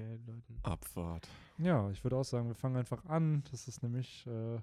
[0.00, 0.58] Leuten.
[0.62, 1.28] Abfahrt.
[1.58, 3.42] Ja, ich würde auch sagen, wir fangen einfach an.
[3.50, 4.58] Das ist nämlich äh,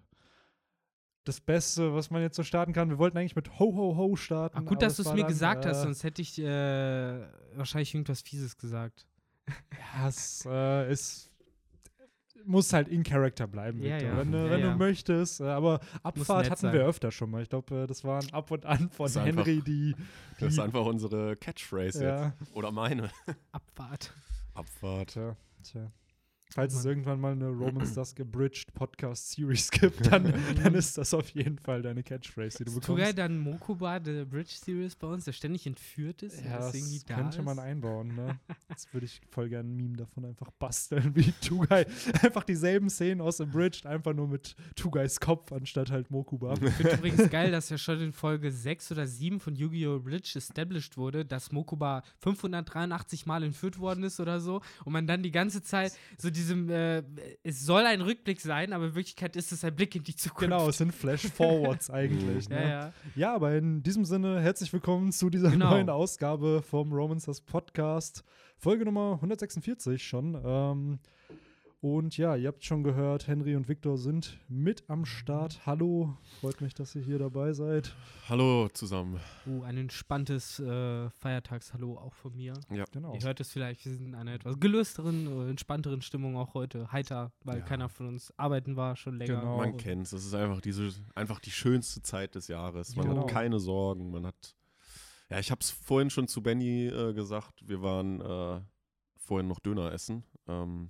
[1.26, 2.90] das Beste, was man jetzt so starten kann.
[2.90, 4.58] Wir wollten eigentlich mit Ho Ho Ho starten.
[4.60, 7.22] Ach, gut, dass du es mir dann, gesagt äh, hast, sonst hätte ich äh,
[7.56, 9.06] wahrscheinlich irgendwas Fieses gesagt.
[9.94, 11.28] Ja, es äh, ist.
[12.46, 14.18] Muss halt in Character bleiben, Ja, Victor, ja.
[14.18, 14.72] wenn, du- Ja, wenn ja.
[14.72, 15.42] du möchtest.
[15.42, 16.74] Äh, aber Abfahrt hatten sein.
[16.74, 17.44] wir öfter schon mal.
[17.44, 19.94] Ich glaube, äh, das waren ab und an von Das ist einfach- Henry die.
[19.94, 19.96] die
[20.40, 22.56] Das ist einfach unsere Catchphrase ja, jetzt.
[22.56, 23.12] Oder meine.
[23.52, 24.14] Abfahrt.
[24.56, 25.10] Abfahrt.
[25.12, 25.92] tja, tja.
[26.52, 30.34] Falls es irgendwann mal eine Romans Das Gebridged Podcast Series gibt, dann,
[30.64, 33.18] dann ist das auf jeden Fall deine Catchphrase, die du bekommst.
[33.18, 36.44] dann Mokuba, der Bridge Series bei uns, der ständig entführt ist?
[36.44, 37.64] Ja, das irgendwie da könnte man ist?
[37.64, 38.40] einbauen, ne?
[38.70, 41.86] Jetzt würde ich voll gerne ein Meme davon einfach basteln, wie Tugai.
[42.22, 46.54] Einfach dieselben Szenen aus Abridged, einfach nur mit Tugais Kopf anstatt halt Mokuba.
[46.54, 50.00] Ich finde übrigens geil, dass ja schon in Folge 6 oder 7 von Yu-Gi-Oh!
[50.00, 55.22] Bridge established wurde, dass Mokuba 583 Mal entführt worden ist oder so und man dann
[55.22, 57.04] die ganze Zeit so diesem, äh,
[57.44, 60.50] es soll ein Rückblick sein, aber in Wirklichkeit ist es ein Blick in die Zukunft.
[60.52, 62.48] Genau, es sind Flash-Forwards eigentlich.
[62.50, 62.70] Ja, Ne?
[62.70, 62.94] ja.
[63.16, 65.72] Ja, aber in diesem Sinne, herzlich willkommen zu dieser Genau.
[65.72, 68.24] neuen Ausgabe vom Romancers Podcast.
[68.58, 70.40] Folge Nummer 146 schon.
[70.44, 71.00] Ähm,
[71.82, 75.66] und ja, ihr habt schon gehört, Henry und Victor sind mit am Start.
[75.66, 77.96] Hallo, freut mich, dass ihr hier dabei seid.
[78.28, 79.18] Hallo zusammen.
[79.48, 82.54] Uh, ein entspanntes äh, Feiertagshallo auch von mir.
[82.70, 82.84] Ja.
[82.92, 83.14] Genau.
[83.14, 86.92] Ihr hört es vielleicht, wir sind in einer etwas gelösteren, äh, entspannteren Stimmung auch heute.
[86.92, 87.66] Heiter, weil Ja.
[87.66, 89.40] keiner von uns arbeiten war schon länger.
[89.40, 89.58] Genau.
[89.58, 90.12] Man kennt es.
[90.12, 92.98] Es ist einfach diese, einfach die schönste Zeit des Jahres.
[92.98, 93.22] Man Genau.
[93.22, 94.12] hat keine Sorgen.
[94.12, 94.56] Man hat.
[95.30, 97.66] Ja, ich habe es vorhin schon zu Benny äh, gesagt.
[97.66, 98.62] Wir waren äh,
[99.16, 100.26] vorhin noch Döner essen.
[100.48, 100.90] Ähm,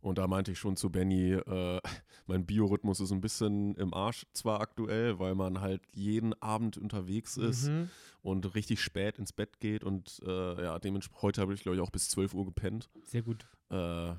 [0.00, 1.80] und da meinte ich schon zu Benny, äh,
[2.26, 7.36] mein Biorhythmus ist ein bisschen im Arsch zwar aktuell, weil man halt jeden Abend unterwegs
[7.36, 7.90] ist Mhm.
[8.22, 9.84] und richtig spät ins Bett geht.
[9.84, 12.88] Und äh, ja, dementsprechend heute habe ich, glaube ich, auch bis 12 Uhr gepennt.
[13.04, 13.46] Sehr gut.
[13.70, 14.14] Äh,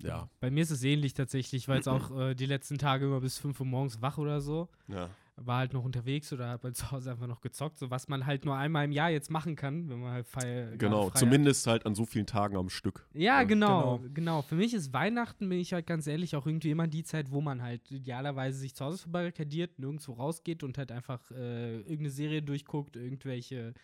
[0.00, 3.20] ja, Bei mir ist es ähnlich tatsächlich, weil es auch äh, die letzten Tage immer
[3.20, 4.68] bis 5 Uhr morgens wach oder so.
[4.88, 5.08] ja.
[5.36, 8.24] War halt noch unterwegs oder hat bei zu Hause einfach noch gezockt, so was man
[8.24, 11.08] halt nur einmal im Jahr jetzt machen kann, wenn man halt feier, gerade Genau, frei
[11.10, 11.18] hat.
[11.18, 13.06] zumindest halt an so vielen Tagen am Stück.
[13.14, 14.10] Ja, Ja, genau, genau.
[14.14, 17.32] genau, Für mich ist Weihnachten, bin ich halt ganz ehrlich, auch irgendwie immer die Zeit,
[17.32, 22.10] wo man halt idealerweise sich zu Hause verbarrikadiert, nirgendwo rausgeht und halt einfach äh, irgendeine
[22.10, 23.74] Serie durchguckt, irgendwelche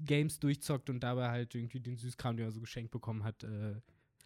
[0.00, 3.76] Games durchzockt und dabei halt irgendwie den Süßkram, den man so geschenkt bekommen hat, äh,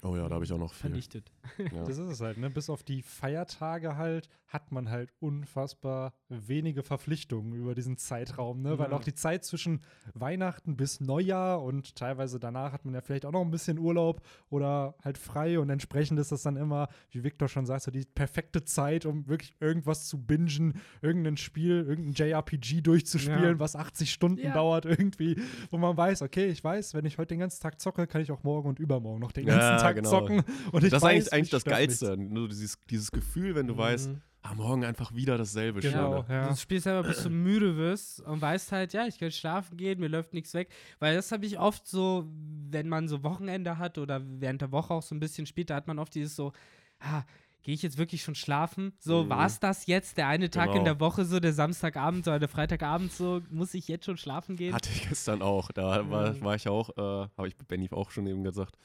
[0.04, 0.90] Oh ja, da habe ich auch noch viel.
[0.90, 1.30] vernichtet.
[1.58, 1.84] Ja.
[1.84, 2.50] Das ist es halt, ne?
[2.50, 8.78] Bis auf die Feiertage halt hat man halt unfassbar wenige Verpflichtungen über diesen Zeitraum, ne?
[8.78, 8.96] Weil Ja.
[8.96, 9.80] auch die Zeit zwischen
[10.14, 14.22] Weihnachten bis Neujahr und teilweise danach hat man ja vielleicht auch noch ein bisschen Urlaub
[14.50, 18.04] oder halt frei und entsprechend ist das dann immer, wie Victor schon sagt, so die
[18.04, 23.60] perfekte Zeit, um wirklich irgendwas zu bingen, irgendein Spiel, irgendein JRPG durchzuspielen, Ja.
[23.60, 24.52] was 80 Stunden Ja.
[24.52, 25.36] dauert irgendwie,
[25.70, 28.32] wo man weiß, okay, ich weiß, wenn ich heute den ganzen Tag zocke, kann ich
[28.32, 30.10] auch morgen und übermorgen noch den Ja, ganzen Tag genau.
[30.10, 30.42] zocken.
[30.72, 31.64] Und ich das ist weiß, eigentlich, eigentlich ich das.
[31.64, 32.16] Geilste.
[32.16, 34.20] Nur dieses, dieses Gefühl, wenn du weißt, Mhm.
[34.42, 36.34] ah, morgen einfach wieder dasselbe Genau, Schöne.
[36.34, 36.48] ja.
[36.50, 40.00] Du spielst einfach, bis du müde wirst und weißt halt, ja, ich kann schlafen gehen,
[40.00, 40.68] mir läuft nichts weg.
[40.98, 42.26] Weil das habe ich oft so,
[42.70, 45.86] wenn man so Wochenende hat oder während der Woche auch so ein bisschen später, hat
[45.86, 46.52] man oft dieses so,
[47.00, 47.22] ah,
[47.64, 48.92] gehe ich jetzt wirklich schon schlafen?
[48.98, 49.28] So, Mhm.
[49.28, 50.84] war es das jetzt, der eine Tag in Genau.
[50.84, 54.74] der Woche, so der Samstagabend oder der Freitagabend, so, muss ich jetzt schon schlafen gehen?
[54.74, 55.70] Hatte ich gestern auch.
[55.70, 56.40] Da war, Mhm.
[56.42, 58.76] war ich auch, äh, habe ich Benny auch schon eben gesagt.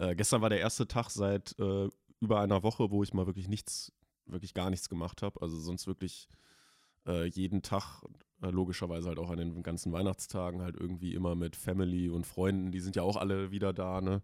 [0.00, 1.88] Äh, gestern war der erste Tag seit äh,
[2.20, 3.92] über einer Woche, wo ich mal wirklich nichts,
[4.26, 5.40] wirklich gar nichts gemacht habe.
[5.42, 6.28] Also sonst wirklich
[7.06, 8.02] äh, jeden Tag,
[8.42, 12.72] äh, logischerweise halt auch an den ganzen Weihnachtstagen, halt irgendwie immer mit Family und Freunden,
[12.72, 14.22] die sind ja auch alle wieder da, ne?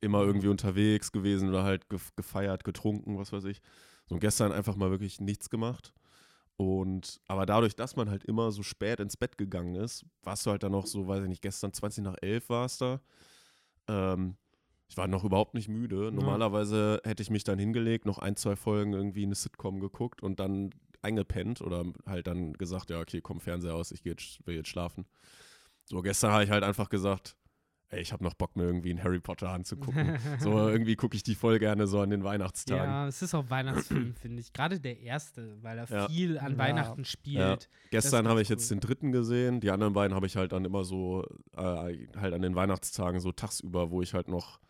[0.00, 3.60] Immer irgendwie unterwegs gewesen oder halt gef gefeiert, getrunken, was weiß ich.
[4.06, 5.92] So und gestern einfach mal wirklich nichts gemacht.
[6.56, 10.50] Und aber dadurch, dass man halt immer so spät ins Bett gegangen ist, warst du
[10.52, 13.00] halt dann noch so, weiß ich nicht, gestern 20 nach 11 war es da.
[13.88, 14.36] Ähm,
[14.88, 16.10] ich war noch überhaupt nicht müde.
[16.12, 20.40] Normalerweise hätte ich mich dann hingelegt, noch ein, zwei Folgen irgendwie eine Sitcom geguckt und
[20.40, 20.70] dann
[21.02, 24.68] eingepennt oder halt dann gesagt, ja, okay, komm, Fernseher aus, ich geh jetzt, will jetzt
[24.68, 25.06] schlafen.
[25.84, 27.36] So, gestern habe ich halt einfach gesagt,
[27.90, 30.18] ey, ich habe noch Bock, mir irgendwie einen Harry Potter anzugucken.
[30.40, 32.84] so, irgendwie gucke ich die voll gerne so an den Weihnachtstagen.
[32.90, 34.52] Ja, es ist auch Weihnachtsfilm, finde ich.
[34.52, 36.08] Gerade der erste, weil er Ja.
[36.08, 36.58] viel an Ja.
[36.58, 37.68] Weihnachten spielt.
[37.90, 38.76] Gestern ganz habe ich jetzt cool.
[38.76, 39.60] den dritten gesehen.
[39.60, 41.24] Die anderen beiden habe ich halt dann immer so,
[41.56, 44.60] äh, halt an den Weihnachtstagen so tagsüber, wo ich halt noch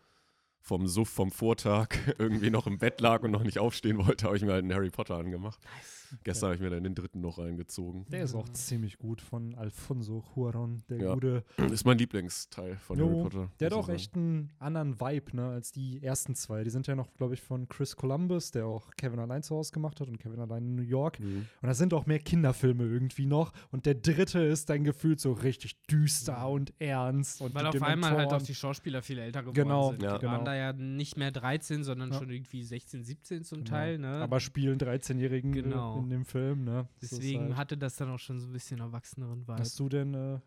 [0.61, 4.37] vom Suff vom Vortag irgendwie noch im Bett lag und noch nicht aufstehen wollte, habe
[4.37, 5.59] ich mir halt einen Harry Potter angemacht.
[5.63, 5.98] Nice.
[6.23, 8.05] Gestern habe ich mir dann den dritten noch reingezogen.
[8.09, 11.13] Der ist auch ziemlich gut von Alfonso Cuarón, der Ja.
[11.13, 11.43] gute.
[11.71, 13.51] Ist mein Lieblingsteil von Jo, Harry Potter.
[13.59, 16.63] Der hat auch echt einen anderen Vibe, ne, als die ersten zwei.
[16.63, 19.71] Die sind ja noch, glaube ich, von Chris Columbus, der auch Kevin allein zu Hause
[19.71, 21.19] gemacht hat und Kevin allein in New York.
[21.19, 21.45] Mhm.
[21.61, 23.51] Und da sind auch mehr Kinderfilme irgendwie noch.
[23.71, 27.41] Und der dritte ist dann gefühlt so richtig düster und ernst.
[27.41, 30.03] Und Weil auf einmal halt auch Dementoren- die Schauspieler viel älter geworden Genau, sind.
[30.03, 30.17] ja.
[30.17, 30.43] Die waren genau.
[30.45, 32.17] da ja nicht mehr 13, sondern Ja.
[32.19, 33.69] schon irgendwie 16, 17 zum Genau.
[33.69, 33.97] Teil.
[33.99, 34.07] Ne?
[34.21, 35.98] Aber spielen 13-Jährigen äh, Genau.
[36.03, 36.87] In dem Film, ne?
[37.01, 39.59] Deswegen halt- hatte das dann auch schon so ein bisschen erwachseneren Vibe.
[39.59, 40.39] Hast du denn äh,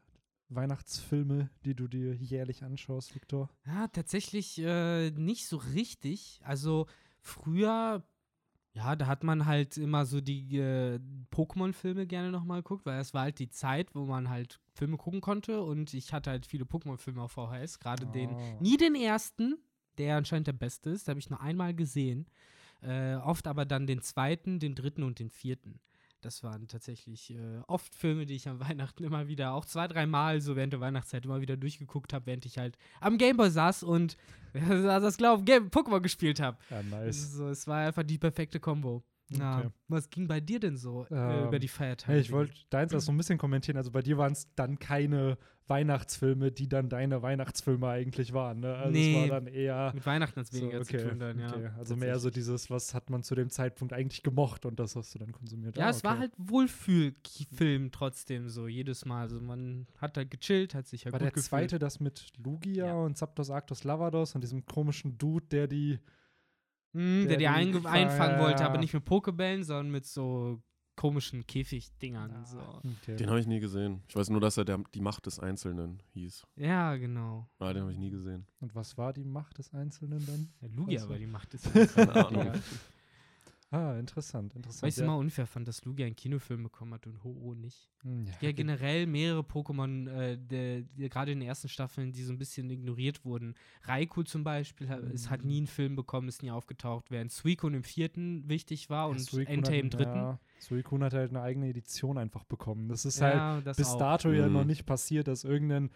[0.48, 3.48] Weihnachtsfilme, die du dir jährlich anschaust, Victor?
[3.66, 6.40] Ja, tatsächlich äh, nicht so richtig.
[6.44, 6.86] Also
[7.20, 8.04] früher,
[8.74, 10.98] ja, da hat man halt immer so die äh,
[11.30, 15.20] Pokémon-Filme gerne nochmal geguckt, weil das war halt die Zeit, wo man halt Filme gucken
[15.20, 18.56] konnte und ich hatte halt viele Pokémon-Filme auf VHS, gerade den, Ah.
[18.60, 19.56] nie den ersten,
[19.98, 22.26] der anscheinend der beste ist, habe ich nur einmal gesehen.
[22.82, 25.80] Äh, oft aber dann den zweiten, den dritten und den vierten.
[26.20, 30.40] Das waren tatsächlich äh, oft Filme, die ich am Weihnachten immer wieder, auch zwei, dreimal
[30.40, 34.16] so während der Weihnachtszeit immer wieder durchgeguckt habe, während ich halt am Gameboy saß und
[34.52, 36.58] das Game Pokémon gespielt habe.
[36.70, 37.32] Ja, nice.
[37.32, 39.02] So, es war einfach die perfekte Kombo.
[39.30, 39.58] Ja.
[39.60, 39.68] Okay.
[39.88, 42.12] Was ging bei dir denn so äh, Ähm, über die Feiertage?
[42.12, 43.76] Hey, ich wollte deins erst so ein bisschen kommentieren.
[43.78, 45.38] Also bei dir waren es dann keine
[45.68, 48.60] Weihnachtsfilme, die dann deine Weihnachtsfilme eigentlich waren.
[48.60, 48.74] Ne?
[48.74, 49.92] Also es Nee, war dann eher.
[49.94, 51.48] Mit Weihnachten hat es So, weniger okay, zu tun dann, ja.
[51.48, 51.70] okay.
[51.78, 55.14] Also mehr so dieses, was hat man zu dem Zeitpunkt eigentlich gemocht und das hast
[55.14, 55.76] du dann konsumiert.
[55.78, 59.22] Ja, Ah, es war halt Wohlfühlfilm trotzdem so, jedes Mal.
[59.22, 61.46] Also man hat halt gechillt, hat sich ja War gut der gefühlt.
[61.46, 62.94] zweite das mit Lugia Ja.
[62.94, 65.98] und Zapdos Arctos Lavados und diesem komischen Dude, der die.
[66.92, 70.62] Mhm, der der die einge- einfangen wollte, aber nicht mit Pokebällen, sondern mit so
[70.94, 72.44] komischen Käfigdingern.
[72.44, 72.58] So.
[73.00, 73.16] Okay.
[73.16, 74.02] Den habe ich nie gesehen.
[74.08, 76.46] Ich weiß nur, dass er der, die Macht des Einzelnen hieß.
[76.56, 77.48] Ja, genau.
[77.58, 78.46] Ah, den habe ich nie gesehen.
[78.60, 80.52] Und was war die Macht des Einzelnen dann?
[80.60, 81.08] Ja, Lugia, Also.
[81.10, 81.62] aber die macht es.
[81.94, 82.52] Keine Ahnung.
[83.72, 83.78] Ja.
[83.78, 84.82] Ah, interessant, interessant.
[84.82, 85.04] Weil ich es ja.
[85.04, 87.90] immer unfair fand, dass Lugia einen Kinofilm bekommen hat und Ho-Oh nicht.
[88.02, 92.32] Hm, ja, Ja, ge- generell mehrere Pokémon, äh, gerade in den ersten Staffeln, die so
[92.32, 93.54] ein bisschen ignoriert wurden.
[93.84, 97.82] Raikou zum Beispiel es hat nie einen Film bekommen, ist nie aufgetaucht, während Suicune im
[97.82, 100.16] vierten wichtig war und Suicune Entei im dritten.
[100.18, 102.88] Ja, Suicune hat halt eine eigene Edition einfach bekommen.
[102.88, 103.98] Das ist Ja, halt das bis auch.
[103.98, 104.52] dato ja Mhm.
[104.52, 105.90] noch nicht passiert, dass irgendein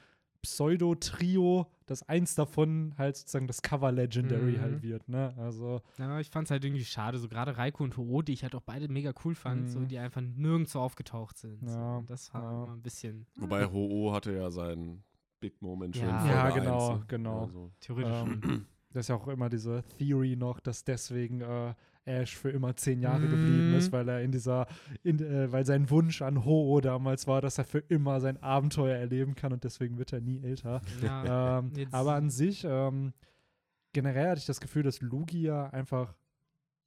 [0.46, 4.60] Pseudo-Trio, dass eins davon halt sozusagen das Cover-Legendary Mhm.
[4.60, 5.34] halt wird, ne?
[5.36, 8.42] Also, Ja, ich fand es halt irgendwie schade, so gerade Raikou und Ho-Oh, die ich
[8.42, 9.88] halt auch beide mega cool fand, so, Mhm.
[9.88, 11.62] die einfach nirgendwo aufgetaucht sind.
[11.62, 12.04] Ja, so.
[12.06, 12.64] Das war ja.
[12.64, 15.02] immer ein bisschen Wobei Ho-Oh hatte ja seinen
[15.40, 16.14] Big Moment schon Ja.
[16.14, 17.04] in Folge Ja, 1, genau, ne?
[17.08, 17.40] genau.
[17.42, 18.66] Also, theoretisch Ähm, schon.
[18.92, 21.74] das ist ja auch immer diese Theory noch, dass deswegen äh,
[22.06, 23.30] Ash für immer zehn Jahre Mhm.
[23.30, 24.66] geblieben ist, weil er in dieser,
[25.02, 28.96] in, äh, weil sein Wunsch an Ho-Oh damals war, dass er für immer sein Abenteuer
[28.96, 30.80] erleben kann und deswegen wird er nie älter.
[31.02, 33.12] Ja, ähm, aber an sich, ähm,
[33.92, 36.14] generell hatte ich das Gefühl, dass Lugia einfach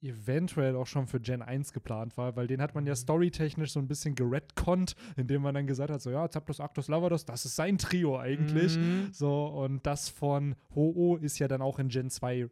[0.02, 2.96] eventuell auch schon für Gen 1 geplant war, weil den hat man ja Mhm.
[2.96, 7.24] storytechnisch so ein bisschen geredconnt, indem man dann gesagt hat, so ja, Zapdos, Arctos, Lavados,
[7.24, 8.78] das ist sein Trio eigentlich.
[8.78, 9.08] Mhm.
[9.12, 12.48] So, und das von Ho-Oh ist ja dann auch in Gen 2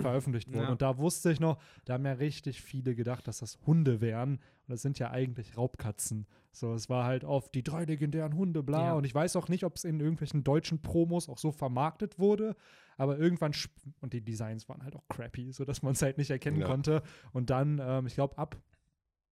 [0.00, 0.64] veröffentlicht worden.
[0.64, 0.70] Ja.
[0.72, 4.38] Und da wusste ich noch, da haben ja richtig viele gedacht, dass das Hunde wären.
[4.68, 6.26] Und das sind ja eigentlich Raubkatzen.
[6.52, 8.88] So, es war halt oft die drei legendären Hunde, bla.
[8.88, 8.92] Ja.
[8.94, 12.54] Und ich weiß auch nicht, ob es in irgendwelchen deutschen Promos auch so vermarktet wurde.
[12.98, 13.52] Aber irgendwann,
[14.00, 16.66] und die Designs waren halt auch crappy, sodass man es halt nicht erkennen Ja.
[16.66, 17.02] konnte.
[17.32, 18.60] Und dann, ähm, ich glaube, ab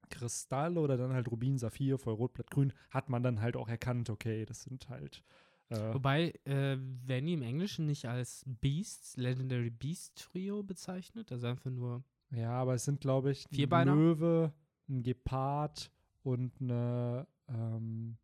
[0.09, 4.47] Kristall oder dann halt Rubin, Saphir, Vollrotblatt, Grün, hat man dann halt auch erkannt, okay,
[4.47, 5.23] das sind halt.
[5.69, 11.31] Äh, Wobei, äh, werden die im Englischen nicht als Beasts, Legendary Beast Trio bezeichnet?
[11.31, 12.05] Also einfach nur.
[12.31, 13.95] Ja, aber es sind, glaube ich, ein Vierbeiner?
[13.95, 14.53] Löwe,
[14.89, 15.91] ein Gepard
[16.23, 18.17] und eine, ähm,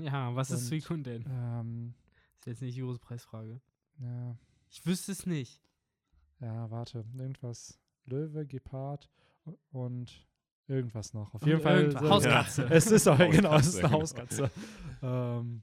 [0.00, 1.24] Ja, was ist Und- Suicune denn?
[1.28, 1.94] ähm,
[2.38, 3.60] Ist jetzt nicht die große Preisfrage.
[3.98, 4.36] ja,
[4.70, 5.60] Ich wüsste es nicht.
[6.40, 7.78] ja, warte, irgendwas.
[8.06, 9.08] Löwe, Gepard
[9.72, 10.26] und
[10.68, 11.34] irgendwas noch.
[11.34, 11.90] Auf Und jeden Fall.
[11.90, 12.64] so- Hauskatze.
[12.70, 14.60] Es ist auch, genau, es ist eine Hauskatze, Hauskatze.
[15.02, 15.62] ähm,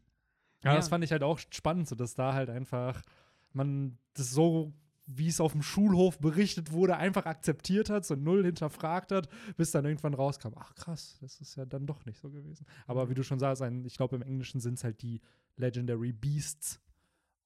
[0.63, 0.75] ja, Ja.
[0.75, 3.01] das fand ich halt auch spannend, so dass da halt einfach
[3.53, 4.73] man das so,
[5.09, 9.71] wie es auf dem Schulhof berichtet wurde, einfach akzeptiert hat, so null hinterfragt hat, bis
[9.71, 12.65] dann irgendwann rauskam, ach krass, das ist ja dann doch nicht so gewesen.
[12.87, 15.21] Aber wie du schon sagst, ein, ich glaube im Englischen sind es halt die
[15.55, 16.79] Legendary Beasts.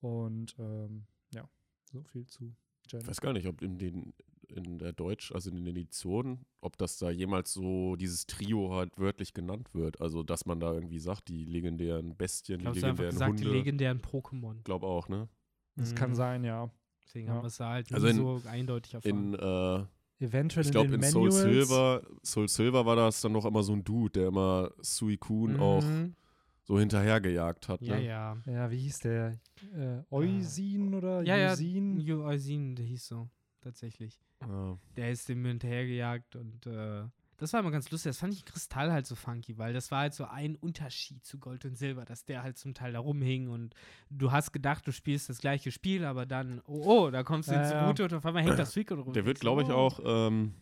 [0.00, 1.48] Und ähm, ja,
[1.92, 2.52] so viel zu
[2.88, 3.00] Gen.
[3.02, 4.12] ich weiß gar nicht, ob in den
[4.48, 8.98] in der Deutsch, also in den Editionen, ob das da jemals so dieses Trio halt
[8.98, 10.00] wörtlich genannt wird.
[10.00, 13.44] Also, dass man da irgendwie sagt, die legendären Bestien, Ich glaube, die legendären gesagt, die
[13.44, 13.56] Hunde.
[13.58, 14.62] legendären Pokémon.
[14.64, 15.28] glaube auch, ne?
[15.76, 15.94] Das Mhm.
[15.94, 16.70] kann sein, ja.
[17.04, 17.34] Deswegen Ja.
[17.34, 19.34] haben wir es da halt Also in- so eindeutig erfahren.
[19.34, 19.84] In, äh,
[20.24, 21.32] Eventuell ich in glaube, den in Soul.
[21.32, 25.82] Silver, Soul Silver war das dann noch immer so ein Dude, der immer Suicune auch
[25.82, 26.14] Mhm.
[26.62, 27.80] so hinterhergejagt hat.
[27.82, 28.04] Ja, ne?
[28.06, 28.36] ja.
[28.46, 29.40] Ja, wie hieß der?
[29.74, 31.50] Äh, Eusin oder Ja, ja.
[31.50, 32.08] Yusin?
[32.22, 33.28] Eusin, der hieß so.
[33.62, 34.20] Tatsächlich.
[34.40, 34.78] Ja.
[34.96, 37.02] Der ist dem hinterhergejagt und äh,
[37.42, 38.10] Das war immer ganz lustig.
[38.10, 41.24] Das fand ich in Kristall halt so funky, weil das war halt so ein Unterschied
[41.24, 43.74] zu Gold und Silber, dass der halt zum Teil da rumhing und
[44.10, 47.54] du hast gedacht, du spielst das gleiche Spiel, aber dann, oh, oh, da kommst du
[47.54, 47.86] Ja, ins ja.
[47.88, 49.12] Route und auf einmal hängt das Suicune rum.
[49.12, 50.54] Der wird, glaube ich, auch, ähm,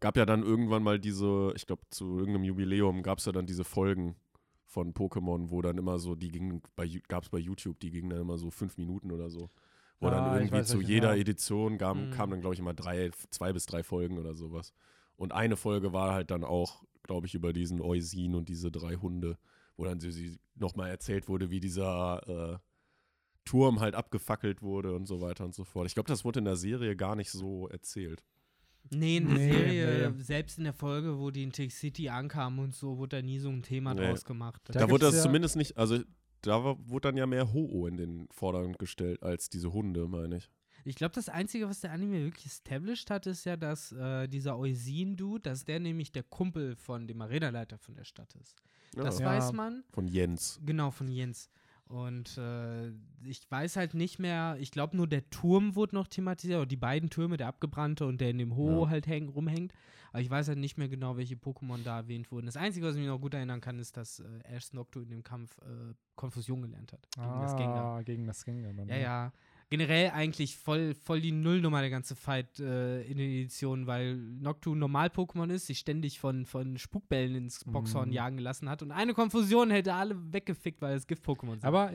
[0.00, 3.46] gab ja dann irgendwann mal diese, ich glaube, zu irgendeinem Jubiläum gab es ja dann
[3.46, 4.16] diese Folgen
[4.64, 8.10] von Pokémon, wo dann immer so, die gingen, bei, gab es bei YouTube, die gingen
[8.10, 9.50] dann immer so fünf Minuten oder so.
[10.00, 11.20] Wo Ah, dann irgendwie weiß zu jeder ja.
[11.20, 12.10] Edition kam, Mhm.
[12.10, 14.74] kam dann, glaube ich, immer drei, zwei bis drei Folgen oder sowas.
[15.16, 18.96] Und eine Folge war halt dann auch, glaube ich, über diesen Eusin und diese drei
[18.96, 19.38] Hunde,
[19.76, 22.58] wo dann so, sie nochmal erzählt wurde, wie dieser äh,
[23.44, 25.86] Turm halt abgefackelt wurde und so weiter und so fort.
[25.86, 28.24] Ich glaube, das wurde in der Serie gar nicht so erzählt.
[28.90, 30.22] Nee, in der Nee, Serie, nee.
[30.22, 33.38] selbst in der Folge, wo die in Tech City ankamen und so, wurde da nie
[33.38, 34.06] so ein Thema Nee.
[34.06, 34.62] draus gemacht.
[34.66, 35.98] Da Da, wurde das ja- zumindest nicht, also
[36.42, 40.36] da war, wurde dann ja mehr Ho-Oh in den Vordergrund gestellt als diese Hunde, meine
[40.36, 40.50] ich.
[40.86, 44.56] Ich glaube, das Einzige, was der Anime wirklich established hat, ist ja, dass äh, dieser
[44.56, 48.54] Eusin-Dude, dass der nämlich der Kumpel von dem Arenaleiter von der Stadt ist.
[48.94, 49.26] Das Ja.
[49.26, 49.82] weiß man.
[49.92, 50.60] Von Jens.
[50.64, 51.50] Genau, von Jens.
[51.88, 52.88] Und äh,
[53.24, 56.76] ich weiß halt nicht mehr, ich glaube nur der Turm wurde noch thematisiert, oder die
[56.76, 58.90] beiden Türme, der abgebrannte und der in dem Ho Ja.
[58.90, 59.72] halt häng, rumhängt.
[60.12, 62.46] Aber ich weiß halt nicht mehr genau, welche Pokémon da erwähnt wurden.
[62.46, 65.10] Das Einzige, was ich mich noch gut erinnern kann, ist, dass äh, Ash Noctu in
[65.10, 67.06] dem Kampf äh, Konfusion gelernt hat.
[67.16, 67.84] Gegen das Gengar.
[67.98, 68.72] Ah, gegen das Gengar.
[68.72, 69.02] Dann, Ja, ne?
[69.02, 69.32] ja.
[69.68, 74.74] Generell eigentlich voll, voll die Nullnummer der ganze Fight äh, in den Editionen, weil Noctu
[74.74, 78.14] ein Normal-Pokémon ist, sich ständig von, von Spukbällen ins Boxhorn Mhm.
[78.14, 81.64] jagen gelassen hat und eine Konfusion hätte alle weggefickt, weil es Gift-Pokémon sind.
[81.64, 81.92] Aber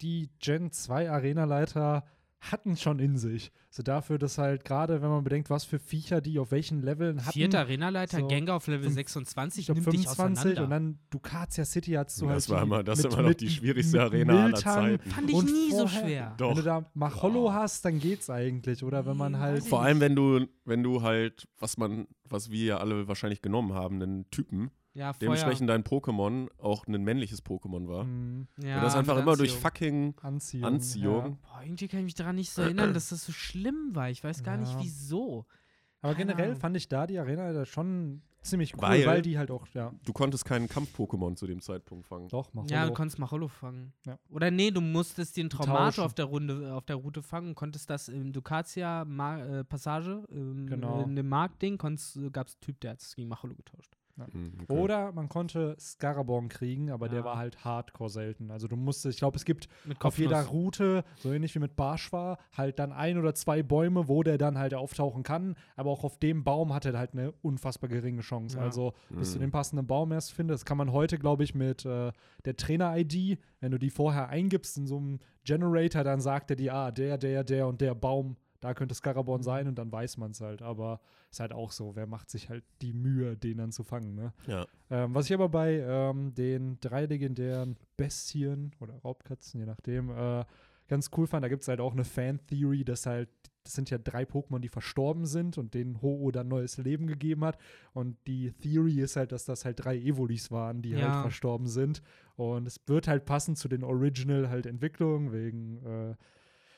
[0.00, 2.06] die Gen 2 Arena-Leiter
[2.40, 3.50] hatten schon in sich.
[3.70, 7.20] So dafür, dass halt gerade, wenn man bedenkt, was für Viecher die auf welchen Leveln
[7.24, 7.32] hatten.
[7.32, 10.62] Vierter Arenaleiter, so Gengar auf Level fünf- 26, ich glaube nimmt dich 25 auseinander.
[10.64, 13.34] und dann Ducatia City du halt Das war die immer, das mit, ist immer noch
[13.34, 14.54] die schwierigste mit Arena aller.
[14.56, 15.10] Zeiten.
[15.10, 16.34] Fand ich Und nie so vorher- schwer.
[16.36, 16.50] Doch.
[16.50, 17.54] Wenn du da Macholo Boah.
[17.54, 18.84] hast, dann geht's eigentlich.
[18.84, 22.64] Oder wenn man halt Vor allem, wenn du, wenn du halt, was man, was wir
[22.64, 25.18] ja alle wahrscheinlich genommen haben, einen Typen, Ja, Feuer.
[25.20, 28.04] dementsprechend dein Pokémon auch ein männliches Pokémon war.
[28.04, 30.64] mh, ja, und das einfach immer durch fucking Anziehung.
[30.64, 31.38] Anziehung.
[31.42, 34.08] Boah, irgendwie kann ich mich daran nicht so erinnern, dass das so schlimm war.
[34.10, 34.80] Ich weiß gar nicht, Ja.
[34.80, 35.46] wieso.
[35.48, 35.54] Ja.
[36.02, 36.60] Aber Keine generell Ahnung.
[36.60, 40.12] fand ich da die Arena schon ziemlich cool, Weil- weil, die halt auch, ja, Du
[40.12, 42.28] konntest keinen Kampf-Pokémon zu dem Zeitpunkt fangen.
[42.28, 42.72] doch, Macholo.
[42.74, 43.94] Ja, du konntest Macholo fangen.
[44.06, 44.18] Ja.
[44.28, 47.88] Oder nee, du musstest den Traumato auf der Runde, auf der Route fangen und konntest
[47.88, 51.02] das im Ducatia Ma äh, Passage, im, Genau.
[51.02, 53.96] in dem Marktding, gab es einen Typ, der hat es gegen Macholo getauscht.
[54.16, 54.72] Mhm, okay.
[54.80, 57.24] Oder man konnte Scaraborn kriegen, aber der Ja.
[57.24, 58.50] war halt hardcore selten.
[58.50, 60.42] Also du musstest, ich glaube, es gibt Mit auf jeder.
[60.46, 64.56] Route, so ähnlich wie mit Barschwa, halt dann ein oder zwei Bäume, wo der dann
[64.58, 65.56] halt auftauchen kann.
[65.76, 68.56] Aber auch auf dem Baum hat er halt eine unfassbar geringe Chance.
[68.58, 68.62] Ja.
[68.62, 69.42] Also bis du Mhm.
[69.42, 72.12] den passenden Baum erst findest, das kann man heute, glaube ich, mit äh,
[72.44, 76.74] der Trainer-ID, wenn du die vorher eingibst in so einem Generator, dann sagt er dir,
[76.74, 79.44] ah, der, der, der und der Baum, da könnte Scaraborn Mhm.
[79.44, 80.62] sein und dann weiß man es halt.
[80.62, 84.14] Aber ist halt auch so, wer macht sich halt die Mühe, den dann zu fangen,
[84.14, 84.32] ne?
[84.46, 84.66] Ja.
[84.90, 90.44] Ähm, was ich aber bei ähm, den drei legendären Bestien oder Raubkatzen, je nachdem, äh,
[90.88, 93.30] ganz cool fand, da gibt es halt auch eine Fan-Theory, dass halt,
[93.64, 97.44] das sind ja drei Pokémon, die verstorben sind und denen Ho-Oh dann neues Leben gegeben
[97.44, 97.56] hat.
[97.94, 101.00] Und die Theory ist halt, dass das halt drei Evolis waren, die Ja.
[101.00, 102.02] halt verstorben sind.
[102.36, 106.14] Und es wird halt passen zu den Original halt Entwicklungen, wegen äh,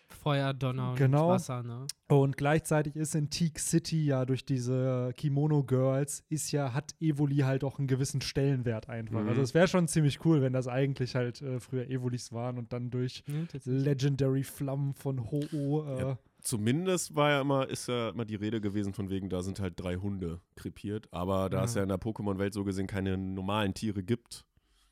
[0.08, 1.28] Feuer, Donner und Genau.
[1.28, 1.86] Wasser, ne?
[2.08, 7.38] und gleichzeitig ist in Teak City ja durch diese Kimono Girls ist ja, hat Evoli
[7.38, 9.20] halt auch einen gewissen Stellenwert einfach.
[9.22, 9.28] Mhm.
[9.28, 12.72] Also es wäre schon ziemlich cool, wenn das eigentlich halt äh, früher Evolis waren und
[12.72, 13.84] dann durch tatsächlich.
[13.84, 15.82] Legendary Flammen von Ho-Oh.
[15.84, 16.18] Äh, Ja.
[16.40, 19.75] Zumindest war ja immer, ist ja immer die Rede gewesen von wegen, da sind halt
[19.80, 21.08] drei Hunde krepiert.
[21.12, 21.64] Aber da Ja.
[21.64, 24.44] es ja in der Pokémon-Welt so gesehen keine normalen Tiere gibt.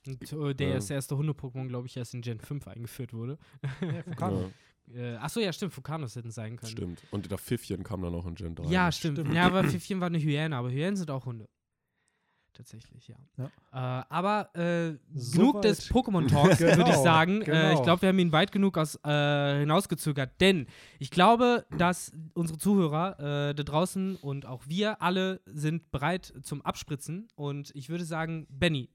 [0.06, 3.38] Und, äh, der erste Hunde-Pokémon, glaube ich, erst in Gen 5 eingeführt wurde.
[3.80, 4.50] Ja,
[4.93, 6.71] Äh, achso, ja, sstimmt, Vulkanus hätten sein können.
[6.73, 7.03] stimmt.
[7.11, 8.64] Und der Pfiffchen kam dann auch in Gen 3.
[8.69, 9.19] Ja, stimmt.
[9.19, 9.35] Stimmt.
[9.35, 11.49] Ja, aber Pfiffchen war eine Hyäne, aber Hyänen sind auch Hunde.
[12.53, 13.17] Tatsächlich, ja.
[13.37, 13.47] Ja.
[14.00, 15.64] Äh, aber äh, So genug weit.
[15.64, 17.41] des Pokémon-Talks, würde ich Genau, sagen.
[17.41, 17.83] Äh, ich genau.
[17.83, 20.41] glaube, wir haben ihn weit genug aus, äh, hinausgezögert.
[20.41, 20.67] Denn
[21.00, 26.62] ich glaube, dass unsere Zuhörer äh, da draußen und auch wir alle sind bereit zum
[26.62, 27.26] Abspritzen.
[27.35, 28.88] Und ich würde sagen, Benny.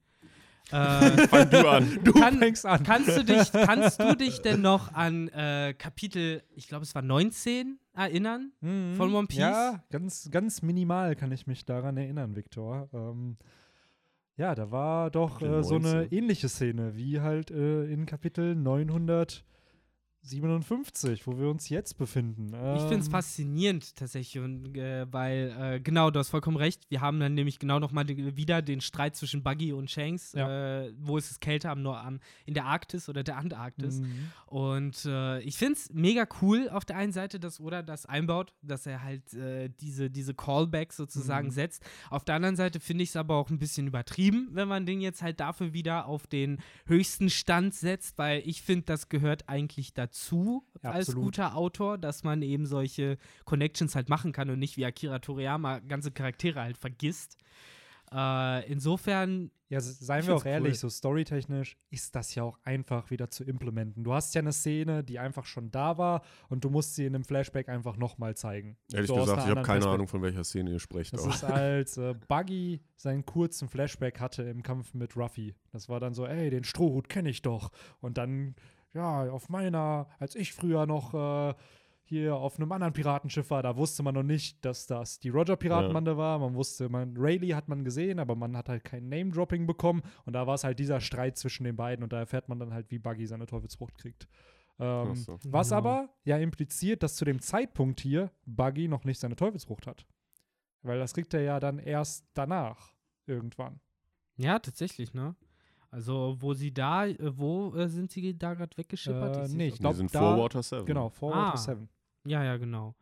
[0.71, 1.99] Äh, Fang du an.
[2.03, 2.83] Du Kann- fängst an.
[2.83, 7.01] Kannst du dich, kannst du dich denn noch an äh, Kapitel, ich glaube, es war
[7.01, 8.51] 19 erinnern?
[8.61, 8.93] Mhm.
[8.95, 9.39] von One Piece?
[9.39, 12.87] Ja, ganz, ganz minimal kann ich mich daran erinnern, Victor.
[12.93, 13.37] Ähm,
[14.37, 16.17] ja, da war doch äh, so eine 19.
[16.17, 19.43] ähnliche Szene wie halt äh, in Kapitel 900.
[20.21, 22.47] 57, wo wir uns jetzt befinden.
[22.75, 26.83] Ich finde es Ähm, faszinierend tatsächlich, und, äh, weil, äh, genau, du hast vollkommen recht.
[26.89, 30.33] Wir haben dann nämlich genau nochmal wieder den Streit zwischen Buggy und Shanks.
[30.33, 31.71] Äh, wo ist es kälter?
[31.71, 34.01] Am, am, in der Arktis oder der Antarktis?
[34.01, 34.31] mhm.
[34.45, 38.53] Und äh, ich finde es mega cool auf der einen Seite, dass Oda das einbaut,
[38.61, 41.51] dass er halt äh, diese, diese Callbacks sozusagen Mhm.
[41.51, 41.83] setzt.
[42.09, 44.99] Auf der anderen Seite finde ich es aber auch ein bisschen übertrieben, wenn man den
[45.01, 49.93] jetzt halt dafür wieder auf den höchsten Stand setzt, weil ich finde, das gehört eigentlich
[49.93, 50.08] dazu
[50.83, 51.25] Ja, als absolut.
[51.25, 55.79] guter Autor, dass man eben solche Connections halt machen kann und nicht wie Akira Toriyama
[55.79, 57.37] ganze Charaktere halt vergisst.
[58.11, 60.77] Äh, insofern Ja, seien wir auch ehrlich, cool.
[60.79, 64.03] so storytechnisch ist das ja auch einfach wieder zu implementen.
[64.03, 67.13] Du hast ja eine Szene, die einfach schon da war und du musst sie in
[67.13, 68.77] einem Flashback einfach nochmal zeigen.
[68.91, 69.93] Ehrlich So gesagt, ich habe keine Perspektive.
[69.93, 71.13] Ahnung, von welcher Szene ihr sprecht.
[71.13, 75.53] Das aber- ist, als äh, Buggy seinen kurzen Flashback hatte im Kampf mit Ruffy.
[75.71, 77.69] Das war dann so, ey, den Strohhut kenne ich doch.
[78.01, 78.55] Und dann,
[78.93, 81.53] ja, auf meiner, als ich früher noch äh,
[82.03, 86.17] hier auf einem anderen Piratenschiff war, da wusste man noch nicht, dass das die Roger-Piratenbande
[86.17, 86.39] war.
[86.39, 90.01] Man wusste, man, Rayleigh hat man gesehen, aber man hat halt kein Name-Dropping bekommen.
[90.25, 92.73] Und da war es halt dieser Streit zwischen den beiden und da erfährt man dann
[92.73, 94.27] halt, wie Buggy seine Teufelsfrucht kriegt.
[94.79, 95.37] Ähm, so.
[95.43, 95.77] was Genau.
[95.77, 100.07] aber ja impliziert, dass zu dem Zeitpunkt hier Buggy noch nicht seine Teufelsfrucht hat.
[100.81, 102.93] Weil das kriegt er ja dann erst danach
[103.27, 103.81] irgendwann.
[104.37, 105.35] Ja, tatsächlich, ne?
[105.91, 109.35] Also, wo sie da, äh, wo äh, sind sie da gerade weggeschippert?
[109.37, 110.85] Äh, nee, ich Die glaub, sind da- vor Water 7.
[110.85, 111.47] Genau, vor Ah.
[111.47, 111.81] Water 7.
[111.81, 112.31] nicht.
[112.31, 112.95] Ja, ja, genau.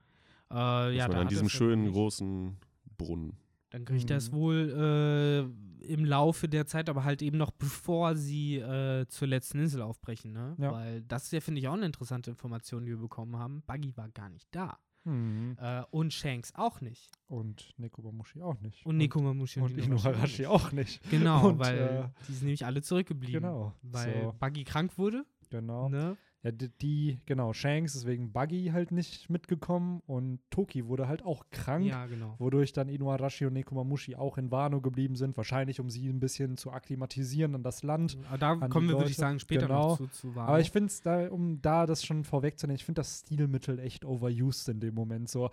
[0.52, 1.94] Äh, ja, da an diesem schönen nicht.
[1.94, 2.56] großen
[2.98, 3.36] Brunnen.
[3.72, 4.36] Dann kriegt er es Mhm.
[4.36, 5.50] wohl
[5.82, 9.82] äh, im Laufe der Zeit, aber halt eben noch bevor sie äh, zur letzten Insel
[9.82, 10.56] aufbrechen, ne?
[10.58, 10.72] Ja.
[10.72, 13.62] Weil das ist ja, finde ich, auch eine interessante Information, die wir bekommen haben.
[13.68, 14.78] Buggy war gar nicht da.
[15.08, 15.56] Mhm.
[15.60, 17.10] Äh, und Shanks auch nicht.
[17.28, 18.86] Und Nekomamushi auch nicht.
[18.86, 21.02] Und Nekomamushi Und, und Inuarashi auch nicht.
[21.10, 23.42] Genau, Und, weil äh, die sind nämlich alle zurückgeblieben.
[23.42, 23.74] Genau.
[23.84, 25.26] Weil so, Buggy krank wurde.
[25.50, 25.88] genau.
[25.88, 26.18] Ne?
[26.44, 31.24] Ja, die, die, genau, Shanks ist wegen Buggy halt nicht mitgekommen und Toki wurde halt
[31.26, 31.86] auch krank.
[31.86, 32.36] Ja, genau.
[32.38, 35.36] Wodurch dann Inuarashi und Nekomamushi auch in Wano geblieben sind.
[35.36, 38.18] Wahrscheinlich, um sie ein bisschen zu akklimatisieren an das Land.
[38.30, 39.90] Aber da die kommen wir, würde ich sagen, später Genau.
[39.90, 40.48] noch zu, zu Wano.
[40.48, 44.06] Aber ich finde es da, um da das schon vorwegzunehmen, ich finde das Stilmittel echt
[44.06, 45.50] overused in dem Moment so.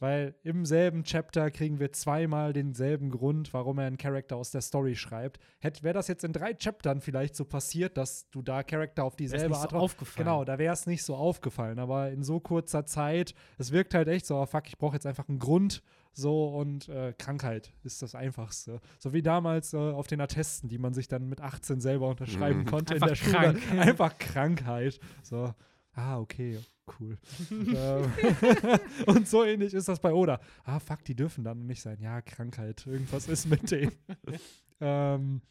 [0.00, 4.62] Weil im selben Chapter kriegen wir zweimal denselben Grund, warum er einen Charakter aus der
[4.62, 5.38] Story schreibt.
[5.82, 9.48] Wäre das jetzt in drei Chaptern vielleicht so passiert, dass du da Charakter auf dieselbe
[9.48, 10.24] nicht Art so aufgefallen.
[10.26, 11.78] Genau, da wäre es nicht so aufgefallen.
[11.78, 15.06] Aber in so kurzer Zeit, es wirkt halt echt so, oh fuck, ich brauche jetzt
[15.06, 15.82] einfach einen Grund.
[16.12, 18.80] So und äh, Krankheit ist das Einfachste.
[18.98, 22.60] So wie damals äh, auf den Attesten, die man sich dann mit 18 selber unterschreiben
[22.60, 22.66] Mhm.
[22.66, 23.32] konnte Einfach in der Schule.
[23.32, 23.60] krank.
[23.78, 24.98] Einfach Krankheit.
[25.22, 25.54] So,
[25.92, 26.58] ah, okay,
[26.98, 27.18] cool.
[27.50, 28.12] Ähm,
[29.06, 30.40] und so ähnlich ist das bei Oda.
[30.64, 32.00] Ah, fuck, die dürfen dann nicht sein.
[32.00, 32.86] Ja, Krankheit.
[32.86, 33.92] Irgendwas ist mit denen.
[34.80, 35.42] ähm,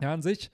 [0.00, 0.50] ja, an sich.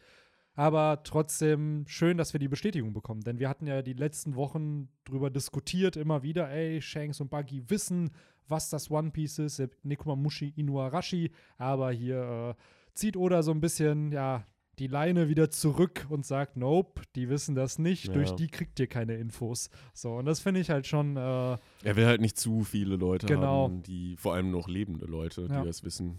[0.54, 3.20] Aber trotzdem schön, dass wir die Bestätigung bekommen.
[3.22, 7.70] Denn wir hatten ja die letzten Wochen drüber diskutiert, immer wieder, ey, Shanks und Buggy
[7.70, 8.10] wissen,
[8.48, 11.30] was das One Piece ist, Nekomamushi Inuarashi.
[11.58, 12.62] Aber hier äh,
[12.94, 14.44] zieht Oda so ein bisschen, ja,
[14.78, 18.12] die Leine wieder zurück und sagt, nope, die wissen das nicht, Ja.
[18.14, 19.70] durch die kriegt ihr keine Infos.
[19.92, 23.26] So, und das finde ich halt schon, äh, Er will halt nicht zu viele Leute
[23.26, 23.64] Genau.
[23.64, 25.60] haben, die vor allem noch lebende Leute, Ja.
[25.60, 26.18] die das wissen.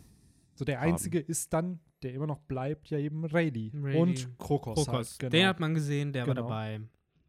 [0.55, 0.91] so der Haben.
[0.91, 3.71] einzige ist dann, der immer noch bleibt, ja eben Rayleigh.
[3.73, 3.97] Rayleigh.
[4.01, 4.75] Und Krokos.
[4.85, 4.87] Krokos.
[4.93, 5.29] Halt, genau.
[5.31, 6.47] Den hat man gesehen, der war Genau.
[6.47, 6.81] dabei.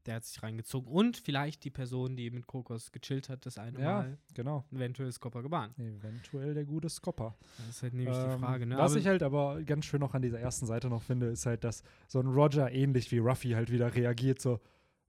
[0.07, 0.91] Der hat sich reingezogen.
[0.91, 4.19] Und vielleicht die Person, die mit Krokos gechillt hat, das eine ja, Mal.
[4.35, 4.65] genau.
[4.73, 5.75] Eventuell ist Copacabana.
[5.79, 7.37] Eventuell der gute Skopper.
[7.59, 8.79] Das ist halt nämlich die Ähm, Frage, ne?
[8.79, 11.45] Was Aber- ich halt aber ganz schön noch an dieser ersten Seite noch finde, ist
[11.45, 14.59] halt, dass so ein Roger ähnlich wie Ruffy halt wieder reagiert, so,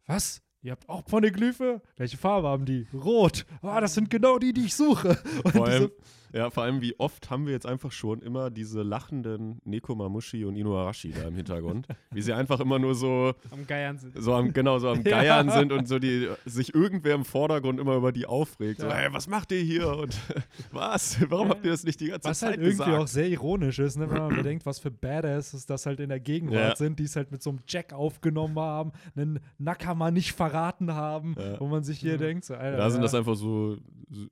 [0.08, 0.42] was?
[0.64, 1.82] Ihr habt auch Poneglyphe?
[1.96, 2.86] Welche Farbe haben die?
[2.94, 3.46] Rot.
[3.62, 5.10] Ah, das sind genau die, die ich suche.
[5.44, 5.92] Und Vor diese, allem,
[6.34, 10.56] ja, vor allem, wie oft haben wir jetzt einfach schon immer diese lachenden Nekomamushi und
[10.56, 11.88] Inuarashi da im Hintergrund.
[12.12, 14.14] wie sie einfach immer nur so, am Geiern sind.
[14.22, 15.22] so am, genau, so am Ja.
[15.22, 18.82] Geiern sind und so die, sich irgendwer im Vordergrund immer über die aufregt.
[18.82, 18.94] So, Ja.
[18.96, 19.88] hey, was macht ihr hier?
[19.98, 20.18] Und
[20.72, 21.18] was?
[21.30, 22.98] Warum habt ihr das nicht die ganze was Zeit halt irgendwie gesagt?
[22.98, 26.20] auch sehr ironisch ist, ne, wenn man bedenkt, was für Badasses das halt in der
[26.20, 26.76] Gegenwart Ja.
[26.76, 31.36] sind, die es halt mit so einem Jack aufgenommen haben, einen Nakama nicht verraten haben,
[31.38, 31.60] Ja.
[31.60, 32.18] wo man sich hier Ja.
[32.18, 33.78] denkt, so, Alter, da sind ja, das einfach so, so,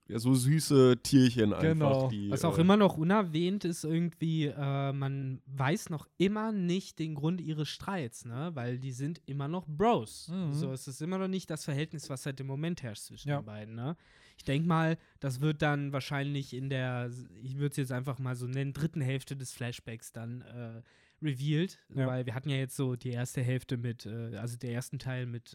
[0.08, 1.62] ja, so süße Tierchen einfach.
[1.62, 2.10] Genau.
[2.10, 7.00] Die, Was auch äh, immer noch unerwähnt ist, irgendwie, äh, man weiß noch immer nicht
[7.00, 8.52] den Grund ihres Streits, ne?
[8.54, 10.28] Weil die sind immer noch Bros.
[10.28, 10.54] Mhm.
[10.54, 13.42] So, es ist immer noch nicht das Verhältnis, was halt im Moment herrscht zwischen Ja.
[13.42, 13.96] den beiden, ne?
[14.38, 17.12] Ich denke mal, das wird dann wahrscheinlich in der,
[17.42, 20.82] ich würde es jetzt einfach mal so nennen, dritten Hälfte des Flashbacks dann äh,
[21.22, 21.78] revealed.
[21.94, 22.08] Ja.
[22.08, 25.26] Weil wir hatten ja jetzt so die erste Hälfte mit, äh, also der ersten Teil
[25.26, 25.54] mit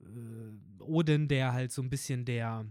[0.00, 2.66] äh, Odin, der halt so ein bisschen der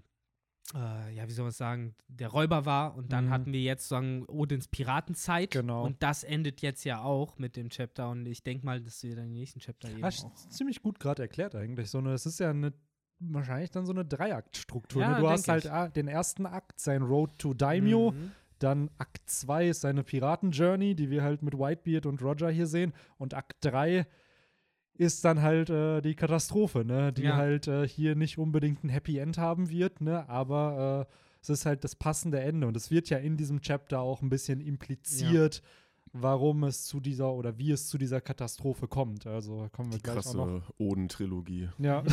[0.74, 2.96] äh, ja, wie soll man sagen, der Räuber war.
[2.96, 3.30] Und dann Mhm.
[3.32, 5.52] hatten wir jetzt sagen Odins Piratenzeit.
[5.52, 5.84] Genau.
[5.86, 8.10] Und das endet jetzt ja auch mit dem Chapter.
[8.10, 10.34] Und ich denke mal, dass wir dann den nächsten Chapter eben Ah, auch.
[10.50, 11.90] ziemlich gut gerade erklärt eigentlich.
[11.90, 12.72] So eine, es ist ja eine
[13.20, 15.02] wahrscheinlich dann so eine Dreiaktstruktur.
[15.02, 15.20] Ja, ne?
[15.20, 15.94] Du hast halt ich.
[15.94, 18.32] den ersten Akt, sein Road to Daimyo, Mhm.
[18.60, 22.94] dann Akt 2 ist seine Piraten-Journey, die wir halt mit Whitebeard und Roger hier sehen.
[23.18, 24.08] Und Akt 3
[24.96, 27.12] ist dann halt äh, die Katastrophe, ne?
[27.14, 27.36] die Ja.
[27.36, 30.28] halt äh, hier nicht unbedingt ein Happy End haben wird, ne?
[30.30, 32.68] aber äh, es ist halt das passende Ende.
[32.68, 35.62] Und es wird ja in diesem Chapter auch ein bisschen impliziert,
[36.14, 39.26] warum es zu dieser oder wie es zu dieser Katastrophe kommt.
[39.28, 40.46] Also kommen wir Die gleich auch noch.
[40.62, 41.70] krasse Oden-Trilogie.
[41.80, 42.04] Ja.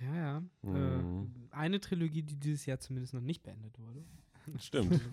[0.00, 0.42] Ja, ja.
[0.62, 1.30] Mhm.
[1.50, 4.04] Äh, eine Trilogie, die dieses Jahr zumindest noch nicht beendet wurde.
[4.58, 5.00] Stimmt.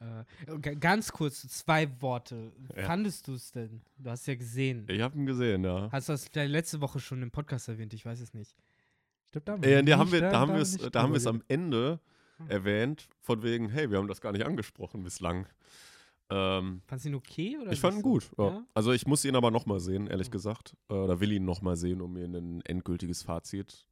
[0.00, 2.52] Äh, ganz kurz, zwei Worte.
[2.76, 2.84] Ja.
[2.84, 3.80] Fandest du es denn?
[3.98, 4.84] Du hast ja gesehen.
[4.88, 5.88] ich habe ihn gesehen, ja.
[5.92, 7.94] Hast du das letzte Woche schon im Podcast erwähnt?
[7.94, 8.54] Ich weiß es nicht.
[9.26, 11.12] Ich glaub, da haben Äh, da haben nicht- wir, da haben wir es, da haben
[11.12, 12.00] wir es am Ende
[12.38, 12.50] Hm.
[12.50, 15.46] erwähnt, von wegen, hey, wir haben das gar nicht angesprochen bislang.
[16.28, 17.56] Ähm, Fandest du ihn okay?
[17.62, 18.28] Oder ich fand ihn gut.
[18.36, 18.44] Ja.
[18.48, 18.66] Ja?
[18.74, 20.32] Also ich muss ihn aber nochmal sehen, ehrlich Hm.
[20.32, 20.76] gesagt.
[20.90, 23.86] Äh, oder will ihn nochmal sehen, um mir ein endgültiges Fazit.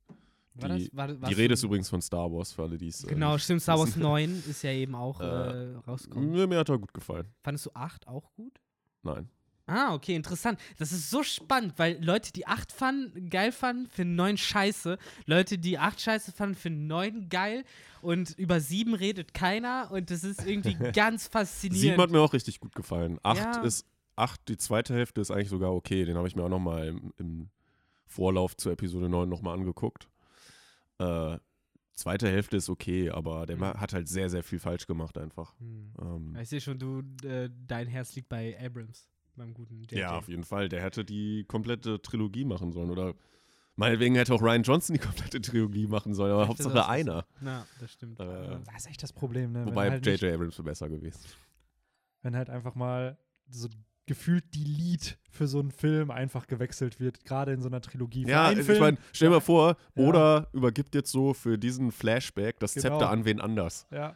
[0.54, 3.02] War Die, das, war, die Rede ist übrigens von Star Wars, für alle, die es.
[3.04, 3.62] äh, Genau, nicht stimmt.
[3.62, 4.02] Star Wars wissen.
[4.02, 6.30] 9 ist ja eben auch Äh, äh, rausgekommen.
[6.30, 7.26] Mir, mir hat er gut gefallen.
[7.42, 8.60] Fandest du 8 auch gut?
[9.02, 9.28] Nein.
[9.66, 10.60] Ah, okay, interessant.
[10.76, 14.98] Das ist so spannend, weil Leute, die 8 fanden, geil fanden, finden 9 scheiße.
[15.24, 17.64] Leute, die 8 scheiße fanden, finden 9 geil.
[18.02, 19.88] Und über 7 redet keiner.
[19.90, 21.80] Und das ist irgendwie ganz faszinierend.
[21.80, 23.18] Sieben hat mir auch richtig gut gefallen.
[23.22, 23.62] Acht Ja.
[23.62, 23.86] ist,
[24.16, 26.04] acht, die zweite Hälfte ist eigentlich sogar okay.
[26.04, 27.48] Den habe ich mir auch nochmal im, im
[28.06, 30.08] Vorlauf zur Episode 9 nochmal angeguckt.
[30.98, 31.38] Äh,
[31.94, 33.64] zweite Hälfte ist okay, aber der Mhm.
[33.80, 35.58] hat halt sehr, sehr viel falsch gemacht einfach.
[35.58, 35.92] Hm.
[36.00, 39.98] Ähm, Ich sehe schon, du, äh, dein Herz liegt bei Abrams, beim guten JJ.
[39.98, 40.68] ja, auf jeden Fall.
[40.68, 42.90] Der hätte die komplette Trilogie machen sollen.
[42.90, 43.14] Oder
[43.76, 47.26] meinetwegen hätte auch Ryan Johnson die komplette Trilogie machen sollen, aber Hauptsache das- einer.
[47.40, 48.18] Na, das stimmt.
[48.20, 49.66] Äh, Das ist echt das Problem, ne?
[49.66, 50.22] Wobei halt J.J.
[50.22, 51.20] nicht, Abrams wäre besser gewesen.
[52.22, 53.18] wenn halt einfach mal
[53.50, 53.68] so
[54.06, 58.24] gefühlt die Lead für so einen Film einfach gewechselt wird, gerade in so einer Trilogie.
[58.24, 60.04] Für Ja, ich meine, stell dir mal vor, Ja.
[60.04, 62.82] oder übergibt jetzt so für diesen Flashback das Genau.
[62.98, 63.86] Zepter an wen anders.
[63.90, 64.14] Ja,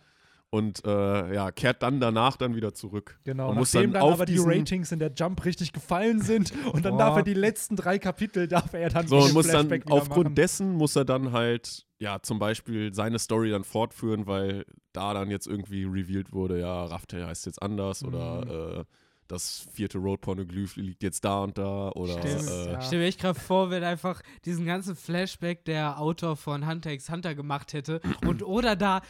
[0.51, 3.19] und äh, ja, kehrt dann danach dann wieder zurück.
[3.25, 3.49] genau.
[3.49, 6.85] Man muss dann dann, auf aber die Ratings in der Jump richtig gefallen sind und
[6.87, 6.99] dann Boah.
[7.01, 9.95] darf er die letzten drei Kapitel, darf er dann So, und muss dann Flashback wieder
[9.95, 10.35] aufgrund machen.
[10.37, 15.31] dessen muss er dann halt, ja, zum Beispiel seine Story dann fortführen, weil da dann
[15.31, 18.09] jetzt irgendwie revealed wurde, ja, Raftel heißt jetzt anders Mhm.
[18.09, 18.85] oder äh,
[19.29, 22.79] das vierte Road Pornoglyph liegt jetzt da und da oder Stimmt, äh, ja.
[22.81, 26.91] Ich stelle mir echt gerade vor, wenn einfach diesen ganzen Flashback der Autor von Hunter
[26.91, 29.03] x Hunter gemacht hätte und oder da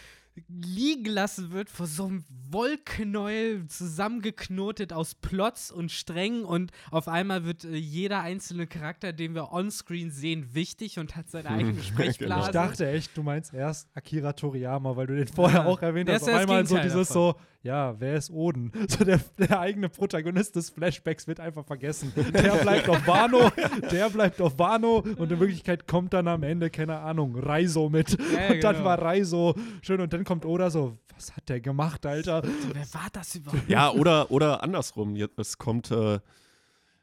[0.49, 7.45] liegen lassen wird vor so einem Wollknäuel zusammengeknotet aus Plots und Strängen und auf einmal
[7.45, 12.47] wird äh, jeder einzelne Charakter, den wir onscreen sehen, wichtig und hat seine eigene Sprechblase.
[12.47, 15.67] Ich dachte echt, du meinst erst Akira Toriyama, weil du den vorher Ja.
[15.67, 16.29] auch erwähnt Der hast.
[16.29, 17.35] Auf einmal so dieses davon.
[17.35, 18.73] so, ja, wer ist Oden?
[18.89, 22.13] So der, der eigene Protagonist des Flashbacks wird einfach vergessen.
[22.33, 23.51] Der bleibt auf Wano,
[23.91, 28.11] der bleibt auf Wano und in Wirklichkeit kommt dann am Ende, keine Ahnung, Raizo mit.
[28.11, 28.85] Ja, und dann genau.
[28.85, 32.43] war Raizo schön und dann kommt Oda so, was hat der gemacht, Alter?
[32.43, 33.69] Wer war das überhaupt?
[33.69, 35.17] ja, oder, oder andersrum.
[35.37, 36.21] Es kommt äh,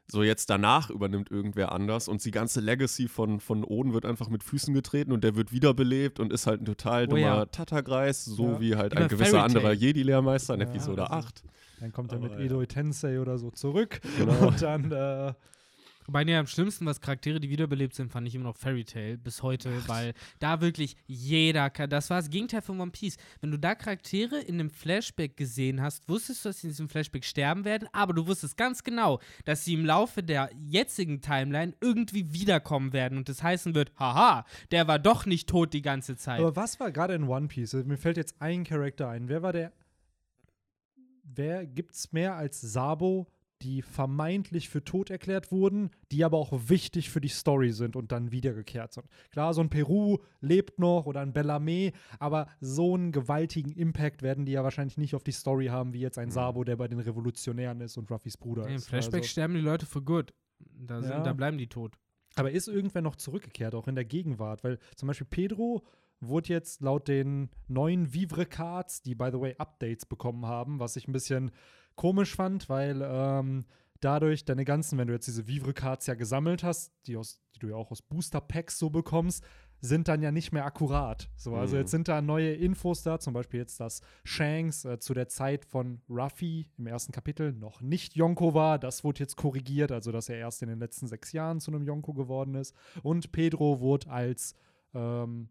[0.08, 4.28] so jetzt danach übernimmt irgendwer anders und die ganze Legacy von, von Oden wird einfach
[4.28, 7.44] mit Füßen getreten und der wird wiederbelebt und ist halt ein total Oh dummer ja.
[7.46, 8.60] Tattergreis, so Ja.
[8.60, 9.72] wie halt bei ein gewisser anderer.
[9.72, 11.42] Jedi-Lehrmeister in Ja, Episode also- 8.
[11.80, 12.32] Dann kommt er mit.
[12.38, 14.48] Edo Tensei oder so zurück Genau.
[14.48, 15.32] und dann, äh,
[16.06, 19.16] Wobei, nee, am schlimmsten, was Charaktere, die wiederbelebt sind, fand ich immer noch Fairy Tail
[19.18, 23.16] bis heute, weil da wirklich jeder, kann- das war das Gegenteil von One Piece.
[23.40, 26.88] Wenn du da Charaktere in einem Flashback gesehen hast, wusstest du, dass sie in diesem
[26.88, 31.74] Flashback sterben werden, aber du wusstest ganz genau, dass sie im Laufe der jetzigen Timeline
[31.80, 36.16] irgendwie wiederkommen werden und das heißen wird, haha, der war doch nicht tot die ganze
[36.16, 36.40] Zeit.
[36.40, 37.72] Aber was war gerade in One Piece?
[37.74, 39.28] Mir fällt jetzt ein Charakter ein.
[39.28, 39.72] Wer war der?
[41.24, 43.26] Wer gibt's mehr als Sabo,
[43.66, 48.12] die vermeintlich für tot erklärt wurden, die aber auch wichtig für die Story sind und
[48.12, 49.06] dann wiedergekehrt sind?
[49.32, 54.44] Klar, so ein Peru lebt noch oder ein Bellarmé, aber so einen gewaltigen Impact werden
[54.46, 57.00] die ja wahrscheinlich nicht auf die Story haben, wie jetzt ein Sabo, der bei den
[57.00, 58.88] Revolutionären ist und Ruffys Bruder Nee, Im ist.
[58.88, 60.32] Flashback Also- sterben die Leute für gut.
[60.58, 61.20] Da, sind, Ja.
[61.22, 61.96] da bleiben die tot.
[62.36, 64.62] Aber ist irgendwer noch zurückgekehrt, auch in der Gegenwart?
[64.62, 65.82] Weil zum Beispiel Pedro
[66.20, 71.06] wurde jetzt laut den neuen Vivre-Cards, die by the way Updates bekommen haben, was ich
[71.08, 71.50] ein bisschen
[71.94, 73.64] komisch fand, weil ähm,
[74.00, 77.68] dadurch deine ganzen, wenn du jetzt diese Vivre-Cards ja gesammelt hast, die, aus, die du
[77.68, 79.44] ja auch aus Booster-Packs so bekommst,
[79.82, 81.28] sind dann ja nicht mehr akkurat.
[81.36, 81.80] So, also Mhm.
[81.82, 85.66] jetzt sind da neue Infos da, zum Beispiel jetzt, dass Shanks äh, zu der Zeit
[85.66, 88.78] von Ruffy im ersten Kapitel noch nicht Yonko war.
[88.78, 91.84] Das wurde jetzt korrigiert, also dass er erst in den letzten sechs Jahren zu einem
[91.84, 92.74] Yonko geworden ist.
[93.02, 94.54] Und Pedro wurde als
[94.94, 95.50] ähm,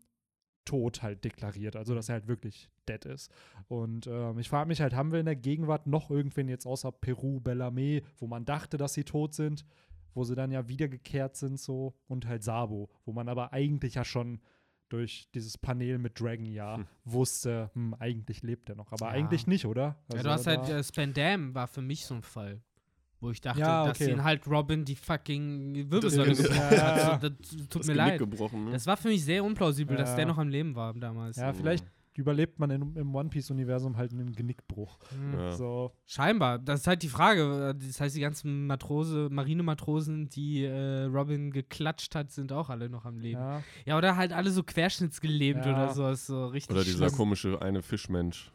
[0.65, 3.32] tot halt deklariert, also dass er halt wirklich dead ist.
[3.67, 6.91] Und ähm, ich frage mich halt, haben wir in der Gegenwart noch irgendwen jetzt außer
[6.91, 9.65] Peru, Bellarmé, wo man dachte, dass sie tot sind,
[10.13, 14.04] wo sie dann ja wiedergekehrt sind so und halt Sabo, wo man aber eigentlich ja
[14.06, 14.39] schon
[14.89, 16.86] durch dieses Panel mit Dragon ja Hm.
[17.06, 19.12] wusste, hm, eigentlich lebt er noch, aber Ja.
[19.13, 19.82] eigentlich nicht, oder?
[20.10, 22.62] ja, Also du hast halt, äh, Spandam war für mich so ein Fall.
[23.25, 24.11] Wo ich dachte, Ja, dass okay.
[24.11, 26.97] ihn halt Robin die fucking Wirbelsäule Das- gebrochen Ja, hat.
[26.97, 27.19] ja.
[27.21, 28.19] So, das tut das mir Genick leid.
[28.19, 28.65] gebrochen.
[28.65, 28.71] Ne?
[28.71, 30.15] Das war für mich sehr unplausibel, dass Ja.
[30.17, 31.38] der noch am Leben war damals.
[31.38, 31.85] ja, vielleicht
[32.17, 34.97] überlebt man in, im One Piece Universum halt einen Genickbruch.
[35.09, 35.33] Hm.
[35.38, 35.51] Ja.
[35.51, 36.59] So, Scheinbar.
[36.59, 37.75] Das ist halt die Frage.
[37.77, 43.03] Das heißt, die ganzen Matrose, Marinematrosen, die äh, Robin geklatscht hat, sind auch alle noch
[43.03, 43.39] am Leben.
[43.41, 43.97] Ja, ja.
[43.97, 45.73] oder halt alle so querschnittsgelähmt Ja.
[45.73, 46.07] oder so.
[46.09, 47.17] Ist so richtig Oder dieser schlimm.
[47.17, 48.51] komische eine Fischmensch.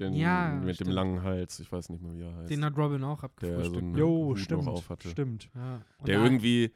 [0.00, 0.88] Den, Ja, mit stimmt.
[0.90, 2.50] dem langen Hals, ich weiß nicht mehr, wie er heißt.
[2.50, 3.76] Den hat Robin auch der so abgefrühstückt.
[3.82, 5.08] einen Jo, stimmt, noch auf hatte.
[5.08, 5.50] stimmt.
[5.54, 5.82] ja.
[6.06, 6.72] Der da- irgendwie,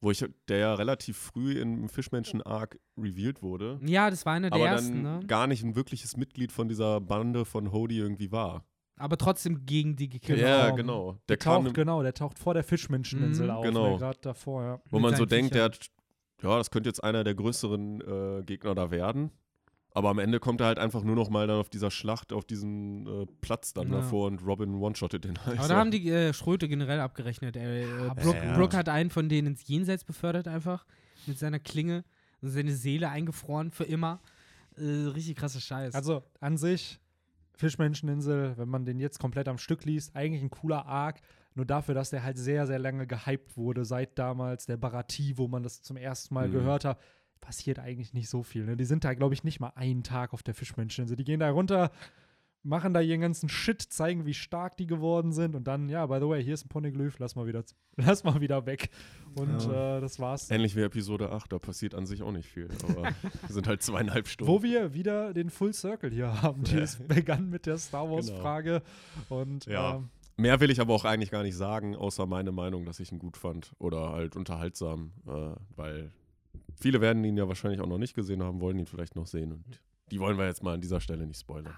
[0.00, 4.60] wo ich, der ja relativ früh im Fischmenschen-Arc revealed wurde, Ja, das war einer der
[4.60, 5.26] aber ersten, dann ne?
[5.26, 8.64] gar nicht ein wirkliches Mitglied von dieser Bande von Hody irgendwie war.
[8.96, 10.38] Aber trotzdem gegen die gekillt.
[10.38, 10.48] Genau.
[10.48, 11.12] Ja, genau.
[11.12, 13.52] Der Der kam, taucht, genau, der taucht vor der Fischmenscheninsel Mhm.
[13.52, 13.96] auf, Genau.
[13.98, 14.80] gerade davor, ja.
[14.90, 15.80] wo mit man so denkt, der Viechern.
[15.80, 19.32] hat, ja, das könnte jetzt einer der größeren äh, Gegner da werden.
[19.96, 22.44] Aber am Ende kommt er halt einfach nur noch mal dann auf dieser Schlacht, auf
[22.44, 24.00] diesen äh, Platz dann Ja.
[24.00, 25.58] davor und Robin one-shottet den halt.
[25.58, 27.56] Aber da haben die äh, Schröte generell abgerechnet.
[27.56, 28.56] Er, äh, Brooke, ja.
[28.58, 30.84] Brooke hat einen von denen ins Jenseits befördert einfach
[31.26, 32.04] mit seiner Klinge
[32.42, 34.20] und seine Seele eingefroren für immer.
[34.76, 35.94] Äh, richtig krasser Scheiß.
[35.94, 36.98] Also an sich,
[37.56, 41.20] Fischmenscheninsel, wenn man den jetzt komplett am Stück liest, eigentlich ein cooler Arc.
[41.54, 45.46] Nur dafür, dass der halt sehr, sehr lange gehypt wurde, seit damals der Barati, wo
[45.46, 46.52] man das zum ersten Mal Mhm.
[46.52, 47.00] gehört hat,
[47.44, 48.64] passiert eigentlich nicht so viel.
[48.64, 48.76] Ne?
[48.76, 51.16] Die sind da, glaube ich, nicht mal einen Tag auf der Fischmenscheninsel.
[51.16, 51.90] Die gehen da runter,
[52.62, 56.16] machen da ihren ganzen Shit, zeigen, wie stark die geworden sind und dann, ja, by
[56.20, 57.62] the way, hier ist ein Poneglyph, lass mal wieder,
[57.96, 58.88] lass mal wieder weg.
[59.34, 59.98] Und Ja.
[59.98, 60.50] äh, das war's.
[60.50, 62.68] Ähnlich wie Episode 8, da passiert an sich auch nicht viel.
[62.82, 63.12] Aber
[63.48, 64.50] sind halt zweieinhalb Stunden.
[64.50, 66.64] Wo wir wieder den Full Circle hier haben.
[66.64, 68.16] Die begann mit der Star Genau.
[68.16, 68.82] Wars-Frage.
[69.28, 69.96] Und Ja.
[69.96, 73.12] ähm, Mehr will ich aber auch eigentlich gar nicht sagen, außer meine Meinung, dass ich
[73.12, 76.10] ihn gut fand oder halt unterhaltsam, äh, weil
[76.76, 79.52] viele werden ihn ja wahrscheinlich auch noch nicht gesehen haben, wollen ihn vielleicht noch sehen
[79.52, 79.64] und
[80.10, 81.74] die wollen wir jetzt mal an dieser Stelle nicht spoilern.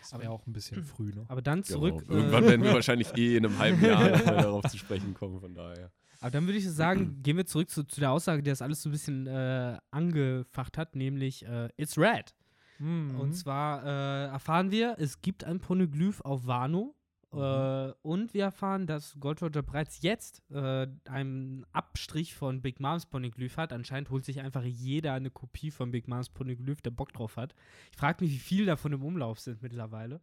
[0.00, 1.24] das wäre auch ein bisschen früh, ne?
[1.28, 2.00] aber dann zurück.
[2.00, 2.14] Genau.
[2.14, 5.54] Irgendwann äh, werden wir wahrscheinlich eh in einem halben Jahr darauf zu sprechen kommen, von
[5.54, 5.90] daher.
[6.20, 8.82] Aber dann würde ich sagen, gehen wir zurück zu, zu der Aussage, die das alles
[8.82, 12.34] so ein bisschen äh, angefacht hat, nämlich äh, It's Red.
[12.78, 13.18] Mhm.
[13.18, 16.94] Und zwar äh, erfahren wir, es gibt ein Poneglyph auf Wano.
[17.32, 23.06] Äh, und wir erfahren, dass Gold Roger bereits jetzt äh, einen Abstrich von Big Moms
[23.06, 23.72] Poneglyph hat.
[23.72, 27.54] Anscheinend holt sich einfach jeder eine Kopie von Big Moms Poneglyph, der Bock drauf hat.
[27.90, 30.20] Ich frage mich, wie viel davon im Umlauf sind mittlerweile.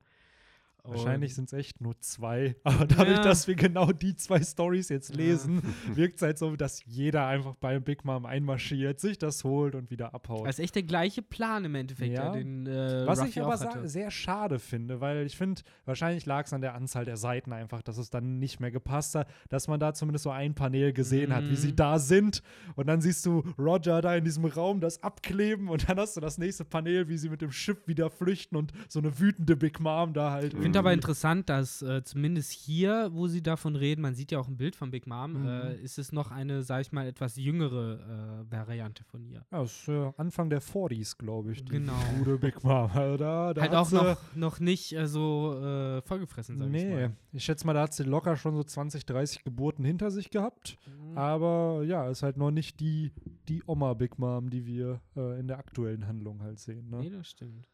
[0.84, 2.56] Wahrscheinlich sind es echt nur zwei.
[2.64, 3.24] Aber dadurch, Ja.
[3.24, 5.18] dass wir genau die zwei Stories jetzt Ja.
[5.18, 5.62] lesen,
[5.94, 9.92] wirkt es halt so, dass jeder einfach beim Big Mom einmarschiert, sich das holt und
[9.92, 10.48] wieder abhaut.
[10.48, 12.26] Das ist echt der gleiche Plan im Endeffekt, Ja.
[12.26, 12.32] ja.
[12.32, 16.54] den äh, Was Ruffy ich aber sehr schade finde, weil ich finde, wahrscheinlich lag es
[16.54, 19.80] an der Anzahl der Seiten einfach, dass es dann nicht mehr gepasst hat, dass man
[19.80, 21.76] da zumindest so ein Panel gesehen hat, wie sie Mhm.
[21.76, 22.42] da sind.
[22.76, 26.22] Und dann siehst du Roger da in diesem Raum das abkleben und dann hast du
[26.22, 29.80] das nächste Panel, wie sie mit dem Schiff wieder flüchten und so eine wütende Big
[29.80, 30.54] Mom da halt.
[30.54, 34.32] Ich finde aber irgendwie- interessant, dass äh, zumindest hier, wo sie davon reden, man sieht
[34.32, 35.48] ja auch ein Bild von Big Mom, Mhm.
[35.48, 39.46] äh, ist es noch eine, sag ich mal, etwas jüngere äh, Variante von ihr.
[39.52, 41.64] Ja, das ist äh, Anfang der 40s, glaube ich.
[41.64, 41.94] Die Genau.
[42.18, 42.90] Gute Big Mom.
[42.96, 46.72] Also da, da halt hat auch noch, noch nicht äh, so äh, vollgefressen, sag ich
[46.72, 47.12] Nee, mal.
[47.34, 50.78] ich schätze mal, da hat sie locker schon so 20, 30 Geburten hinter sich gehabt.
[50.88, 51.18] Mhm.
[51.18, 53.12] Aber ja, ist halt noch nicht die,
[53.48, 56.88] die Oma Big Mom, die wir äh, in der aktuellen Handlung halt sehen.
[56.90, 57.18] Nee, Ne?
[57.18, 57.68] das stimmt.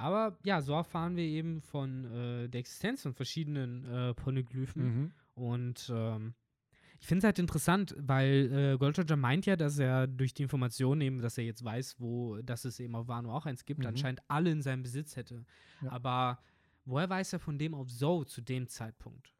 [0.00, 4.82] Aber ja, so erfahren wir eben von äh, der Existenz von verschiedenen äh, Poneglyphen.
[4.82, 5.12] Mhm.
[5.34, 6.34] Und ähm,
[6.98, 10.42] ich finde es halt interessant, weil äh, Gold Roger meint ja, dass er durch die
[10.42, 13.80] Informationen eben, dass er jetzt weiß, wo, dass es eben auf Wano auch eins gibt,
[13.80, 13.86] Mhm.
[13.86, 15.44] anscheinend alle in seinem Besitz hätte.
[15.82, 15.92] Ja.
[15.92, 16.38] Aber
[16.84, 19.34] woher weiß er von dem auf Zoe zu dem Zeitpunkt?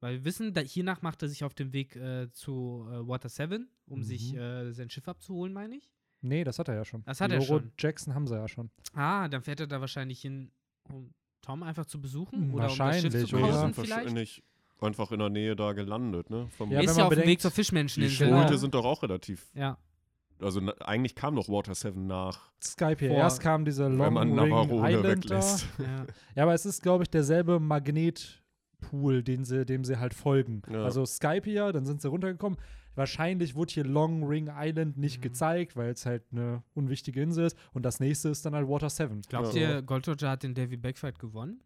[0.00, 3.28] Weil wir wissen, da, hiernach macht er sich auf den Weg äh, zu äh, Water
[3.28, 4.02] 7, um Mhm.
[4.04, 5.90] sich äh, sein Schiff abzuholen, meine ich.
[6.20, 7.02] Nee, das hat er ja schon.
[7.04, 7.72] Das hat Die er Loro schon.
[7.78, 8.70] Jackson haben sie ja schon.
[8.94, 10.50] Ah, dann fährt er da wahrscheinlich hin,
[10.90, 13.46] um Tom einfach zu besuchen oder um das Schiff wahrscheinlich, zu oder?
[13.46, 13.90] kaufen sind vielleicht.
[13.92, 14.44] wahrscheinlich
[14.80, 16.48] einfach in der Nähe da gelandet, ne?
[16.56, 18.28] Vom Ja, ist wenn ja man auf dem Weg zur die Fischmenscheninsel.
[18.28, 18.58] Schulte ne?
[18.58, 19.50] sind doch auch relativ.
[19.54, 19.76] Ja.
[20.40, 23.08] Also na, eigentlich kam doch Water 7 nach, Skype hier.
[23.08, 25.10] Vor- Erst kam diese wenn Long man Ring Navarone Island da.
[25.36, 25.66] weglässt.
[25.78, 26.06] ja.
[26.36, 30.62] Ja, aber es ist, glaube ich, derselbe Magnetpool, den sie, dem sie halt folgen.
[30.70, 30.84] Ja.
[30.84, 32.58] Also Skype hier, dann sind sie runtergekommen.
[32.98, 35.22] Wahrscheinlich wurde hier Long Ring Island nicht Mhm.
[35.22, 37.56] gezeigt, weil es halt eine unwichtige Insel ist.
[37.72, 39.22] Und das nächste ist dann halt Water 7.
[39.28, 39.76] Glaubt Ja.
[39.76, 41.60] ihr, Gold Roger hat den Davy Backfight gewonnen?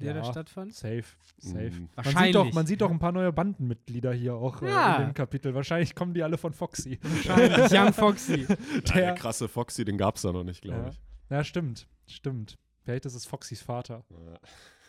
[0.00, 0.24] der da Ja.
[0.32, 0.72] stattfand?
[0.74, 1.04] Safe,
[1.36, 1.72] safe.
[1.78, 1.88] Mm.
[1.94, 4.96] Man sieht, doch, man sieht doch ein paar neue Bandenmitglieder hier auch äh, Ja.
[4.96, 5.52] in dem Kapitel.
[5.54, 6.98] Wahrscheinlich kommen die alle von Foxy.
[7.02, 7.70] Wahrscheinlich.
[7.70, 8.46] Young Foxy.
[8.48, 10.88] Ja, der Der- krasse Foxy, den gab es da noch nicht, glaube Ja.
[10.88, 11.00] ich.
[11.28, 12.56] Ja, stimmt, stimmt.
[12.82, 14.02] Vielleicht ist es Foxys Vater.
[14.08, 14.38] Ja.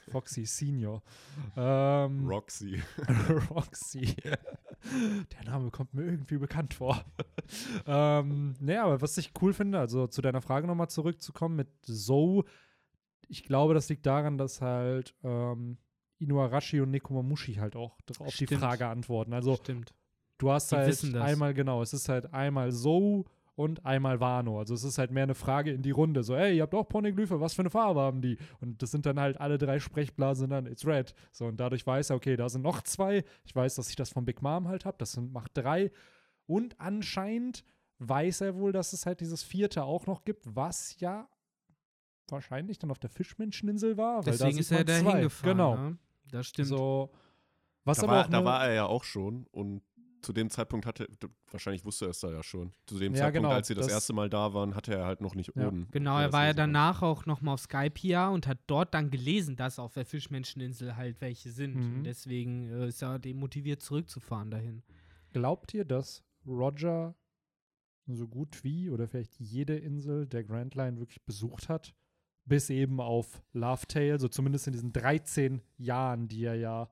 [0.10, 1.02] Foxy Senior.
[1.56, 2.82] Ähm, Roxy.
[3.50, 4.16] Roxy.
[4.24, 7.04] Der Name kommt mir irgendwie bekannt vor.
[7.86, 12.44] ähm, naja, aber was ich cool finde, also zu deiner Frage nochmal zurückzukommen mit Zoe,
[13.28, 15.78] ich glaube, das liegt daran, dass halt ähm,
[16.20, 18.48] Inuarashi und Nekomamushi halt auch auf die.
[18.48, 19.34] Frage antworten.
[19.34, 19.94] Also Stimmt.
[20.38, 23.26] du hast Die halt einmal, genau, es ist halt einmal Zoe
[23.62, 24.60] und einmal Wano.
[24.60, 26.24] Also es ist halt mehr eine Frage in die Runde.
[26.24, 28.38] So, ey, ihr habt auch Poneglyphe, was für eine Farbe haben die?
[28.60, 31.14] Und das sind dann halt alle drei Sprechblasen dann, it's red.
[31.32, 33.24] So, und dadurch weiß er, okay, da sind noch zwei.
[33.44, 34.98] Ich weiß, dass ich das von Big Mom halt habe.
[34.98, 35.92] Das sind, macht drei.
[36.48, 37.64] Und anscheinend
[38.00, 41.30] weiß er wohl, dass es halt dieses vierte auch noch gibt, was ja
[42.30, 44.26] wahrscheinlich dann auf der Fischmenscheninsel war.
[44.26, 45.58] Weil Deswegen da ist er da hingefahren.
[45.58, 45.76] Genau.
[45.76, 45.98] Ne?
[46.32, 46.70] Das stimmt.
[46.70, 47.12] So,
[47.84, 49.82] was Da aber war, auch da war er ja auch schon und
[50.22, 51.08] zu dem Zeitpunkt hatte,
[51.50, 52.74] wahrscheinlich wusste er es da ja schon.
[52.86, 55.06] Zu dem Ja, Zeitpunkt, genau, als sie das, das- erste Mal da waren, hatte er
[55.06, 55.68] halt noch nicht Ja.
[55.68, 55.88] Oden.
[55.92, 59.80] Genau, er war ja danach auch nochmal auf Skypia und hat dort dann gelesen, dass
[59.80, 61.76] auf der Fischmenscheninsel halt welche sind.
[61.76, 61.98] Mhm.
[61.98, 64.84] Und deswegen äh, ist er demotiviert zurückzufahren dahin.
[65.34, 67.16] Glaubt ihr, dass Roger
[68.08, 71.94] so gut wie oder vielleicht jede Insel der Grand Line wirklich besucht hat?
[72.46, 76.90] Bis eben auf Love Tale, so zumindest in diesen 13 Jahren, die er ja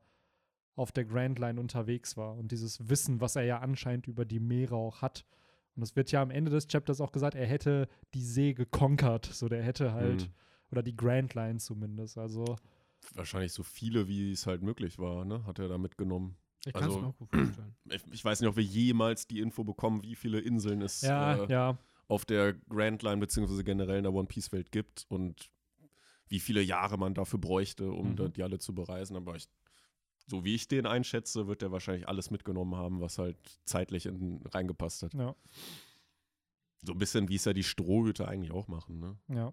[0.79, 2.35] auf der Grand Line unterwegs war.
[2.35, 5.25] Und dieses Wissen, was er ja anscheinend über die Meere auch hat.
[5.75, 9.25] Und es wird ja am Ende des Chapters auch gesagt, er hätte die See gekonkert.
[9.25, 10.33] So, der hätte halt, Mhm.
[10.71, 12.17] oder die Grand Line zumindest.
[12.17, 12.57] Also,
[13.13, 15.45] Wahrscheinlich so viele, wie es halt möglich war, ne?
[15.45, 16.35] Hat er da mitgenommen.
[16.65, 17.75] Ich kann es Also- mir auch gut vorstellen.
[17.91, 21.43] Ich, ich weiß nicht, ob wir jemals die Info bekommen, wie viele Inseln es ja,
[21.45, 21.77] äh, ja.
[22.09, 25.49] auf der Grand Line beziehungsweise generell in der One Piece Welt gibt und
[26.27, 28.15] wie viele Jahre man dafür bräuchte, um Mhm.
[28.17, 29.15] da die alle zu bereisen.
[29.15, 29.47] Aber ich,
[30.29, 34.41] so wie ich den einschätze, wird er wahrscheinlich alles mitgenommen haben, was halt zeitlich in,
[34.45, 35.13] reingepasst hat.
[35.13, 35.35] Ja,
[36.83, 38.99] So ein bisschen, wie es ja die Strohhüte eigentlich auch machen.
[38.99, 39.17] Ne?
[39.27, 39.51] ja.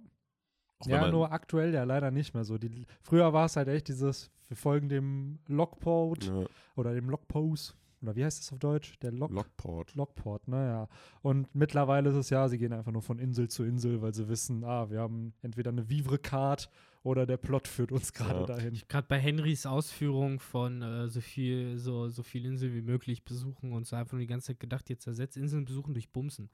[0.79, 2.59] Auch Ja, nur aktuell ja leider nicht mehr so.
[2.59, 6.45] Die, früher war es halt echt dieses, wir folgen dem Lockport ja,
[6.77, 7.73] oder dem Lockpose.
[8.03, 8.99] Oder wie heißt das auf Deutsch?
[9.01, 9.95] Der Lock Lockport.
[9.95, 10.87] Lockport, naja.
[11.23, 14.29] Und mittlerweile ist es ja, sie gehen einfach nur von Insel zu Insel, weil sie
[14.29, 16.71] wissen, ah, wir haben entweder eine Vivre-Card
[17.07, 18.47] oder der Plot führt uns gerade Ja.
[18.47, 18.81] dahin.
[18.89, 23.73] Gerade bei Henrys Ausführung von äh, so viel, so, so viel Inseln wie möglich besuchen
[23.73, 26.51] und so einfach nur die ganze Zeit gedacht, jetzt ersetzt Inseln besuchen durch Bumsen.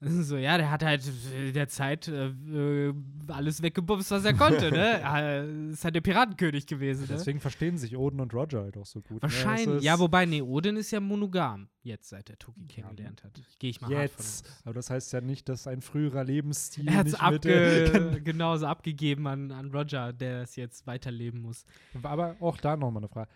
[0.00, 1.02] So, ja, der hat halt
[1.34, 2.94] in der Zeit äh, äh,
[3.28, 5.00] alles weggebumst, was er konnte, ne?
[5.12, 7.08] Äh, ist halt der Piratenkönig gewesen, ne?
[7.08, 9.20] Deswegen verstehen sich Odin und Roger halt auch so gut.
[9.20, 9.66] Wahrscheinlich.
[9.66, 9.80] Ne?
[9.80, 13.40] Ja, wobei, nee, Odin ist ja monogam, jetzt seit er Toki kennengelernt hat.
[13.58, 14.62] Gehe ich mal hart von Jetzt.
[14.64, 18.66] Aber das heißt ja nicht, dass ein früherer Lebensstil Er hat es nicht abge genauso
[18.66, 21.64] abgegeben an, an Roger, der es jetzt weiterleben muss.
[22.02, 23.30] Aber auch da nochmal eine Frage.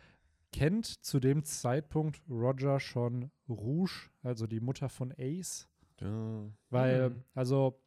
[0.52, 5.68] Kennt zu dem Zeitpunkt Roger schon Rouge, also die Mutter von Ace?
[6.00, 6.50] Ja.
[6.70, 7.24] Weil, Mhm.
[7.34, 7.80] also,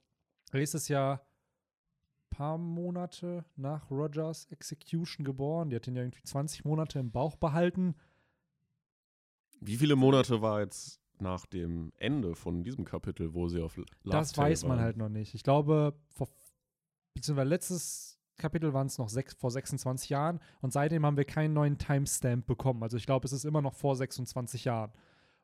[0.51, 5.69] Ace ist ja ein paar Monate nach Rogers Execution geboren.
[5.69, 7.95] Die hat ihn ja irgendwie 20 Monate im Bauch behalten.
[9.61, 13.85] Wie viele Monate war jetzt nach dem Ende von diesem Kapitel, wo sie auf L-
[14.03, 14.79] Love das Tale weiß man waren?
[14.85, 15.35] halt noch nicht.
[15.35, 16.29] Ich glaube, vor,
[17.13, 21.53] beziehungsweise letztes Kapitel waren es noch sechs, vor 26 Jahren und seitdem haben wir keinen
[21.53, 22.81] neuen Timestamp bekommen.
[22.83, 24.93] Also ich glaube, es ist immer noch vor 26 Jahren.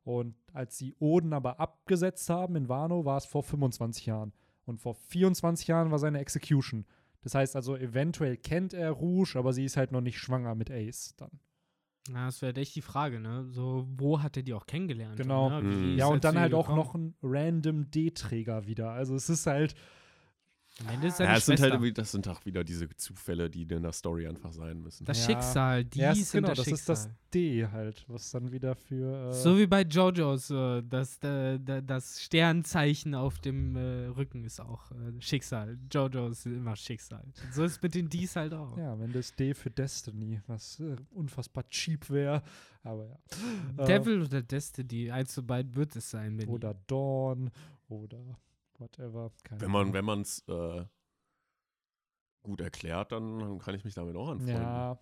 [0.06, 4.34] Und als sie Oden aber abgesetzt haben in Wano, war es vor 25 Jahren.
[4.65, 6.86] Und vor 24 Jahren war seine Execution.
[7.24, 10.70] Das heißt also, eventuell kennt er Rouge, aber sie ist halt noch nicht schwanger mit
[10.70, 11.32] Ace dann.
[12.13, 13.46] Ja, das wäre halt echt die Frage, ne?
[13.46, 15.18] So, wo hat er die auch kennengelernt?
[15.18, 15.50] Genau.
[15.50, 15.62] Ne?
[15.62, 15.94] Mhm.
[15.94, 16.78] ist Ja, er und dann halt auch gekommen?
[16.78, 18.91] noch ein random D-Träger wieder.
[18.91, 19.74] Also es ist halt,
[20.81, 21.63] Am Ende ist Ja, es sind Schwester.
[21.63, 25.05] halt irgendwie, das sind auch wieder diese Zufälle, die in der Story einfach sein müssen.
[25.05, 25.25] das Ja.
[25.27, 26.95] Schicksal, die ja, sind ist genau, das das ist Schicksal.
[26.95, 29.29] das D halt, was dann wieder für.
[29.29, 34.43] Äh, so wie bei JoJo's, äh, das, äh, da- das Sternzeichen auf dem äh, Rücken
[34.43, 35.77] ist auch äh, Schicksal.
[35.93, 37.23] JoJo's ist immer Schicksal.
[37.53, 38.77] So ist es mit den Ds halt auch.
[38.77, 42.43] ja, wenn das D für Destiny, was äh, unfassbar cheap wäre.
[42.83, 43.17] Aber
[43.77, 43.83] ja.
[43.83, 46.35] Äh, Devil oder Destiny, eins zu beiden wird es sein.
[46.35, 46.51] Benny.
[46.51, 47.49] oder Dawn
[47.88, 48.38] oder
[48.79, 49.31] whatever.
[49.43, 50.85] Keine Wenn man wenn man es äh,
[52.43, 54.61] gut erklärt, dann, kann ich mich damit auch anfreunden.
[54.61, 54.99] Ja,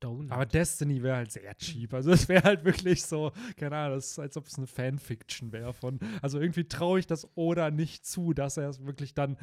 [0.00, 0.32] Donut.
[0.32, 1.94] aber Destiny wäre halt sehr cheap.
[1.94, 5.52] Also es wäre halt wirklich so, keine Ahnung, das ist, als ob es eine Fanfiction
[5.52, 6.00] wäre von.
[6.22, 9.36] Also irgendwie traue ich das Oda nicht zu, dass er es wirklich dann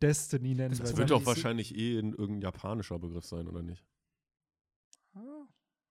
[0.00, 0.80] Destiny nennt.
[0.80, 3.84] Das wird doch wahrscheinlich eh in irgendein japanischer Begriff sein, oder nicht?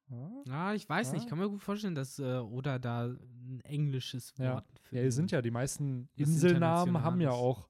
[0.10, 0.44] Ah, ah.
[0.46, 1.22] Ja, ich weiß nicht.
[1.22, 1.24] Ah.
[1.24, 4.56] Ich kann mir gut vorstellen, dass äh, Oda da ein englisches Ja.
[4.56, 7.68] Wort Ja, hier sind ja die meisten Inselnamen haben ja auch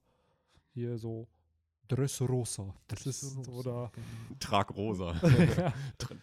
[0.74, 1.26] hier so
[1.88, 2.74] Dressrosa.
[2.86, 4.06] Das ist, Dressrosa, oder genau.
[4.40, 5.12] Trag rosa.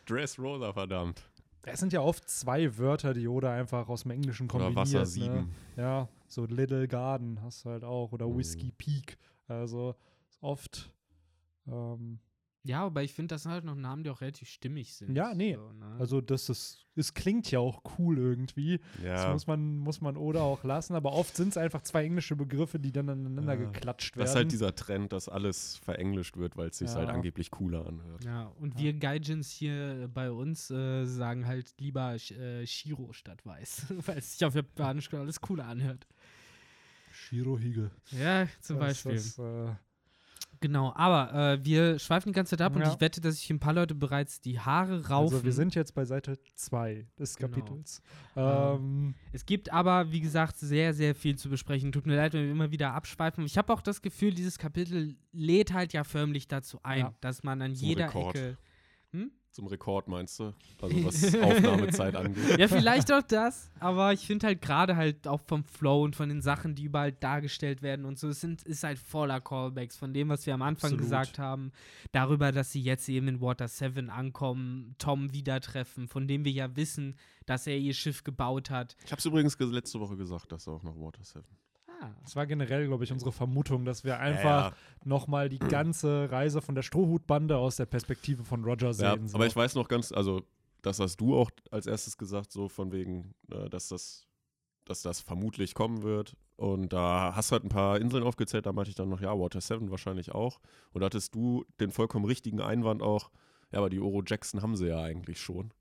[0.05, 1.21] Dress rosa, verdammt.
[1.65, 4.77] es sind ja oft zwei Wörter, die Yoda einfach aus dem Englischen Oder kombiniert.
[4.77, 5.05] Wasser Ne?
[5.07, 5.51] 7.
[5.77, 8.11] Ja, so Little Garden hast du halt auch.
[8.11, 8.37] Oder Mhm.
[8.37, 9.17] Whiskey Peak.
[9.47, 9.95] Also
[10.41, 10.91] oft.
[11.67, 12.19] Ähm,
[12.67, 15.15] Ja, aber ich finde, das sind halt noch Namen, die auch relativ stimmig sind.
[15.15, 15.53] Ja, nee.
[15.53, 15.85] So, ne?
[15.99, 18.79] also das ist, es klingt ja auch cool irgendwie.
[18.95, 19.31] Das Ja.
[19.33, 20.95] muss man, muss man Oda auch lassen.
[20.95, 23.65] Aber oft sind es einfach zwei englische Begriffe, die dann aneinander Ja.
[23.69, 24.23] geklatscht werden.
[24.23, 26.95] Das ist halt dieser Trend, dass alles verenglischt wird, weil es sich Ja.
[26.95, 28.23] halt angeblich cooler anhört.
[28.23, 28.79] Ja, und Ja.
[28.85, 34.31] wir Gaijins hier bei uns äh, sagen halt lieber äh, Shiro statt Weiß, weil es
[34.39, 36.07] sich auf Japanisch alles cooler anhört.
[37.11, 37.91] Shirohige.
[38.11, 39.11] Ja, zum Das- Beispiel.
[39.13, 39.75] Das, äh,
[40.61, 42.91] Genau, aber äh, wir schweifen die ganze Zeit ab und Ja.
[42.93, 45.33] ich wette, dass sich ein paar Leute bereits die Haare raufen.
[45.35, 47.49] also wir sind jetzt bei Seite 2 des Genau.
[47.55, 48.01] Kapitels.
[48.35, 51.91] Ähm, Ähm, Es gibt aber, wie gesagt, sehr, sehr viel zu besprechen.
[51.91, 53.45] Tut mir leid, wenn wir immer wieder abschweifen.
[53.45, 57.13] Ich habe auch das Gefühl, dieses Kapitel lädt halt ja förmlich dazu ein, Ja.
[57.21, 58.35] dass man an Zum jeder Rekord.
[58.35, 58.57] Ecke.
[59.55, 60.53] Zum Rekord meinst du?
[60.81, 62.59] Also was Aufnahmezeit angeht.
[62.59, 66.27] Ja, vielleicht auch das, aber ich finde halt gerade halt auch vom Flow und von
[66.27, 70.13] den Sachen, die überall dargestellt werden und so, es sind, ist halt voller Callbacks von
[70.13, 71.03] dem, was wir am Anfang Absolut.
[71.03, 71.71] gesagt haben,
[72.11, 76.51] darüber, dass sie jetzt eben in Water 7 ankommen, Tom wieder treffen, von dem wir
[76.51, 78.97] ja wissen, dass er ihr Schiff gebaut hat.
[79.05, 81.45] Ich habe es übrigens ge- letzte Woche gesagt, dass auch noch Water 7.
[82.23, 84.73] Das war generell, glaube ich, unsere Vermutung, dass wir einfach Ja, ja.
[85.03, 89.27] nochmal die ganze Reise von der Strohhutbande aus der Perspektive von Roger Ja, sehen.
[89.27, 89.35] so.
[89.35, 90.41] aber ich weiß noch ganz, also
[90.81, 94.27] das hast du auch als erstes gesagt, so von wegen, äh, dass das,
[94.85, 96.35] dass das vermutlich kommen wird.
[96.57, 99.37] Und da hast du halt ein paar Inseln aufgezählt, da meinte ich dann noch, ja,
[99.37, 100.59] Water 7 wahrscheinlich auch.
[100.93, 103.29] Und da hattest du den vollkommen richtigen Einwand auch,
[103.71, 105.73] ja, aber die Oro Jackson haben sie ja eigentlich schon.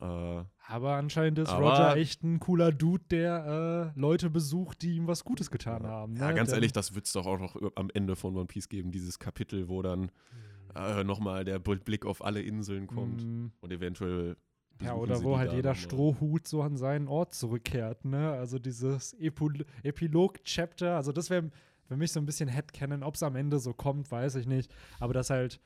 [0.00, 4.96] Äh, Aber anscheinend ist Aber- Roger echt ein cooler Dude, der äh, Leute besucht, die
[4.96, 6.16] ihm was Gutes getan haben.
[6.16, 6.34] ja, ne?
[6.34, 8.90] ganz Denn- ehrlich, das wird es doch auch noch am Ende von One Piece geben,
[8.92, 10.10] dieses Kapitel, wo dann
[10.74, 14.36] äh, nochmal der Blick auf alle Inseln kommt Mm, und eventuell.
[14.82, 15.74] Ja, oder wo halt jeder.
[15.74, 18.32] Strohhut so an seinen Ort zurückkehrt, ne?
[18.32, 21.50] Also dieses Epil Epilog-Chapter, also das wäre
[21.88, 23.02] für mich so ein bisschen Headcanon.
[23.02, 24.70] Ob es am Ende so kommt, weiß ich nicht.
[25.00, 25.60] Aber das halt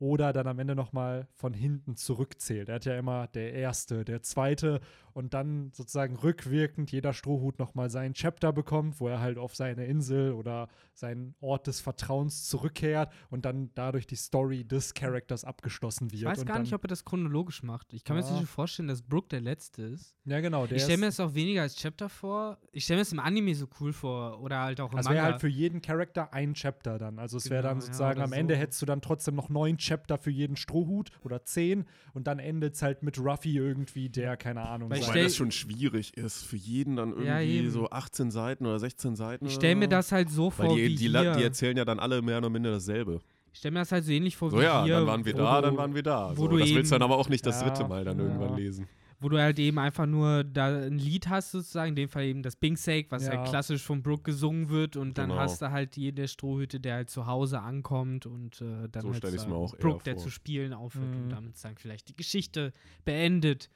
[0.00, 2.68] oder dann am Ende nochmal von hinten zurückzählt.
[2.68, 4.80] Er hat ja immer der Erste, der Zweite
[5.12, 9.86] und dann sozusagen rückwirkend jeder Strohhut nochmal seinen Chapter bekommt, wo er halt auf seine
[9.86, 16.10] Insel oder seinen Ort des Vertrauens zurückkehrt und dann dadurch die Story des Charakters abgeschlossen
[16.12, 16.20] wird.
[16.22, 17.92] ich weiß gar nicht, ob er das chronologisch macht.
[17.92, 18.40] Ich kann mir jetzt Ja.
[18.40, 20.14] nicht vorstellen, dass Brooke der Letzte ist.
[20.24, 20.66] Ja, genau.
[20.66, 22.58] Der ich stelle mir das auch weniger als Chapter vor.
[22.72, 24.40] Ich stelle mir das im Anime so cool vor.
[24.40, 27.18] Oder halt auch im Also wäre halt für jeden Charakter ein Chapter dann.
[27.18, 28.60] Also es wäre Genau, dann ja, sozusagen oder am Ende so.
[28.60, 31.84] hättest du dann trotzdem noch neun Chapter für jeden Strohhut oder zehn
[32.14, 35.36] und dann endet es halt mit Ruffy irgendwie, der, keine Ahnung, Weil ich stell- das
[35.36, 37.70] schon schwierig ist, für jeden dann irgendwie Ja, eben.
[37.70, 39.46] so 18 Seiten oder 16 Seiten.
[39.46, 41.32] ich stelle mir das halt so Weil vor, die, wie die, la- hier.
[41.36, 43.20] die erzählen ja dann alle mehr oder minder dasselbe.
[43.52, 44.94] ich stelle mir das halt so ähnlich vor So wie ja, hier.
[44.96, 46.30] dann waren wir da, du, dann waren wir da.
[46.36, 48.04] wo So, du das willst du dann eben- aber auch nicht das Ja, dritte Mal
[48.04, 48.24] dann ja.
[48.24, 48.86] irgendwann lesen.
[49.22, 52.42] Wo du halt eben einfach nur da ein Lied hast, sozusagen, in dem Fall eben
[52.42, 53.36] das Bing Sake, was Ja.
[53.36, 55.42] halt klassisch von Brooke gesungen wird und dann Genau.
[55.42, 59.22] hast du halt jede Strohhüte, der halt zu Hause ankommt und äh, dann So halt
[59.24, 60.22] eher Brooke, der vor.
[60.22, 61.28] zu spielen aufhört und Mhm.
[61.30, 62.72] damit dann vielleicht die Geschichte
[63.04, 63.68] beendet,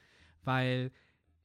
[0.45, 0.89] weil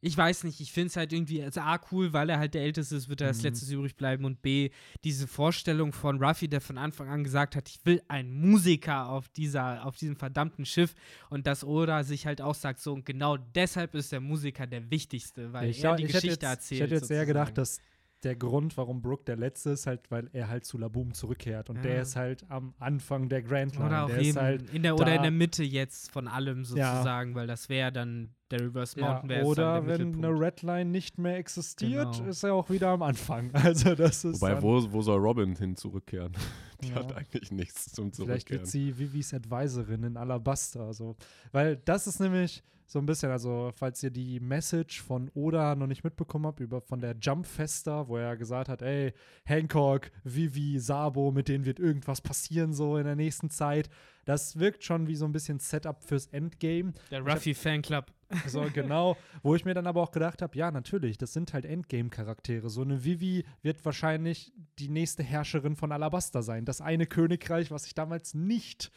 [0.02, 2.62] ich weiß nicht, ich finde es halt irgendwie, also A, cool, weil er halt der
[2.62, 3.44] Älteste ist, wird er als Mhm.
[3.44, 4.70] letztes übrig bleiben und B,
[5.04, 9.28] diese Vorstellung von Ruffy, der von Anfang an gesagt hat, ich will einen Musiker auf
[9.28, 10.94] dieser, auf diesem verdammten Schiff
[11.28, 14.90] und dass Oda sich halt auch sagt, so und genau deshalb ist der Musiker der
[14.90, 16.80] wichtigste, weil ich, er ja, die ich Geschichte jetzt, erzählt.
[16.80, 17.78] Ich hätte jetzt eher gedacht, sozusagen.
[17.78, 17.80] dass
[18.22, 21.70] der Grund, warum Brooke der Letzte ist, halt, weil er halt zu Laboom zurückkehrt.
[21.70, 21.82] Und Ja.
[21.82, 23.86] der ist halt am Anfang der Grand Line.
[23.86, 26.58] oder auch der eben ist halt in der, oder in der Mitte jetzt von allem
[26.58, 26.64] Ja.
[26.64, 31.18] sozusagen, weil das wäre dann der Reverse ja, Mountain wäre oder wenn eine Redline nicht
[31.18, 32.28] mehr existiert, Genau.
[32.28, 33.50] ist er auch wieder am Anfang.
[33.54, 36.32] Also das ist Wobei, wo, wo soll Robin hin zurückkehren?
[36.82, 36.96] Die Ja.
[36.96, 38.60] hat eigentlich nichts zum Vielleicht Zurückkehren.
[38.62, 40.92] wird sie Vivis Advisorin in Alabasta.
[40.92, 41.16] So.
[41.52, 45.86] Weil das ist nämlich so ein bisschen, also falls ihr die Message von Oda noch
[45.86, 49.12] nicht mitbekommen habt, über von der Jump Festa, wo er gesagt hat, ey,
[49.44, 53.88] Hancock, Vivi, Sabo, mit denen wird irgendwas passieren so in der nächsten Zeit.
[54.24, 56.92] Das wirkt schon wie so ein bisschen Setup fürs Endgame.
[57.12, 58.06] der Ruffy Fanclub.
[58.48, 59.16] So, genau.
[59.44, 62.70] Wo ich mir dann aber auch gedacht habe, ja, natürlich, das sind halt Endgame-Charaktere.
[62.70, 66.64] So eine Vivi wird wahrscheinlich die nächste Herrscherin von Alabasta sein.
[66.64, 68.90] Das eine Königreich, was sich damals nicht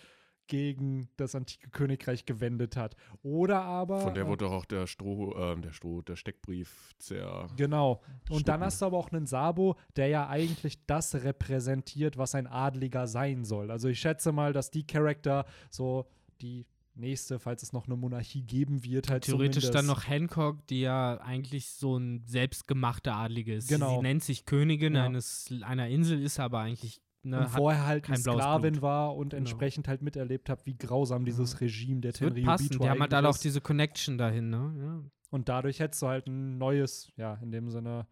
[0.47, 2.95] gegen das antike Königreich gewendet hat.
[3.21, 4.01] Oder aber.
[4.01, 7.47] Von der äh, wurde doch auch der Stroh, ähm, der Stroh, der Steckbrief zer.
[7.57, 8.01] Genau.
[8.29, 8.63] Und dann Schlucken.
[8.65, 13.45] hast du aber auch einen Sabo, der ja eigentlich das repräsentiert, was ein Adliger sein
[13.45, 13.71] soll.
[13.71, 16.07] Also ich schätze mal, dass die Charakter so
[16.41, 16.65] die
[16.95, 20.81] nächste, falls es noch eine Monarchie geben wird, halt Theoretisch zumindest dann noch Hancock, die
[20.81, 23.67] ja eigentlich so ein selbstgemachter Adlige ist.
[23.67, 23.95] Genau.
[23.95, 25.05] Sie nennt sich Königin Ja.
[25.05, 29.39] eines, einer Insel, ist aber eigentlich ne, vorher halt eine Sklavin war und Genau.
[29.39, 32.79] entsprechend halt miterlebt habe, wie grausam dieses Regime der Tenryubito passen.
[32.79, 34.73] Die haben halt alle auch diese Connection dahin, ne?
[34.77, 35.03] Ja.
[35.31, 38.05] Und dadurch hättest du halt ein neues, ja, in dem Sinne.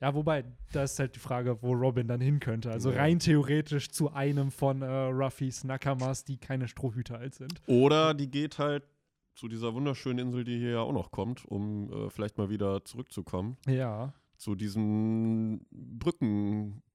[0.00, 2.70] Ja, wobei, da ist halt die Frage, wo Robin dann hin könnte.
[2.72, 2.98] Also Ja.
[2.98, 7.62] rein theoretisch zu einem von äh, Ruffys Nakamas, die keine Strohhüter alt sind.
[7.66, 8.82] Oder die geht halt
[9.36, 12.84] zu dieser wunderschönen Insel, die hier ja auch noch kommt, um äh, vielleicht mal wieder
[12.84, 13.56] zurückzukommen.
[13.66, 14.12] Ja.
[14.36, 15.64] Zu diesen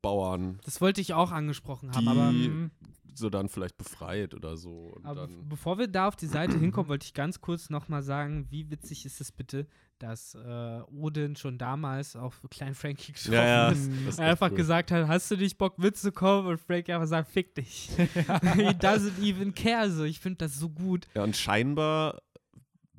[0.08, 2.32] Brückenbauern, Das wollte ich auch angesprochen haben, aber.
[2.32, 2.72] Mhm.
[3.14, 4.96] so dann vielleicht befreit oder so.
[5.04, 8.70] Aber bevor wir da auf die Seite hinkommen, wollte ich ganz kurz nochmal sagen, wie
[8.70, 9.66] witzig ist es bitte,
[9.98, 13.88] dass äh, Odin schon damals auf Klein Frankie getroffen ja, ja, ist.
[13.88, 14.58] ist echt einfach cool.
[14.58, 16.46] gesagt hat, hast du nicht Bock mitzukommen?
[16.52, 17.90] Und Frankie einfach sagt, fick dich.
[17.98, 19.90] He doesn't even care.
[19.90, 21.08] So, ich finde das so gut.
[21.16, 22.22] Ja, und scheinbar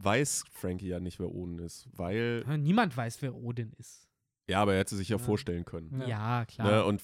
[0.01, 4.08] weiß Frankie ja nicht, wer Oden ist, weil, Ja, Niemand weiß, wer Odin ist.
[4.49, 5.23] Ja, aber er hätte sich ja Ja.
[5.23, 6.01] vorstellen können.
[6.01, 6.07] Ja.
[6.09, 6.71] Ja, klar.
[6.71, 6.85] Ne?
[6.85, 7.03] Und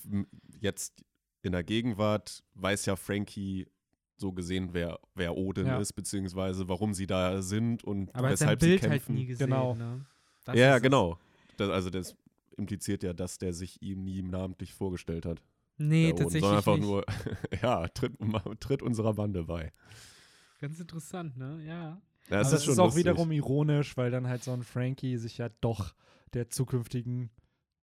[0.60, 1.04] jetzt
[1.42, 3.66] in der Gegenwart weiß ja Frankie
[4.16, 5.78] so gesehen, wer, wer Odin Ja.
[5.78, 8.90] ist, beziehungsweise warum sie da sind und aber er weshalb sie Bild kämpfen.
[8.92, 9.48] halt nie gesehen.
[9.48, 9.74] Genau.
[9.74, 10.06] Ne?
[10.44, 11.18] Das ja, genau.
[11.56, 12.16] Das, also das
[12.56, 15.42] impliziert ja, dass der sich ihm nie namentlich vorgestellt hat.
[15.76, 16.86] Nee, Odin, tatsächlich sondern einfach nicht.
[16.86, 17.04] nur,
[17.62, 18.12] ja, tritt,
[18.60, 19.72] tritt unserer Bande bei.
[20.60, 21.60] Ganz interessant, ne?
[21.66, 22.00] Ja.
[22.30, 23.04] Ja, Aber es das ist, auch lustig.
[23.04, 25.94] wiederum ironisch, weil dann halt so ein Frankie sich ja doch
[26.32, 27.30] der zukünftigen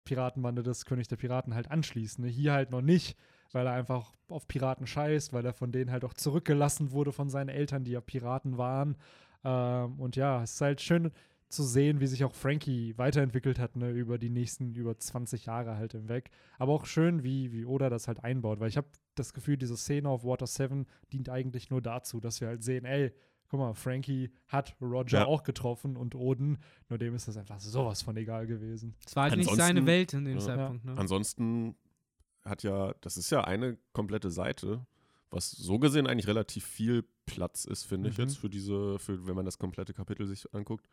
[0.04, 2.20] Piratenbande des Königs der Piraten halt anschließt.
[2.20, 2.28] Ne?
[2.28, 3.16] Hier halt noch nicht,
[3.52, 7.30] weil er einfach auf Piraten scheißt, weil er von denen halt auch zurückgelassen wurde von
[7.30, 8.98] seinen Eltern, die ja Piraten waren.
[9.44, 11.12] Ähm, und ja, es ist halt schön
[11.50, 15.76] zu sehen, wie sich auch Frankie weiterentwickelt hat, ne, über die nächsten über 20 Jahre
[15.76, 16.32] halt hinweg.
[16.58, 19.76] Aber auch schön, wie, wie Oda das halt einbaut, weil ich habe das Gefühl, diese
[19.76, 23.12] Szene auf Water 7 dient eigentlich nur dazu, dass wir halt sehen, ey,
[23.52, 25.26] guck mal, Frankie hat Roger Ja.
[25.26, 28.95] auch getroffen und Oden, nur dem ist das einfach sowas von egal gewesen.
[29.06, 30.39] Es war halt nicht Ansonsten- seine Welt in dem Ja.
[30.45, 30.97] Zeitpunkt, ne?
[30.97, 31.76] Ansonsten
[32.45, 34.86] hat ja, das ist ja eine komplette Seite,
[35.32, 38.24] was so gesehen eigentlich relativ viel Platz ist, finde ich Mhm.
[38.24, 40.88] jetzt, für diese, für, wenn man das komplette Kapitel sich anguckt.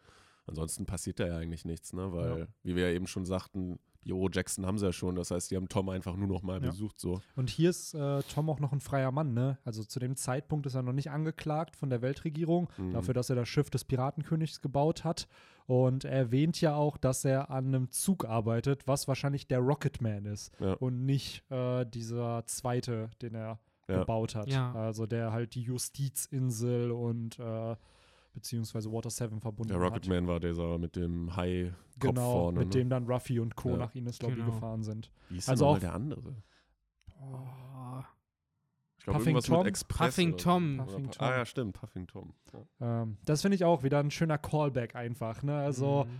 [0.46, 2.12] Ansonsten passiert da ja eigentlich nichts, ne?
[2.12, 2.46] Weil, Ja.
[2.64, 5.16] wie wir ja eben schon sagten, die Oro Jackson haben sie ja schon.
[5.16, 6.70] Das heißt, die haben Tom einfach nur noch mal Ja.
[6.70, 6.98] besucht.
[6.98, 7.20] So.
[7.36, 9.58] Und hier ist äh, Tom auch noch ein freier Mann, ne?
[9.64, 12.92] Also zu dem Zeitpunkt ist er noch nicht angeklagt von der Weltregierung Mhm.
[12.92, 15.28] dafür, dass er das Schiff des Piratenkönigs gebaut hat.
[15.66, 20.24] Und er erwähnt ja auch, dass er an einem Zug arbeitet, was wahrscheinlich der Rocketman
[20.24, 20.72] ist Ja.
[20.74, 23.98] und nicht äh, dieser zweite, den er Ja.
[24.00, 24.48] gebaut hat.
[24.48, 24.72] Ja.
[24.74, 27.76] Also der halt die Justizinsel und äh,
[28.38, 29.92] beziehungsweise Water 7 verbunden Der hat.
[29.92, 32.58] Rocketman war dieser mit dem Hai-Kopf Genau, vorne.
[32.60, 32.72] mit ne?
[32.80, 33.70] dem dann Ruffy und Co.
[33.70, 33.76] Ja.
[33.78, 34.46] nach Ines Lobby Genau.
[34.52, 35.10] gefahren sind.
[35.28, 36.36] Wie ist also auch- der andere?
[37.20, 38.02] Oh.
[38.98, 39.58] Ich glaube, Puffing irgendwas Tom?
[39.58, 39.98] mit Express.
[40.14, 40.36] Puffing.
[40.36, 40.76] Tom.
[40.78, 41.26] Puffing Tom.
[41.26, 42.34] Ah ja, stimmt, Puffing Tom.
[42.80, 43.02] Ja.
[43.02, 45.42] Ähm, das finde ich auch wieder ein schöner Callback einfach.
[45.42, 45.56] Ne?
[45.56, 46.18] Also Mhm.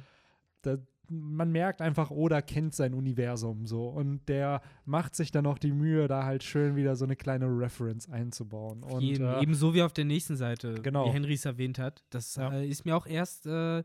[0.62, 0.76] da,
[1.10, 5.72] man merkt einfach, Oda kennt sein Universum so und der macht sich dann noch die
[5.72, 8.82] Mühe, da halt schön wieder so eine kleine Reference einzubauen.
[8.82, 11.06] Und Jeden, äh, ebenso wie auf der nächsten Seite, Genau.
[11.06, 12.04] wie Henry es erwähnt hat.
[12.10, 12.52] Das Ja.
[12.52, 13.82] äh, ist mir auch erst äh,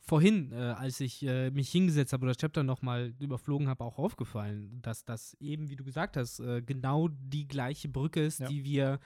[0.00, 3.98] vorhin, äh, als ich äh, mich hingesetzt habe oder das Chapter nochmal überflogen habe, auch
[3.98, 8.48] aufgefallen, dass das eben, wie du gesagt hast, äh, genau die gleiche Brücke ist, Ja.
[8.48, 8.98] die wir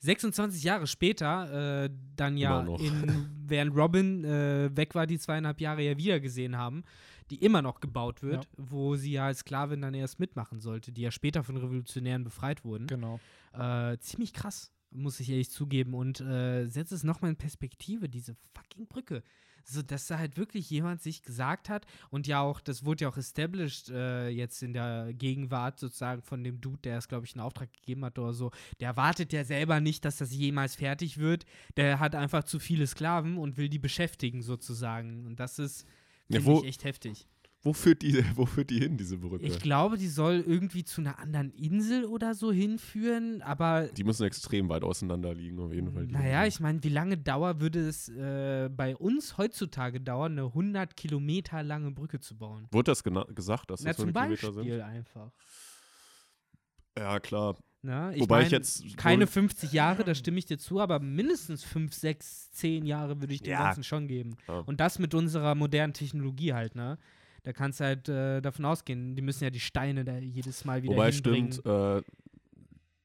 [0.00, 2.66] 26 Jahre später äh, dann ja, in,
[3.46, 6.84] während Robin äh, weg war, die zweieinhalb Jahre ja wieder gesehen haben,
[7.30, 11.02] die immer noch gebaut wird, wo sie ja als Sklavin dann erst mitmachen sollte, die
[11.02, 12.86] ja später von Revolutionären befreit wurden.
[12.86, 13.20] genau.
[13.52, 15.94] Äh, ziemlich krass, muss ich ehrlich zugeben.
[15.94, 19.22] Und äh, setzt es nochmal in Perspektive, diese fucking Brücke.
[19.66, 23.08] So, dass da halt wirklich jemand sich gesagt hat und ja auch, das wurde ja
[23.08, 27.34] auch established äh, jetzt in der Gegenwart sozusagen von dem Dude, der es, glaube ich,
[27.34, 28.50] in Auftrag gegeben hat oder so.
[28.80, 31.46] Der erwartet ja selber nicht, dass das jemals fertig wird.
[31.78, 35.24] Der hat einfach zu viele Sklaven und will die beschäftigen sozusagen.
[35.24, 35.88] Und das ist, Ja,
[36.42, 37.26] finde wo- ich, echt heftig.
[37.64, 39.42] Wo führt, die, wo führt die hin, diese Brücke?
[39.46, 44.24] Ich glaube, die soll irgendwie zu einer anderen Insel oder so hinführen, aber die müssen
[44.26, 46.06] extrem weit auseinander liegen, auf jeden Fall.
[46.06, 50.94] Naja, ich meine, wie lange Dauer würde es äh, bei uns heutzutage dauern, eine 100
[50.94, 52.68] Kilometer lange Brücke zu bauen?
[52.70, 54.82] Wurde das gesagt, dass Na, das zum 100 Kilometer Beispiel sind?
[54.82, 55.32] einfach.
[56.98, 57.56] Ja, klar.
[57.86, 60.80] Na, ich Wobei ich mein, jetzt keine wohl- 50 Jahre, da stimme ich dir zu,
[60.80, 63.64] aber mindestens 5, 6, 10 Jahre würde ich dem Ja.
[63.64, 64.36] Ganzen schon geben.
[64.48, 64.60] Ja.
[64.60, 66.96] Und das mit unserer modernen Technologie halt, ne?
[67.42, 70.82] Da kannst du halt äh, davon ausgehen, die müssen ja die Steine da jedes Mal
[70.82, 71.52] wieder Wobei hinbringen.
[71.52, 72.02] stimmt, äh,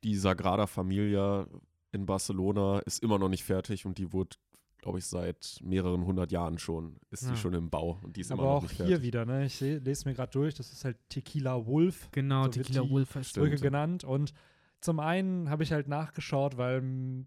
[0.06, 1.46] die Sagrada Familia
[1.92, 4.38] in Barcelona ist immer noch nicht fertig und die wurde,
[4.78, 7.32] glaube ich, seit mehreren hundert Jahren schon, ist Ja.
[7.32, 9.04] die schon im Bau und die ist Aber immer noch auch nicht hier fertig.
[9.04, 9.46] wieder, ne?
[9.46, 12.08] Ich lese mir gerade durch, das ist halt Tequila Wolf.
[12.14, 13.48] Genau, so wird Tequila die Wolf heißt Stimmt.
[13.50, 14.06] Brücke genannt.
[14.06, 14.34] Und
[14.82, 17.26] zum einen habe ich halt nachgeschaut, weil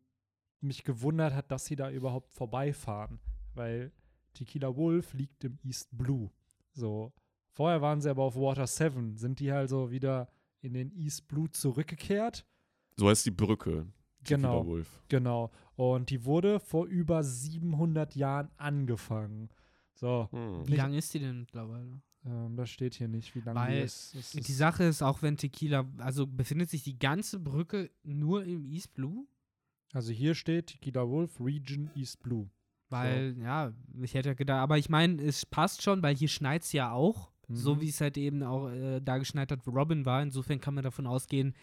[0.61, 3.21] mich gewundert hat, dass sie da überhaupt vorbeifahren.
[3.55, 3.93] Weil
[4.35, 6.31] Tequila Wolf liegt im East Blue.
[6.73, 7.13] So.
[7.51, 9.17] Vorher waren sie aber auf Water 7.
[9.17, 10.29] Sind die also wieder
[10.61, 12.47] in den East Blue zurückgekehrt.
[12.97, 13.87] So heißt die Brücke.
[14.25, 14.65] Genau.
[14.65, 15.03] Wolf.
[15.09, 15.51] Genau.
[15.75, 19.51] Und die wurde vor über 700 Jahren angefangen.
[19.95, 20.67] So, Hm.
[20.67, 22.01] Wie lang ist die denn mittlerweile?
[22.25, 24.15] Ähm, das steht hier nicht, wie lange Weil die ist.
[24.15, 28.45] Es ist Die Sache ist, auch wenn Tequila, also befindet sich die ganze Brücke nur
[28.45, 29.27] im East Blue?
[29.95, 32.49] also hier steht Tequila Wolf Region East Blue.
[32.89, 36.73] Weil, ja, ich hätte gedacht, aber ich meine, es passt schon, weil hier schneit es
[36.73, 37.81] ja auch, so Mhm.
[37.83, 40.23] wie es halt eben auch äh, da geschneit hat, wo Robin war.
[40.23, 41.55] Insofern kann man davon ausgehen,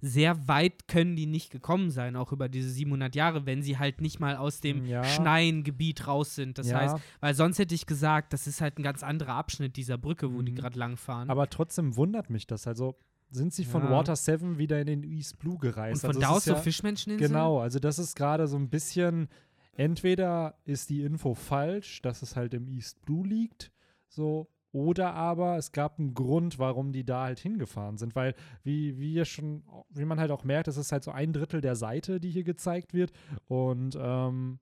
[0.00, 4.00] sehr weit können die nicht gekommen sein, auch über diese 700 Jahre, wenn sie halt
[4.00, 5.04] nicht mal aus dem Ja.
[5.04, 6.58] Schneiengebiet raus sind.
[6.58, 9.76] Das ja, heißt, weil sonst hätte ich gesagt, das ist halt ein ganz anderer Abschnitt
[9.76, 10.56] dieser Brücke, wo die Mhm.
[10.56, 11.28] gerade lang fahren.
[11.30, 12.66] aber trotzdem wundert mich das.
[12.66, 12.96] Also
[13.30, 13.90] sind sie von Ja.
[13.90, 16.00] Water 7 wieder in den East Blue Und gereist.
[16.00, 17.30] von also da aus so ja, Fischmenscheninseln?
[17.32, 19.28] Genau, also das ist gerade so ein bisschen,
[19.72, 23.70] entweder ist die Info falsch, dass es halt im East Blue liegt,
[24.08, 28.98] so, oder aber es gab einen Grund, warum die da halt hingefahren sind, weil wie,
[28.98, 31.76] wie ihr schon, wie man halt auch merkt, es ist halt so ein Drittel der
[31.76, 33.12] Seite, die hier gezeigt wird
[33.48, 34.58] und ähm,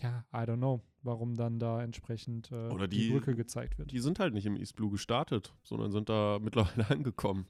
[0.00, 3.90] ja, I don't know, warum dann da entsprechend äh, die, die- Brücke gezeigt wird.
[3.92, 7.46] Die sind halt nicht im East Blue gestartet, sondern sind da mittlerweile angekommen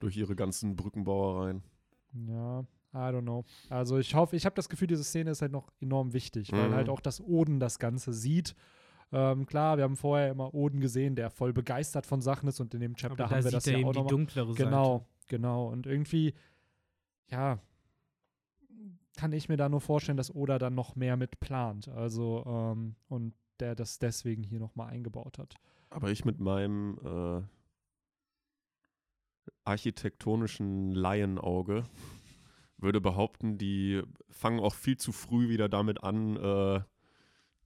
[0.00, 1.62] durch ihre ganzen Brückenbauereien.
[2.28, 2.60] Ja,
[2.92, 3.44] I don't know.
[3.70, 6.68] Also ich hoffe, ich habe das Gefühl, diese Szene ist halt noch enorm wichtig, weil
[6.70, 6.74] Mhm.
[6.74, 8.54] halt auch das Oden das Ganze sieht.
[9.14, 12.74] Ähm, klar, wir haben vorher immer Oden gesehen, der voll begeistert von Sachen ist und
[12.74, 14.10] in dem Chapter haben wir das er ja eben auch die nochmal.
[14.10, 15.06] dunklere Genau, Seite.
[15.28, 15.68] genau.
[15.68, 16.34] Und irgendwie,
[17.30, 17.60] ja,
[19.16, 21.86] kann ich mir da nur vorstellen, dass Oda dann noch mehr mit plant.
[21.86, 25.54] Also, ähm, und der das deswegen hier nochmal eingebaut hat.
[25.90, 27.42] Aber ich mit meinem äh,
[29.64, 31.84] architektonischen Laienauge
[32.78, 36.80] würde behaupten, die fangen auch viel zu früh wieder damit an, äh,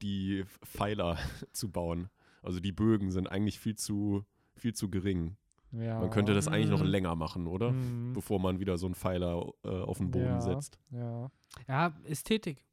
[0.02, 1.16] die Pfeiler
[1.52, 2.08] zu bauen.
[2.42, 4.24] Also die Bögen sind eigentlich viel zu,
[4.54, 5.36] viel zu gering.
[5.72, 6.00] Ja.
[6.00, 6.86] Man könnte das eigentlich noch Mhm.
[6.88, 7.72] länger machen, oder?
[7.72, 8.12] Mhm.
[8.14, 10.40] Bevor man wieder so einen Pfeiler äh, auf den Boden Ja.
[10.40, 10.78] setzt.
[10.90, 11.30] Ja.
[11.66, 12.64] Ja, Ästhetik.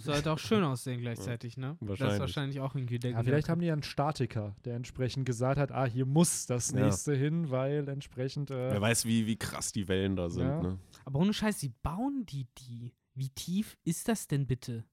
[0.00, 1.76] Sollte auch schön aussehen gleichzeitig, ne?
[1.80, 2.20] Das ist Wahrscheinlich.
[2.20, 5.72] wahrscheinlich auch irgendwie der Ja, vielleicht haben die ja einen Statiker, der entsprechend gesagt hat,
[5.72, 6.84] ah, hier muss das Ja.
[6.84, 10.46] nächste hin, weil entsprechend äh, Wer weiß, wie, wie krass die Wellen da sind.
[10.46, 10.62] Ja.
[10.62, 10.78] Ne?
[11.04, 12.92] Aber ohne Scheiß, wie bauen die die?
[13.14, 14.84] Wie tief ist das denn bitte?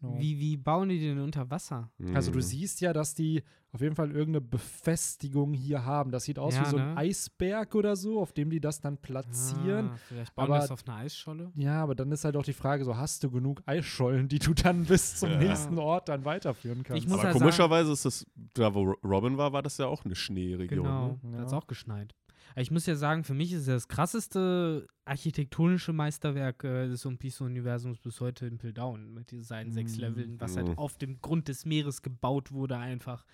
[0.00, 0.16] Know.
[0.18, 1.90] Wie, wie bauen die denn unter Wasser?
[2.14, 2.42] Also du Mhm.
[2.42, 3.42] siehst ja, dass die
[3.72, 6.10] auf jeden Fall irgendeine Befestigung hier haben.
[6.12, 6.96] Das sieht aus Ja, wie so ein ne?
[6.96, 9.90] Eisberg oder so, auf dem die das dann platzieren.
[9.92, 11.50] Ah, vielleicht bauen Aber- das auf einer Eisscholle?
[11.56, 14.54] Ja, aber dann ist halt auch die Frage, so hast du genug Eisschollen, die du
[14.54, 15.38] dann bis zum Ja.
[15.38, 17.02] nächsten Ort dann weiterführen kannst.
[17.02, 19.86] Ich muss Aber ja sagen- komischerweise ist das, da wo Robin war, war das ja
[19.86, 20.84] auch eine Schneeregion.
[20.84, 21.18] Genau, Ne?
[21.36, 21.58] da hat Ja.
[21.58, 22.14] auch geschneit.
[22.60, 27.98] Ich muss ja sagen, für mich ist das krasseste architektonische Meisterwerk äh, des One Piece-Universums
[28.00, 30.00] bis heute Impel Down mit diesen seinen sechs Mhm.
[30.00, 30.56] Leveln, was Mhm.
[30.68, 33.24] halt auf dem Grund des Meeres gebaut wurde einfach.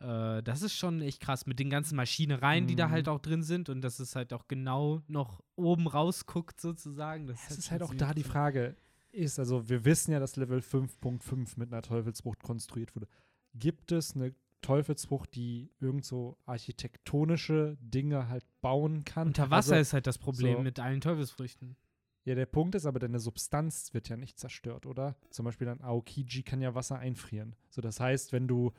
[0.00, 2.92] Äh, das ist schon echt krass mit den ganzen Maschinereien, die da Mhm.
[2.92, 7.26] halt auch drin sind und dass es halt auch genau noch oben rausguckt sozusagen.
[7.26, 8.22] Das Es ist halt auch da die.
[8.24, 8.76] Frage,
[9.12, 13.08] ist, also wir wissen ja, dass Level 5.5 mit einer Teufelsfrucht konstruiert wurde.
[13.54, 19.28] Gibt es eine Teufelsfrucht, die irgend so architektonische Dinge halt bauen kann?
[19.28, 21.76] Unter Wasser also, ist halt das Problem so- mit allen Teufelsfrüchten.
[22.24, 25.14] Ja, der Punkt ist aber, deine Substanz wird ja nicht zerstört, oder?
[25.30, 27.54] Zum Beispiel ein Aokiji kann ja Wasser einfrieren.
[27.70, 28.72] So, das heißt, wenn du,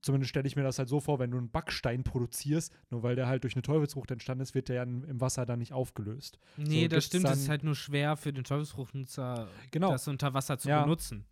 [0.00, 3.16] zumindest stelle ich mir das halt so vor, wenn du einen Backstein produzierst, nur weil
[3.16, 6.38] der halt durch eine Teufelsfrucht entstanden ist, wird der ja im Wasser dann nicht aufgelöst.
[6.56, 7.24] Nee, das gibt's stimmt.
[7.26, 9.90] Es ist halt nur schwer für den Teufelsfruchtnutzer, Genau.
[9.90, 10.82] das unter Wasser zu Ja.
[10.84, 11.24] benutzen.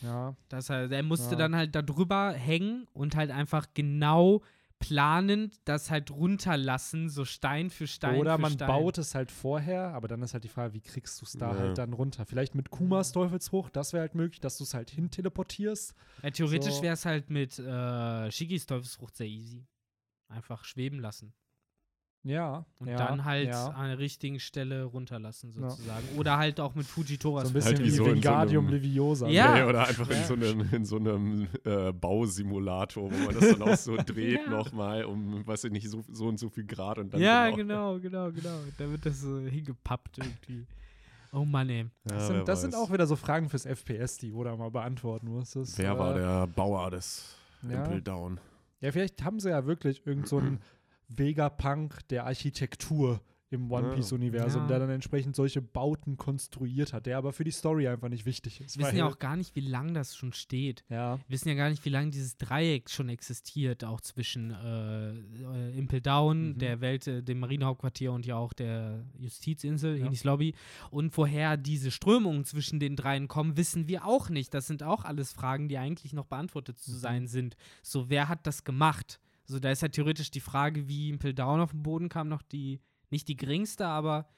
[0.00, 1.36] Ja, Das heißt, er musste Ja.
[1.38, 4.42] dann halt da drüber hängen und halt einfach genau
[4.80, 8.20] planend das halt runterlassen, so Stein für Stein.
[8.20, 8.68] Oder für man Stein.
[8.68, 11.52] baut es halt vorher, aber dann ist halt die Frage, wie kriegst du es da
[11.52, 11.58] Ja.
[11.58, 12.24] halt dann runter?
[12.26, 15.94] Vielleicht mit Kumas Teufelsfrucht, das wäre halt möglich, dass du es halt hin teleportierst.
[16.22, 19.66] Ja, theoretisch so- wäre es halt mit äh, Shigis Teufelsfrucht sehr easy.
[20.28, 21.32] Einfach schweben lassen.
[22.28, 22.66] Ja.
[22.78, 23.68] Und ja, dann halt ja.
[23.68, 25.70] an der richtigen Stelle runterlassen, Ja.
[25.70, 26.04] sozusagen.
[26.18, 27.44] Oder halt auch mit Fujitoras.
[27.44, 29.28] So ein bisschen Halt wie wie so in so Wingardium einem- Leviosa.
[29.28, 29.54] Ja.
[29.54, 30.24] Nee, oder einfach in Ja.
[30.24, 34.50] so einem, in so einem äh, Bausimulator, wo man das dann auch so dreht Ja.
[34.50, 37.98] nochmal um, weiß ich nicht, so, so und so viel Grad und dann ja, genau,
[37.98, 38.58] genau, genau.
[38.76, 40.66] Da wird das so hingepappt irgendwie.
[41.32, 41.80] Oh Mann, ey.
[41.80, 45.28] Ja, Das, sind, das sind auch wieder so Fragen fürs FPS, die Oda mal beantworten
[45.28, 45.52] muss.
[45.52, 47.36] Das, Wer war äh, der Bauer des
[47.68, 47.84] Ja.
[47.84, 48.40] Impel Down?
[48.80, 50.40] Ja, vielleicht haben sie ja wirklich irgend so
[51.08, 53.94] Vegapunk der Architektur im One Ja.
[53.94, 54.68] Piece-Universum, Ja.
[54.68, 58.60] der dann entsprechend solche Bauten konstruiert hat, der aber für die Story einfach nicht wichtig
[58.60, 58.76] ist.
[58.76, 60.84] Wir wissen ja auch gar nicht, wie lange das schon steht.
[60.90, 65.12] Ja, Wir wissen ja gar nicht, wie lange dieses Dreieck schon existiert, auch zwischen äh,
[65.12, 66.58] äh, Impel Down, Mhm.
[66.58, 70.04] der Welt, äh, dem Marinehauptquartier und ja auch der Justizinsel, Ja.
[70.08, 70.54] Enis Lobby.
[70.90, 74.52] Und woher diese Strömungen zwischen den dreien kommen, wissen wir auch nicht.
[74.52, 76.96] Das sind auch alles Fragen, die eigentlich noch beantwortet zu Mhm.
[76.98, 77.56] sein sind.
[77.82, 79.20] So, wer hat das gemacht?
[79.50, 82.42] So, da ist ja theoretisch die Frage, wie Impel Down auf den Boden kam, noch
[82.42, 82.80] die,
[83.10, 84.28] nicht die geringste, aber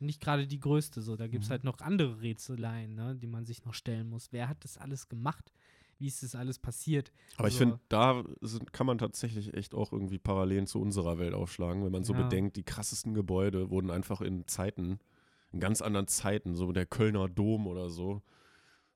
[0.00, 1.00] nicht gerade die größte.
[1.02, 1.52] So, da gibt es Mhm.
[1.52, 4.32] halt noch andere Rätseleien, ne, die man sich noch stellen muss.
[4.32, 5.52] Wer hat das alles gemacht?
[5.98, 7.12] Wie ist das alles passiert?
[7.36, 11.18] Aber ich Also- finde, da sind, kann man tatsächlich echt auch irgendwie Parallelen zu unserer
[11.18, 12.22] Welt aufschlagen, wenn man so Ja.
[12.24, 14.98] bedenkt, die krassesten Gebäude wurden einfach in Zeiten,
[15.52, 18.20] in ganz anderen Zeiten, so der Kölner Dom oder so,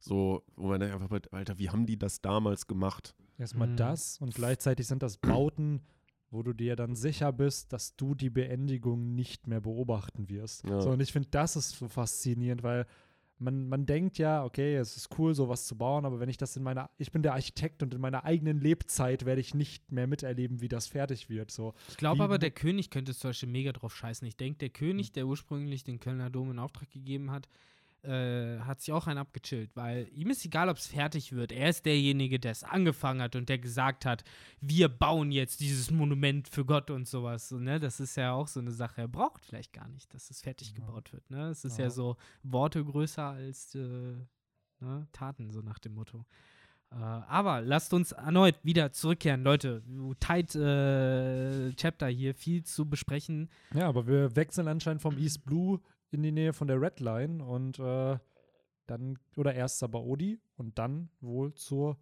[0.00, 3.14] so, wo man denkt einfach, Alter, wie haben die das damals gemacht?
[3.40, 3.76] Erstmal Mhm.
[3.76, 5.80] das und gleichzeitig sind das Bauten,
[6.30, 10.64] wo du dir dann sicher bist, dass du die Beendigung nicht mehr beobachten wirst.
[10.68, 10.80] Ja.
[10.80, 12.86] So, und ich finde, das ist so faszinierend, weil
[13.38, 16.56] man, man denkt ja, okay, es ist cool, sowas zu bauen, aber wenn ich das
[16.56, 20.06] in meiner, ich bin der Architekt und in meiner eigenen Lebzeit werde ich nicht mehr
[20.06, 21.50] miterleben, wie das fertig wird.
[21.50, 21.72] So.
[21.88, 24.28] Ich glaube aber, der König könnte zum Beispiel mega drauf scheißen.
[24.28, 27.48] Ich denke, der König, der ursprünglich den Kölner Dom in Auftrag gegeben hat,
[28.04, 31.52] äh, hat sich auch einen abgechillt, weil ihm ist egal, ob es fertig wird.
[31.52, 34.24] Er ist derjenige, der es angefangen hat und der gesagt hat,
[34.60, 37.48] wir bauen jetzt dieses Monument für Gott und sowas.
[37.48, 37.78] So, ne?
[37.80, 39.02] Das ist ja auch so eine Sache.
[39.02, 40.74] Er braucht vielleicht gar nicht, dass es fertig Ja.
[40.76, 41.28] gebaut wird.
[41.30, 41.48] Ne?
[41.48, 41.84] Es ist ja.
[41.84, 41.90] Ja.
[41.90, 43.78] so Worte größer als äh,
[44.80, 45.06] ne?
[45.12, 46.24] Taten, so nach dem Motto.
[46.92, 49.82] Äh, aber lasst uns erneut wieder zurückkehren, Leute.
[50.18, 53.48] Tight äh, Chapter hier, viel zu besprechen.
[53.74, 55.80] Ja, aber wir wechseln anscheinend vom East Blue
[56.10, 58.18] in die Nähe von der Red Line und äh,
[58.86, 61.96] dann, oder erst Sabaody und dann wohl zur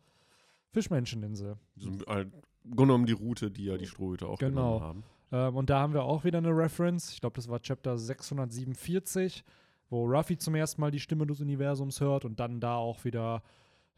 [0.71, 1.57] Fischmenscheninsel.
[1.77, 2.31] So, Grunde
[2.65, 4.79] genommen die Route, die ja die Strohhüte auch Genau.
[4.79, 5.05] genommen haben.
[5.33, 7.13] Ähm, und da haben wir auch wieder eine Reference.
[7.13, 9.45] Ich glaube, das war Chapter 647,
[9.91, 13.43] wo Ruffy zum ersten Mal die Stimme des Universums hört und dann da auch wieder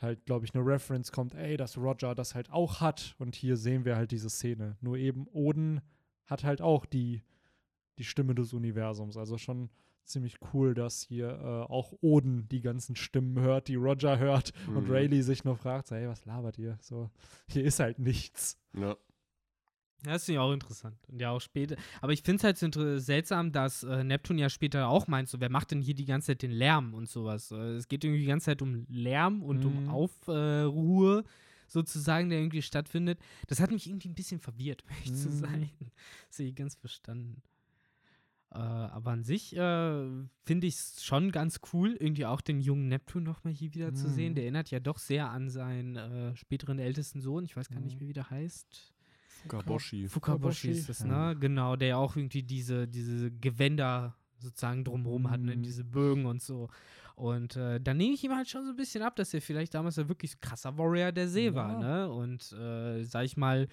[0.01, 3.15] halt, glaube ich, eine Reference kommt, ey, dass Roger das halt auch hat.
[3.19, 4.77] Und hier sehen wir halt diese Szene.
[4.81, 5.81] Nur eben Oden
[6.27, 7.23] hat halt auch die,
[7.99, 9.17] die Stimme des Universums.
[9.17, 9.69] Also schon
[10.05, 14.89] ziemlich cool, dass hier äh, auch Oden die ganzen Stimmen hört, die Roger hört und
[14.89, 14.91] Mhm.
[14.91, 16.79] Rayleigh sich noch fragt, so, hey, was labert ihr?
[16.81, 17.11] So,
[17.49, 18.59] hier ist halt nichts.
[18.75, 18.97] Ja.
[20.07, 20.97] Ja, das finde ich auch interessant.
[21.09, 21.77] Und ja, auch später.
[22.01, 25.41] Aber ich finde es halt so seltsam, dass äh, Neptun ja später auch meint, so,
[25.41, 27.51] wer macht denn hier die ganze Zeit den Lärm und sowas?
[27.53, 29.89] Äh, es geht irgendwie die ganze Zeit um Lärm und um Mhm.
[29.91, 31.23] Aufruhe
[31.69, 33.21] sozusagen, der irgendwie stattfindet.
[33.49, 35.33] Das hat mich irgendwie ein bisschen verwirrt, um ehrlich zu Mhm.
[35.33, 35.71] sein.
[36.31, 37.43] Das habe ich ganz verstanden.
[38.53, 40.07] Äh, aber an sich äh,
[40.45, 44.09] finde ich es schon ganz cool, irgendwie auch den jungen Neptun nochmal hier wieder zu
[44.09, 44.33] sehen.
[44.33, 44.35] Mhm.
[44.35, 47.45] Der erinnert ja doch sehr an seinen äh, späteren ältesten Sohn.
[47.45, 48.01] Ich weiß gar nicht Mhm.
[48.01, 48.93] mehr, wie der heißt.
[49.43, 50.09] Fukaboshi.
[50.09, 51.33] Fukaboshi ist das, ja.
[51.33, 51.39] ne?
[51.39, 55.55] Genau, der ja auch irgendwie diese, diese Gewänder sozusagen drumherum hat, ne?
[55.57, 55.63] Mhm.
[55.63, 56.69] diese Bögen und so.
[57.15, 59.75] Und äh, da nehme ich ihm halt schon so ein bisschen ab, dass er vielleicht
[59.75, 62.07] damals ja wirklich krasser Warrior der See war, Ja.
[62.07, 62.11] ne?
[62.11, 63.69] Und äh, sag ich mal,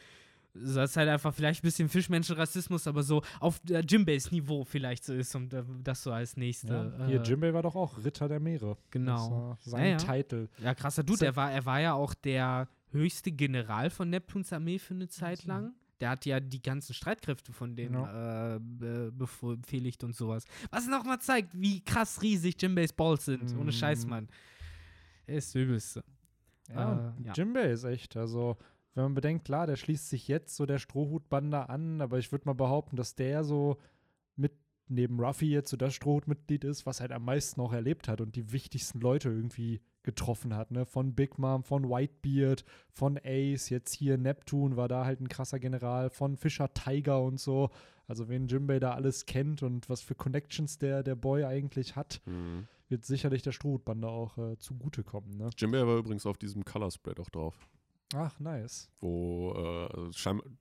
[0.63, 5.03] das ist halt einfach vielleicht ein bisschen Fischmenschenrassismus, aber so auf äh, Jimbays Niveau vielleicht
[5.05, 6.93] so ist und äh, das so als nächste.
[6.99, 8.77] Ja, hier, äh, Jimbei war doch auch Ritter der Meere.
[8.91, 9.55] Genau.
[9.63, 9.97] Das war sein Ja, ja.
[9.97, 10.47] Titel.
[10.59, 11.25] Ja, krasser Dude.
[11.25, 15.43] Er- war, er war ja auch der höchste General von Neptuns Armee für eine Zeit
[15.45, 15.73] lang.
[15.99, 20.43] Der hat ja die ganzen Streitkräfte von denen äh, be befo- befehligt und sowas.
[20.69, 23.55] Was nochmal zeigt, wie krass riesig Jimbays Balls sind.
[23.57, 24.09] Ohne Scheiß, Mhm.
[24.11, 24.27] Mann.
[25.25, 26.03] Er ist Übelste.
[26.69, 27.33] Ja, Äh, ja.
[27.33, 28.57] Jimbei ist echt, also
[28.97, 32.45] wenn man bedenkt, klar, der schließt sich jetzt so der Strohhutbande an, aber ich würde
[32.45, 33.77] mal behaupten, dass der so
[34.35, 34.53] mit
[34.87, 38.35] neben Ruffy jetzt so das Strohhutmitglied ist, was halt am meisten auch erlebt hat und
[38.35, 40.85] die wichtigsten Leute irgendwie getroffen hat, ne?
[40.85, 45.59] Von Big Mom, von Whitebeard, von Ace, jetzt hier Neptune war da halt ein krasser
[45.59, 47.69] General, von Fischer Tiger und so.
[48.07, 52.21] Also wen Jimbei da alles kennt und was für Connections der, der Boy eigentlich hat,
[52.25, 52.67] Mhm.
[52.87, 55.49] wird sicherlich der Strohhutbande auch äh, zugutekommen, ne?
[55.57, 57.67] Jimmy war übrigens auf diesem Color Spread auch drauf.
[58.15, 58.89] Ach, nice.
[58.99, 60.11] Wo äh,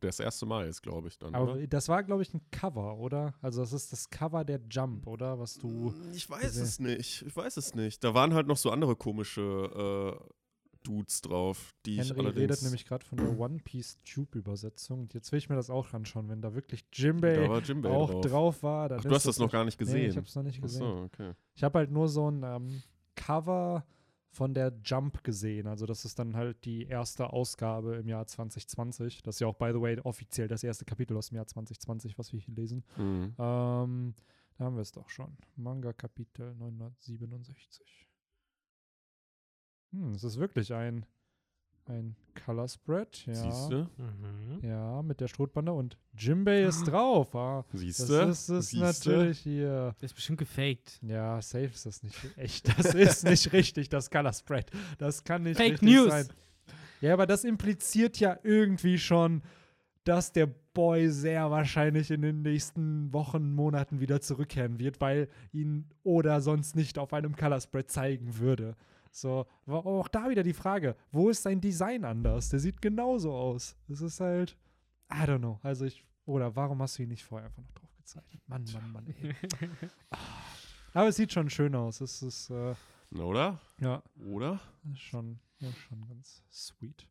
[0.00, 1.34] das erste Mal ist, glaube ich, dann.
[1.34, 1.66] Aber oder?
[1.68, 3.34] das war, glaube ich, ein Cover, oder?
[3.40, 5.38] Also das ist das Cover der Jump, oder?
[5.38, 5.94] Was du.
[6.12, 7.22] Ich weiß es nicht.
[7.24, 8.02] Ich weiß es nicht.
[8.02, 10.28] Da waren halt noch so andere komische äh,
[10.82, 12.42] Dudes drauf, die ich Henry allerdings.
[12.42, 15.00] redet nämlich gerade von der One Piece Tube-Übersetzung.
[15.02, 18.10] Und jetzt will ich mir das auch anschauen, wenn da wirklich da Jimbei Jimbei auch
[18.10, 18.24] drauf.
[18.26, 18.62] drauf.
[18.64, 18.90] war.
[18.90, 20.10] Ach, du hast das noch gar nicht Nee, gesehen.
[20.10, 20.78] ich habe es noch nicht Ach gesehen.
[20.80, 21.32] so, okay.
[21.54, 22.82] Ich habe halt nur so ein ähm,
[23.14, 23.84] Cover
[24.36, 25.66] von der Jump gesehen.
[25.66, 29.22] Also das ist dann halt die erste Ausgabe im Jahr 2020.
[29.22, 32.18] Das ist ja auch, by the way, offiziell das erste Kapitel aus dem Jahr 2020,
[32.18, 32.84] was wir hier lesen.
[32.98, 33.34] Mhm.
[33.38, 34.14] Ähm,
[34.58, 35.38] da haben wir es doch schon.
[35.56, 38.06] Manga Kapitel 967.
[39.92, 41.06] Hm, es ist wirklich ein,
[41.88, 43.26] ein Color Spread.
[43.26, 43.34] Ja.
[43.34, 43.88] Siehst du?
[43.96, 44.60] Mhm.
[44.62, 47.34] Ja, mit der Strohbande und Jimbei ist drauf.
[47.34, 48.14] Ah, Siehst das du?
[48.28, 48.84] ist es Siehste?
[49.10, 49.94] natürlich hier.
[50.00, 50.98] Der ist bestimmt gefaked.
[51.02, 52.68] Ja, safe ist das nicht echt.
[52.78, 54.70] Das ist nicht richtig, das Color Spread.
[54.98, 56.10] Das kann nicht Fake richtig News.
[56.10, 56.28] sein.
[57.00, 59.42] Ja, aber das impliziert ja irgendwie schon,
[60.04, 65.86] dass der Boy sehr wahrscheinlich in den nächsten Wochen, Monaten wieder zurückkehren wird, weil ihn
[66.04, 68.76] oder sonst nicht auf einem Color Spread zeigen würde.
[69.16, 72.50] So, aber auch da wieder die Frage, wo ist sein Design anders?
[72.50, 73.74] Der sieht genauso aus.
[73.88, 74.58] Das ist halt,
[75.10, 75.58] I don't know.
[75.62, 78.42] Also ich, oder warum hast du ihn nicht vorher einfach noch drauf gezeichnet?
[78.46, 79.34] Mann, Mann, Mann, ey.
[80.10, 80.18] Ah.
[80.92, 82.02] Aber es sieht schon schön aus.
[82.02, 82.74] Es ist, äh,
[83.18, 83.58] Oder?
[83.80, 84.60] ja, Oder?
[84.92, 87.06] ist schon, ja, schon ganz sweet.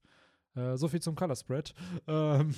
[0.56, 1.74] Äh, so viel zum Color Spread.
[2.08, 2.54] Ähm,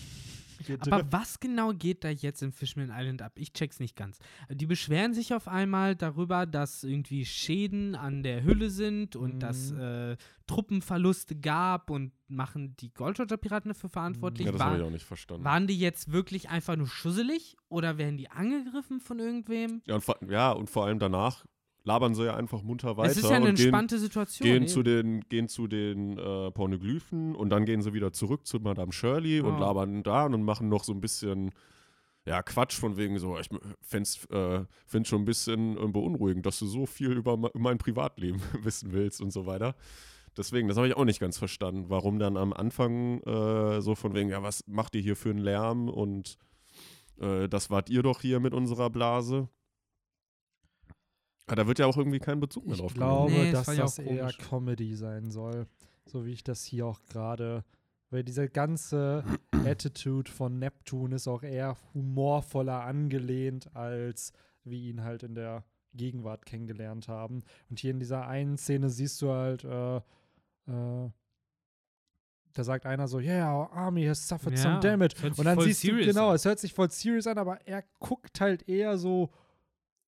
[0.92, 3.34] Aber was genau geht da jetzt im Fishman Island ab?
[3.36, 4.18] Ich check's nicht ganz.
[4.50, 9.72] Die beschweren sich auf einmal darüber, dass irgendwie Schäden an der Hülle sind und dass
[9.72, 9.80] Mhm.
[9.80, 10.18] äh,
[10.48, 14.48] Truppenverluste gab und machen die Goldroger-Piraten dafür verantwortlich.
[14.48, 15.44] Ja, das habe ich auch nicht verstanden.
[15.46, 19.82] waren die jetzt wirklich einfach nur schusselig oder werden die angegriffen von irgendwem?
[19.86, 21.46] Ja und, vor, ja, und vor allem danach
[21.88, 24.46] labern sie ja einfach munter weiter Es ist ja eine und gehen, entspannte Situation.
[24.46, 24.68] gehen, eben.
[24.68, 28.92] zu den, gehen zu den äh, Pornoglyphen und dann gehen sie wieder zurück zu Madame
[28.92, 29.60] Shirley und Ah.
[29.60, 31.52] labern da und machen noch so ein bisschen
[32.26, 33.48] ja, Quatsch von wegen so, ich
[33.82, 37.78] find's, äh, find's schon ein bisschen äh, beunruhigend, dass du so viel über me- mein
[37.78, 39.74] Privatleben wissen willst und so weiter.
[40.36, 44.14] Deswegen, das habe ich auch nicht ganz verstanden, warum dann am Anfang äh, so von
[44.14, 46.38] wegen, ja, was macht ihr hier für einen Lärm und
[47.22, 49.48] äh, das wart ihr doch hier mit unserer Blase.
[51.50, 53.76] Ja, da wird ja auch irgendwie kein Bezug mehr ich drauf glaube, Nee, das dass
[53.78, 54.38] das auch eher komisch.
[54.50, 55.68] Comedy sein soll.
[56.06, 57.64] So wie ich das hier auch gerade.
[58.10, 59.24] Weil diese ganze
[59.66, 64.32] Attitude von Neptun ist auch eher humorvoller angelehnt, als
[64.64, 67.44] wir ihn halt in der Gegenwart kennengelernt haben.
[67.70, 69.98] Und hier in dieser einen Szene siehst du halt, äh,
[70.68, 71.10] äh,
[72.54, 75.16] da sagt einer so, yeah, our army has suffered Ja, some damage.
[75.38, 76.36] Und dann siehst du, genau, an.
[76.36, 79.30] es hört sich voll serious an, aber er guckt halt eher so,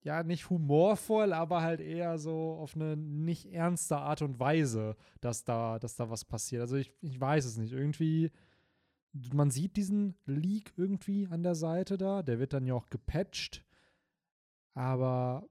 [0.02, 5.44] ja, nicht humorvoll, aber halt eher so auf eine nicht ernste Art und Weise, dass
[5.44, 6.62] da, dass da was passiert.
[6.62, 7.74] Also ich, ich weiß es nicht.
[7.74, 8.32] Irgendwie,
[9.34, 13.66] man sieht diesen Leak irgendwie an der Seite da, der wird dann ja auch gepatcht.
[14.74, 15.50] Aber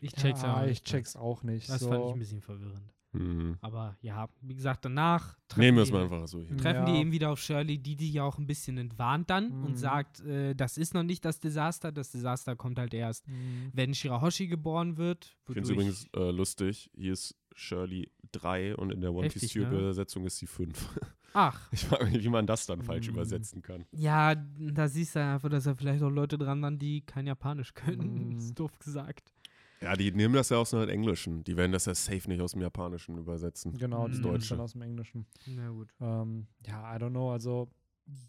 [0.00, 1.68] Ich check's ja, auch ich nicht check's auch nicht.
[1.68, 1.88] Das so.
[1.88, 2.94] fand ich ein bisschen verwirrend.
[3.12, 3.56] Mhm.
[3.60, 6.56] Aber ja, wie gesagt, danach treffen, Nehmen wir die, es mal einfach so hin.
[6.58, 6.98] treffen die Ja.
[7.00, 9.64] eben wieder auf Shirley, die die ja auch ein bisschen entwarnt dann Mhm.
[9.64, 13.70] und sagt, äh, das ist noch nicht das Desaster, das Desaster kommt halt erst, Mhm.
[13.72, 15.36] wenn Shirahoshi geboren wird.
[15.48, 19.54] Ich finde es übrigens äh, lustig, hier ist Shirley 3 und in der One Piece
[19.56, 19.62] ne?
[19.62, 20.70] Übersetzung ist sie 5.
[21.32, 23.10] Ach, Ich frage mich, wie man das dann falsch Mm.
[23.10, 23.84] übersetzen kann.
[23.92, 27.74] ja, da siehst du einfach, dass da vielleicht auch Leute dran waren, die kein Japanisch
[27.74, 28.30] können.
[28.30, 28.36] Mhm.
[28.38, 29.32] ist doof gesagt.
[29.82, 31.42] Ja, die nehmen das ja aus dem Englischen.
[31.44, 33.76] Die werden das ja safe nicht aus dem Japanischen übersetzen.
[33.78, 34.22] Genau, das Mhm.
[34.22, 35.26] Deutsche dann aus dem Englischen.
[35.46, 35.88] Na gut.
[36.00, 37.30] Ähm, ja, I don't know.
[37.32, 37.70] Also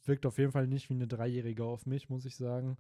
[0.06, 2.78] wirkt auf jeden Fall nicht wie eine Dreijährige auf mich, muss ich sagen.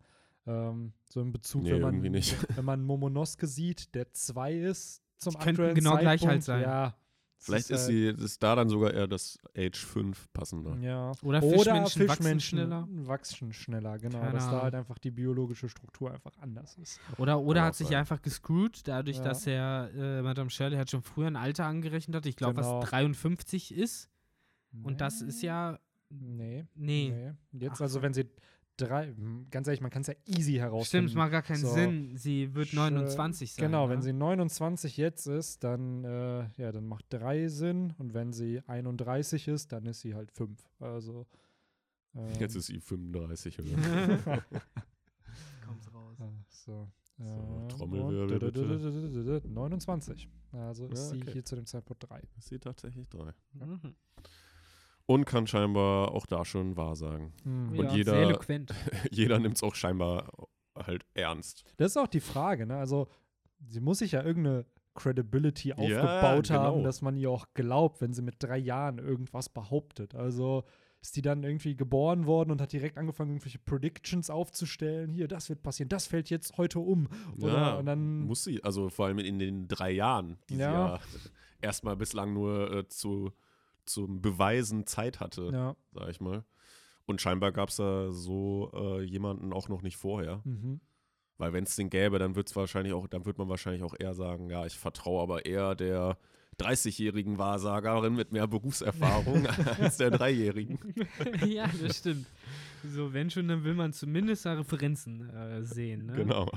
[0.47, 2.01] Ähm, so in Bezug, Nee, wenn man
[2.55, 6.43] wenn man Momonosuke sieht, der zwei ist zum Die könnten aktuellen genau gleich Zeitpunkt, alt
[6.43, 6.61] sein.
[6.61, 6.95] Ja.
[7.43, 10.77] Vielleicht ist, halt- sie, ist da dann sogar eher das Age 5 passender.
[10.79, 11.11] Ja.
[11.23, 12.87] Oder Fischmenschen wachsen schneller.
[12.91, 14.19] wachsen schneller, genau.
[14.19, 14.61] Keine dass da Ahnung.
[14.63, 16.99] halt einfach die biologische Struktur einfach anders ist.
[17.17, 17.97] Oder, oder hat sich sein.
[17.97, 19.23] einfach gescrewt, dadurch, Ja.
[19.23, 22.25] dass er, äh, Madame Shirley hat schon früher ein Alter angerechnet hat.
[22.25, 22.79] Ich glaube, Genau.
[22.81, 24.09] was 53 ist.
[24.83, 25.79] Und das ist ja.
[26.09, 26.65] Nee.
[26.75, 27.13] Nee.
[27.51, 27.59] nee.
[27.65, 28.01] Jetzt Ach also, so.
[28.03, 28.25] wenn sie
[28.81, 29.13] drei,
[29.49, 31.07] ganz ehrlich, man kann es ja easy herausfinden.
[31.07, 31.73] Stimmt, es macht gar keinen So.
[31.73, 32.17] Sinn.
[32.17, 33.65] Sie wird Sch- 29 sein.
[33.65, 33.93] Genau, ne?
[33.93, 37.93] wenn sie 29 jetzt ist, dann, äh, ja, dann macht 3 Sinn.
[37.97, 40.59] Und wenn sie 31 ist, dann ist sie halt 5.
[40.79, 41.25] Also.
[42.15, 43.69] Ähm, Jetzt ist sie 35 oder?
[45.65, 46.17] Kommt's raus.
[46.49, 46.87] so.
[47.17, 49.41] So, äh, Trommelwirbel und bitte.
[49.47, 50.27] 29.
[50.53, 51.31] Also ist Ja, sie okay.
[51.33, 52.21] hier zu dem Zeitpunkt 3.
[52.37, 53.31] ist sie tatsächlich 3.
[53.53, 53.95] Mhm.
[55.11, 57.33] Und kann scheinbar auch da schon wahrsagen.
[57.43, 57.69] Hm.
[57.77, 58.73] Und ja, jeder- Sehr eloquent.
[59.11, 60.31] Jeder nimmt es auch scheinbar
[60.75, 61.63] halt ernst.
[61.77, 62.77] Das ist auch die Frage, ne?
[62.77, 63.07] Also,
[63.67, 66.83] sie muss sich ja irgendeine Credibility Ja, aufgebaut haben, genau.
[66.83, 70.15] dass man ihr auch glaubt, wenn sie mit drei Jahren irgendwas behauptet.
[70.15, 70.63] Also
[71.01, 75.09] ist die dann irgendwie geboren worden und hat direkt angefangen, irgendwelche Predictions aufzustellen.
[75.09, 77.07] Hier, das wird passieren, das fällt jetzt heute um.
[77.41, 80.99] Oder, ja, und dann, muss sie, also vor allem in den drei Jahren, die Ja.
[81.07, 81.31] sie ja
[81.61, 83.31] erstmal bislang nur äh, zu,
[83.85, 85.75] zum Beweisen Zeit hatte, ja.
[85.91, 86.43] sag ich mal.
[87.05, 90.41] Und scheinbar gab es da so äh, jemanden auch noch nicht vorher.
[90.45, 90.79] Mhm.
[91.37, 94.13] Weil wenn es den gäbe, dann wird wahrscheinlich auch, dann wird man wahrscheinlich auch eher
[94.13, 96.17] sagen, ja, ich vertraue aber eher der
[96.59, 99.47] 30-jährigen Wahrsagerin mit mehr Berufserfahrung
[99.79, 100.77] als der Dreijährigen.
[101.45, 102.27] ja, das stimmt.
[102.83, 106.05] So, wenn schon, dann will man zumindest da Referenzen äh, sehen.
[106.07, 106.13] Ne?
[106.13, 106.49] Genau.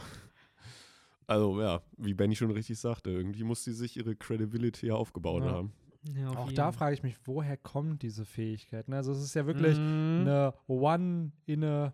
[1.26, 5.44] Also ja, wie Benny schon richtig sagte, irgendwie muss sie sich ihre Credibility ja aufgebaut
[5.44, 5.52] Ja.
[5.52, 5.72] haben.
[6.14, 6.56] Ja, Auch jeden.
[6.56, 8.88] da frage ich mich, woher kommt diese Fähigkeit?
[8.90, 10.18] Also es ist ja wirklich Mhm.
[10.22, 11.92] eine One in a,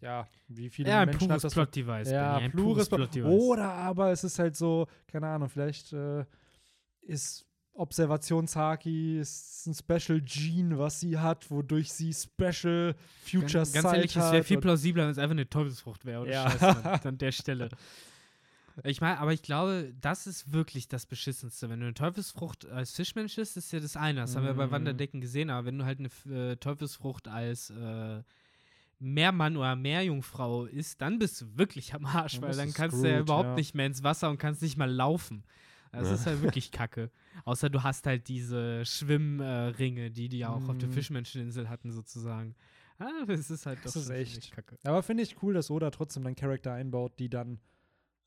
[0.00, 2.10] ja, wie viele Ja, ein Menschen hat pures das Plot-Device.
[2.10, 3.40] Ja, Benny, ein plures Plot- Plot-Device.
[3.42, 6.24] Oder aber es ist halt so, keine Ahnung, vielleicht äh,
[7.02, 13.86] ist Observationshaki ist ein Special Gene, was sie hat, wodurch sie Special Future Ganz, ganz
[13.92, 16.22] ehrlich, es wäre viel plausibler, wenn es einfach eine Teufelsfrucht wäre.
[16.22, 16.50] Oder Ja.
[16.50, 17.68] Scheiß, Mann, an der Stelle.
[18.84, 21.68] Ich meine, aber ich glaube, das ist wirklich das Beschissenste.
[21.68, 24.20] Wenn du eine Teufelsfrucht als Fischmensch isst, ist ja das eine.
[24.20, 24.70] Das haben wir bei Mhm.
[24.70, 25.50] Wanderdecken gesehen.
[25.50, 28.22] Aber wenn du halt eine äh, Teufelsfrucht als äh,
[28.98, 33.20] Meermann oder Meerjungfrau isst, dann bist du wirklich am Arsch, weil dann kannst du ja
[33.20, 33.54] überhaupt ja.
[33.54, 35.44] nicht mehr ins Wasser und kannst nicht mal laufen.
[35.92, 36.14] Das Ja.
[36.14, 37.10] ist halt wirklich kacke.
[37.44, 40.92] Außer du hast halt diese Schwimmringe, die die ja auch auf der Mhm.
[40.92, 42.54] Fischmenscheninsel hatten, sozusagen.
[42.98, 44.52] Ah, das ist halt Das doch ist echt.
[44.52, 44.76] kacke.
[44.84, 47.58] Aber finde ich cool, dass Oda trotzdem dann Charakter einbaut, die dann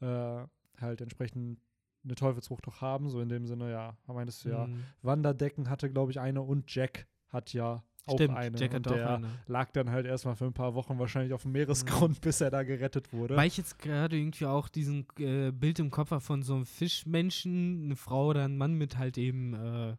[0.04, 1.60] äh, halt entsprechend
[2.04, 3.10] eine Teufelsfrucht auch haben.
[3.10, 4.68] So in dem Sinne, ja, meintest du ja.
[4.68, 4.84] Mhm.
[5.02, 8.58] Wanderdecken hatte, glaube ich, eine und Jack hat ja auch Stimmt, eine.
[8.58, 9.30] Jack und hat auch der eine.
[9.48, 12.64] lag dann halt erstmal für ein paar Wochen wahrscheinlich auf dem Meeresgrund, bis er da
[12.64, 13.38] gerettet wurde.
[13.38, 16.66] Weil ich jetzt gerade irgendwie auch diesen äh, Bild im Kopf habe von so einem
[16.66, 19.96] Fischmenschen, eine Frau oder ein Mann mit halt eben äh,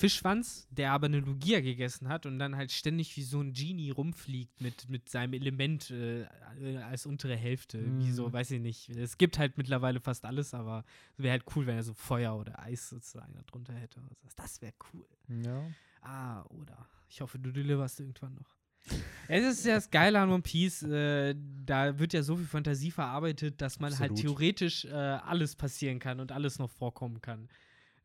[0.00, 3.90] Fischschwanz, der aber eine Lugia gegessen hat und dann halt ständig wie so ein Genie
[3.90, 6.22] rumfliegt mit, mit seinem Element äh,
[6.60, 7.78] äh, als untere Hälfte.
[7.98, 8.32] Wie so, Mhm.
[8.32, 8.88] weiß ich nicht.
[8.90, 10.84] Es gibt halt mittlerweile fast alles, aber
[11.16, 14.00] es wäre halt cool, wenn er so Feuer oder Eis sozusagen da drunter hätte.
[14.36, 15.06] Das wäre cool.
[15.44, 15.62] ja.
[16.02, 16.86] Ah, oder.
[17.10, 18.56] Ich hoffe, du deliverst irgendwann noch.
[19.28, 21.34] Es ist ja das Geile an One Piece, äh,
[21.66, 24.20] da wird ja so viel Fantasie verarbeitet, dass man halt Absolut.
[24.38, 27.50] theoretisch äh, alles passieren kann und alles noch vorkommen kann.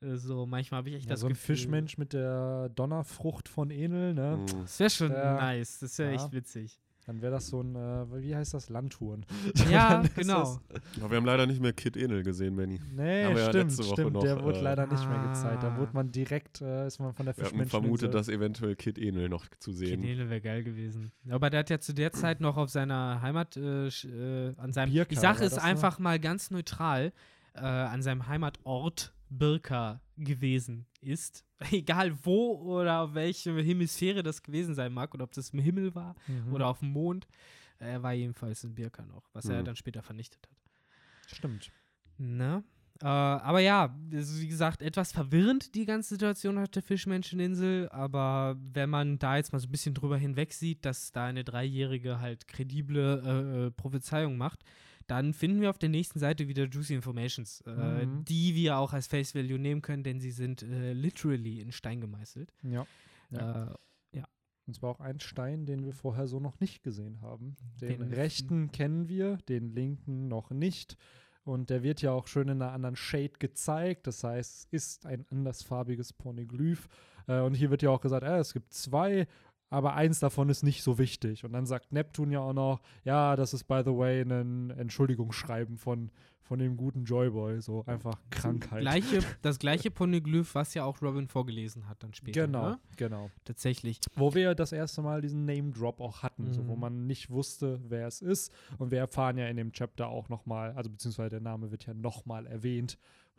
[0.06, 1.56] Äh, so, manchmal habe ich echt ja das so ein Gefühl.
[1.56, 4.38] Fischmensch mit der Donnerfrucht von Enel, ne?
[4.42, 4.62] Mhm.
[4.62, 5.36] Das wäre schon Ja.
[5.36, 6.16] nice, das wäre Ja.
[6.16, 6.80] echt witzig.
[7.08, 9.28] Dann wäre das so ein, äh, wie heißt das, Landtouren.
[9.70, 10.60] Ja, genau.
[11.00, 12.80] Aber wir haben leider nicht mehr Kid Enel gesehen, Benny.
[12.96, 14.14] Nee, Haben wir ja stimmt, stimmt.
[14.14, 15.62] noch, der wurde äh, leider nicht mehr gezeigt.
[15.62, 15.78] Da Ah.
[15.78, 17.70] wurde man direkt, äh, ist man von der Wir hatten Fischmenschen.
[17.80, 20.02] vermutet, dass eventuell Kid Enel noch zu sehen.
[20.02, 21.12] Kedele wäre geil gewesen.
[21.30, 24.92] Aber der hat ja zu der Zeit noch auf seiner Heimat, äh, äh, an seinem.
[24.92, 25.62] Birka ich sage es ne?
[25.62, 27.14] einfach mal ganz neutral,
[27.54, 31.44] äh, an seinem Heimatort Birka gewesen ist.
[31.72, 35.96] Egal wo oder auf welche Hemisphäre das gewesen sein mag oder ob das im Himmel
[35.96, 36.54] war Mhm.
[36.54, 37.28] oder auf dem Mond.
[37.80, 39.66] Er war jedenfalls in Birka noch, was er Mhm.
[39.66, 40.58] dann später vernichtet hat.
[41.36, 41.72] Stimmt.
[42.18, 42.64] Ne?
[43.02, 48.56] Äh, aber ja, also wie gesagt, etwas verwirrend die ganze Situation auf der Fischmenscheninsel, aber
[48.74, 52.22] wenn man da jetzt mal so ein bisschen drüber hinweg sieht, dass da eine Dreijährige
[52.22, 54.64] halt kredible äh, äh, Prophezeiung macht,
[55.08, 58.26] dann finden wir auf der nächsten Seite wieder Juicy Informations, äh, Mhm.
[58.26, 62.02] die wir auch als Face Value nehmen können, denn sie sind äh, literally in Stein
[62.02, 62.52] gemeißelt.
[62.64, 62.86] Ja.
[63.32, 63.72] Ja.
[63.72, 63.76] Äh,
[64.68, 67.56] Und zwar auch ein Stein, den wir vorher so noch nicht gesehen haben.
[67.80, 70.98] Den, Den- rechten kennen wir, den linken noch nicht.
[71.44, 74.08] Und der wird ja auch schön in einer anderen Shade gezeigt.
[74.08, 76.88] Das heißt, es ist ein andersfarbiges Pornoglyph.
[77.28, 79.28] Äh, und hier wird ja auch gesagt, äh, es gibt zwei,
[79.70, 81.44] aber eins davon ist nicht so wichtig.
[81.44, 84.70] Und dann sagt Neptun ja auch noch, ja, das ist by the way ein
[85.10, 86.12] Entschuldigungsschreiben von,
[86.42, 87.62] von dem guten Joyboy.
[87.62, 88.82] So einfach Krankheit.
[88.82, 92.46] gleiche, das gleiche Poneglyph, was ja auch Robin vorgelesen hat dann später.
[92.46, 92.80] Genau, Ne?
[92.98, 93.32] genau.
[93.44, 94.00] Tatsächlich.
[94.16, 96.80] Wo wir das erste Mal diesen Name-Drop auch hatten, so, wo Mhm.
[96.82, 98.52] man nicht wusste, wer es ist.
[98.78, 101.94] Und wir erfahren ja in dem Chapter auch nochmal, also beziehungsweise der Name wird ja
[101.94, 102.98] nochmal erwähnt,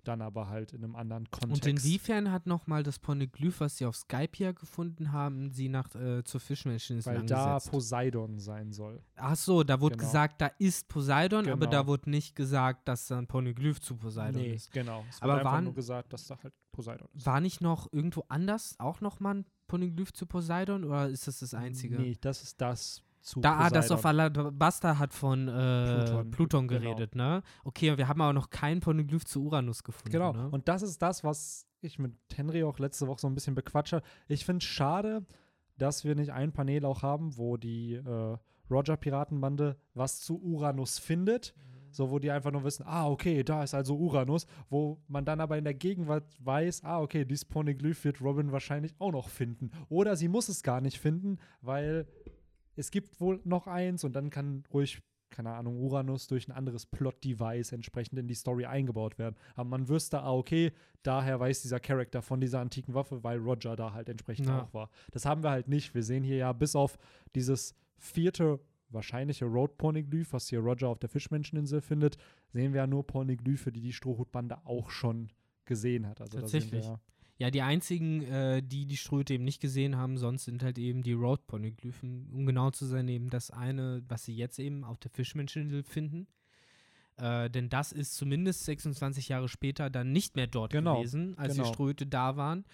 [0.08, 1.64] dann aber halt in einem anderen Kontext.
[1.64, 5.94] Und inwiefern hat nochmal das Poneglyph, was sie auf Skype ja gefunden haben, sie nach
[5.94, 7.58] äh, zur Fischmenscheninsel Weil da?
[7.58, 9.02] Poseidon sein soll.
[9.16, 10.08] Ach so, da wurde Genau.
[10.08, 11.70] gesagt, da ist Poseidon, aber Genau.
[11.70, 14.70] da wurde nicht gesagt, dass da ein Poneglyph zu Poseidon nee, ist.
[14.72, 15.04] genau.
[15.08, 17.24] Es Aber waren- nur gesagt, dass da halt Poseidon ist.
[17.26, 21.54] War nicht noch irgendwo anders auch nochmal ein Poneglyph zu Poseidon oder ist das das
[21.54, 21.96] einzige?
[21.98, 23.96] Nee, das ist das zu Da, ah, das Poseidon.
[23.98, 26.80] auf Alabasta hat von äh, Pluton, Pluton, genau.
[26.80, 27.42] geredet, ne?
[27.64, 30.12] Okay, und wir haben aber noch kein Poneglyph zu Uranus gefunden.
[30.12, 30.32] Genau.
[30.32, 30.48] Ne?
[30.48, 33.94] Und das ist das, was ich mit Henry auch letzte Woche so ein bisschen bequatscht
[33.94, 34.04] habe.
[34.28, 35.26] Ich finde es schade,
[35.76, 38.36] dass wir nicht ein Panel auch haben, wo die äh,
[38.70, 41.54] Roger-Piratenbande was zu Uranus findet.
[41.90, 45.40] So, wo die einfach nur wissen, ah, okay, da ist also Uranus, wo man dann
[45.40, 49.70] aber in der Gegenwart weiß, ah, okay, dieses Poneglyph wird Robin wahrscheinlich auch noch finden.
[49.88, 52.06] Oder sie muss es gar nicht finden, weil
[52.76, 55.00] es gibt wohl noch eins und dann kann ruhig,
[55.30, 59.34] keine Ahnung, Uranus durch ein anderes Plot-Device entsprechend in die Story eingebaut werden.
[59.54, 60.72] Aber man wüsste, ah, okay,
[61.02, 64.62] daher weiß dieser Charakter von dieser antiken Waffe, weil Roger da halt entsprechend Ja.
[64.62, 64.90] auch war.
[65.10, 65.94] Das haben wir halt nicht.
[65.94, 66.96] Wir sehen hier ja bis auf
[67.34, 72.16] dieses vierte wahrscheinliche Road Pornoglyph, was hier Roger auf der Fischmenscheninsel findet,
[72.52, 75.28] sehen wir ja nur Pornoglyphe, die die Strohhutbande auch schon
[75.64, 76.20] gesehen hat.
[76.20, 76.84] Also da Tatsächlich.
[76.84, 77.00] ja-
[77.38, 81.02] Ja, die einzigen, äh, die die Ströte eben nicht gesehen haben, sonst sind halt eben
[81.02, 82.30] die Road-Poneglyphen.
[82.32, 86.26] Um genau zu sein, eben das eine, was sie jetzt eben auf der Fischmenscheninsel finden.
[87.18, 91.54] Äh, denn das ist zumindest 26 Jahre später dann nicht mehr dort Genau, gewesen, als
[91.54, 91.68] genau.
[91.68, 92.64] die Ströte da waren.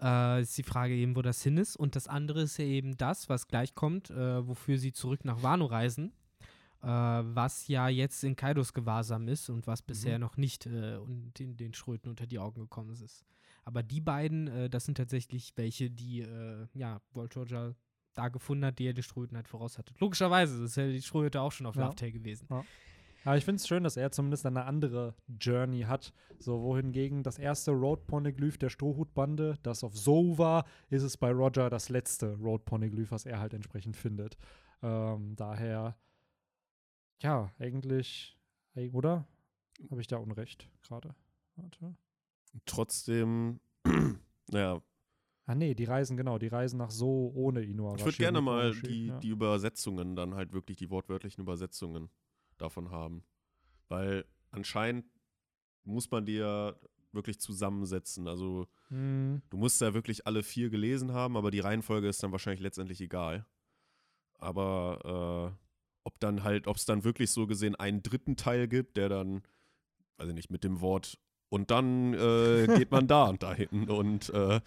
[0.00, 1.76] Äh, ist die Frage eben, wo das hin ist.
[1.76, 5.42] Und das andere ist ja eben das, was gleich kommt, äh, wofür sie zurück nach
[5.42, 6.12] Wano reisen.
[6.82, 11.32] Äh, was ja jetzt in Kaidos Gewahrsam ist und was bisher noch nicht äh, und
[11.38, 13.24] den, den Schröten unter die Augen gekommen ist.
[13.64, 17.74] Aber die beiden, äh, das sind tatsächlich welche, die, äh, ja, Walt Roger
[18.14, 19.94] da gefunden hat, die er die Ströten halt voraus hatte.
[19.98, 21.82] Logischerweise, das ist ja die Ströte auch schon auf Ja.
[21.82, 22.46] Lovetail gewesen.
[22.50, 22.64] Ja.
[23.24, 26.12] Aber ich finde es schön, dass er zumindest eine andere Journey hat.
[26.38, 31.70] So, wohingegen das erste Road-Poneglyph der Strohhutbande, das auf So war, ist es bei Roger
[31.70, 34.36] das letzte Road-Poneglyph, was er halt entsprechend findet.
[34.82, 35.96] Ähm, daher,
[37.22, 38.38] ja, eigentlich,
[38.92, 39.26] oder?
[39.90, 41.14] Habe ich da Unrecht gerade?
[41.56, 41.96] Warte.
[42.66, 43.60] Trotzdem,
[44.50, 44.82] naja,
[45.46, 48.00] Ah, nee, die reisen, genau, die reisen nach So ohne Inuarashi.
[48.00, 49.18] ich würde gerne mal die, ja.
[49.18, 52.08] die Übersetzungen dann halt wirklich, die wortwörtlichen Übersetzungen
[52.56, 53.24] davon haben.
[53.88, 55.04] Weil anscheinend
[55.84, 56.74] muss man die ja
[57.12, 58.26] wirklich zusammensetzen.
[58.26, 62.32] Also Hm, du musst ja wirklich alle vier gelesen haben, aber die Reihenfolge ist dann
[62.32, 63.46] wahrscheinlich letztendlich egal.
[64.38, 65.66] Aber äh,
[66.04, 69.42] ob dann halt, ob es dann wirklich so gesehen einen dritten Teil gibt, der dann,
[70.16, 71.18] weiß ich nicht, mit dem Wort
[71.54, 74.60] und dann äh, geht man da und dahin und äh,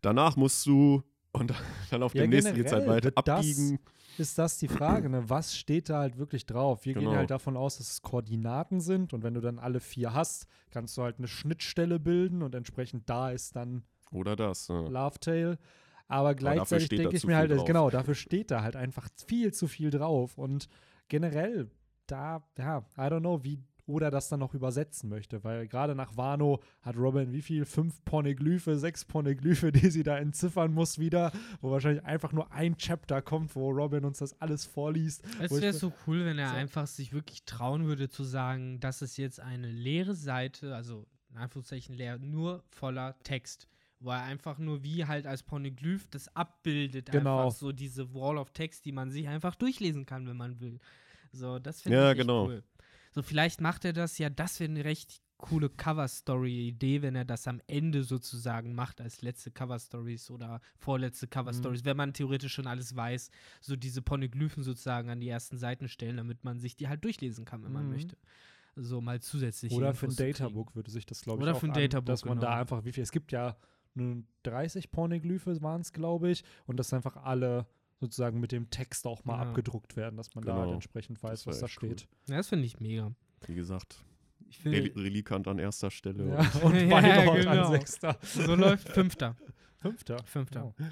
[0.00, 1.52] danach musst du und
[1.90, 3.78] dann auf Ja, dem nächsten geht's halt generell weiter abbiegen.
[4.18, 5.22] ist das die Frage, ne?
[5.28, 6.84] Was steht da halt wirklich drauf?
[6.84, 7.10] Wir Genau.
[7.10, 10.46] gehen halt davon aus, dass es Koordinaten sind und wenn du dann alle vier hast,
[10.70, 14.68] kannst du halt eine Schnittstelle bilden und entsprechend da ist dann Oder das.
[14.68, 14.80] Ja.
[14.88, 15.58] Lovetail.
[16.08, 17.64] Aber gleichzeitig da denke ich mir halt, drauf.
[17.64, 20.36] genau, dafür steht da halt einfach viel zu viel drauf.
[20.38, 20.66] Und
[21.08, 21.70] generell,
[22.08, 23.60] da, ja, I don't know, wie
[23.90, 27.64] oder das dann noch übersetzen möchte, weil gerade nach Wano hat Robin wie viel?
[27.64, 32.76] Fünf Poneglyphe, sechs Poneglyphe, die sie da entziffern muss wieder, wo wahrscheinlich einfach nur ein
[32.76, 35.22] Chapter kommt, wo Robin uns das alles vorliest.
[35.40, 36.54] Es wäre so cool, wenn er So.
[36.56, 41.36] einfach sich wirklich trauen würde zu sagen, das ist jetzt eine leere Seite, also in
[41.36, 43.66] Anführungszeichen leer, nur voller Text.
[44.02, 47.46] Wo er einfach nur wie halt als Poneglyph das abbildet, Genau.
[47.48, 50.80] einfach so diese Wall of Text, die man sich einfach durchlesen kann, wenn man will.
[51.32, 52.46] So, das finde Ja, ich echt genau.
[52.46, 52.64] cool.
[53.10, 57.48] So, vielleicht macht er das ja, das wäre eine recht coole Cover-Story-Idee, wenn er das
[57.48, 62.94] am Ende sozusagen macht als letzte Cover-Stories oder vorletzte Cover-Stories, wenn man theoretisch schon alles
[62.94, 63.30] weiß,
[63.60, 67.44] so diese Poneglyphen sozusagen an die ersten Seiten stellen, damit man sich die halt durchlesen
[67.46, 67.90] kann, wenn man Mhm.
[67.90, 68.16] möchte.
[68.76, 69.72] So mal zusätzlich.
[69.72, 72.06] Oder für ein Databook würde sich das, glaube ich, Oder auch für ein an, Databook,
[72.06, 72.60] dass man da genau.
[72.60, 73.56] einfach, wie viel, es gibt ja
[73.94, 77.66] nur 30 Pornoglyphe waren es, glaube ich, und dass einfach alle
[78.00, 79.48] sozusagen mit dem Text auch mal Ja.
[79.50, 80.64] abgedruckt werden, dass man da Genau.
[80.64, 81.68] halt entsprechend weiß, was da cool.
[81.70, 82.08] steht.
[82.28, 83.12] Ja, das finde ich mega.
[83.46, 84.02] Wie gesagt,
[84.48, 86.28] Ich Rel Relikant an erster Stelle.
[86.28, 87.66] Ja, und- und Ja, genau.
[87.66, 88.18] an Sechster.
[88.22, 89.36] so läuft Fünfter.
[89.80, 90.18] Fünfter.
[90.24, 90.74] Fünfter.
[90.78, 90.82] Oh.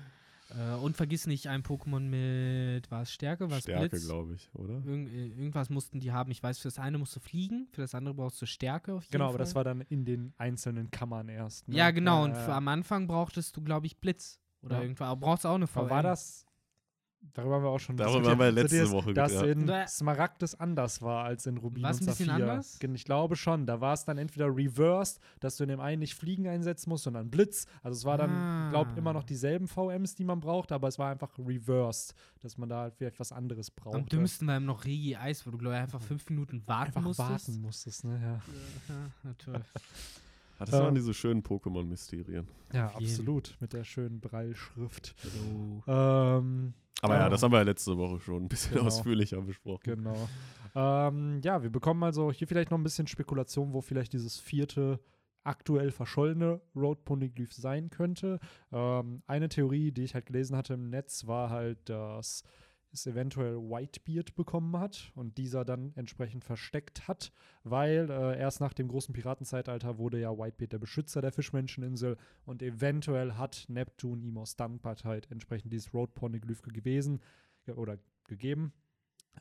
[0.57, 4.05] Äh, und vergiss nicht ein Pokémon mit, war es Stärke, war es Stärke, Blitz?
[4.07, 4.75] glaube ich, oder?
[4.87, 6.31] Irgend, äh, irgendwas mussten die haben.
[6.31, 8.95] Ich weiß, für das eine musst du fliegen, für das andere brauchst du Stärke.
[8.95, 9.39] Auf jeden Genau, aber Fall.
[9.41, 11.69] das war dann in den einzelnen Kammern erst.
[11.69, 11.77] Ne?
[11.77, 12.25] Ja, genau.
[12.25, 14.41] Und Äh, für, am Anfang brauchtest du, glaube ich, Blitz.
[14.63, 14.83] Oder Ja.
[14.83, 15.07] irgendwas.
[15.09, 15.91] Aber brauchst du auch eine aber VM.
[15.91, 16.47] war das,
[17.35, 19.87] darüber haben wir auch schon Darüber haben wir letzte dieses- Woche Dass ge- in Ja.
[19.87, 22.45] Smaragdes anders war als in Rubin War's und ein bisschen Saphir.
[22.51, 22.79] anders?
[22.79, 23.67] Gen- Ich glaube schon.
[23.67, 27.05] Da war es dann entweder reversed, dass du in dem einen nicht Fliegen einsetzen musst,
[27.05, 27.67] sondern Blitz.
[27.83, 28.99] Also es war dann, glaube Ah.
[28.99, 32.81] immer noch dieselben VMs, die man braucht, aber es war einfach reversed, dass man da
[32.83, 33.95] halt vielleicht was anderes braucht.
[33.95, 36.89] Am dümmsten war eben noch Regi Eis, wo du, glaube ich, einfach fünf Minuten warten
[36.89, 37.31] Einfach musstest.
[37.49, 38.21] warten musstest, ne?
[38.23, 39.61] Ja, Ja, na toll.
[40.61, 42.49] Ah, das waren Ähm, diese schönen Pokémon-Mysterien.
[42.73, 43.57] ja absolut.
[43.61, 45.15] Mit der schönen Breilschrift.
[45.23, 45.83] So.
[45.87, 47.29] Ähm, Aber ja, Ja.
[47.29, 48.87] das haben wir ja letzte Woche schon ein bisschen Genau.
[48.87, 49.83] ausführlicher besprochen.
[49.85, 50.29] Genau.
[50.75, 55.01] ähm, ja, wir bekommen also hier vielleicht noch ein bisschen Spekulation, wo vielleicht dieses vierte
[55.45, 58.39] aktuell verschollene Road Poneglyph sein könnte.
[58.73, 62.43] Ähm, eine Theorie, die ich halt gelesen hatte im Netz, war halt, dass
[62.93, 67.33] es eventuell Whitebeard bekommen hat und dieser dann entsprechend versteckt hat,
[67.65, 72.63] weil äh, erst nach dem großen Piratenzeitalter wurde ja Whitebeard der Beschützer der Fischmenscheninsel und
[72.63, 77.21] eventuell hat Neptun ihm aus Dankbarkeit entsprechend dieses Road Poneglyph gewesen
[77.65, 78.73] ge- oder gegeben,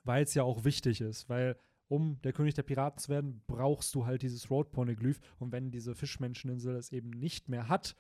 [0.04, 1.58] weil es ja auch wichtig ist, weil
[1.90, 5.72] um der König der Piraten zu werden, brauchst du halt dieses Road Poneglyph und wenn
[5.72, 7.96] diese Fischmenscheninsel es eben nicht mehr hat,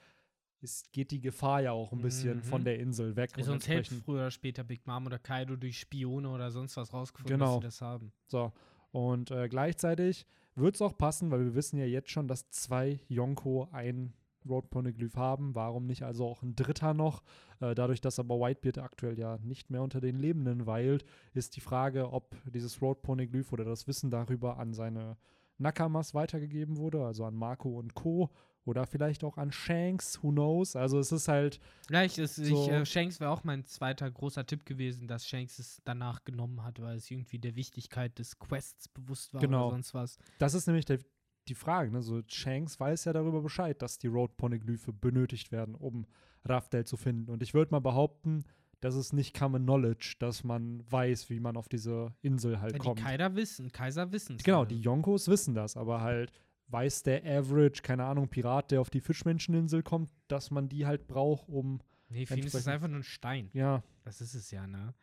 [0.61, 2.43] ist, geht die Gefahr ja auch ein bisschen Mhm.
[2.43, 3.31] von der Insel weg.
[3.35, 7.37] Sonst entsprechend- früher oder später Big Mom oder Kaido durch Spione oder sonst was rausgefunden,
[7.39, 7.59] Genau.
[7.59, 8.11] dass sie das haben.
[8.27, 8.51] So,
[8.91, 12.99] und äh, gleichzeitig wird es auch passen, weil wir wissen ja jetzt schon, dass zwei
[13.07, 14.13] Yonko ein
[14.49, 15.53] Road Poneglyph haben.
[15.55, 17.21] Warum nicht also auch ein dritter noch?
[17.59, 21.61] Äh, dadurch, dass aber Whitebeard aktuell ja nicht mehr unter den Lebenden weilt, ist die
[21.61, 25.17] Frage, ob dieses Road Poneglyph oder das Wissen darüber an seine
[25.59, 28.29] Nakamas weitergegeben wurde, also an Marco und Co.
[28.67, 30.75] Oder vielleicht auch an Shanks, who knows?
[30.75, 32.69] Also es ist halt, Vielleicht ist ich, So.
[32.69, 36.81] äh, Shanks wäre auch mein zweiter großer Tipp gewesen, dass Shanks es danach genommen hat,
[36.81, 39.67] weil es irgendwie der Wichtigkeit des Quests bewusst war Genau.
[39.67, 40.17] oder sonst was.
[40.37, 40.99] das ist nämlich der,
[41.47, 41.91] die Frage.
[41.91, 42.01] Ne?
[42.01, 46.05] So, Shanks weiß ja darüber Bescheid, dass die Road Poneglyphe benötigt werden, um
[46.43, 47.31] Raftel zu finden.
[47.31, 48.43] Und ich würde mal behaupten,
[48.81, 52.79] das ist nicht Common Knowledge, dass man weiß, wie man auf diese Insel halt die
[52.79, 52.99] kommt.
[53.01, 56.31] Kaiser wissen, Kaiser wissen Genau, die Yonkos wissen das, aber halt
[56.69, 61.07] weiß der Average, keine Ahnung, Pirat, der auf die Fischmenscheninsel kommt, dass man die halt
[61.07, 61.79] braucht, um,
[62.09, 63.49] Nee, für ihn ist es einfach nur ein Stein.
[63.53, 64.93] ja, Das ist es ja, ne?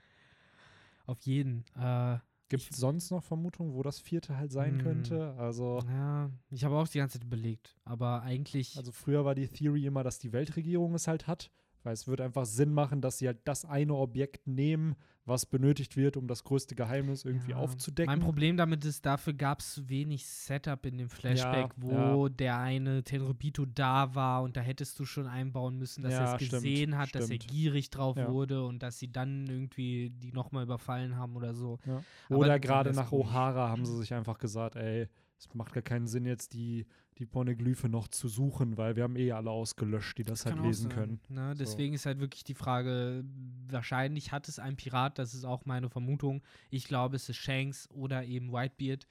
[1.07, 1.65] Auf jeden.
[1.77, 2.19] Äh,
[2.49, 4.81] Gibt es sonst noch Vermutungen, wo das vierte halt sein Hm.
[4.83, 5.35] könnte?
[5.39, 7.77] Also, Ja, ich habe auch die ganze Zeit überlegt.
[7.85, 8.77] Aber eigentlich.
[8.77, 11.51] also früher war die Theory immer, dass die Weltregierung es halt hat,
[11.85, 14.97] weil es wird einfach Sinn machen, dass sie halt das eine Objekt nehmen,
[15.27, 17.57] was benötigt wird, um das größte Geheimnis irgendwie Ja.
[17.59, 18.11] aufzudecken.
[18.13, 22.59] Mein Problem damit ist, dafür gab es wenig Setup in dem Flashback, Ja, wo der
[22.59, 26.43] eine Tenrobito da war und da hättest du schon einbauen müssen, dass Ja, er es
[26.43, 27.49] stimmt, gesehen hat, dass er stimmt.
[27.49, 28.31] gierig drauf Ja.
[28.31, 31.79] wurde und dass sie dann irgendwie die nochmal überfallen haben oder so.
[31.87, 32.03] Ja.
[32.29, 33.11] Oder gerade nach.
[33.13, 35.09] O'Hara haben sie sich einfach gesagt, ey,
[35.49, 36.87] es macht gar keinen Sinn, jetzt die,
[37.19, 40.65] die Pornoglyphe noch zu suchen, weil wir haben eh alle ausgelöscht, die das, halt kann
[40.65, 41.21] auch lesen sein, können.
[41.29, 41.55] Ne?
[41.55, 41.59] So.
[41.59, 43.25] Deswegen ist halt wirklich die Frage,
[43.69, 46.43] wahrscheinlich hat es ein Pirat, das ist auch meine Vermutung.
[46.71, 49.07] Ich glaube, es ist Shanks oder eben Whitebeard.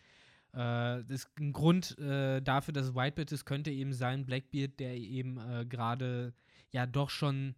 [0.53, 4.95] Äh, das ein Grund äh, dafür, dass es Whitebeard ist, könnte eben sein Blackbeard, der
[4.95, 6.33] eben äh, gerade
[6.71, 7.55] ja doch schon,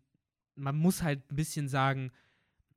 [0.55, 2.11] man muss halt ein bisschen sagen,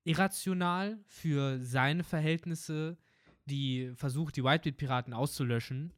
[0.05, 2.97] irrational für seine Verhältnisse,
[3.49, 5.93] die versucht, die Whitebeard-Piraten auszulöschen,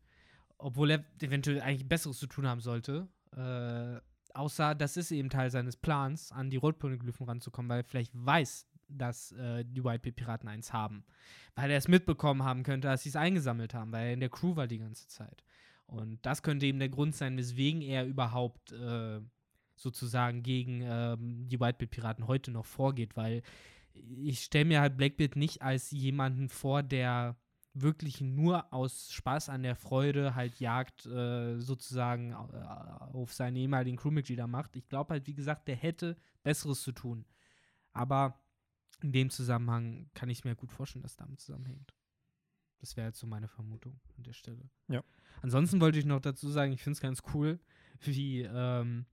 [0.58, 3.08] obwohl er eventuell eigentlich Besseres zu tun haben sollte.
[3.36, 4.00] Äh,
[4.34, 8.66] außer das ist eben Teil seines Plans, an die Rotponeglyphen ranzukommen, weil er vielleicht weiß,
[8.88, 11.04] dass äh, die Whitebeard-Piraten eins haben.
[11.54, 14.30] Weil er es mitbekommen haben könnte, dass sie es eingesammelt haben, weil er in der
[14.30, 15.44] Crew war die ganze Zeit.
[15.86, 19.20] Und das könnte eben der Grund sein, weswegen er überhaupt äh,
[19.74, 23.42] sozusagen gegen ähm, die Whitebeard-Piraten heute noch vorgeht, weil
[23.94, 27.36] ich stelle mir halt Blackbeard nicht als jemanden vor, der
[27.72, 33.96] wirklich nur aus Spaß an der Freude halt Jagd äh, sozusagen äh, auf seine ehemaligen
[33.96, 34.76] Crewmitglieder macht.
[34.76, 37.24] Ich glaube halt, wie gesagt, der hätte Besseres zu tun.
[37.92, 38.40] Aber
[39.02, 41.94] in dem Zusammenhang kann ich mir gut vorstellen, dass damit zusammenhängt.
[42.80, 44.68] Das wäre jetzt so meine Vermutung an der Stelle.
[44.88, 45.04] Ja.
[45.42, 47.60] Ansonsten wollte ich noch dazu sagen, ich finde es ganz cool,
[48.00, 49.06] wie ähm,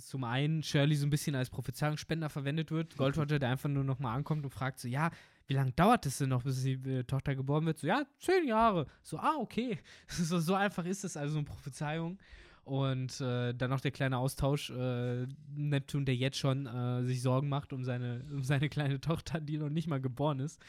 [0.00, 2.96] zum einen Shirley so ein bisschen als Prophezeiungsspender verwendet wird.
[2.96, 5.10] Goldwater, der einfach nur noch mal ankommt und fragt so, ja,
[5.46, 7.78] wie lange dauert es denn noch, bis die äh, Tochter geboren wird?
[7.78, 8.86] So, ja, zehn Jahre.
[9.02, 9.78] So, ah, okay.
[10.08, 12.18] so, so einfach ist es, also eine Prophezeiung.
[12.64, 17.50] Und äh, dann noch der kleine Austausch, äh, Neptun, der jetzt schon äh, sich Sorgen
[17.50, 20.60] macht um seine, um seine kleine Tochter, die noch nicht mal geboren ist.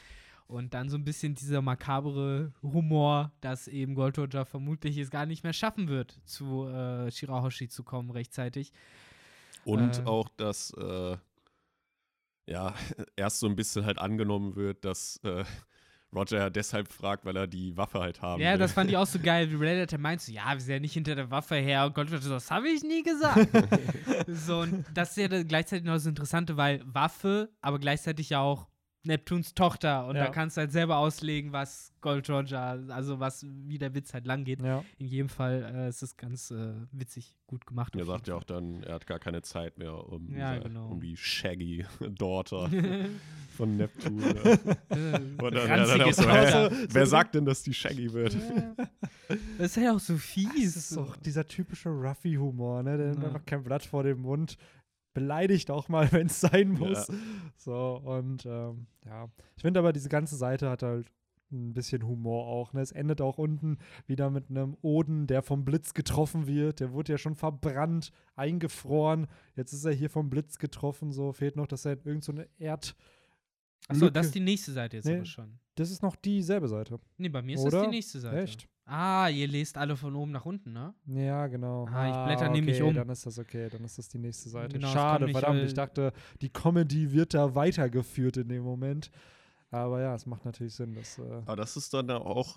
[0.46, 5.26] Und dann so ein bisschen dieser makabere Humor, dass eben Gold Roger vermutlich es gar
[5.26, 8.72] nicht mehr schaffen wird, zu äh, Shirahoshi zu kommen rechtzeitig.
[9.66, 10.02] Und Äh.
[10.04, 11.16] auch, dass äh,
[12.46, 12.72] ja,
[13.16, 15.44] erst so ein bisschen halt angenommen wird, dass äh,
[16.14, 18.58] Roger ja deshalb fragt, weil er die Waffe halt haben Ja, will.
[18.60, 20.92] das fand ich auch so geil, wie Reddit meint so, ja, wir sind ja nicht
[20.94, 21.84] hinter der Waffe her.
[21.86, 23.48] Und Gold Roger so, das habe ich nie gesagt.
[24.28, 28.68] so, und das ist ja gleichzeitig noch das Interessante, weil Waffe, aber gleichzeitig ja auch
[29.06, 30.06] Neptuns Tochter.
[30.06, 30.24] Und Ja.
[30.26, 34.26] da kannst du halt selber auslegen, was Gold Roger, also was, wie der Witz halt
[34.26, 34.60] lang geht.
[34.62, 34.84] Ja.
[34.98, 37.94] In jedem Fall äh, ist es ganz äh, witzig gut gemacht.
[37.96, 40.88] Er sagt ja auch dann, er hat gar keine Zeit mehr um, Ja, diese- genau.
[40.88, 41.84] um die shaggy
[42.18, 42.68] Daughter
[43.56, 44.20] von Neptun.
[44.20, 44.58] Fall.
[44.90, 48.36] Und dann, ja, dann auch so, hä, wer sagt denn, dass die shaggy wird?
[49.58, 50.74] Das ist ja auch so fies.
[50.74, 52.96] Das ist doch dieser typische Ruffy-Humor, ne?
[52.96, 53.28] Der nimmt Ja.
[53.30, 54.56] einfach kein Blatt vor den Mund,
[55.16, 57.10] beleidigt auch mal, wenn es sein muss.
[57.56, 59.30] So, und ähm, ja.
[59.56, 61.10] Ich finde aber, diese ganze Seite hat halt
[61.50, 62.74] ein bisschen Humor auch.
[62.74, 62.82] Ne?
[62.82, 66.80] Es endet auch unten wieder mit einem Oden, der vom Blitz getroffen wird.
[66.80, 69.26] Der wurde ja schon verbrannt, eingefroren.
[69.54, 71.12] Jetzt ist er hier vom Blitz getroffen.
[71.12, 72.94] So fehlt noch, dass er in irgendeine so eine Erd.
[73.88, 75.16] Achso, das ist die nächste Seite jetzt Nee.
[75.16, 75.58] aber schon.
[75.76, 76.98] Das ist noch dieselbe Seite.
[77.16, 77.78] Nee, bei mir ist Oder?
[77.78, 78.40] das die nächste Seite.
[78.42, 78.68] Echt?
[78.88, 80.94] Ah, ihr lest alle von oben nach unten, ne?
[81.06, 81.86] Ja, genau.
[81.90, 82.94] Ah, ich blätter nämlich okay, um.
[82.94, 84.74] Dann ist das okay, dann ist das die nächste Seite.
[84.78, 85.58] Genau, Schade, verdammt.
[85.58, 89.10] weil- Ich dachte, die Comedy wird da weitergeführt in dem Moment.
[89.72, 91.18] Aber ja, es macht natürlich Sinn, dass.
[91.18, 92.56] Äh, Aber das ist dann ja auch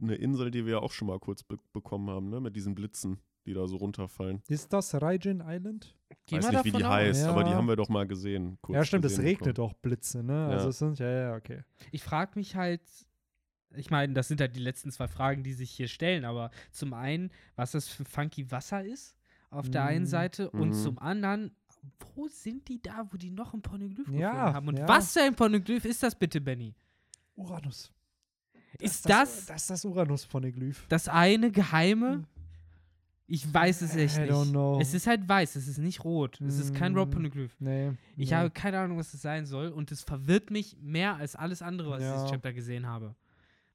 [0.00, 2.40] eine Insel, die wir ja auch schon mal kurz be bekommen haben, ne?
[2.40, 4.42] Mit diesen Blitzen, die da so runterfallen.
[4.48, 5.94] ist das Raijin Island?
[6.26, 7.56] Geh Weiß nicht, wie die heißt, aber die Ja.
[7.56, 8.56] haben wir doch mal gesehen.
[8.62, 10.32] kurz ja, stimmt, es regnet auch Blitze, ne?
[10.32, 10.48] Ja.
[10.48, 11.62] Also es sind, ja, ja, okay.
[11.92, 12.80] Ich frage mich halt,
[13.74, 16.92] ich meine, das sind halt die letzten zwei Fragen, die sich hier stellen, aber zum
[16.94, 19.16] einen, was das für funky Wasser ist,
[19.50, 20.08] auf der einen Mhm.
[20.08, 20.74] Seite, und Mhm.
[20.74, 21.52] zum anderen,
[22.14, 24.68] wo sind die da, wo die noch ein Pornoglyph gefunden Ja, haben?
[24.68, 24.86] Und ja.
[24.88, 26.74] was für ein Pornoglyph ist das bitte, Benny?
[27.36, 27.90] Uranus.
[28.78, 30.86] Ist das Das ist das Uranus-Poneglyph.
[30.88, 32.24] das eine geheime?
[33.26, 34.80] Ich weiß es echt nicht.
[34.80, 36.40] Es ist halt weiß, es ist nicht rot.
[36.40, 36.96] Es ist kein.
[36.96, 37.54] Rob Poneglyph.
[37.60, 37.92] Nee.
[38.16, 38.36] Ich nee.
[38.36, 41.90] habe keine Ahnung, was das sein soll und es verwirrt mich mehr als alles andere,
[41.90, 42.14] was ich Ja.
[42.16, 43.14] dieses Chapter gesehen habe.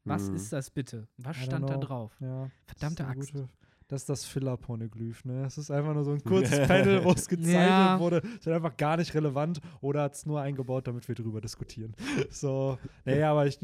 [0.06, 0.36] Was Hm.
[0.36, 1.08] ist das bitte?
[1.18, 2.16] Was stand da drauf?
[2.22, 2.50] Ja.
[2.68, 3.34] Verdammte das Axt.
[3.34, 3.50] gute-
[3.88, 5.46] Das ist das Filler-Poneglyph, ne?
[5.46, 6.24] Es ist einfach nur so ein
[6.60, 8.00] kurzes Panel, wo es gezeichnet Ja.
[8.00, 8.18] wurde.
[8.18, 11.94] Ist halt einfach gar nicht relevant oder hat es nur eingebaut, damit wir drüber diskutieren.
[12.32, 13.60] So, naja, aber ich-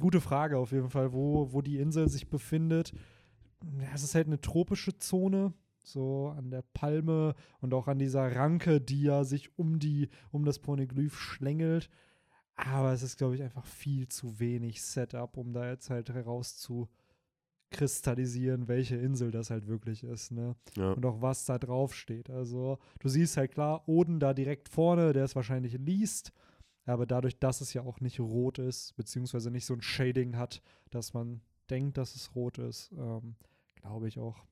[0.00, 2.92] gute Frage auf jeden Fall, wo, wo die Insel sich befindet.
[3.80, 5.52] Ja, es ist halt eine tropische Zone,
[5.84, 10.44] so an der Palme und auch an dieser Ranke, die ja sich um die, um
[10.44, 11.88] das Poneglyph schlängelt.
[12.66, 18.68] Aber es ist, glaube ich, einfach viel zu wenig Setup, um da jetzt halt herauszukristallisieren,
[18.68, 20.56] welche Insel das halt wirklich ist, ne?
[20.76, 20.92] Ja.
[20.92, 22.30] Und auch was da drauf steht.
[22.30, 26.32] Also, du siehst halt klar, Oden da direkt vorne, der ist wahrscheinlich Least.
[26.86, 30.62] Aber dadurch, dass es ja auch nicht rot ist, beziehungsweise nicht so ein Shading hat,
[30.90, 33.36] dass man denkt, dass es rot ist, ähm,
[33.76, 34.44] glaube ich auch,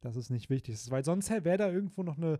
[0.00, 0.90] dass es nicht wichtig ist.
[0.90, 2.38] Weil sonst wäre da irgendwo noch eine,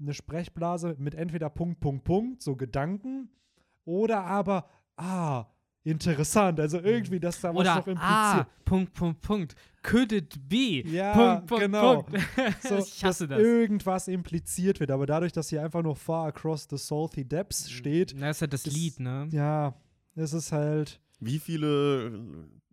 [0.00, 3.28] eine Sprechblase mit entweder Punkt, Punkt, Punkt, so Gedanken,
[3.84, 5.46] oder aber, ah,
[5.84, 6.60] interessant.
[6.60, 8.02] Also irgendwie, dass da was Oder noch impliziert.
[8.10, 9.54] ah, Punkt, Punkt, Punkt.
[9.82, 10.82] Could it be?
[10.86, 12.02] Ja, Punkt, Punkt, genau.
[12.02, 12.20] Punkt.
[12.62, 13.46] so, ich hasse dass das.
[13.46, 14.90] irgendwas impliziert wird.
[14.92, 18.46] Aber dadurch, dass hier einfach nur Far Across the Salty Depths steht, Das ist ja
[18.46, 19.28] das ist- Lied, ne?
[19.32, 19.74] ja,
[20.14, 21.00] es ist halt.
[21.18, 22.10] Wie viele äh,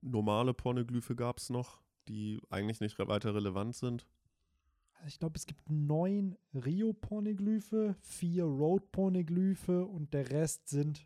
[0.02, 4.06] normale Pornoglyphe gab es noch, die eigentlich nicht weiter relevant sind?
[5.08, 11.06] Ich glaube, es gibt neun Rio-Pornoglyphe, vier Road-Pornoglyphe und der Rest sind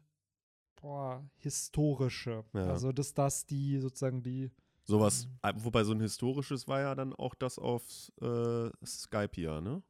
[0.82, 2.44] boah, historische.
[2.54, 2.68] Ja.
[2.68, 4.52] Also, dass das die sozusagen die.
[4.86, 9.82] Sowas, äh, wobei so ein historisches war ja dann auch das auf äh, Skypia, ne?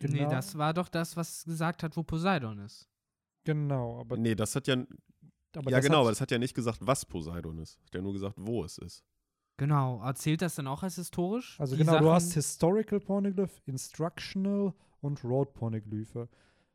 [0.00, 0.30] Nee, Genau.
[0.30, 2.88] das war doch das, was gesagt hat, wo Poseidon ist.
[3.44, 4.74] Genau, aber, Nee, das hat ja,
[5.54, 7.78] aber ja das genau, hat, aber das hat ja nicht gesagt, was Poseidon ist.
[7.84, 9.04] Hat ja nur gesagt, wo es ist.
[9.60, 10.00] Genau.
[10.02, 11.60] Erzählt das dann auch als historisch?
[11.60, 14.72] Also genau, du Sachen- hast Historical Pornoglyph, Instructional
[15.02, 16.28] und Road Pornoglyphe.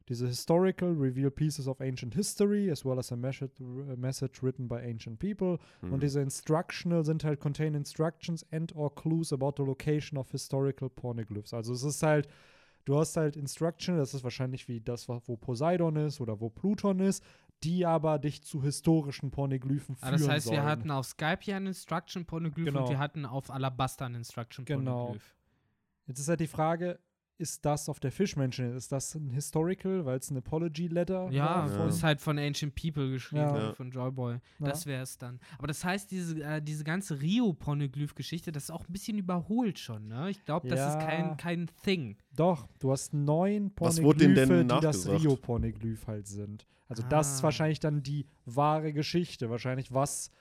[0.08, 4.68] Diese Historical reveal pieces of ancient history as well as a message, a message written
[4.68, 5.58] by ancient people.
[5.82, 5.94] Mhm.
[5.94, 10.90] Und diese Instructional sind halt contain instructions and or clues about the location of historical
[10.90, 11.56] Pornoglyphs.
[11.56, 12.28] Also es ist halt,
[12.86, 17.00] du hast halt Instructional, das ist wahrscheinlich wie das, wo Poseidon ist oder wo Pluton
[17.00, 17.24] ist,
[17.66, 20.64] die aber dich zu historischen Pornoglyphen führen Ah, das heißt, wir sollen.
[20.70, 22.84] hatten auf Skype ja einen Instruction Pornoglyph Genau.
[22.84, 24.92] und wir hatten auf Alabaster einen Instruction Genau.
[24.98, 25.36] Pornoglyph.
[26.08, 27.00] Jetzt ist halt die Frage,
[27.38, 31.68] ist das auf der Fischmenschen, ist das ein Historical, weil es ein Apology Letter Ja?
[31.68, 31.86] Ja.
[31.88, 33.74] ist halt von Ancient People geschrieben, Ja.
[33.74, 34.36] Von Joyboy.
[34.36, 34.40] Ja.
[34.60, 35.40] Das wäre es dann.
[35.58, 40.08] Aber das heißt, diese, äh, diese ganze Rio-Pornoglyph-Geschichte, das ist auch ein bisschen überholt schon,
[40.08, 40.30] ne?
[40.30, 42.18] Ich glaube, das ist kein, kein Thing.
[42.36, 45.08] Doch, du hast neun denn die das?
[45.08, 46.66] Rio-Pornoglyph halt sind.
[46.88, 47.44] Also das ist Ah.
[47.44, 50.32] wahrscheinlich dann die wahre Geschichte, wahrscheinlich was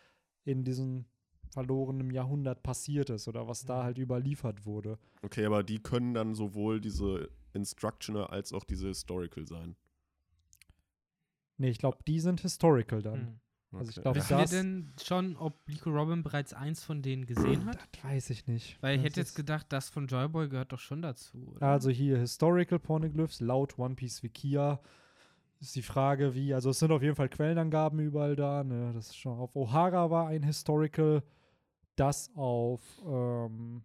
[0.45, 1.07] in diesem
[1.55, 4.99] verlorenen Jahrhundert passiert ist oder was da halt überliefert wurde.
[5.23, 9.77] Okay, aber die können dann sowohl diese Instructional als auch diese Historical sein.
[11.57, 13.19] Nee, ich glaube, die sind Historical dann.
[13.27, 13.41] Hm.
[13.73, 14.03] Also ich Okay.
[14.03, 17.77] glaub, Wissen wir denn schon, ob Lico Robin bereits eins von denen gesehen hat?
[17.77, 18.81] Das weiß ich nicht.
[18.83, 21.53] Weil ich Das hätte jetzt gedacht, das von Joyboy gehört doch schon dazu.
[21.55, 21.67] Oder?
[21.67, 24.81] Also hier Historical Pornoglyphs laut One Piece Wikia
[25.61, 28.63] ist die Frage, wie, also es sind auf jeden Fall Quellenangaben überall da.
[28.63, 28.93] Ne?
[28.95, 31.23] Das ist schon auf O'Hara war ein Historical,
[31.97, 33.83] das auf ähm,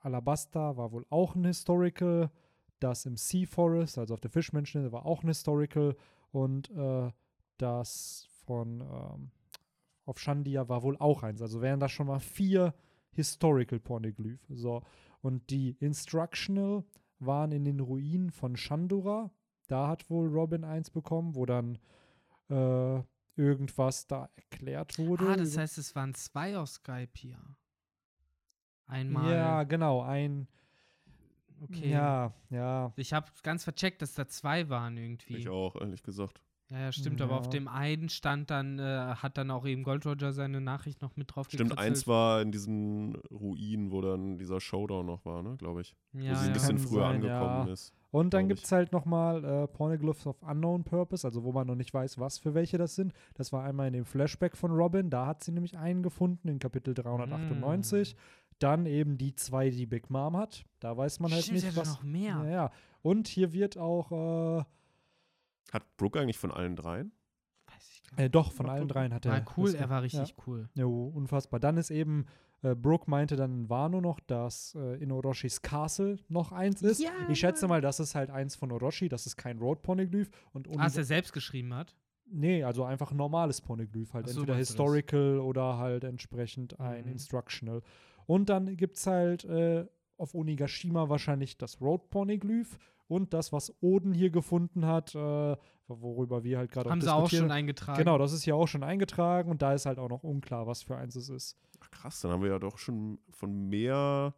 [0.00, 2.30] Alabasta war wohl auch ein Historical,
[2.78, 5.96] das im Sea Forest, also auf der Fischmenscheninsel, war auch ein Historical
[6.32, 7.10] und äh,
[7.58, 9.30] das von ähm,
[10.06, 11.42] auf Shandia war wohl auch eins.
[11.42, 12.74] Also wären das schon mal vier
[13.12, 14.54] Historical Pornoglyphe.
[14.56, 14.82] So.
[15.20, 16.84] Und die Instructional
[17.18, 19.30] waren in den Ruinen von Shandora.
[19.68, 21.78] Da hat wohl Robin eins bekommen, wo dann
[22.48, 23.02] äh,
[23.40, 25.28] irgendwas da erklärt wurde.
[25.28, 27.38] ah, das heißt, es waren zwei auf Skype hier.
[28.86, 29.32] Einmal.
[29.32, 30.48] ja, genau, ein
[31.60, 31.90] okay.
[31.90, 32.92] Ja, ja.
[32.96, 35.36] Ich habe ganz vercheckt, dass da zwei waren irgendwie.
[35.36, 36.42] Ich auch, ehrlich gesagt.
[36.70, 37.50] Ja, ja, stimmt, aber auf Ja.
[37.50, 38.82] dem einen stand dann, äh,
[39.16, 41.78] hat dann auch eben Gold Roger seine Nachricht noch mit drauf Stimmt, gekritzelt.
[41.90, 45.96] eins war in diesen Ruinen, wo dann dieser Showdown noch war, ne, glaube ich.
[46.12, 46.52] wo ja, sie ein ja.
[46.52, 47.72] bisschen Kann früher sein, angekommen ja.
[47.72, 47.92] ist.
[48.12, 51.74] Und dann gibt es halt nochmal äh, Pornoglyphs of Unknown Purpose, also wo man noch
[51.76, 53.12] nicht weiß, was für welche das sind.
[53.34, 56.58] Das war einmal in dem Flashback von Robin, da hat sie nämlich einen gefunden in
[56.60, 58.14] Kapitel 398.
[58.58, 60.64] Dann eben die zwei, die Big Mom hat.
[60.80, 61.88] Da weiß man halt Stimmt, nicht, was.
[61.88, 62.42] noch mehr.
[62.44, 62.70] Ja, ja.
[63.02, 64.64] Und hier wird auch, äh,
[65.72, 67.12] Hat Brooke eigentlich von allen dreien?
[67.66, 68.24] Weiß ich gar nicht.
[68.26, 68.94] äh, doch, von Mal allen gucken.
[68.94, 69.32] dreien hat er.
[69.32, 70.34] War cool, er war richtig ja.
[70.46, 70.68] cool.
[70.74, 71.60] Jo, unfassbar.
[71.60, 72.26] Dann ist eben,
[72.62, 77.00] äh, Brooke meinte dann in Wano noch, dass äh, in Orochis Castle noch eins ist.
[77.00, 77.10] Ja.
[77.28, 80.30] Ich schätze mal, das ist halt eins von Orochi, das ist kein Road Pornoglyph.
[80.52, 81.94] Und Ah, was er selbst geschrieben hat.
[82.32, 84.68] Nee, also einfach ein normales Pornoglyph, halt so, entweder das?
[84.68, 87.12] Historical oder halt entsprechend ein Mhm.
[87.12, 87.82] Instructional.
[88.26, 89.84] Und dann gibt es halt äh,
[90.16, 92.78] auf Onigashima wahrscheinlich das Road Pornoglyph
[93.10, 95.56] und das, was Oden hier gefunden hat, äh,
[95.88, 97.44] worüber wir halt gerade auch Haben sie auch diskutieren.
[97.44, 97.98] schon eingetragen.
[97.98, 100.82] Genau, das ist hier auch schon eingetragen und da ist halt auch noch unklar, was
[100.82, 101.56] für eins es ist.
[101.80, 104.34] Ach, krass, dann haben wir ja doch schon von mehr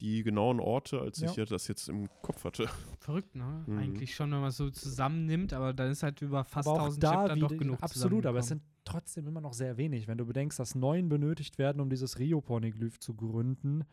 [0.00, 1.30] die genauen Orte, als Ja.
[1.30, 2.68] ich ja das jetzt im Kopf hatte.
[2.98, 3.62] Verrückt, ne?
[3.66, 3.78] Mhm.
[3.78, 6.84] Eigentlich schon, wenn man es so zusammennimmt, aber dann ist halt über fast aber auch
[6.86, 10.08] 1000 da Chapter doch wieder- genug absolut, aber es sind trotzdem immer noch sehr wenig,
[10.08, 13.84] wenn du bedenkst, dass neun benötigt werden, um dieses Rio-Pornoglyph zu gründen.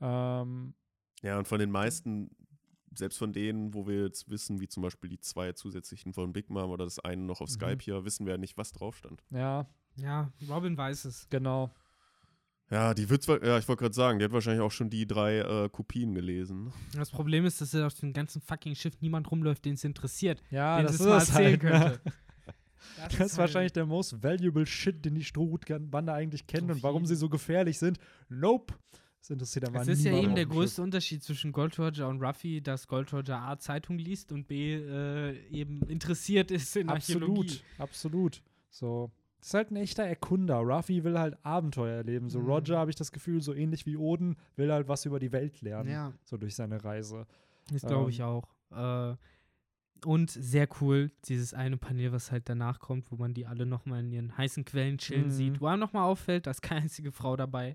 [0.00, 0.74] Ähm,
[1.22, 2.30] Ja, und von den meisten,
[2.98, 6.50] selbst von denen, wo wir jetzt wissen, wie zum Beispiel die zwei zusätzlichen von Big
[6.50, 7.54] Mom oder das eine noch auf Mhm.
[7.54, 9.22] Skype hier, wissen wir ja nicht, was drauf stand.
[9.30, 9.66] Ja,
[9.96, 11.26] Ja, Robin weiß es.
[11.30, 11.70] genau.
[12.68, 15.06] Ja, die wird zwar, ja, ich wollte gerade sagen, die hat wahrscheinlich auch schon die
[15.06, 16.72] drei äh, Kopien gelesen.
[16.94, 20.78] Das Problem ist, dass auf dem ganzen fucking Schiff niemand rumläuft, den es interessiert, Ja,
[20.78, 21.70] den das ist mal erzählen halt, ne?
[22.00, 22.00] könnte.
[22.96, 26.82] Das ist halt- wahrscheinlich der most valuable Shit, den die Strohhutbande eigentlich kennen Auf und
[26.82, 27.98] warum sie so gefährlich sind.
[28.28, 28.74] Nope.
[29.26, 32.60] Das interessiert aber Es ist ja eben der größte Unterschied zwischen Gold Roger und Ruffy,
[32.62, 36.94] dass Gold Roger A Zeitung liest und B äh, eben interessiert ist in Schiff.
[37.16, 37.40] Archäologie.
[37.40, 38.42] Absolut, absolut.
[38.70, 39.10] So.
[39.40, 40.56] Das ist halt ein echter Erkunder.
[40.58, 42.30] Ruffy will halt Abenteuer erleben.
[42.30, 42.46] So Mhm.
[42.46, 45.60] Roger, habe ich das Gefühl, so ähnlich wie Oden, will halt was über die Welt
[45.60, 45.90] lernen.
[45.90, 47.26] Ja, So durch seine Reise.
[47.72, 48.08] das glaube Ähm.
[48.10, 48.48] ich auch.
[48.70, 49.16] Äh,
[50.04, 54.00] und sehr cool, dieses eine Panel, was halt danach kommt, wo man die alle nochmal
[54.00, 55.30] in ihren heißen Quellen chillen Mhm.
[55.30, 57.74] sieht, wo einem nochmal auffällt, da ist keine einzige Frau dabei.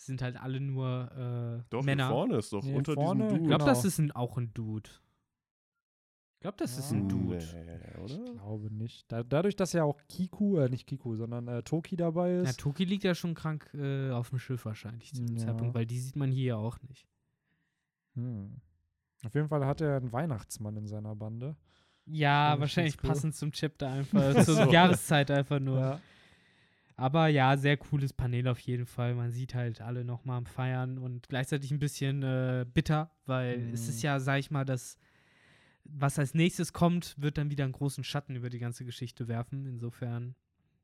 [0.00, 2.06] Es sind halt alle nur äh, Doch, Männer.
[2.06, 3.48] hier vorne ist doch Nee, unter vorne, diesem Ich Dude.
[3.48, 3.88] glaube, das Genau.
[3.88, 4.88] ist ein, auch ein Dude.
[6.32, 7.08] Ich glaube, das ist ein Ja.
[7.08, 7.38] Dude.
[7.66, 8.14] Nee, oder?
[8.24, 9.12] Ich glaube nicht.
[9.12, 12.58] Da, dadurch, dass ja auch Kiku, äh, nicht Kiku, sondern äh, Toki dabei Ja, ist.
[12.60, 15.44] Toki liegt ja schon krank äh, auf dem Schiff wahrscheinlich zu dem Ja.
[15.44, 17.06] Zeitpunkt, weil die sieht man hier ja auch nicht.
[18.14, 18.56] Hm.
[19.22, 21.56] Auf jeden Fall hat er einen Weihnachtsmann in seiner Bande.
[22.06, 23.10] Ja, ich wahrscheinlich cool.
[23.10, 25.78] passend zum Chapter einfach, zur Jahreszeit einfach nur.
[25.78, 26.00] Ja.
[27.00, 29.14] Aber ja, sehr cooles Panel auf jeden Fall.
[29.14, 33.88] Man sieht halt alle nochmal am Feiern und gleichzeitig ein bisschen äh, bitter, weil es
[33.88, 34.06] ist Mhm.
[34.06, 34.98] ja, sag ich mal, das,
[35.84, 39.66] was als nächstes kommt, wird dann wieder einen großen Schatten über die ganze Geschichte werfen.
[39.66, 40.34] Insofern,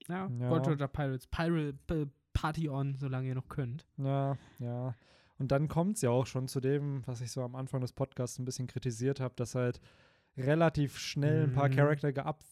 [0.08, 0.48] ja, Ja.
[0.48, 3.86] Gold Roger Pirates, Pirate, P- Party on, solange ihr noch könnt.
[3.98, 4.94] Ja, ja.
[5.38, 7.92] Und dann kommt es ja auch schon zu dem, was ich so am Anfang des
[7.92, 9.80] Podcasts ein bisschen kritisiert habe, dass halt
[10.38, 11.74] relativ schnell ein paar Mhm.
[11.76, 12.42] Charakter geab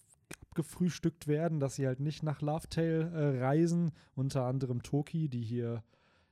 [0.55, 5.83] abgefrühstückt werden, dass sie halt nicht nach Lovetale äh, reisen, unter anderem Toki, die hier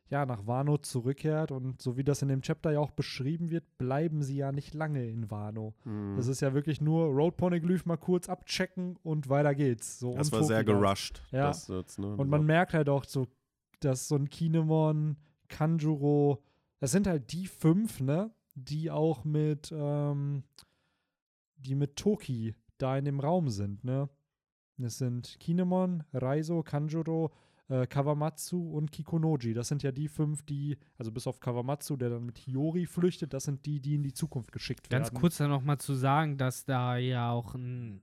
[0.08, 3.64] ja nach Wano zurückkehrt und so wie das in dem Chapter ja auch beschrieben wird,
[3.78, 5.74] bleiben sie ja nicht lange in Wano.
[5.84, 6.14] Hm.
[6.16, 9.98] Das ist ja wirklich nur Road Poneglyph mal kurz abchecken und weiter geht's.
[9.98, 11.22] So, das war sehr Toki gerusht.
[11.32, 11.48] Ja.
[11.48, 13.26] Das jetzt, ne, Und man merkt halt auch so,
[13.80, 15.16] dass so ein Kinemon,
[15.48, 16.44] Kanjuro,
[16.78, 20.44] das sind halt die fünf, ne, die auch mit, ähm,
[21.56, 24.08] die mit Toki da in dem Raum sind, ne.
[24.78, 27.30] Das sind Kinemon, Raizo, Kanjuro,
[27.68, 29.54] äh, Kawamatsu und Kikunoji.
[29.54, 33.32] Das sind ja die fünf, die, also bis auf Kawamatsu, der dann mit Hiyori flüchtet,
[33.32, 35.20] das sind die, die in die Zukunft geschickt Ganz werden.
[35.20, 38.02] kurz dann nochmal zu sagen, dass da ja auch ein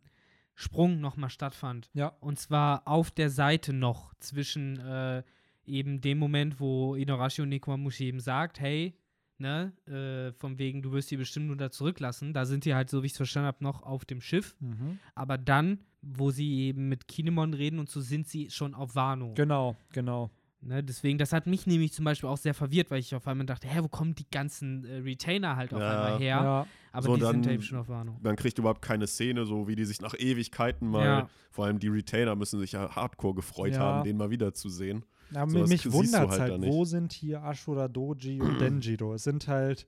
[0.56, 1.89] Sprung nochmal stattfand.
[1.93, 2.14] Ja.
[2.19, 5.23] Und zwar auf der Seite noch zwischen äh,
[5.65, 8.98] eben dem Moment, wo Inuarashi und Nekomamushi eben sagt, hey,
[9.40, 12.34] ne, äh, von wegen, du wirst die bestimmt nur da zurücklassen.
[12.34, 14.56] Da sind die halt, so wie ich es verstanden habe, noch auf dem Schiff.
[14.60, 14.99] Mhm.
[15.16, 19.34] Aber dann, wo sie eben mit Kinemon reden und so, sind sie schon auf Wano.
[19.36, 20.30] Genau, genau.
[20.61, 23.45] Ne, deswegen, das hat mich nämlich zum Beispiel auch sehr verwirrt, weil ich auf einmal
[23.45, 25.90] dachte, hä, wo kommen die ganzen äh, Retainer halt auf Ja.
[25.90, 26.36] einmal her?
[26.36, 26.68] Ja.
[26.91, 28.18] Aber So, die sind dann- eben schon auf Wano.
[28.22, 31.30] Man kriegt überhaupt keine Szene, so wie die sich nach Ewigkeiten mal, Ja.
[31.49, 33.80] vor allem die Retainer müssen sich ja hardcore gefreut Ja.
[33.80, 35.06] haben, den mal wiederzusehen.
[35.31, 39.14] Ja, mich wundert es halt halt, wo sind hier Ashura Doji und Denjiro?
[39.14, 39.88] Es sind halt,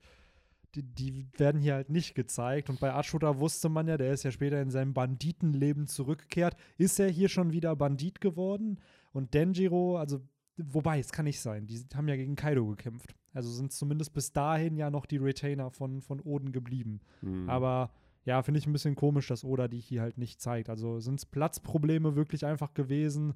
[0.74, 2.70] die, die werden hier halt nicht gezeigt.
[2.70, 6.56] Und bei Ashura wusste man ja, der ist ja später in seinem Banditenleben zurückgekehrt.
[6.78, 8.78] Ist er hier schon wieder Bandit geworden?
[9.12, 10.20] Und Denjiro, also,
[10.56, 11.66] wobei, es kann nicht sein.
[11.66, 13.14] Die haben ja gegen Kaido gekämpft.
[13.34, 17.00] Also sind zumindest bis dahin ja noch die Retainer von, von Oden geblieben.
[17.20, 17.48] Hm.
[17.48, 17.90] Aber
[18.24, 20.68] ja, finde ich ein bisschen komisch, dass Oda die hier halt nicht zeigt.
[20.68, 23.34] Also sind es Platzprobleme wirklich einfach gewesen?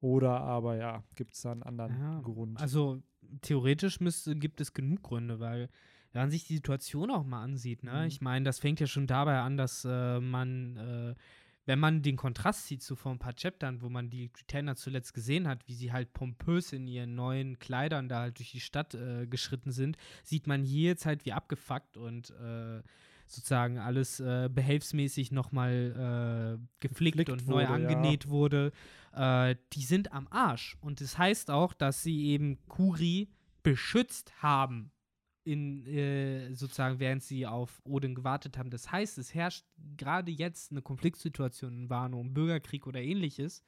[0.00, 2.60] Oder aber ja, gibt es da einen anderen Ja, Grund?
[2.60, 3.02] Also
[3.42, 5.68] theoretisch müsste, gibt es genug Gründe, weil
[6.12, 8.00] wenn man sich die Situation auch mal ansieht, ne?
[8.00, 8.06] Mhm.
[8.06, 11.14] Ich meine, das fängt ja schon dabei an, dass äh, man, äh,
[11.66, 15.14] wenn man den Kontrast sieht zu vor ein paar Chaptern, wo man die Retainer zuletzt
[15.14, 18.94] gesehen hat, wie sie halt pompös in ihren neuen Kleidern da halt durch die Stadt
[18.94, 22.82] äh, geschritten sind, sieht man hier jetzt halt wie abgefuckt und äh,
[23.30, 27.70] sozusagen alles äh, behelfsmäßig nochmal äh, geflickt, Geflickt und neu wurde, ja.
[27.70, 28.72] angenäht wurde.
[29.12, 30.76] Äh, die sind am Arsch.
[30.80, 33.28] Und das heißt auch, dass sie eben Kuri
[33.62, 34.92] beschützt haben.
[35.42, 38.68] In, äh, sozusagen, während sie auf Odin gewartet haben.
[38.70, 39.64] Das heißt, es herrscht
[39.96, 43.62] gerade jetzt eine Konfliktsituation in Wano, ein Bürgerkrieg oder ähnliches.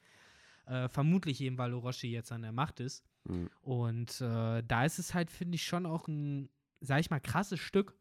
[0.67, 3.05] Äh, vermutlich eben, weil Orochi jetzt an der Macht ist.
[3.27, 3.49] Hm.
[3.63, 7.59] Und äh, da ist es halt, finde ich, schon auch ein, sag ich mal, krasses
[7.59, 7.97] Stück,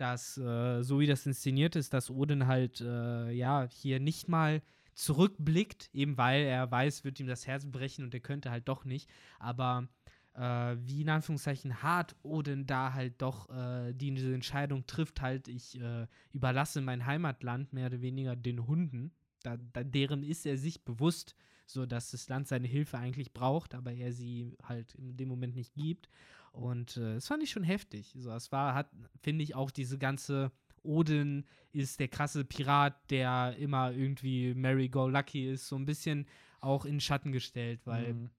[0.00, 4.62] dass, äh, so wie das inszeniert ist, dass Odin halt, äh, ja, hier nicht mal
[4.94, 8.84] zurückblickt, eben weil er weiß, wird ihm das Herz brechen und er könnte halt doch
[8.84, 9.10] nicht.
[9.38, 9.88] Aber
[10.36, 15.48] äh, wie in Anführungszeichen hart Odin da halt doch äh, die diese Entscheidung trifft, halt,
[15.48, 19.12] ich äh, überlasse mein Heimatland mehr oder weniger den Hunden.
[19.42, 21.36] Da, da, deren ist er sich bewusst,
[21.66, 25.56] so dass das Land seine Hilfe eigentlich braucht, aber er sie halt in dem Moment
[25.56, 26.08] nicht gibt.
[26.56, 28.14] Und äh, das fand ich schon heftig.
[28.18, 30.50] So, es war, hat, finde ich, auch diese ganze
[30.82, 36.26] Odin ist der krasse Pirat, der immer irgendwie Merry-Go-Lucky ist, so ein bisschen
[36.60, 38.30] auch in Schatten gestellt, weil Mhm.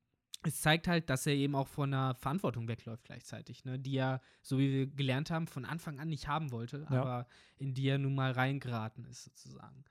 [0.43, 3.77] es zeigt halt, dass er eben auch von einer Verantwortung wegläuft gleichzeitig, ne?
[3.77, 7.01] die er, so wie wir gelernt haben, von Anfang an nicht haben wollte, Ja.
[7.01, 7.27] aber
[7.57, 9.83] in die er nun mal reingeraten ist, sozusagen.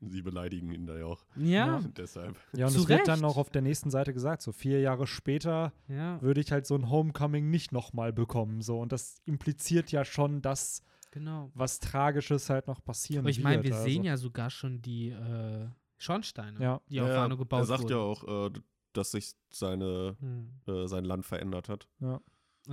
[0.00, 1.24] Sie beleidigen ihn da ja auch.
[1.36, 2.38] Ja, Deshalb.
[2.52, 5.72] Ja, und es wird dann auch auf der nächsten Seite gesagt, so vier Jahre später
[5.88, 8.60] ja, würde ich halt so ein Homecoming nicht nochmal bekommen.
[8.62, 8.78] So.
[8.80, 11.50] Und das impliziert ja schon, dass genau.
[11.54, 13.84] was Tragisches halt noch passieren Aber ich meine, wir also.
[13.84, 15.66] sehen ja sogar schon die äh,
[15.96, 16.80] Schornsteine, Ja.
[16.88, 17.92] die auf Ja, Wano gebaut er sagt wurden.
[17.92, 18.50] ja auch, äh,
[18.92, 20.50] dass sich seine, Hm.
[20.66, 21.88] äh, sein Land verändert hat.
[22.00, 22.18] Äh,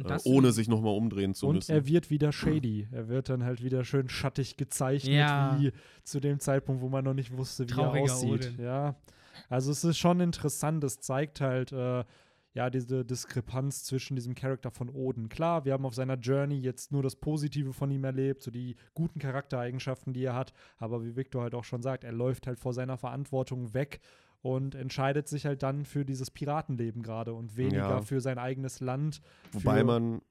[0.04, 1.72] das ohne sich nochmal umdrehen zu Und müssen.
[1.72, 2.88] er wird wieder shady.
[2.92, 5.58] Er wird dann halt wieder schön schattig gezeichnet, Ja.
[5.60, 5.72] wie
[6.04, 8.32] zu dem Zeitpunkt, wo man noch nicht wusste, wie Trauriger er aussieht.
[8.32, 8.62] Odin.
[8.62, 8.96] Ja.
[9.50, 10.84] Also es ist schon interessant.
[10.84, 12.04] Es zeigt halt äh,
[12.54, 15.28] ja diese Diskrepanz zwischen diesem Charakter von Odin.
[15.30, 18.76] Klar, wir haben auf seiner Journey jetzt nur das Positive von ihm erlebt, so die
[18.94, 20.54] guten Charaktereigenschaften, die er hat.
[20.78, 24.00] Aber wie Victor halt auch schon sagt, er läuft halt vor seiner Verantwortung weg
[24.46, 28.02] und entscheidet sich halt dann für dieses Piratenleben gerade und weniger Ja.
[28.04, 29.20] für sein eigenes Land.
[29.54, 30.22] Wobei man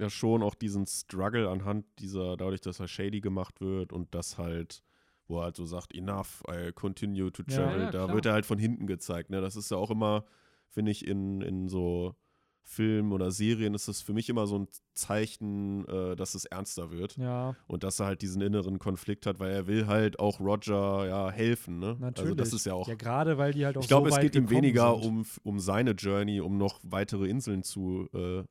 [0.00, 4.36] ja schon auch diesen Struggle anhand dieser, dadurch, dass er shady gemacht wird und das
[4.36, 4.82] halt,
[5.28, 8.14] wo er halt so sagt, enough, I continue to Ja, travel, ja, da klar.
[8.16, 9.30] wird er halt von hinten gezeigt.
[9.30, 9.40] Ne?
[9.40, 10.24] Das ist ja auch immer,
[10.68, 12.16] finde ich, in, in so
[12.64, 16.90] Filmen oder Serien ist das für mich immer so ein Zeichen, äh, dass es ernster
[16.90, 20.40] wird Ja, und dass er halt diesen inneren Konflikt hat, weil er will halt auch
[20.40, 21.78] Roger ja helfen.
[21.78, 21.96] Ne?
[21.98, 22.30] natürlich.
[22.30, 24.22] Also das ist ja auch Ja, gerade weil die halt auch ich glaube, so es
[24.22, 25.04] geht ihm weniger sind.
[25.08, 28.44] um, um seine Journey, um noch weitere Inseln zu, äh,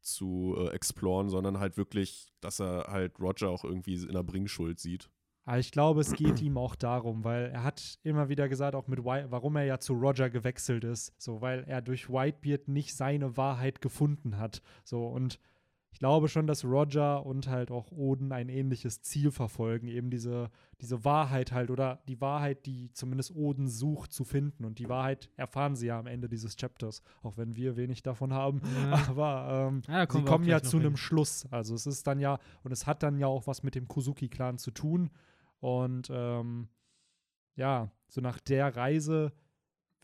[0.00, 4.78] zu äh, exploren, sondern halt wirklich, dass er halt Roger auch irgendwie in der Bringschuld
[4.80, 5.08] sieht.
[5.48, 8.86] Aber ich glaube, es geht ihm auch darum, weil er hat immer wieder gesagt, auch
[8.86, 11.14] mit White, warum er ja zu Roger gewechselt ist.
[11.16, 14.60] So, weil er durch Whitebeard nicht seine Wahrheit gefunden hat.
[14.84, 15.38] So, und
[15.90, 20.50] ich glaube schon, dass Roger und halt auch Oden ein ähnliches Ziel verfolgen, eben diese,
[20.82, 24.66] diese Wahrheit halt oder die Wahrheit, die zumindest Oden sucht, zu finden.
[24.66, 28.34] Und die Wahrheit erfahren sie ja am Ende dieses Chapters, auch wenn wir wenig davon
[28.34, 28.60] haben.
[28.82, 29.08] Ja.
[29.08, 30.98] Aber ähm, Ja, da sie kommen ja zu einem.
[30.98, 31.46] Schluss.
[31.50, 34.58] Also es ist dann ja, und es hat dann ja auch was mit dem Kuzuki-Clan
[34.58, 35.08] zu tun.
[35.60, 36.68] Und ähm,
[37.56, 39.32] ja, so nach der Reise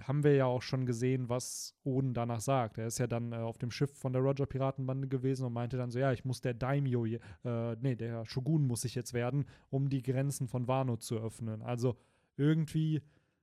[0.02, 2.78] haben wir ja auch schon gesehen, was Oden danach sagt.
[2.78, 5.90] Er ist ja dann äh, auf dem Schiff von der Roger-Piratenbande gewesen und meinte dann
[5.92, 9.88] so, ja, ich muss der Daimyo, äh, nee, der Shogun muss ich jetzt werden, um
[9.88, 11.62] die Grenzen von Wano zu öffnen.
[11.62, 11.96] Also
[12.36, 13.02] irgendwie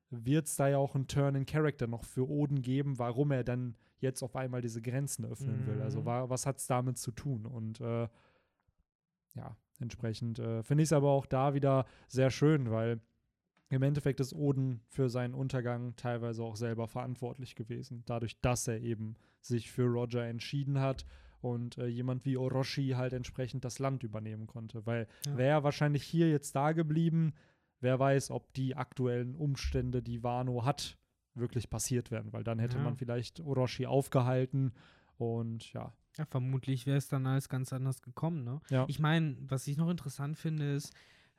[0.10, 3.46] wird es da ja auch einen Turn in Character noch für Oden geben, warum er
[3.46, 5.82] dann jetzt auf einmal diese Grenzen öffnen will.
[5.82, 6.06] Also Mhm.
[6.06, 7.46] wa was hat es damit zu tun?
[7.46, 8.10] Und äh,
[9.36, 13.00] ja, entsprechend äh, finde ich es aber auch da wieder sehr schön, weil
[13.70, 18.82] im Endeffekt ist Oden für seinen Untergang teilweise auch selber verantwortlich gewesen, dadurch, dass er
[18.82, 21.06] eben sich für Roger entschieden hat
[21.40, 24.86] und äh, jemand wie Orochi halt entsprechend das Land übernehmen konnte.
[24.86, 25.38] Weil Ja.
[25.38, 27.34] wäre er wahrscheinlich hier jetzt da geblieben,
[27.80, 30.98] wer weiß, ob die aktuellen Umstände, die Wano hat,
[31.34, 32.84] wirklich passiert wären, weil dann hätte Ja.
[32.84, 34.74] man vielleicht Orochi aufgehalten
[35.18, 35.94] und ja.
[36.18, 38.60] Ja, vermutlich wäre es dann alles ganz anders gekommen, ne?
[38.70, 38.86] Ja.
[38.88, 40.94] Ich meine, was ich noch interessant finde, ist,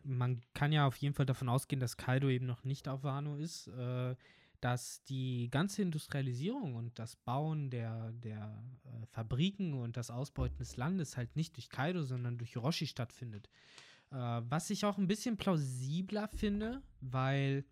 [0.04, 3.36] man kann ja auf jeden Fall davon ausgehen, dass Kaido eben noch nicht auf Wano
[3.36, 4.16] ist, äh,
[4.60, 10.76] dass die ganze Industrialisierung und das Bauen der, der äh, Fabriken und das Ausbeuten des
[10.76, 13.48] Landes halt nicht durch Kaido, sondern durch Orochi stattfindet.
[14.10, 17.64] Äh, was ich auch ein bisschen plausibler finde, weil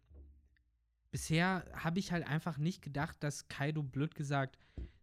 [1.11, 4.59] bisher habe ich halt einfach nicht gedacht, dass Kaido, blöd gesagt,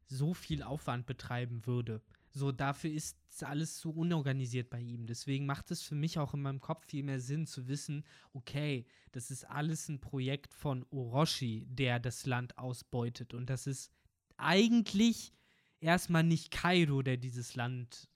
[0.07, 2.01] so viel Aufwand betreiben würde.
[2.31, 5.05] So, dafür ist alles so unorganisiert bei ihm.
[5.05, 8.03] Deswegen macht es für mich auch in meinem Kopf viel mehr Sinn zu wissen,
[8.33, 13.33] okay, das ist alles ein Projekt von Orochi, der das Land ausbeutet.
[13.33, 13.91] Und das ist
[14.37, 15.33] eigentlich
[15.79, 18.09] erstmal nicht Kaido, der dieses Land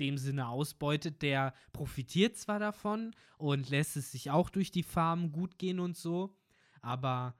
[0.00, 1.22] dem Sinne ausbeutet.
[1.22, 5.96] Der profitiert zwar davon und lässt es sich auch durch die Farmen gut gehen und
[5.96, 6.36] so,
[6.80, 7.36] aber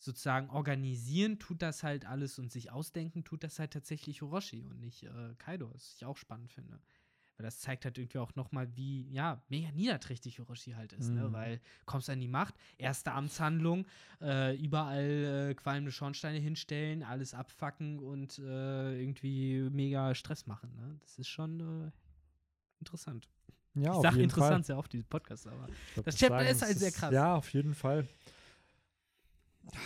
[0.00, 4.80] sozusagen organisieren tut das halt alles und sich ausdenken tut das halt tatsächlich Orochi und
[4.80, 6.80] nicht äh, Kaido, was ich auch spannend finde.
[7.36, 11.28] Weil das zeigt halt irgendwie auch nochmal, wie, ja, mega niederträchtig Orochi halt ist, ne?
[11.28, 11.32] Mhm.
[11.32, 13.86] Weil kommst an die Macht, erste Amtshandlung,
[14.20, 20.98] äh, überall äh, qualmende Schornsteine hinstellen, alles abfacken und äh, irgendwie mega Stress machen, ne?
[21.00, 21.90] Das ist schon äh,
[22.80, 23.28] interessant.
[23.74, 24.64] Ja, ich auf sag jeden interessant Fall.
[24.64, 27.12] sehr oft, diese Podcast, aber glaub, Das das Chapter ist halt sehr krass.
[27.12, 28.08] Ja, auf jeden Fall.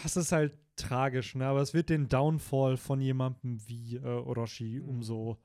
[0.02, 1.46] Das ist halt tragisch, ne?
[1.46, 4.88] aber es wird den Downfall von jemandem wie äh, Orochi Mhm.
[4.88, 5.38] umso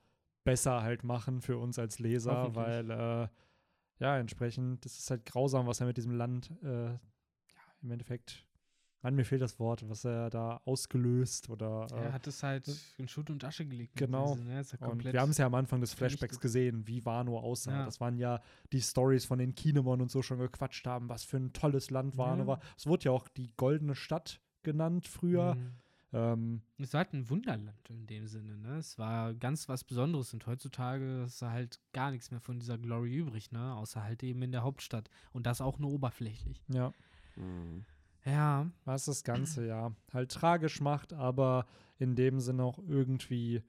[0.44, 3.28] besser halt machen für uns als Leser, weil äh,
[3.98, 6.98] ja, entsprechend, das ist halt grausam, was er mit diesem Land äh, ja,
[7.82, 8.46] im Endeffekt
[9.02, 11.86] Mann, mir fehlt das Wort, was er da ausgelöst oder.
[11.92, 12.68] Er Äh, hat es halt
[12.98, 13.96] in Schutt und Asche gelegt.
[13.96, 14.34] Genau.
[14.34, 15.94] diesen, ne, ist er und wir haben es ja am Anfang des.
[15.94, 17.70] Flashbacks gesehen, wie Wano aussah.
[17.80, 17.84] Ja.
[17.84, 18.40] Das waren ja
[18.72, 22.16] die Stories, von denen Kinemon und so schon gequatscht haben, was für ein tolles Land
[22.18, 22.46] Wano Ja.
[22.46, 22.60] war.
[22.76, 25.54] Es wurde ja auch die goldene Stadt genannt früher.
[25.54, 25.72] Mhm.
[26.12, 28.76] Ähm, Es war halt ein Wunderland in dem Sinne, ne?
[28.78, 33.14] Es war ganz was Besonderes und heutzutage ist halt gar nichts mehr von dieser Glory
[33.16, 33.74] übrig, ne?
[33.76, 35.08] Außer halt eben in der Hauptstadt.
[35.32, 36.62] Und das auch nur oberflächlich.
[36.68, 36.92] ja,
[37.36, 37.84] Mhm.
[38.24, 41.66] Ja, was das Ganze ja halt tragisch macht, aber
[41.98, 43.62] in dem Sinne auch irgendwie,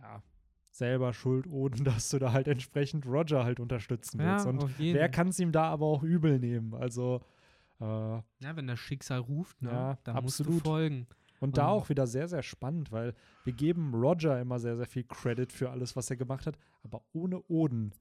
[0.00, 0.22] ja,
[0.70, 4.46] selber schuld, Oden, dass du da halt entsprechend Roger halt unterstützen ja willst.
[4.46, 6.74] Und auf jeden wer kann es ihm da aber auch übel nehmen?
[6.74, 7.20] Also,
[7.80, 8.22] äh, Ja,
[8.54, 9.70] wenn das Schicksal ruft, ne?
[9.70, 10.64] Ja, dann musst absolut.
[10.64, 11.06] du folgen.
[11.40, 13.14] Und da Und- auch wieder sehr, sehr spannend, weil
[13.44, 17.02] wir geben Roger immer sehr, sehr viel Credit für alles, was er gemacht hat, aber
[17.12, 17.92] ohne Oden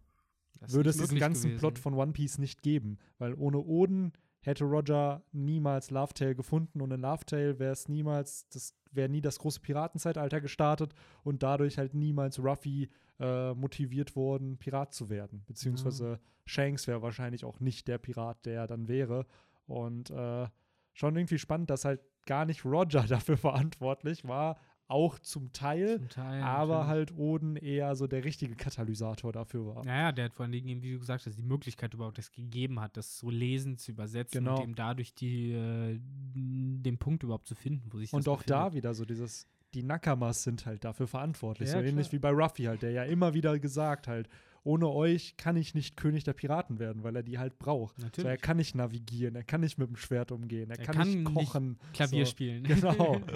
[0.59, 1.59] würde es diesen ganzen gewesen.
[1.59, 4.11] Plot von One Piece nicht geben, weil ohne Oden
[4.41, 9.39] hätte Roger niemals Lovetail gefunden und in Lovetail wäre es niemals, das wäre nie das
[9.39, 10.93] große Piratenzeitalter gestartet
[11.23, 12.89] und dadurch halt niemals Ruffy
[13.19, 15.43] äh, motiviert worden, Pirat zu werden.
[15.47, 19.25] Beziehungsweise Shanks wäre wahrscheinlich auch nicht der Pirat, der er dann wäre.
[19.65, 20.47] Und äh,
[20.93, 24.57] schon irgendwie spannend, dass halt gar nicht Roger dafür verantwortlich war,
[24.89, 26.87] auch zum Teil, Zum Teil, aber natürlich.
[26.89, 29.85] halt Oden eher so der richtige Katalysator dafür war.
[29.85, 32.31] Naja, der hat vor allen Dingen, eben, wie du gesagt hast, die Möglichkeit überhaupt das
[32.31, 34.55] gegeben hat, das so lesen zu übersetzen Genau.
[34.57, 35.99] und eben dadurch die, äh,
[36.35, 38.83] den Punkt überhaupt zu finden, wo sich Und auch da befindet.
[38.83, 41.67] wieder so dieses, die Nakamas sind halt dafür verantwortlich.
[41.69, 42.13] Ja, so ähnlich klar.
[42.13, 44.29] wie bei Ruffy halt, der ja immer wieder gesagt halt,
[44.63, 47.95] ohne euch kann ich nicht König der Piraten werden, weil er die halt braucht.
[47.97, 48.41] So, er Natürlich.
[48.41, 51.17] kann nicht navigieren, er kann nicht mit dem Schwert umgehen, er, Er kann, kann nicht
[51.17, 51.77] nicht kochen.
[51.93, 52.31] Klavier so.
[52.31, 52.63] spielen.
[52.63, 53.21] Genau.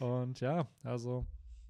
[0.00, 1.24] Und ja, also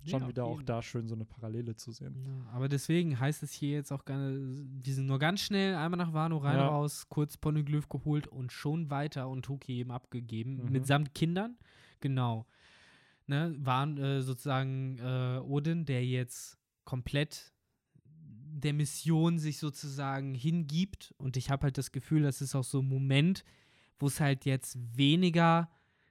[0.06, 2.14] schon Ja, wieder auch da schön so eine Parallele zu sehen.
[2.24, 5.98] Ja, aber deswegen heißt es hier jetzt auch gerne, die sind nur ganz schnell einmal
[5.98, 6.68] nach Wano rein, Ja.
[6.68, 10.72] raus, kurz Poneglyph geholt und schon weiter und Toki eben abgegeben, Mhm.
[10.72, 11.58] mitsamt Kindern.
[12.00, 12.46] Genau.
[13.26, 17.52] Ne, waren äh, sozusagen äh, Odin, der jetzt komplett
[18.04, 21.14] der Mission sich sozusagen hingibt.
[21.18, 23.44] Und ich habe halt das Gefühl, das ist auch so ein Moment,
[23.98, 25.70] wo es halt jetzt weniger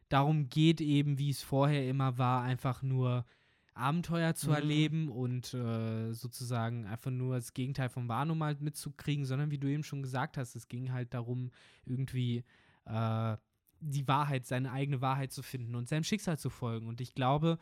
[0.10, 3.26] darum geht, eben wie es vorher immer war, einfach nur
[3.74, 4.56] Abenteuer zu Mhm.
[4.56, 9.68] erleben und äh, sozusagen einfach nur das Gegenteil von Wano mal mitzukriegen, sondern wie du
[9.68, 11.52] eben schon gesagt hast, es ging halt darum,
[11.86, 12.44] irgendwie
[12.86, 13.38] äh,
[13.80, 16.88] die Wahrheit, seine eigene Wahrheit zu finden und seinem Schicksal zu folgen.
[16.88, 17.58] Und ich glaube,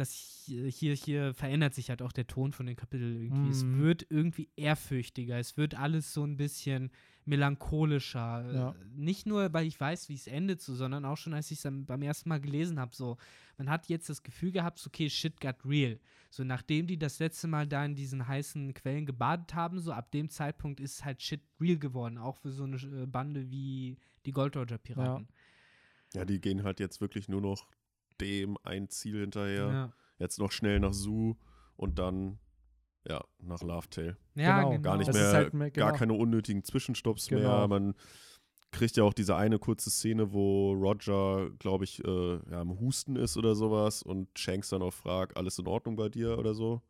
[0.00, 0.12] dass
[0.46, 3.50] hier, hier, verändert sich halt auch der Ton von den Kapiteln irgendwie.
[3.50, 3.78] Es Mhm.
[3.80, 6.90] wird irgendwie ehrfürchtiger, es wird alles so ein bisschen
[7.26, 8.52] melancholischer.
[8.52, 8.74] Ja.
[8.94, 11.72] Nicht nur, weil ich weiß, wie es endet, so, sondern auch schon, als ich es
[11.86, 12.94] beim ersten Mal gelesen habe.
[12.94, 13.16] So,
[13.58, 15.98] man hat jetzt das Gefühl gehabt, so, okay, shit got real.
[16.30, 20.10] So, nachdem die das letzte Mal da in diesen heißen Quellen gebadet haben, so ab
[20.12, 23.96] dem Zeitpunkt ist halt shit real geworden, auch für so eine äh, Bande wie
[24.26, 25.28] die Gold Roger Piraten.
[26.14, 27.68] Ja, die gehen halt jetzt wirklich nur noch
[28.20, 29.68] dem ein Ziel hinterher.
[29.72, 31.34] Ja, Jetzt noch schnell nach Zoo
[31.76, 32.38] und dann,
[33.08, 34.16] ja, nach Lovetail.
[34.34, 34.70] ja Genau.
[34.70, 34.82] genau.
[34.82, 35.98] Gar nicht mehr, halt mehr- gar genau.
[35.98, 37.40] keine unnötigen Zwischenstopps Genau.
[37.58, 37.68] mehr.
[37.68, 37.94] Man
[38.70, 43.16] kriegt ja auch diese eine kurze Szene, wo Roger, glaube ich, äh, ja, am Husten
[43.16, 46.82] ist oder sowas und Shanks dann auch fragt, alles in Ordnung bei dir oder so.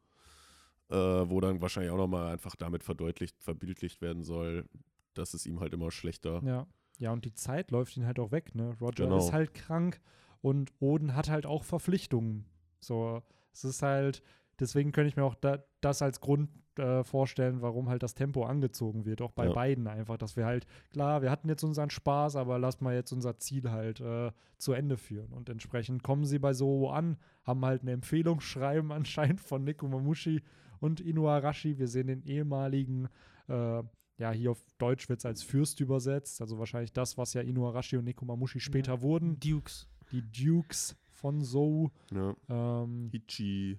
[0.91, 4.69] Äh, wo dann wahrscheinlich auch nochmal einfach damit verdeutlicht, verbildlicht werden soll,
[5.15, 6.43] dass es ihm halt immer schlechter.
[6.45, 6.67] Ja.
[6.99, 8.77] Ja, und die Zeit läuft ihn halt auch weg, ne?
[8.81, 9.19] Roger Genau.
[9.19, 10.01] ist halt krank
[10.43, 12.47] und Oden hat halt auch Verpflichtungen.
[12.81, 13.23] So,
[13.53, 14.23] es ist halt,
[14.59, 16.49] deswegen könnte ich mir auch da, das als Grund
[16.79, 19.53] äh, vorstellen, warum halt das Tempo angezogen wird, auch bei Ja.
[19.53, 23.13] beiden einfach, dass wir halt, klar, wir hatten jetzt unseren Spaß, aber lass mal jetzt
[23.13, 25.33] unser Ziel halt äh, zu Ende führen.
[25.33, 30.43] Und entsprechend kommen sie bei Soho an, haben halt ein Empfehlungsschreiben anscheinend von Nekomamushi
[30.79, 31.79] und Inuarashi.
[31.79, 33.09] Wir sehen den ehemaligen
[33.49, 33.83] äh,
[34.19, 37.97] ja, hier auf Deutsch wird es als Fürst übersetzt, also wahrscheinlich das, was ja Inuarashi
[37.97, 39.41] und Nekomamushi später wurden.
[39.41, 39.89] Dukes.
[40.13, 41.91] Die Dukes von Zou.
[42.13, 42.35] Ja.
[42.49, 43.79] Ähm, Hichi,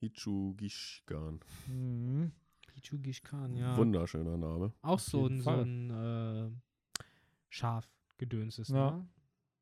[0.00, 1.40] Hichu Gishgan.
[1.66, 2.32] mhm.
[2.66, 3.76] Pichu Gishkan, ja.
[3.76, 4.72] Wunderschöner Name.
[4.82, 6.50] Auch so ein, so ein äh,
[7.48, 8.90] Schafgedöns ist, Ja.
[8.92, 9.08] ne?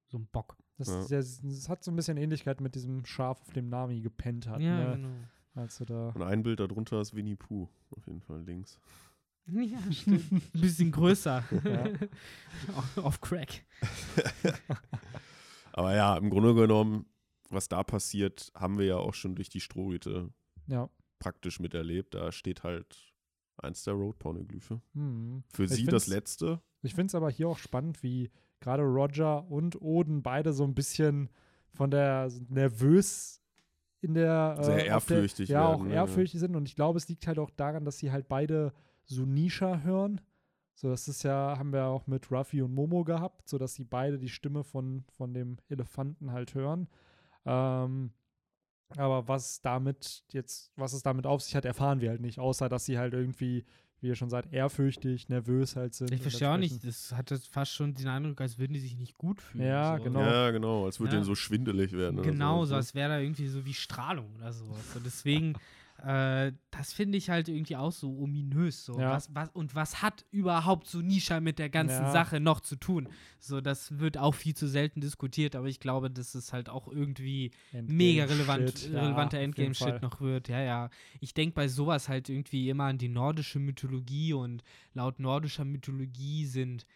[0.09, 0.57] So ein Bock.
[0.79, 1.19] das, Ja.
[1.19, 4.61] ja, das hat so ein bisschen Ähnlichkeit mit diesem Schaf, auf dem Nami gepennt hat.
[4.61, 4.97] ja, ne?
[4.97, 5.15] genau.
[5.55, 6.09] Als du da.
[6.11, 8.79] Und ein Bild darunter ist Winnie Pooh, auf jeden Fall links.
[9.47, 10.31] Ja, stimmt.
[10.31, 11.43] Ein bisschen größer.
[11.65, 11.85] Ja.
[12.77, 13.65] auf, auf Crack.
[15.73, 17.07] Aber ja, im Grunde genommen,
[17.51, 20.31] was da passiert, haben wir ja auch schon durch die Strohhüte
[20.67, 20.89] Ja.
[21.19, 22.15] praktisch miterlebt.
[22.15, 22.97] Da steht halt
[23.59, 24.81] eins der Road-Pornoglyphe.
[24.95, 25.45] Mhm.
[25.53, 26.61] Für Ich sie das letzte.
[26.83, 28.31] Ich finde es aber hier auch spannend, wie
[28.61, 31.29] gerade Roger und Oden beide so ein bisschen
[31.73, 33.41] von der nervös
[34.01, 35.95] in der äh, Sehr auf der- ehrfürchtig ja werden, auch ne?
[35.95, 38.73] ehrfürchtig sind und ich glaube es liegt halt auch daran, dass sie halt beide
[39.05, 40.21] Sunisha hören
[40.75, 44.19] So, das ist ja, haben wir auch mit Ruffy und Momo gehabt, sodass sie beide
[44.19, 46.89] die Stimme von, von dem Elefanten halt hören.
[47.45, 48.11] Ähm,
[48.97, 52.69] aber was damit jetzt, was es damit auf sich hat, erfahren wir halt nicht, außer
[52.69, 53.65] dass sie halt irgendwie,
[54.01, 56.13] wie ihr schon sagt, ehrfürchtig, nervös halt sind.
[56.13, 59.17] Ich verstehe auch nicht, das hatte fast schon den Eindruck, als würden die sich nicht
[59.17, 59.65] gut fühlen.
[59.67, 60.05] Ja, so.
[60.05, 60.21] genau.
[60.21, 61.17] Ja, genau, als würde Ja.
[61.19, 62.19] denen so schwindelig werden.
[62.19, 62.75] oder Genau, so so.
[62.77, 64.93] als wäre da irgendwie so wie Strahlung oder sowas.
[64.93, 65.55] So deswegen,
[65.99, 68.85] äh, das finde ich halt irgendwie auch so ominös.
[68.85, 68.99] So.
[68.99, 69.13] Ja.
[69.13, 72.13] Was, was, und was hat überhaupt so Nisha mit der ganzen Ja.
[72.13, 73.09] Sache noch zu tun?
[73.39, 76.89] So, das wird auch viel zu selten diskutiert, aber ich glaube, dass es halt auch
[76.89, 79.39] irgendwie mega relevant, ja, relevanter.
[79.39, 80.49] Endgame-Shit noch wird.
[80.49, 80.91] Ja, ja.
[81.21, 84.63] Ich denke bei sowas halt irgendwie immer an die nordische Mythologie und
[84.95, 86.87] laut nordischer Mythologie sind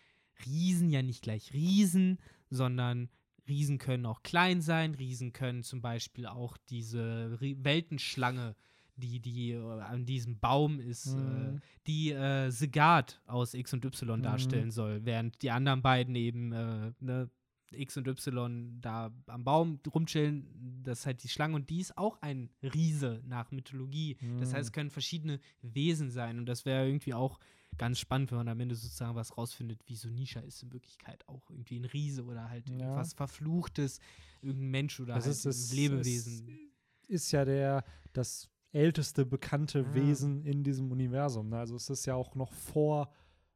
[0.44, 2.18] Riesen ja nicht gleich Riesen,
[2.50, 3.08] sondern
[3.48, 4.94] Riesen können auch klein sein.
[4.94, 8.56] Riesen können zum Beispiel auch diese Weltenschlange,
[8.96, 11.60] die, die äh, an diesem Baum ist, äh, Mhm.
[11.86, 14.22] die äh, Sigard aus X und Y Mhm.
[14.22, 17.30] darstellen soll, während die anderen beiden eben äh, ne,
[17.72, 21.98] X und Y da am Baum rumchillen, das ist halt die Schlange und die ist
[21.98, 24.16] auch ein Riese nach Mythologie.
[24.38, 24.74] Das heißt, es Mhm.
[24.74, 27.38] können verschiedene Wesen sein und das wäre irgendwie auch
[27.76, 31.28] ganz spannend, wenn man am Ende sozusagen was rausfindet, wie so Nisha ist in Wirklichkeit
[31.28, 32.76] auch irgendwie ein Riese oder halt Ja.
[32.78, 33.98] irgendwas Verfluchtes,
[34.40, 36.70] irgendein Mensch oder Das halt ist das- ein Lebewesen.
[37.08, 39.94] ist ja der, das älteste bekannte Ja.
[39.94, 41.48] Wesen in diesem Universum.
[41.48, 41.58] Ne?
[41.58, 43.10] Also es ist ja auch noch vor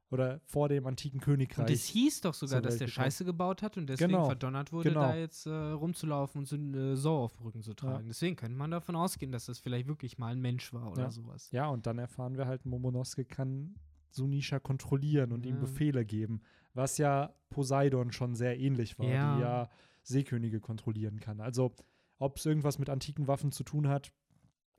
[0.09, 1.67] oder vor dem antiken Königreich.
[1.67, 3.05] Und es hieß doch sogar, dass der gekommen.
[3.05, 5.01] Scheiße gebaut hat und deswegen Genau, verdonnert wurde, genau.
[5.03, 8.07] da jetzt äh, rumzulaufen und so äh, Sau auf Rücken zu tragen.
[8.09, 11.11] Deswegen könnte man davon ausgehen, dass das vielleicht wirklich mal ein Mensch war oder Ja.
[11.11, 11.49] sowas.
[11.51, 13.75] ja, und dann erfahren wir halt, Momonosuke kann
[14.09, 15.61] Sunisha kontrollieren und ihm Ja.
[15.61, 16.41] Befehle geben,
[16.73, 19.35] was ja Poseidon schon sehr ähnlich war, Ja.
[19.35, 19.69] die ja
[20.03, 21.39] Seekönige kontrollieren kann.
[21.39, 21.73] Also,
[22.17, 24.11] ob es irgendwas mit antiken Waffen zu tun hat,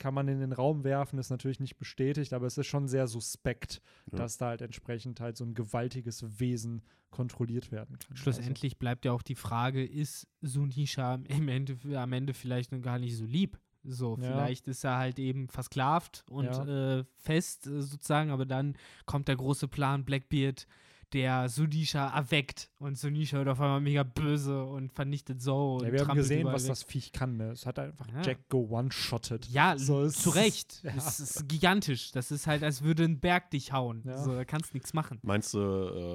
[0.02, 3.06] kann man in den Raum werfen, ist natürlich nicht bestätigt, aber es ist schon sehr
[3.06, 3.80] suspekt,
[4.10, 4.18] Ja.
[4.18, 8.10] dass da halt entsprechend halt so ein gewaltiges Wesen kontrolliert werden kann.
[8.10, 12.80] Also, Schlussendlich bleibt ja auch die Frage, ist Sunisha im Ende, am Ende vielleicht noch
[12.82, 13.60] gar nicht so lieb?
[13.84, 14.22] So, Ja.
[14.26, 16.98] vielleicht ist er halt eben versklavt und Ja.
[16.98, 18.76] äh, fest äh, sozusagen, aber dann
[19.06, 20.66] kommt der große Plan Blackbeard,
[21.12, 25.76] der Sunisha erweckt und Sunisha wird auf einmal mega böse und vernichtet so.
[25.76, 26.68] und Ja, wir haben gesehen, was weg.
[26.70, 27.36] das Viech kann.
[27.36, 27.50] Ne?
[27.50, 28.22] Es hat einfach Ja.
[28.22, 29.46] Jack go one-shotted.
[29.46, 30.80] Ja, So, es zu Recht.
[30.84, 30.92] ja.
[30.96, 32.12] Es ist gigantisch.
[32.12, 34.02] Das ist halt, als würde ein Berg dich hauen.
[34.04, 34.18] Ja.
[34.18, 35.18] So, da kannst du nichts machen.
[35.22, 35.58] Meinst du,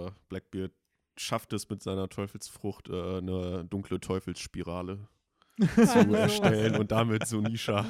[0.08, 0.72] äh, Blackbeard
[1.20, 5.08] schafft es mit seiner Teufelsfrucht, äh, eine dunkle Teufelsspirale
[5.76, 7.86] zu erstellen und damit Sunisha.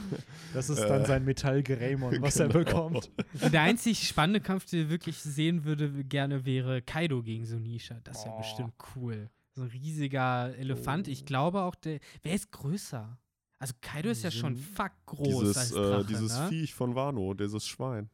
[0.53, 2.63] Das ist Äh, dann sein Metall-Greymon, was er genau.
[2.63, 3.11] bekommt.
[3.51, 7.99] Der einzig spannende Kampf, den ich wirklich sehen würde, gerne wäre Kaido gegen Sunisha.
[8.03, 8.37] Das wäre Boah.
[8.37, 9.29] bestimmt cool.
[9.53, 11.07] So ein riesiger Elefant.
[11.07, 11.99] Ich glaube auch, der.
[12.21, 13.17] Wer ist größer?
[13.59, 16.47] Also Kaido ist ja schon fuck groß Dieses, als äh, Drache, dieses ne?
[16.49, 18.09] Viech von Wano, dieses Schwein.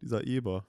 [0.00, 0.66] Dieser Eber.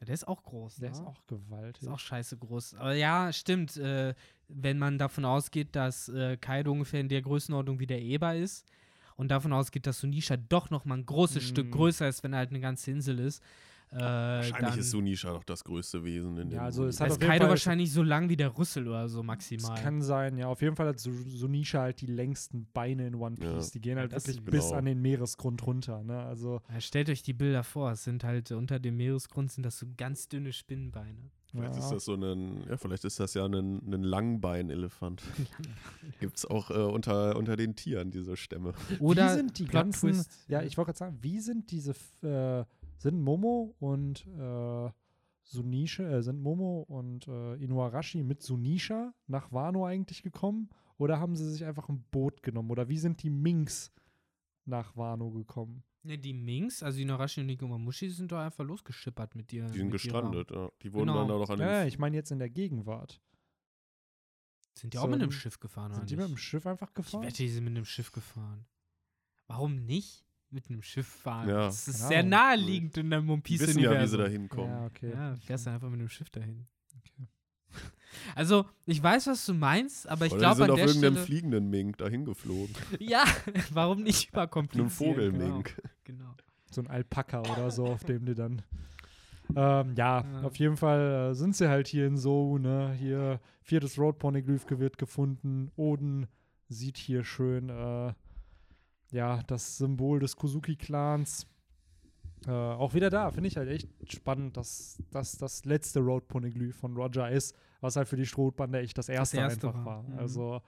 [0.00, 0.76] Ja, der ist auch groß.
[0.76, 0.96] Der ne?
[0.96, 1.82] ist auch gewaltig.
[1.82, 2.74] Ist auch scheiße groß.
[2.74, 3.76] Aber ja, stimmt.
[3.76, 4.14] Äh,
[4.48, 8.66] wenn man davon ausgeht, dass äh, Kaido ungefähr in der Größenordnung wie der Eber ist
[9.16, 11.46] und davon ausgeht, dass Sunisha doch noch mal ein großes Mm.
[11.46, 13.42] Stück größer ist, wenn er halt eine ganze Insel ist.
[13.90, 17.08] Äh, Wahrscheinlich dann ist Sunisha doch das größte Wesen in dem Ja, also es hat
[17.08, 19.80] ist Kaido Fall- wahrscheinlich so lang wie der Rüssel oder so Das maximal.
[19.82, 20.46] kann sein, ja.
[20.46, 23.54] Auf jeden Fall hat Su- Sunisha halt die längsten Beine in One Ja.
[23.54, 23.70] Piece.
[23.70, 24.76] Die gehen halt das wirklich bis genau.
[24.76, 26.02] an den Meeresgrund runter.
[26.04, 26.18] Ne?
[26.22, 29.78] Also, Ja, stellt euch die Bilder vor, es sind halt unter dem Meeresgrund sind das
[29.78, 31.30] so ganz dünne Spinnenbeine.
[31.50, 31.80] Vielleicht ja.
[31.80, 35.22] ist das so ein, ja, vielleicht ist das ja ein, ein Langbeinelefant.
[36.20, 38.74] Gibt es auch äh, unter, unter den Tieren diese Stämme.
[39.00, 40.12] Oder wie sind die ganzen.
[40.12, 40.44] Twist.
[40.48, 41.94] Ja, ich wollte gerade sagen, wie sind diese.
[42.22, 42.64] Äh,
[42.98, 44.90] sind Momo und äh,
[45.44, 50.68] Sunisha, äh, sind Momo und äh, Inuarashi mit Sunisha nach Wano eigentlich gekommen?
[50.98, 52.70] Oder haben sie sich einfach ein Boot genommen?
[52.70, 53.92] Oder wie sind die Minks
[54.64, 55.84] nach Wano gekommen?
[56.04, 59.66] Ne, die Minks, also Inuarashi und Nikomamushi, sind doch einfach losgeschippert mit dir.
[59.66, 60.50] Die sind gestrandet.
[60.50, 60.70] Ja.
[60.82, 61.18] Die wurden Genau.
[61.26, 61.58] dann auch noch an.
[61.58, 63.20] Ja, ich meine jetzt in der Gegenwart.
[64.74, 66.88] Sind die auch mit einem Sind- Schiff gefahren, oder Sind die mit dem Schiff einfach
[66.90, 67.22] Ich gefahren?
[67.24, 68.64] wette, die sind mit einem Schiff gefahren.
[69.48, 71.48] Warum nicht mit einem Schiff fahren?
[71.48, 71.64] Ja.
[71.66, 74.28] Das ist Keine sehr naheliegend in der One die Piece wissen ja, wie sie da
[74.28, 74.70] hinkommen.
[74.70, 75.10] Ja, okay.
[75.12, 76.68] Ja, fährst du einfach mit einem Schiff dahin.
[76.96, 77.26] Okay.
[78.34, 81.26] Also, ich weiß, was du meinst, aber ich glaube sind an auf der irgendeinem Stelle.
[81.26, 82.74] fliegenden Mink dahin geflogen.
[83.00, 83.24] Ja,
[83.72, 84.90] warum nicht Einem überkomplizieren?
[84.90, 85.76] Vogelmink.
[86.04, 86.24] Genau.
[86.24, 86.34] genau.
[86.70, 88.62] So ein Alpaka oder so, auf dem die dann.
[89.56, 90.42] Ähm, ja, Ja.
[90.42, 92.92] auf jeden Fall äh, sind sie halt hier in So, ne?
[92.98, 95.70] Hier, viertes Road Poneglyph wird gefunden.
[95.76, 96.26] Oden
[96.68, 98.12] sieht hier schön, äh,
[99.10, 101.46] ja, das Symbol des Kozuki-Clans.
[102.46, 106.76] Äh, auch wieder da, finde ich halt echt spannend, dass das das letzte Road Poneglyph
[106.76, 109.86] von Roger ist, was halt für die Strohbande echt das erste, erste einfach war.
[109.86, 110.02] war.
[110.02, 110.18] Mhm.
[110.18, 110.62] Also,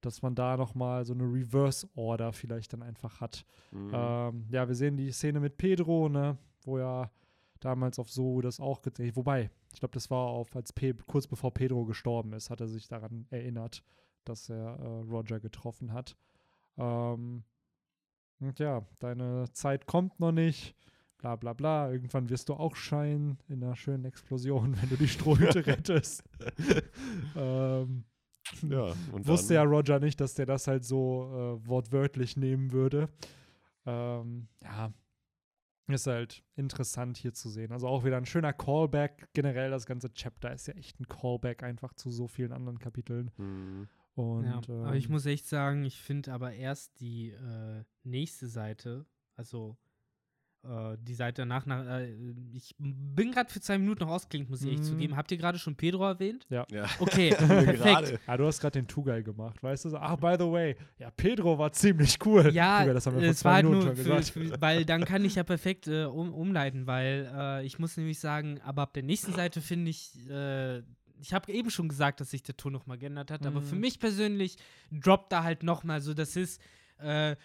[0.00, 3.44] dass man da nochmal so eine Reverse-Order vielleicht dann einfach hat.
[3.70, 3.90] Mhm.
[3.92, 7.10] Ähm, ja, wir sehen die Szene mit Pedro, ne, wo ja
[7.60, 9.16] damals auf so das auch gezählt.
[9.16, 12.68] Wobei, ich glaube, das war auf, als Pe kurz bevor Pedro gestorben ist, hat er
[12.68, 13.82] sich daran erinnert,
[14.24, 16.16] dass er äh, Roger getroffen hat.
[16.78, 17.44] Ähm,
[18.40, 20.74] und ja, deine Zeit kommt noch nicht.
[21.20, 21.90] Bla bla bla.
[21.90, 26.24] Irgendwann wirst du auch scheinen in einer schönen Explosion, wenn du die Strohhütte rettest.
[27.36, 28.04] ähm,
[28.68, 32.72] Ja, und Wusste dann, ja Roger nicht, dass der das halt so äh, wortwörtlich nehmen
[32.72, 33.08] würde.
[33.86, 34.92] Ähm, ja,
[35.88, 37.72] ist halt interessant hier zu sehen.
[37.72, 39.28] Also auch wieder ein schöner Callback.
[39.32, 43.30] Generell das ganze Chapter ist ja echt ein Callback einfach zu so vielen anderen Kapiteln.
[43.36, 43.88] Mhm.
[44.14, 48.48] Und, ja, aber ich ähm, muss echt sagen, ich finde aber erst die äh, nächste
[48.48, 49.06] Seite,
[49.36, 49.76] also
[50.62, 52.12] äh, die Seite danach, nach, äh,
[52.52, 54.82] ich bin gerade für zwei Minuten noch ausgeklinkt, muss ich Mhm.
[54.82, 55.16] zugeben.
[55.16, 56.46] Habt ihr gerade schon Pedro erwähnt?
[56.50, 56.66] Ja.
[57.00, 57.78] Okay, perfekt.
[57.78, 58.20] Gerade.
[58.26, 59.88] Ja, du hast gerade den Tugai gemacht, weißt du?
[59.90, 62.50] So, Ach, by the way, ja, Pedro war ziemlich cool.
[62.52, 64.28] Ja, Tugai, das haben wir vor zwei war Minuten nur, schon für, gesagt.
[64.28, 68.18] für, weil dann kann ich ja perfekt äh, um, umleiten, weil äh, ich muss nämlich
[68.20, 70.82] sagen, aber ab der nächsten Seite finde ich, äh,
[71.22, 73.80] ich habe eben schon gesagt, dass sich der Ton nochmal geändert hat, aber für Mhm.
[73.82, 74.56] mich persönlich
[74.90, 76.60] droppt da halt nochmal so, das ist
[77.02, 77.36] äh,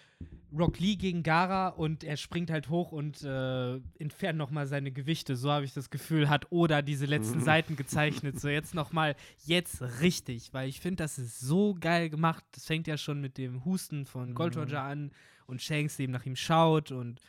[0.56, 5.36] Rock Lee gegen Gara und er springt halt hoch und äh, entfernt nochmal seine Gewichte,
[5.36, 7.40] so habe ich das Gefühl, hat Oda diese letzten.
[7.44, 12.44] Seiten gezeichnet, so jetzt nochmal, jetzt richtig, weil ich finde, das ist so geil gemacht,
[12.52, 14.62] das fängt ja schon mit dem Husten von Gold Mhm.
[14.62, 15.10] Roger an
[15.46, 17.20] und Shanks eben nach ihm schaut und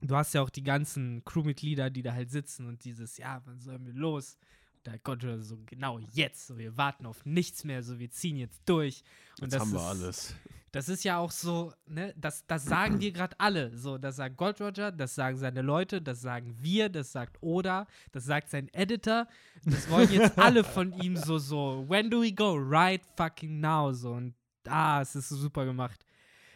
[0.00, 3.60] du hast ja auch die ganzen Crewmitglieder, die da halt sitzen und dieses, ja, wann
[3.60, 4.36] sollen wir los?
[4.74, 8.36] Und da Roger so, genau jetzt, so, wir warten auf nichts mehr, so, wir ziehen
[8.36, 9.02] jetzt durch.
[9.40, 10.34] Und Jetzt das haben wir ist, alles.
[10.72, 13.76] Das ist ja auch so, ne, das, das sagen wir gerade alle.
[13.76, 17.86] So, das sagt Gold Roger, das sagen seine Leute, das sagen wir, das sagt Oda,
[18.12, 19.26] das sagt sein Editor.
[19.64, 22.54] Das wollen jetzt alle von ihm so, so, when do we go?
[22.54, 23.92] Right fucking now.
[23.92, 24.34] So, und
[24.68, 26.04] ah, es ist so super gemacht.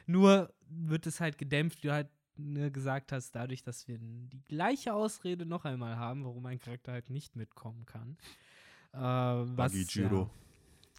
[0.07, 4.43] Nur wird es halt gedämpft, wie du halt ne, gesagt hast, dadurch, dass wir die
[4.45, 8.17] gleiche Ausrede noch einmal haben, warum ein Charakter halt nicht mitkommen kann.
[8.93, 10.21] Äh, was, Buggy Judo.
[10.23, 10.44] Ja,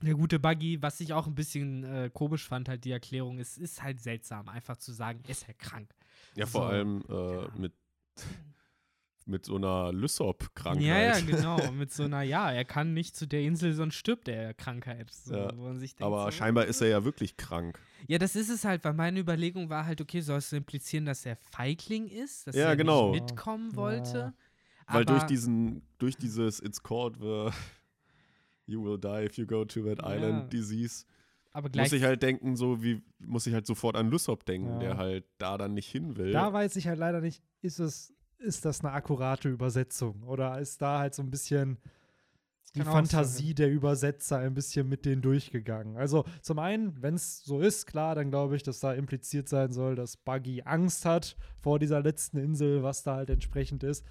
[0.01, 3.57] der gute Buggy, was ich auch ein bisschen äh, komisch fand, halt die Erklärung, ist,
[3.57, 5.89] ist halt seltsam, einfach zu sagen, er ist ja krank.
[6.35, 6.67] Ja, vor So.
[6.67, 7.73] allem äh, mit,
[9.25, 10.83] mit so einer Lysop-Krankheit.
[10.85, 11.71] Ja, ja, genau.
[11.71, 15.11] Mit so einer, ja, er kann nicht zu der Insel, sonst stirbt er Krankheit.
[15.11, 17.79] So, Ja, wo man sich denkt, Aber so, scheinbar ist er ja wirklich krank.
[18.07, 21.25] Ja, das ist es halt, weil meine Überlegung war halt, okay, sollst du implizieren, dass
[21.25, 23.11] er Feigling ist, dass Ja, er genau.
[23.13, 23.77] nicht mitkommen Ja.
[23.77, 24.33] wollte.
[24.87, 27.49] Weil aber, durch diesen, durch dieses It's called the
[28.67, 30.15] You will die if you go to that Ja.
[30.15, 31.05] island disease,
[31.51, 34.73] aber gleich, muss ich halt denken, so wie, muss ich halt sofort an Lysop denken,
[34.73, 34.79] Ja.
[34.79, 36.31] der halt da dann nicht hin will.
[36.31, 40.81] Da weiß ich halt leider nicht, ist es, ist das eine akkurate Übersetzung oder ist
[40.81, 41.77] da halt so ein bisschen
[42.75, 45.95] die Fantasie der Übersetzer ein bisschen mit denen durchgegangen.
[45.95, 49.71] Also zum einen, wenn es so ist, klar, dann glaube ich, dass da impliziert sein
[49.71, 54.03] soll, dass Buggy Angst hat vor dieser letzten Insel, was da halt entsprechend ist.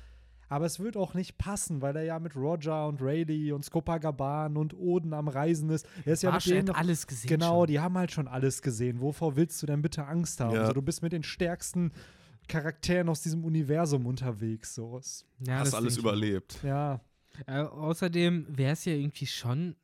[0.54, 4.56] Aber es wird auch nicht passen, weil er ja mit Roger und Rayleigh und Skopagaban
[4.56, 5.84] und Oden am Reisen ist.
[6.04, 7.28] Er ist ja mit Marsch, denen alles gesehen.
[7.28, 7.66] Genau, schon.
[7.66, 9.00] die haben halt schon alles gesehen.
[9.00, 10.54] Wovor willst du denn bitte Angst haben?
[10.54, 10.60] Ja.
[10.60, 11.90] Also, du bist mit den stärksten
[12.46, 14.76] Charakteren aus diesem Universum unterwegs.
[14.76, 15.00] So.
[15.40, 16.60] Ja, Hast das alles überlebt.
[16.62, 17.00] Ja,
[17.48, 19.74] Äh, außerdem wäre es ja irgendwie schon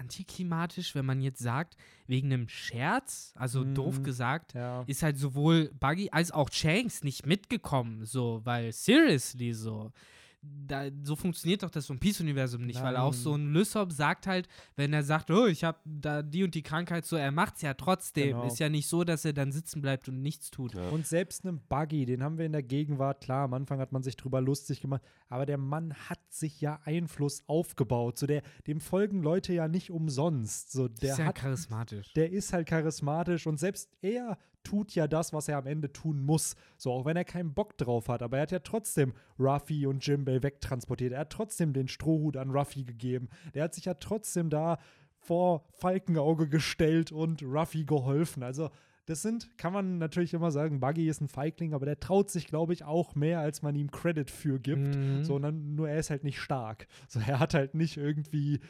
[0.00, 3.74] antiklimatisch, wenn man jetzt sagt, wegen einem Scherz, also Mhm.
[3.74, 4.82] doof gesagt, ja.
[4.86, 9.92] ist halt sowohl Buggy als auch Shanks nicht mitgekommen, so, weil seriously so.
[10.42, 13.20] Da, so funktioniert doch das One Piece-Universum nicht, weil auch Nein.
[13.20, 16.62] so ein Lysop sagt halt, wenn er sagt, oh, ich habe da die und die
[16.62, 18.28] Krankheit, so, er macht's ja trotzdem.
[18.28, 18.46] Genau.
[18.46, 20.74] Ist ja nicht so, dass er dann sitzen bleibt und nichts tut.
[20.74, 20.88] Ja.
[20.88, 24.02] Und selbst einem Buggy, den haben wir in der Gegenwart, klar, am Anfang hat man
[24.02, 28.18] sich drüber lustig gemacht, aber der Mann hat sich ja Einfluss aufgebaut.
[28.18, 30.72] So der, dem folgen Leute ja nicht umsonst.
[30.72, 32.12] So, der ist ja hat charismatisch.
[32.14, 36.20] der ist halt charismatisch und selbst er tut ja das, was er am Ende tun
[36.20, 36.56] muss.
[36.76, 38.22] So, auch wenn er keinen Bock drauf hat.
[38.22, 41.12] Aber er hat ja trotzdem Ruffy und Jimbei wegtransportiert.
[41.12, 43.28] Er hat trotzdem den Strohhut an Ruffy gegeben.
[43.54, 44.78] Der hat sich ja trotzdem da
[45.18, 48.42] vor Falkenauge gestellt und Ruffy geholfen.
[48.42, 48.70] Also,
[49.06, 52.46] das sind, kann man natürlich immer sagen, Buggy ist ein Feigling, aber der traut sich,
[52.46, 54.94] glaube ich, auch mehr, als man ihm Credit für gibt.
[54.94, 55.24] Mhm.
[55.24, 56.86] Sondern nur er ist halt nicht stark.
[57.08, 58.60] So, er hat halt nicht irgendwie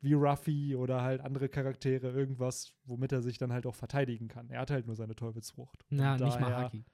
[0.00, 4.48] wie Ruffy oder halt andere Charaktere irgendwas, womit er sich dann halt auch verteidigen kann.
[4.50, 5.84] Er hat halt nur seine Teufelsfrucht.
[5.90, 6.84] Ja, Und nicht mal daher- Haki.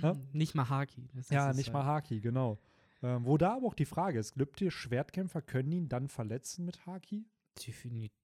[0.00, 0.12] Hä?
[0.32, 1.08] Nicht mal Haki.
[1.30, 1.74] Ja, nicht halt.
[1.74, 2.58] mal Haki, genau.
[3.02, 6.64] Ähm, wo da aber auch die Frage ist, glaubt ihr, Schwertkämpfer können ihn dann verletzen
[6.64, 7.26] mit Haki?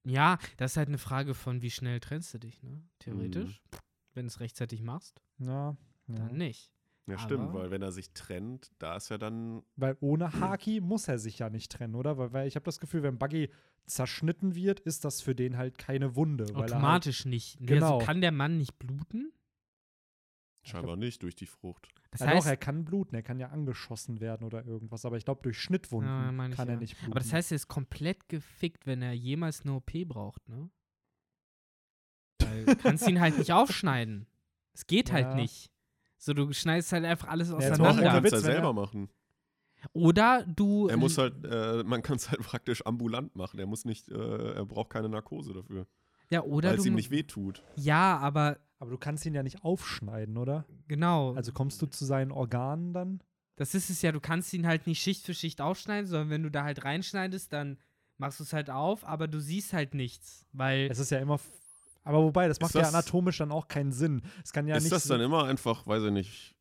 [0.05, 2.82] Ja, das ist halt eine Frage von, wie schnell trennst du dich, ne?
[2.99, 3.62] Theoretisch.
[4.15, 5.77] Wenn du es rechtzeitig machst, Ja.
[6.09, 6.15] ja.
[6.16, 6.73] dann nicht.
[7.12, 9.62] Ja, stimmt, Aber- weil wenn er sich trennt, da ist ja dann.
[9.77, 12.19] Weil ohne Haki muss er sich ja nicht trennen, oder?
[12.19, 13.51] Weil, weil ich habe das Gefühl, wenn Buggy
[13.87, 16.45] zerschnitten wird, ist das für den halt keine Wunde.
[16.49, 17.61] Weil er halt, Automatisch nicht.
[17.61, 17.95] Nee, Genau.
[17.97, 19.32] Also kann der Mann nicht bluten?
[20.62, 21.89] Scheinbar nicht durch die Frucht.
[22.11, 25.16] Das ja, doch, heißt, er kann bluten, er kann ja angeschossen werden oder irgendwas, aber
[25.16, 26.81] ich glaube, durch Schnittwunden Ja, kann er ja.
[26.81, 27.12] nicht bluten.
[27.12, 30.69] aber das heißt, er ist komplett gefickt, wenn er jemals eine OP braucht, ne?
[32.43, 34.27] Weil du kannst ihn halt nicht aufschneiden.
[34.74, 35.70] Es geht halt nicht.
[36.22, 38.02] So, du schneidest halt einfach alles er auseinander.
[38.02, 39.09] kann es Witz, ja er- selber machen.
[39.94, 40.88] Oder du.
[40.88, 43.59] Er muss halt, äh, man kann es halt praktisch ambulant machen.
[43.59, 45.86] Er muss nicht, äh, er braucht keine Narkose dafür.
[46.30, 46.82] Ja, oder Weil du.
[46.82, 47.62] es ihm nicht wehtut.
[47.76, 50.64] Ja, aber aber du kannst ihn ja nicht aufschneiden, oder?
[50.88, 51.34] genau.
[51.34, 53.22] Also kommst du zu seinen Organen dann?
[53.56, 56.42] Das ist es ja, du kannst ihn halt nicht Schicht für Schicht aufschneiden, sondern wenn
[56.42, 57.78] du da halt reinschneidest, dann
[58.16, 61.38] machst du es halt auf, aber du siehst halt nichts, weil Es ist ja immer.
[62.05, 64.22] Aber wobei, das macht ja das- anatomisch dann auch keinen Sinn.
[64.43, 64.93] Es kann ja ist nicht.
[64.93, 66.55] das so- dann immer einfach, weiß ich nicht,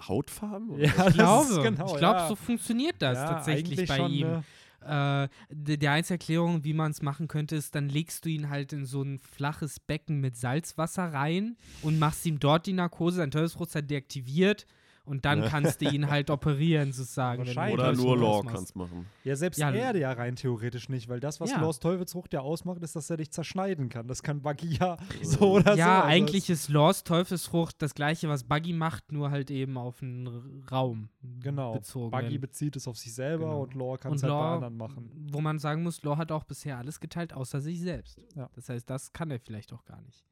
[0.00, 0.70] Hautfarben?
[0.70, 2.28] oder Ja, ich glaube, genau, ich glaube, ja.
[2.28, 4.26] so funktioniert das ja, tatsächlich bei schon, ihm.
[4.28, 4.44] Ne?
[4.82, 8.50] Äh, die, die einzige Erklärung, wie man es machen könnte, ist, dann legst du ihn
[8.50, 13.18] halt in so ein flaches Becken mit Salzwasser rein und machst ihm dort die Narkose,
[13.18, 14.66] dein Teufelsfrucht deaktiviert
[15.06, 15.48] und dann Ja.
[15.48, 17.42] kannst du ihn halt operieren, sozusagen.
[17.42, 18.54] Oder nur Law ausmachst.
[18.54, 19.06] kann es machen.
[19.24, 21.60] Ja, selbst Ja, er ja rein theoretisch nicht, weil das, was Ja.
[21.60, 24.06] Laws Teufelsfrucht ja ausmacht, ist, dass er dich zerschneiden kann.
[24.08, 25.78] Das kann Buggy ja so oder so.
[25.78, 30.02] Ja, also eigentlich ist Laws Teufelsfrucht das gleiche, was Buggy macht, nur halt eben auf
[30.02, 31.08] einen Raum
[31.40, 31.74] Genau.
[31.74, 32.10] bezogen.
[32.10, 33.62] Buggy bezieht es auf sich selber Genau.
[33.62, 35.28] und Law kann und es halt bei anderen machen.
[35.32, 38.20] wo man sagen muss, Law hat auch bisher alles geteilt, außer sich selbst.
[38.34, 38.50] Ja.
[38.54, 40.24] Das heißt, das kann er vielleicht auch gar nicht.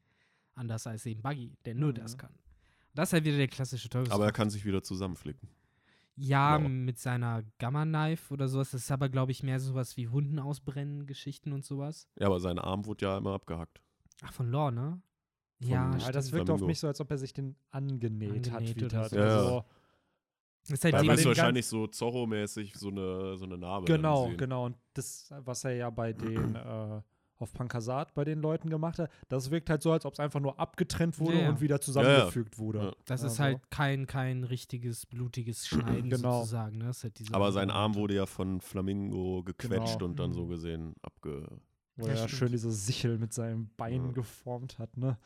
[0.57, 1.95] Anders als eben Buggy, der nur Mhm.
[1.97, 2.31] das kann.
[2.95, 4.15] Das ist halt wieder der klassische Teufelsfrucht.
[4.15, 5.49] Aber er kann sich wieder zusammenflicken.
[6.17, 6.69] ja, Law.
[6.69, 8.71] mit seiner Gamma-Knife oder sowas.
[8.71, 12.09] Das ist aber, glaube ich, mehr sowas wie Hunden ausbrennen, Geschichten und sowas.
[12.19, 13.81] Ja, aber sein Arm wurde ja immer abgehackt.
[14.23, 15.01] Ach, von Law, ne?
[15.61, 18.59] Von- ja, Ja, das wirkt auf mich so, als ob er sich den angenäht, hat
[18.59, 18.87] Angenäht wieder.
[19.01, 19.17] oder so.
[19.17, 19.37] Ja, ja.
[19.39, 19.65] Also,
[20.63, 23.87] Das ist halt Weil ist ganz- wahrscheinlich so Zorro-mäßig so eine, so eine Narbe.
[23.87, 24.67] Genau, genau.
[24.67, 27.01] Und das, was er ja bei den äh,
[27.39, 30.41] auf Pankasat bei den Leuten gemacht hat, das wirkt halt so, als ob es einfach
[30.41, 31.49] nur abgetrennt wurde Ja, ja.
[31.51, 32.79] und wieder zusammengefügt wurde.
[32.79, 32.93] Ja.
[33.07, 36.41] Das ist Also, halt kein, kein richtiges, blutiges Schneiden Genau.
[36.41, 36.79] sozusagen.
[36.79, 36.85] Ne?
[36.87, 40.05] Das ist halt Aber sein Arm wurde ja von Flamingo gequetscht Genau.
[40.07, 40.49] und dann so Mhm.
[40.49, 41.49] gesehen abge.
[41.97, 44.13] Wo Ja, er schön diese Sichel mit seinem Bein Ja.
[44.13, 45.17] geformt hat, ne?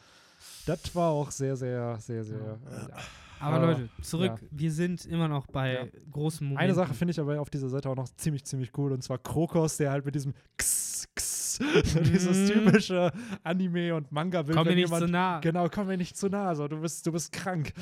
[0.69, 2.39] Das war auch sehr, sehr, sehr, sehr.
[2.39, 2.43] Äh,
[2.91, 2.97] ja.
[3.41, 4.33] Aber Aber, Leute, zurück.
[4.51, 5.85] Wir sind immer noch bei Ja.
[6.11, 6.65] großen Momenten.
[6.65, 9.19] Eine Sache finde ich aber auf dieser Seite auch noch ziemlich, ziemlich cool und zwar
[9.19, 12.53] Krokos, der halt mit diesem X, X, so dieses Mhm.
[12.65, 13.13] typische
[13.45, 14.57] Anime- und Manga-Bild.
[14.57, 15.41] Komm mir wenn nicht so jemand- nah.
[15.41, 17.73] Genau, komm mir nicht zu nah, so, du bist, du bist krank.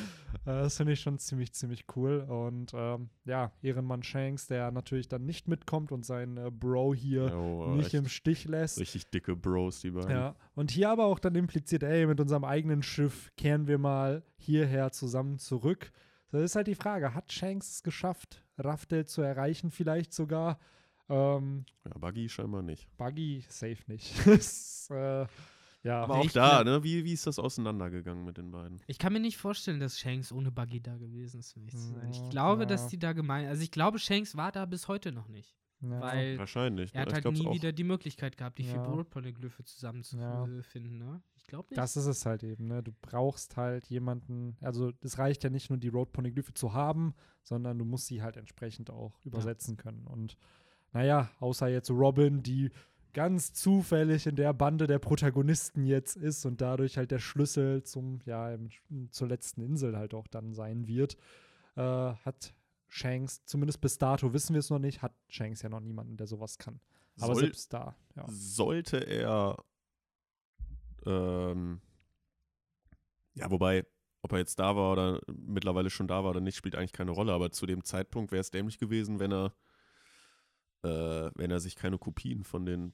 [0.45, 2.21] Äh, das finde ich schon ziemlich, ziemlich cool.
[2.29, 7.35] Und ähm, ja, Ehrenmann Shanks, der natürlich dann nicht mitkommt und seinen äh, Bro hier
[7.35, 8.79] Oh, nicht echt im Stich lässt.
[8.79, 10.11] richtig dicke Bros, die beiden.
[10.11, 14.23] Ja, und hier aber auch dann impliziert, ey, mit unserem eigenen Schiff kehren wir mal
[14.37, 15.93] hierher zusammen zurück.
[16.31, 20.59] Das ist halt die Frage, hat Shanks es geschafft, Raftel zu erreichen vielleicht sogar?
[21.09, 22.89] Ähm, Ja, Buggy scheinbar nicht.
[22.97, 24.13] Buggy safe nicht.
[24.27, 25.27] Das, äh,
[25.83, 26.83] ja, Aber auch ich da, ne?
[26.83, 28.81] Wie, wie ist das auseinandergegangen mit den beiden?
[28.89, 31.57] Ich kann mir nicht vorstellen, dass Shanks ohne Buggy da gewesen ist.
[31.57, 32.11] um ehrlich zu sein.
[32.11, 32.67] Ich glaube, ja.
[32.67, 33.49] dass die da gemeint.
[33.49, 35.55] Also ich glaube, Shanks war da bis heute noch nicht.
[35.81, 36.01] Ja.
[36.01, 36.95] Weil Wahrscheinlich.
[36.95, 37.13] er ne?
[37.13, 37.55] hat halt nie auch.
[37.55, 38.83] wieder die Möglichkeit gehabt, die vier Ja.
[38.83, 40.99] Brotpolyglyphe zusammenzufinden.
[40.99, 41.23] Ne?
[41.37, 41.79] Ich glaube nicht.
[41.79, 42.83] Das ist es halt eben, ne?
[42.83, 47.15] Du brauchst halt jemanden, also es reicht ja nicht nur die Road Poneglyphe zu haben,
[47.43, 50.07] sondern du musst sie halt entsprechend auch übersetzen können.
[50.07, 50.37] Und
[50.93, 52.71] naja, außer jetzt Robin, die
[53.13, 58.21] ganz zufällig in der Bande der Protagonisten jetzt ist und dadurch halt der Schlüssel zum,
[58.27, 58.57] ja,
[59.11, 61.17] zur letzten Insel halt auch dann sein wird,
[61.77, 62.55] äh, hat
[62.89, 66.27] Shanks, zumindest bis dato wissen wir es noch nicht, hat Shanks ja noch niemanden, der
[66.27, 66.81] sowas kann.
[67.19, 68.25] Aber Soll- selbst da, ja.
[68.29, 69.65] Sollte er.
[71.05, 71.81] Ähm,
[73.35, 73.87] ja, wobei,
[74.23, 77.13] ob er jetzt da war oder mittlerweile schon da war oder nicht, spielt eigentlich keine
[77.13, 77.33] Rolle.
[77.33, 79.55] Aber zu dem Zeitpunkt wäre es dämlich gewesen, wenn er,
[80.83, 82.93] äh, wenn er sich keine Kopien von den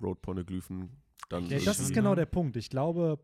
[0.00, 1.46] Road-Poneglyphen dann.
[1.46, 2.56] Ja, das ist genau der Punkt.
[2.56, 3.18] Ich glaube,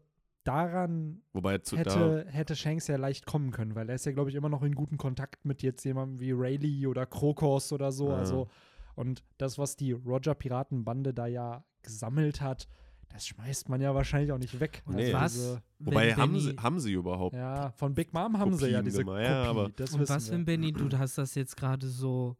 [0.44, 1.80] daran Wobei zu da.
[1.82, 4.62] hätte, hätte Shanks ja leicht kommen können, weil er ist ja, glaube ich, immer noch
[4.62, 8.08] in guten Kontakt mit jetzt jemandem wie Rayleigh oder Krokos oder so.
[8.08, 8.16] Ja.
[8.16, 8.48] Also,
[8.94, 12.68] und das, was die Roger-Piratenbande da ja gesammelt hat,
[13.08, 14.82] das schmeißt man ja wahrscheinlich auch nicht weg.
[14.86, 15.12] Also Nee.
[15.12, 15.32] Was?
[15.32, 17.34] Diese, Wobei, Wenn haben Benny- sie, haben sie überhaupt?
[17.34, 20.08] ja, von Big Mom haben sie ja Kopien diese gemacht, ja, Kopie, aber- das Und
[20.08, 22.36] was, wenn Benny, du hast das jetzt gerade so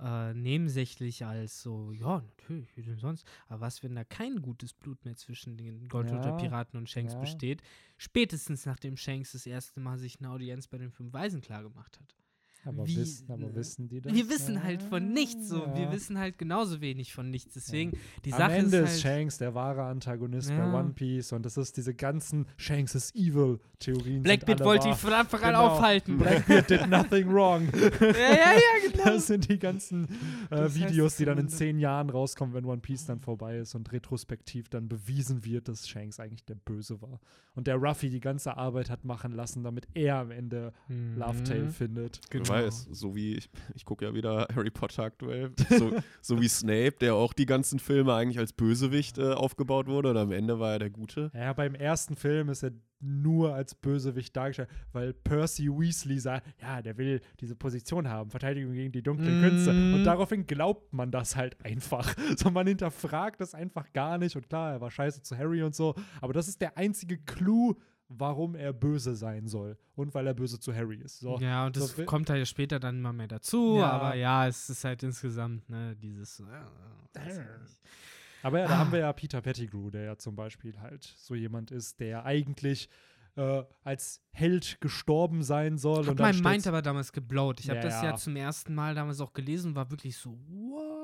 [0.00, 3.26] äh, nebensächlich als so, ja, natürlich, wie denn sonst.
[3.48, 7.14] Aber was, wenn da kein gutes Blut mehr zwischen den Goldroter Ja, Piraten und Shanks
[7.14, 7.20] ja.
[7.20, 7.62] besteht?
[7.96, 11.98] Spätestens nachdem Shanks das erste Mal sich eine Audienz bei den fünf Weisen klar gemacht
[12.00, 12.16] hat.
[12.64, 14.12] Aber, wie, wissen, aber wissen die das?
[14.14, 15.66] wir wissen halt von nichts so.
[15.74, 15.92] Wir Ja.
[15.92, 17.54] wissen halt genauso wenig von nichts.
[17.54, 17.92] Deswegen,
[18.24, 19.16] die Am Sache Ende ist ist, halt.
[19.18, 20.70] Shanks der wahre Antagonist Ja.
[20.70, 24.22] bei One Piece und das ist diese ganzen Shanks is evil Theorien.
[24.22, 25.66] Blackbeard wollte ihn von Anfang an Genau.
[25.68, 26.18] aufhalten.
[26.18, 27.68] Blackbeard did nothing wrong.
[28.00, 28.58] ja, ja, ja,
[28.92, 29.04] genau.
[29.04, 30.08] Das sind die ganzen
[30.50, 33.74] äh, heißt Videos, die dann in zehn Jahren rauskommen, wenn One Piece dann vorbei ist
[33.74, 37.20] und retrospektiv dann bewiesen wird, dass Shanks eigentlich der Böse war.
[37.54, 41.64] Und der Ruffy die ganze Arbeit hat machen lassen, damit er am Ende Love Tale
[41.64, 41.70] Mhm.
[41.70, 42.20] findet.
[42.30, 42.44] Genau.
[42.62, 46.94] Weiß, so wie ich, ich gucke ja wieder Harry Potter aktuell, so, so wie Snape,
[47.00, 50.72] der auch die ganzen Filme eigentlich als Bösewicht äh, aufgebaut wurde und am Ende war
[50.72, 51.30] er der Gute.
[51.34, 52.72] Ja, beim ersten Film ist er
[53.06, 58.72] nur als Bösewicht dargestellt, weil Percy Weasley sagt, ja, der will diese Position haben, Verteidigung
[58.72, 59.42] gegen die dunklen Mhm.
[59.42, 59.70] Künste.
[59.70, 62.14] Und daraufhin glaubt man das halt einfach.
[62.38, 64.36] So, man hinterfragt das einfach gar nicht.
[64.36, 67.74] Und klar, er war scheiße zu Harry und so, aber das ist der einzige Clou,
[68.18, 69.76] warum er böse sein soll.
[69.96, 71.20] Und weil er böse zu Harry ist.
[71.20, 71.38] So.
[71.38, 73.90] Ja, und das So, kommt halt später dann immer mehr dazu, Ja.
[73.90, 76.40] aber ja, es ist halt insgesamt, ne, dieses.
[76.40, 76.44] Äh.
[78.42, 78.78] Aber ja, da Ah.
[78.78, 82.88] haben wir ja Peter Pettigrew, der ja zum Beispiel halt so jemand ist, der eigentlich
[83.36, 86.02] äh, als Held gestorben sein soll.
[86.04, 87.58] Hat und dann mein Mind aber damals geblowt.
[87.58, 88.14] Ich habe Ja, das ja ja.
[88.16, 91.03] zum ersten Mal damals auch gelesen und war wirklich so, what?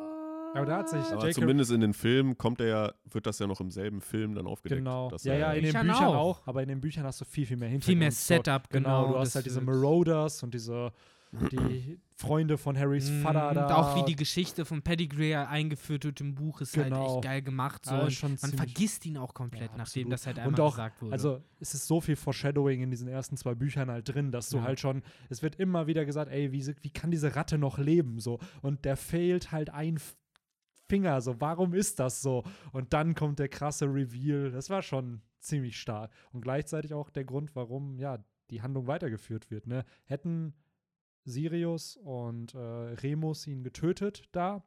[0.55, 1.33] Aber da hat sich Aber J.K.
[1.33, 4.47] zumindest in den Filmen kommt er ja, wird das ja noch im selben Film dann
[4.47, 4.81] aufgedeckt.
[4.81, 5.11] Genau.
[5.11, 6.15] dass Ja, ja, in den Büchern auch.
[6.41, 6.47] auch.
[6.47, 7.85] aber in den Büchern hast du viel, viel mehr Hintergrund.
[7.93, 9.03] Viel mehr So, Setup, genau.
[9.03, 10.93] Genau, du hast halt diese Marauders und diese
[11.33, 13.67] die Freunde von Harrys Vater Mm, da.
[13.67, 17.15] Und auch wie die Geschichte von Pedigree eingeführt wird im Buch ist halt Genau.
[17.15, 17.87] echt geil gemacht.
[17.87, 17.95] So.
[17.95, 21.01] Und schon man vergisst ihn auch komplett, Ja, nachdem das halt Und einmal auch, gesagt
[21.01, 21.13] wurde.
[21.13, 24.57] Also es ist so viel Foreshadowing in diesen ersten zwei Büchern halt drin, dass du
[24.57, 24.65] Ja.
[24.65, 28.19] halt schon, es wird immer wieder gesagt, ey, wie, wie kann diese Ratte noch leben?
[28.19, 28.41] So.
[28.61, 30.01] Und der fehlt halt ein
[30.91, 32.43] Finger, so, warum ist das so?
[32.73, 34.51] Und dann kommt der krasse Reveal.
[34.51, 36.11] Das war schon ziemlich stark.
[36.33, 38.19] Und gleichzeitig auch der Grund, warum, ja,
[38.51, 39.69] die Handlung weitergeführt wird.
[39.69, 39.85] Ne?
[40.05, 40.53] Hätten
[41.25, 44.65] Sirius und äh, Remus ihn getötet da.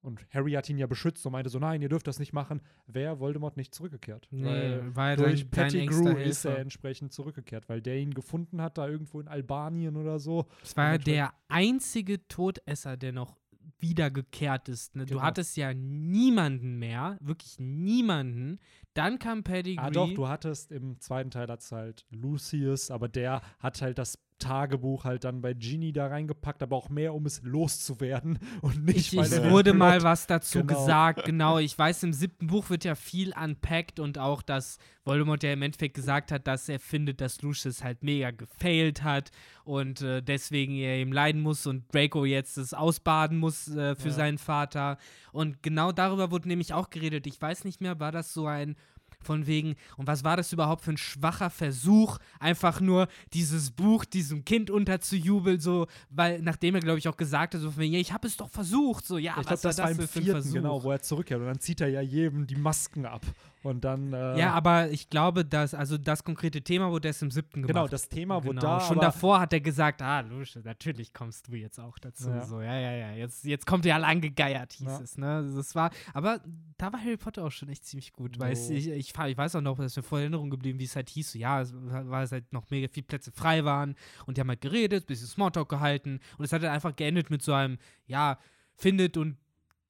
[0.00, 2.60] Und Harry hat ihn ja beschützt und meinte so, nein, ihr dürft das nicht machen,
[2.86, 4.28] wäre Voldemort nicht zurückgekehrt.
[4.30, 8.76] nee, Weil war ja durch Pettigrew ist er entsprechend zurückgekehrt, weil der ihn gefunden hat,
[8.76, 10.44] da irgendwo in Albanien oder so.
[10.60, 13.34] Das war der einzige Todesser, der noch
[13.78, 14.96] wiedergekehrt ist.
[14.96, 15.04] Ne?
[15.04, 15.22] Du Genau.
[15.22, 18.58] hattest ja niemanden mehr, wirklich niemanden.
[18.94, 19.82] Dann kam Pedigree.
[19.84, 24.18] Ah, doch, du hattest im zweiten Teil hat's halt Lucius, aber der hat halt das
[24.38, 29.12] Tagebuch halt dann bei Genie da reingepackt, aber auch mehr, um es loszuwerden und nicht,
[29.12, 30.74] Ich, weil es den wurde Plot- mal was dazu Genau.
[30.80, 31.58] gesagt, genau.
[31.58, 35.62] Ich weiß, im siebten Buch wird ja viel unpackt und auch, dass Voldemort ja im
[35.62, 39.30] Endeffekt gesagt hat, dass er findet, dass Lucius halt mega gefailt hat
[39.64, 44.08] und äh, deswegen er ihm leiden muss und Draco jetzt es ausbaden muss äh, für
[44.08, 44.14] Ja.
[44.14, 44.98] seinen Vater.
[45.32, 47.26] Und genau darüber wurde nämlich auch geredet.
[47.26, 48.76] Ich weiß nicht mehr, war das so ein
[49.24, 54.04] von wegen, und was war das überhaupt für ein schwacher Versuch, einfach nur dieses Buch
[54.04, 57.94] diesem Kind unterzujubeln, so, weil, nachdem er, glaube ich, auch gesagt hat, so von wegen,
[57.94, 59.96] ja, ich habe es doch versucht, so, ja, ich was glaube, das war war im
[59.98, 60.52] das für ein Versuch?
[60.54, 61.40] genau, wo er zurückkehrt.
[61.40, 63.24] Und dann zieht er ja jedem die Masken ab.
[63.64, 64.12] Und dann.
[64.12, 67.68] Äh, Ja, aber ich glaube, dass, also das konkrete Thema wurde erst im siebten gemacht.
[67.68, 68.80] genau, das Thema wurde Genau, da.
[68.80, 72.28] Schon davor hat er gesagt, ah, Lucius, natürlich kommst du jetzt auch dazu.
[72.28, 72.44] Ja.
[72.44, 73.12] So, ja, ja, ja.
[73.14, 75.00] Jetzt, jetzt kommt ihr alle angegeiert, hieß Ja.
[75.00, 75.18] es.
[75.18, 75.50] Ne?
[75.56, 76.40] Das war, aber
[76.76, 78.74] da war Harry Potter auch schon echt ziemlich gut, weil es, Jo.
[78.76, 81.32] ich, ich, ich weiß auch noch, dass mir in Erinnerung geblieben, wie es halt hieß.
[81.32, 83.94] So, ja, es war halt noch mega viele Plätze frei waren
[84.26, 87.42] und die haben halt geredet, bisschen Smalltalk gehalten und es hat dann einfach geendet mit
[87.42, 88.38] so einem, ja,
[88.76, 89.36] findet und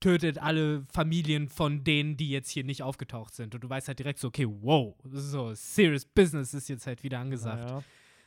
[0.05, 3.55] tötet alle Familien von denen, die jetzt hier nicht aufgetaucht sind.
[3.55, 7.21] Und du weißt halt direkt so, okay, wow, so serious business ist jetzt halt wieder
[7.21, 7.71] angesagt.
[7.71, 7.83] Ja,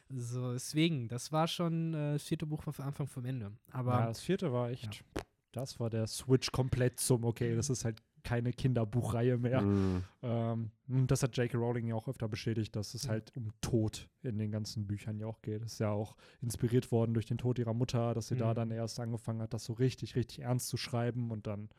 [0.09, 3.51] So, deswegen, das war schon äh, das vierte Buch von Anfang vom Ende.
[3.71, 5.03] Aber ja, das vierte war echt.
[5.51, 9.61] Das war der Switch komplett zum, okay, das ist halt keine Kinderbuchreihe mehr.
[9.61, 10.03] Mhm.
[10.21, 11.57] Ähm, und das hat J.K.
[11.57, 13.09] Rowling ja auch öfter bestätigt, dass es Mhm.
[13.11, 15.61] halt um Tod in den ganzen Büchern ja auch geht.
[15.61, 18.55] Es ist ja auch inspiriert worden durch den Tod ihrer Mutter, dass sie da Mhm.
[18.55, 21.69] dann erst angefangen hat, das so richtig, richtig ernst zu schreiben und dann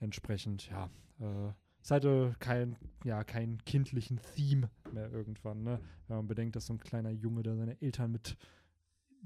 [0.00, 0.90] entsprechend, ja,
[1.20, 1.52] äh,
[1.82, 5.80] es hatte kein, ja, keinen kindlichen Theme mehr irgendwann, ne?
[6.08, 8.36] Wenn man bedenkt, dass so ein kleiner Junge, der seine Eltern mit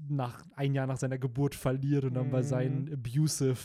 [0.07, 2.47] nach ein Jahr nach seiner Geburt verliert und dann bei Mhm.
[2.47, 3.57] seinen abusive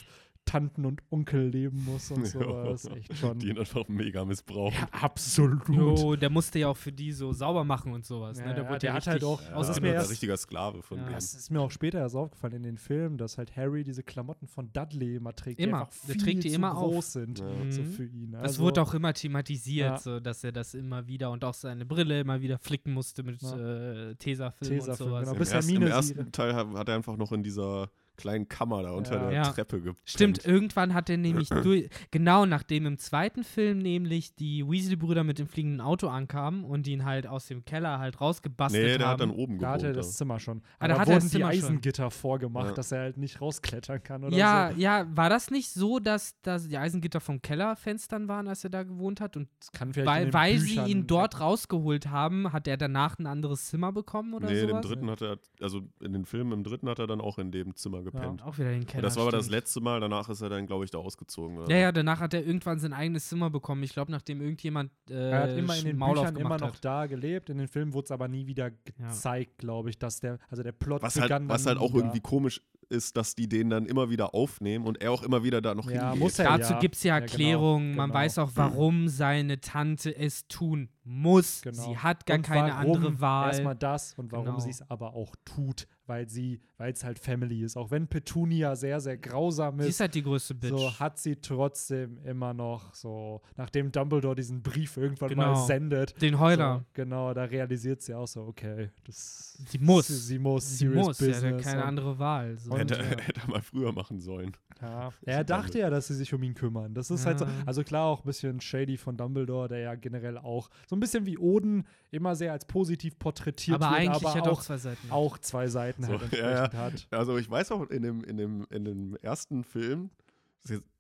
[0.51, 2.65] Tanten und Onkel leben muss und so, Ja.
[2.65, 3.39] das ist echt schon.
[3.39, 4.75] Die ihn einfach mega missbrauchen.
[4.81, 5.69] Ja, absolut.
[5.69, 8.39] jo, der musste ja auch für die so sauber machen und sowas.
[8.39, 8.55] Ja, ne?
[8.55, 9.83] Der, ja, wurde der ja hat halt auch- Ja, das ist ausgenutzt.
[9.83, 11.05] mir ein erst- richtiger Sklave von Ja.
[11.05, 11.15] denen.
[11.15, 14.47] Das ist mir auch später erst aufgefallen in den Filmen, dass halt Harry diese Klamotten
[14.49, 15.69] von Dudley immer trägt, Immer.
[15.69, 16.93] die einfach Der viel trägt die zu immer auf.
[16.93, 17.47] groß sind Ja.
[17.71, 17.87] so Mhm.
[17.93, 18.33] für ihn.
[18.33, 19.99] Das Also, wurde auch immer thematisiert, Ja.
[19.99, 23.41] so, dass er das immer wieder und auch seine Brille immer wieder flicken musste mit
[23.43, 23.57] Ja.
[23.57, 25.21] äh, Tesafilm und Tesafilm, sowas.
[25.21, 25.33] genau.
[25.33, 27.89] Im, bis erst, Im ersten Teil hat er einfach noch in dieser
[28.21, 29.23] kleinen Kammer da unter Ja.
[29.25, 29.43] der Ja.
[29.45, 29.99] Treppe gepennt.
[30.05, 35.39] Stimmt, irgendwann hat er nämlich durch, genau nachdem im zweiten Film nämlich die Weasley-Brüder mit
[35.39, 39.13] dem fliegenden Auto ankamen und ihn halt aus dem Keller halt rausgebastelt Nee, der haben.
[39.15, 39.97] hat dann oben Da hat er gewohnt.
[40.07, 40.63] das Zimmer schon.
[40.79, 41.65] Ah, da Aber hat er wurden das die Zimmer schon.
[41.65, 42.73] Eisengitter vorgemacht, Ja.
[42.75, 44.81] dass er halt nicht rausklettern kann oder ja, so.
[44.81, 48.83] ja, war das nicht so, dass, dass die Eisengitter vom Kellerfenstern waren, als er da
[48.83, 49.37] gewohnt hat?
[49.37, 52.77] Und Das kann vielleicht in weil, weil Büchern- sie ihn dort rausgeholt haben, hat er
[52.77, 54.87] danach ein anderes Zimmer bekommen oder nee, in dem sowas?
[54.87, 57.75] dritten hat er, also in den Filmen im dritten hat er dann auch in dem
[57.77, 58.43] Zimmer gepennt.
[58.43, 58.99] Auch wieder den Keller.
[58.99, 61.59] Und das war aber das letzte Mal, danach ist er dann, glaube ich, da ausgezogen.
[61.59, 61.71] Oder?
[61.71, 63.83] Ja, ja, danach hat er irgendwann sein eigenes Zimmer bekommen.
[63.83, 66.85] Ich glaube, nachdem irgendjemand äh, Er hat immer in den Maul Büchern immer noch hat.
[66.85, 67.51] da gelebt.
[67.51, 70.73] In den Filmen wurde es aber nie wieder gezeigt, glaube ich, dass der, also der
[70.73, 73.87] Plot Was begann halt, was dann halt auch irgendwie komisch ist, dass die den dann
[73.87, 76.19] immer wieder aufnehmen und er auch immer wieder da noch Ja, hingeht.
[76.21, 76.79] muss er Dazu ja.
[76.81, 77.95] gibt es ja Ja, genau, Erklärungen.
[77.95, 78.19] Man genau.
[78.19, 81.63] weiß auch, warum seine Tante es tun muss.
[81.63, 81.81] Genau.
[81.85, 83.49] Sie hat gar Und keine andere Wahl.
[83.51, 84.59] Erstmal das und warum Genau.
[84.59, 87.77] sie es aber auch tut, weil sie, weil es halt Family ist.
[87.77, 90.71] Auch wenn Petunia sehr, sehr grausam Sie ist, ist halt die größte Bitch.
[90.71, 95.67] so hat sie trotzdem immer noch so, nachdem Dumbledore diesen Brief irgendwann mal Genau.
[95.67, 96.21] sendet.
[96.21, 96.79] Den Heuler.
[96.81, 100.09] So, genau, da realisiert sie auch so, okay, das Sie muss.
[100.09, 100.69] Sie, sie muss.
[100.69, 102.59] Sie serious muss, ja, business hat keine und- andere Wahl.
[102.59, 102.77] So.
[102.77, 103.03] Hätte, ja.
[103.05, 104.53] hätte er mal früher machen sollen.
[104.83, 105.11] Ja.
[105.27, 106.95] Er dachte ja, dass sie sich um ihn kümmern.
[106.95, 107.45] Das ist halt so.
[107.45, 107.51] Ja.
[107.67, 111.27] Also klar, auch ein bisschen shady von Dumbledore, der ja generell auch so ein bisschen
[111.27, 114.63] wie Oden immer sehr als positiv porträtiert aber wird, eigentlich aber hat er auch auch,
[114.63, 115.11] zwei Seiten.
[115.11, 116.65] auch zwei Seiten So, halt ja, ja.
[116.65, 116.75] entsprechend
[117.11, 117.19] hat.
[117.19, 120.11] Also ich weiß auch, in dem, in dem, in dem ersten Film,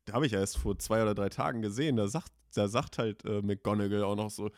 [0.04, 2.98] da habe ich ja erst vor zwei oder drei Tagen gesehen, da sagt, da sagt
[2.98, 4.50] halt äh, McGonagall auch noch so,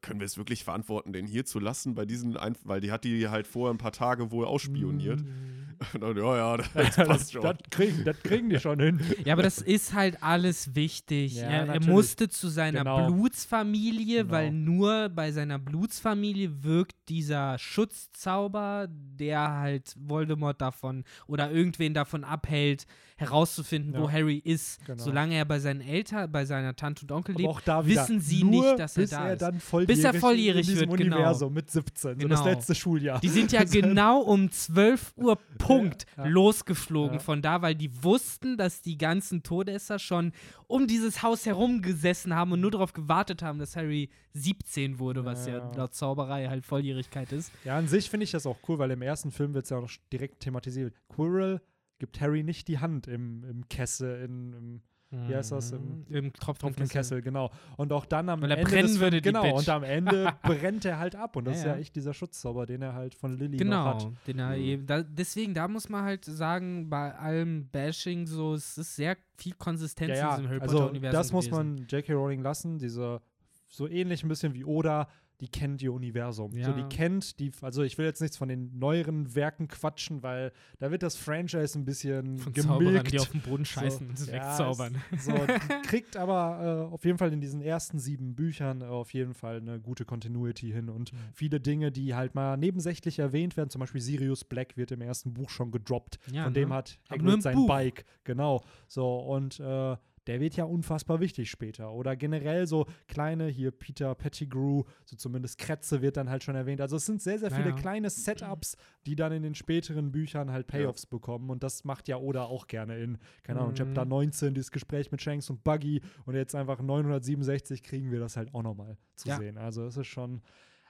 [0.00, 3.04] können wir es wirklich verantworten, den hier zu lassen bei diesen, Einf weil die hat
[3.04, 5.20] die halt vorher ein paar Tage wohl ausspioniert.
[5.94, 7.42] Und dann, ja, ja, das passt schon.
[7.42, 9.00] das, kriegen, das kriegen die schon hin.
[9.24, 11.34] Ja, aber das ist halt alles wichtig.
[11.34, 13.08] Ja, er, er musste zu seiner Genau.
[13.10, 14.32] Blutsfamilie, Genau.
[14.32, 22.22] weil nur bei seiner Blutsfamilie wirkt dieser Schutzzauber, der halt Voldemort davon oder irgendwen davon
[22.22, 22.86] abhält,
[23.22, 24.12] herauszufinden, wo Ja.
[24.12, 24.84] Harry ist.
[24.84, 25.02] Genau.
[25.02, 28.20] Solange er bei seinen Eltern, bei seiner Tante und Onkel lebt, auch da wieder wissen
[28.20, 29.42] sie nicht, dass er da er ist.
[29.42, 31.16] dann Bis er volljährig in diesem wird, genau.
[31.16, 32.50] Universum mit 17, so das Genau.
[32.52, 33.20] letzte Schuljahr.
[33.20, 38.56] Die sind ja genau um 12 Uhr Punkt Ja, losgeflogen von da, weil die wussten,
[38.56, 40.32] dass die ganzen Todesser schon
[40.66, 45.24] um dieses Haus herum gesessen haben und nur darauf gewartet haben, dass Harry 17 wurde,
[45.24, 45.72] was ja, Ja.
[45.76, 47.52] laut Zauberei halt Volljährigkeit ist.
[47.64, 49.76] Ja, an sich finde ich das auch cool, weil im ersten Film wird es ja
[49.76, 50.94] auch noch direkt thematisiert.
[51.14, 51.60] Quirrell
[52.02, 54.82] gibt Harry nicht die Hand im, im Kessel, in, im
[55.28, 55.70] Wie heißt das?
[55.70, 56.88] Im Im tropfenden Tropfenkessel.
[56.88, 57.50] Kessel, genau.
[57.76, 58.70] Und auch dann am Weil er Ende.
[58.70, 59.54] brennen des würde, die Genau, Bitch.
[59.58, 61.36] und am Ende brennt er halt ab.
[61.36, 61.78] Und das Ja, ist ja ja.
[61.80, 64.08] echt dieser Schutzzauber, den er halt von Lilly noch Genau, hat.
[64.26, 64.62] den er Mhm.
[64.64, 69.16] eben, da, deswegen, da muss man halt sagen, bei allem Bashing so, es ist sehr
[69.36, 71.74] viel Konsistenz Ja, in diesem Harry also Potter-Universum das muss gewesen.
[71.76, 72.12] man J.K.
[72.14, 72.78] Rowling lassen.
[72.78, 73.20] Diese
[73.68, 75.08] so ähnlich ein bisschen wie Oda,
[75.42, 76.52] die kennt ihr Universum.
[76.52, 76.72] So, Ja.
[76.72, 80.90] die kennt die, also ich will jetzt nichts von den neueren Werken quatschen, weil da
[80.90, 83.12] wird das Franchise ein bisschen Von Zauberern, gemilkt.
[83.12, 84.96] die auf den Boden scheißen und ja, wegzaubern.
[85.10, 85.32] es- So,
[85.84, 89.56] kriegt aber äh, auf jeden Fall in diesen ersten sieben Büchern äh, auf jeden Fall
[89.56, 91.16] eine gute Continuity hin und Mhm.
[91.34, 95.34] viele Dinge, die halt mal nebensächlich erwähnt werden, zum Beispiel Sirius Black wird im ersten
[95.34, 96.20] Buch schon gedroppt.
[96.30, 96.60] Ja, Von ne?
[96.60, 97.66] dem hat Hagrid sein Buch.
[97.66, 98.62] Bike, genau.
[98.86, 99.96] So, und äh,
[100.26, 101.92] der wird ja unfassbar wichtig später.
[101.92, 106.80] Oder generell so kleine, hier Peter Pettigrew, so zumindest Kretze wird dann halt schon erwähnt.
[106.80, 107.76] Also es sind sehr, sehr viele Ja.
[107.76, 108.76] kleine Setups,
[109.06, 111.50] die dann in den späteren Büchern halt Payoffs bekommen.
[111.50, 113.76] Und das macht ja Oda auch gerne in, keine Ahnung, Mhm.
[113.76, 116.00] Chapter 19, dieses Gespräch mit Shanks und Buggy.
[116.24, 119.36] Und jetzt einfach 967 kriegen wir das halt auch nochmal zu Ja.
[119.38, 119.58] sehen.
[119.58, 120.40] Also es ist schon.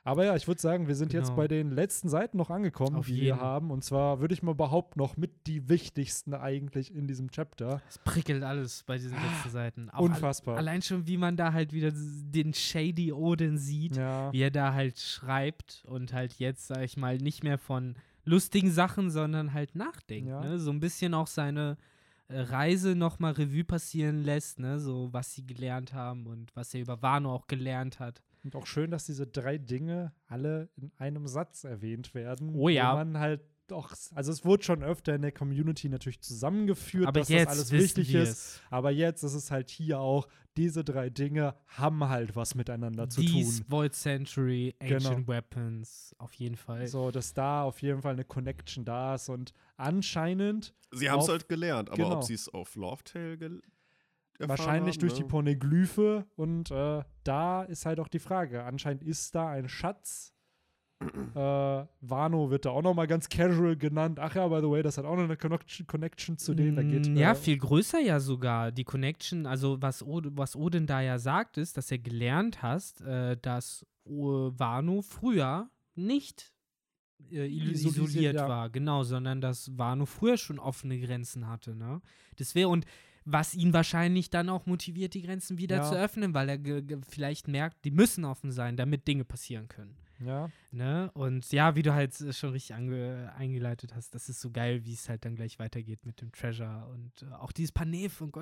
[0.04, 1.36] Aber ja, ich würde sagen, wir sind jetzt Genau.
[1.36, 3.40] bei den letzten Seiten noch angekommen, Auf die wir jeden.
[3.40, 3.70] haben.
[3.70, 7.80] Und zwar würde ich mal behaupten, noch mit die wichtigsten eigentlich in diesem Chapter.
[7.88, 9.90] Es prickelt alles bei diesen letzten Seiten.
[9.90, 10.54] Auch Unfassbar.
[10.56, 14.32] Al allein schon, wie man da halt wieder den Shady Odin sieht, Ja.
[14.32, 18.70] wie er da halt schreibt und halt jetzt, sag ich mal, nicht mehr von lustigen
[18.72, 20.28] Sachen, sondern halt nachdenkt.
[20.30, 20.40] Ja.
[20.40, 20.58] Ne?
[20.58, 21.76] So ein bisschen auch seine
[22.28, 24.80] äh, Reise nochmal Revue passieren lässt, ne?
[24.80, 28.20] so was sie gelernt haben und was er über Wano auch gelernt hat.
[28.44, 32.54] Und auch schön, dass diese drei Dinge alle in einem Satz erwähnt werden.
[32.54, 32.92] Oh ja.
[32.92, 37.20] Wo man halt doch, also es wurde schon öfter in der Community natürlich zusammengeführt, Aber
[37.20, 38.28] dass jetzt das alles wichtig ist.
[38.28, 38.60] es.
[38.70, 43.22] Aber jetzt ist es halt hier auch, diese drei Dinge haben halt was miteinander zu
[43.22, 43.70] These, tun.
[43.70, 45.28] Void Century, Ancient Genau.
[45.28, 46.86] Weapons, auf jeden Fall.
[46.88, 51.28] So, dass da auf jeden Fall eine Connection da ist und anscheinend Sie haben es
[51.28, 52.16] halt gelernt, aber genau.
[52.18, 53.62] ob sie es auf Lovetail gel
[54.42, 55.18] erfahren Wahrscheinlich haben, durch ne?
[55.18, 58.64] die Poneglyphe und äh, da ist halt auch die Frage.
[58.64, 60.34] Anscheinend ist da ein Schatz.
[61.34, 64.18] äh, Wano wird da auch noch mal ganz casual genannt.
[64.20, 66.76] Ach ja, by the way, das hat auch noch eine Connection, zu denen.
[66.76, 68.70] Da geht, Mm, ja, äh, viel größer ja sogar.
[68.70, 73.00] Die Connection, also was, Od was Odin da ja sagt, ist, dass er gelernt hast,
[73.00, 76.52] äh, dass uh, Wano früher nicht
[77.30, 78.48] äh, isoliert ja.
[78.48, 82.00] war, genau, sondern dass Wano früher schon offene Grenzen hatte, ne?
[82.36, 82.86] Das wäre und
[83.24, 85.82] was ihn wahrscheinlich dann auch motiviert, die Grenzen wieder Ja.
[85.84, 86.58] zu öffnen, weil er
[87.08, 89.96] vielleicht merkt, die müssen offen sein, damit Dinge passieren können.
[90.24, 90.50] Ja.
[90.70, 91.10] Ne?
[91.14, 94.84] Und ja, wie du halt äh, schon richtig ange eingeleitet hast, das ist so geil,
[94.84, 98.32] wie es halt dann gleich weitergeht mit dem Treasure und äh, auch dieses Panel von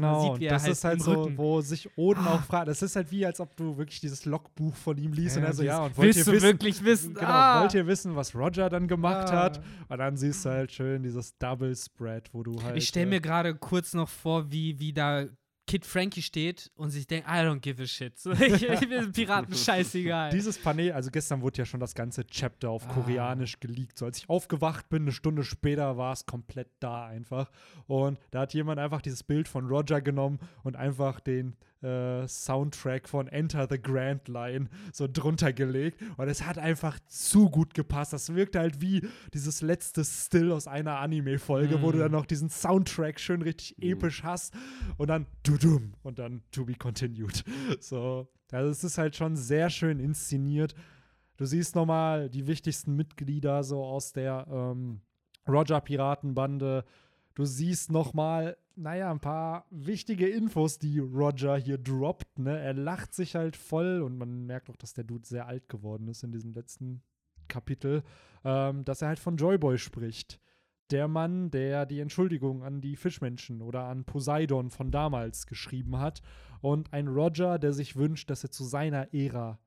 [0.00, 2.34] man Genau, sieht, und das halt ist halt so, Rücken- wo sich Oden Ah.
[2.34, 2.68] auch fragt.
[2.68, 5.48] Das ist halt wie, als ob du wirklich dieses Logbuch von ihm liest und Ja,
[5.48, 7.14] er so, dieses, ja, und wollt willst ihr du wissen, wirklich wissen?
[7.14, 7.60] Genau, Ah.
[7.62, 9.42] wollt ihr wissen, was Roger dann gemacht Ah.
[9.44, 9.62] hat?
[9.88, 12.76] Und dann siehst du halt schön dieses Double Spread, wo du halt.
[12.76, 15.26] Ich stelle äh, mir gerade kurz noch vor, wie, wie da
[15.72, 18.18] Kid Frankie steht und sich denkt, I don't give a shit.
[18.18, 20.30] So, ich, ich bin Piraten scheißegal.
[20.30, 22.92] Dieses Panel, also gestern wurde ja schon das ganze Chapter auf Ah.
[22.92, 23.98] Koreanisch geleakt.
[23.98, 27.50] So als ich aufgewacht bin, eine Stunde später war es komplett da einfach.
[27.86, 33.08] Und da hat jemand einfach dieses Bild von Roger genommen und einfach den äh, Soundtrack
[33.08, 36.00] von Enter the Grand Line so drunter gelegt.
[36.16, 38.12] Und es hat einfach zu gut gepasst.
[38.12, 42.00] Das wirkte halt wie dieses letzte Still aus einer Anime-Folge, wo du Mm.
[42.00, 43.82] dann noch diesen Soundtrack schön richtig Mm.
[43.82, 44.54] episch hast
[44.96, 47.44] und dann dudum und dann to be continued.
[47.80, 50.74] So, also es ist halt schon sehr schön inszeniert.
[51.38, 55.00] Du siehst nochmal die wichtigsten Mitglieder so aus der ähm,
[55.48, 56.84] Roger-Piratenbande.
[57.34, 62.38] Du siehst nochmal, naja, ein paar wichtige Infos, die Roger hier droppt.
[62.38, 62.58] Ne?
[62.58, 66.08] Er lacht sich halt voll und man merkt auch, dass der Dude sehr alt geworden
[66.08, 67.02] ist in diesem letzten
[67.48, 68.02] Kapitel,
[68.44, 70.40] ähm, dass er halt von Joyboy spricht.
[70.90, 76.20] Der Mann, der die Entschuldigung an die Fischmenschen oder an Poseidon von damals geschrieben hat.
[76.60, 79.58] Und ein Roger, der sich wünscht, dass er zu seiner Ära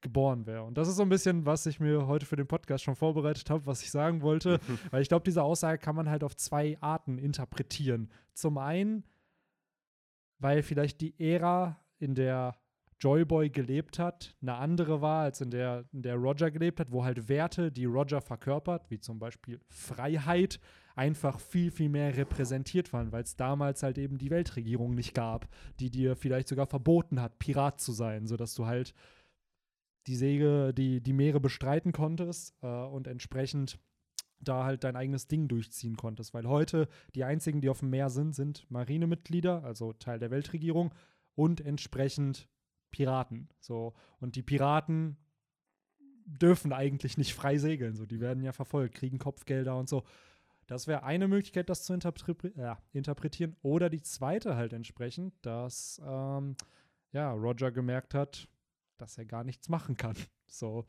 [0.00, 0.62] geboren wäre.
[0.62, 3.50] Und das ist so ein bisschen, was ich mir heute für den Podcast schon vorbereitet
[3.50, 4.60] habe, was ich sagen wollte.
[4.90, 8.10] Weil ich glaube, diese Aussage kann man halt auf zwei Arten interpretieren.
[8.32, 9.04] Zum einen,
[10.38, 12.56] weil vielleicht die Ära, in der
[13.00, 17.04] Joyboy gelebt hat, eine andere war, als in der, in der Roger gelebt hat, wo
[17.04, 20.60] halt Werte, die Roger verkörpert, wie zum Beispiel Freiheit,
[20.98, 25.46] einfach viel, viel mehr repräsentiert waren, weil es damals halt eben die Weltregierung nicht gab,
[25.78, 28.94] die dir vielleicht sogar verboten hat, Pirat zu sein, sodass du halt
[30.06, 33.78] die Säge, die, die Meere bestreiten konntest äh, und entsprechend
[34.40, 36.32] da halt dein eigenes Ding durchziehen konntest.
[36.32, 40.94] Weil heute die einzigen, die auf dem Meer sind, sind Marinemitglieder, also Teil der Weltregierung,
[41.34, 42.48] und entsprechend
[42.90, 43.48] Piraten.
[43.60, 43.94] So.
[44.20, 45.16] Und die Piraten
[46.24, 47.96] dürfen eigentlich nicht frei segeln.
[47.96, 48.06] So.
[48.06, 50.04] Die werden ja verfolgt, kriegen Kopfgelder und so.
[50.66, 53.56] Das wäre eine Möglichkeit, das zu interpre ja, interpretieren.
[53.62, 56.56] Oder die zweite halt entsprechend, dass ähm,
[57.12, 58.48] ja, Roger gemerkt hat,
[58.98, 60.14] dass er gar nichts machen kann.
[60.50, 60.86] So,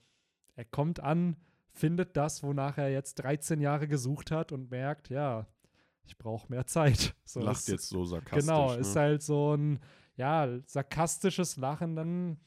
[0.56, 1.36] er kommt an,
[1.74, 5.48] findet das, wonach er jetzt 13 Jahre gesucht hat und merkt, ja,
[6.06, 7.14] ich brauche mehr Zeit.
[7.26, 8.46] So, Lacht es- jetzt so sarkastisch.
[8.48, 8.80] Genau, ne?
[8.80, 9.80] ist halt so ein,
[10.16, 12.40] ja, sarkastisches Lachen dann,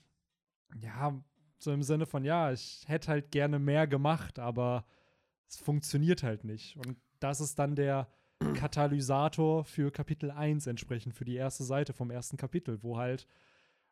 [0.80, 1.22] ja,
[1.58, 4.84] so im Sinne von, ja, ich hätte halt gerne mehr gemacht, aber
[5.48, 6.76] es funktioniert halt nicht.
[6.78, 8.08] Und das ist dann der
[8.54, 13.26] Katalysator für Kapitel 1 entsprechend, für die erste Seite vom ersten Kapitel, wo halt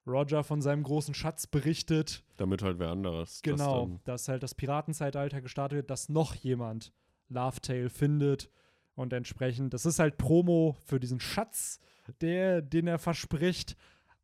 [0.06, 3.40] Roger von seinem großen Schatz berichtet, Damit halt wer anderes.
[3.40, 6.92] das Genau, dann- dass halt das Piratenzeitalter gestartet wird, dass noch jemand
[7.28, 8.50] Lovetail findet
[8.94, 11.80] und entsprechend, das ist halt Promo für diesen Schatz,
[12.20, 13.76] der, den er verspricht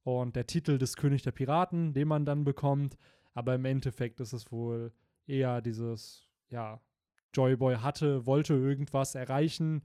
[0.03, 2.97] und der Titel des König der Piraten, den man dann bekommt,
[3.35, 4.93] aber im Endeffekt ist es wohl
[5.27, 6.81] eher dieses, ja,
[7.35, 9.83] Joyboy hatte, wollte irgendwas erreichen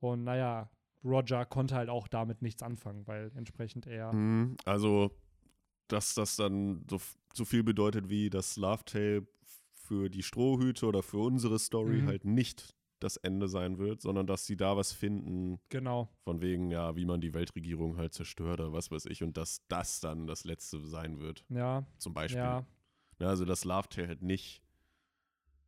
[0.00, 0.70] und naja,
[1.04, 5.10] Roger konnte halt auch damit nichts anfangen, weil entsprechend er Mhm, Also,
[5.88, 7.00] dass das dann so,
[7.34, 9.26] so viel bedeutet wie das Lovetail
[9.74, 12.06] für die Strohhüte oder für unsere Story Mhm.
[12.06, 16.70] halt nicht das Ende sein wird, sondern dass sie da was finden, genau, von wegen,
[16.70, 20.26] ja, wie man die Weltregierung halt zerstört oder was weiß ich, und dass das dann
[20.26, 22.40] das Letzte sein wird, ja, zum Beispiel.
[22.40, 22.66] ja,
[23.18, 24.62] Ja, also das Lovetail halt nicht,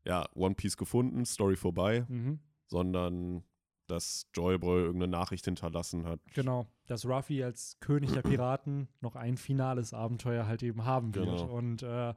[0.07, 2.41] ja, One Piece gefunden, Story vorbei, mhm.
[2.67, 3.45] sondern
[3.89, 6.21] dass Joyboy irgendeine Nachricht hinterlassen hat.
[6.35, 11.27] Genau, dass Ruffy als König der Piraten noch ein finales Abenteuer halt eben haben wird.
[11.27, 11.45] Genau.
[11.53, 12.15] Und äh,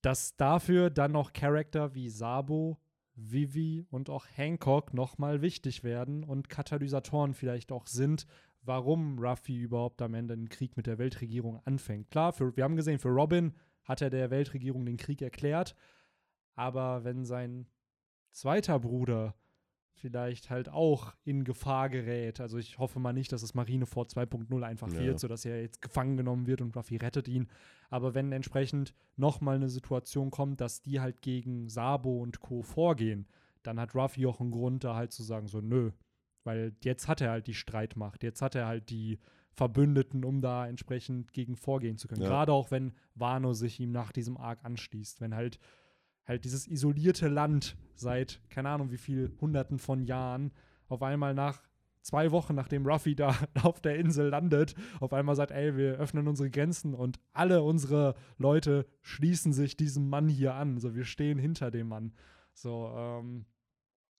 [0.00, 2.78] dass dafür dann noch Charakter wie Sabo,
[3.14, 8.26] Vivi und auch Hancock nochmal wichtig werden und Katalysatoren vielleicht auch sind,
[8.62, 12.10] warum Ruffy überhaupt am Ende einen Krieg mit der Weltregierung anfängt.
[12.10, 13.54] Klar, für, wir haben gesehen, für Robin
[13.84, 15.74] hat er der Weltregierung den Krieg erklärt,
[16.54, 17.66] aber wenn sein
[18.30, 19.34] zweiter Bruder
[19.94, 22.40] vielleicht halt auch in Gefahr gerät.
[22.40, 25.00] Also ich hoffe mal nicht, dass es Marineford 2.0 einfach Ja.
[25.00, 27.48] wird, sodass er jetzt gefangen genommen wird und Ruffy rettet ihn.
[27.90, 32.62] Aber wenn entsprechend nochmal eine Situation kommt, dass die halt gegen Sabo und Co.
[32.62, 33.26] vorgehen,
[33.62, 35.92] dann hat Ruffy auch einen Grund, da halt zu sagen, so nö.
[36.44, 39.20] Weil jetzt hat er halt die Streitmacht, jetzt hat er halt die
[39.52, 42.22] Verbündeten, um da entsprechend gegen vorgehen zu können.
[42.22, 42.28] Ja.
[42.28, 45.20] Gerade auch wenn Wano sich ihm nach diesem Arc anschließt.
[45.20, 45.58] Wenn halt
[46.26, 50.52] halt dieses isolierte Land seit, keine Ahnung wie viel, hunderten von Jahren,
[50.88, 51.62] auf einmal nach
[52.02, 56.28] zwei Wochen, nachdem Ruffy da auf der Insel landet, auf einmal sagt, ey, wir öffnen
[56.28, 60.78] unsere Grenzen und alle unsere Leute schließen sich diesem Mann hier an.
[60.78, 62.12] So, wir stehen hinter dem Mann.
[62.54, 63.46] So, ähm,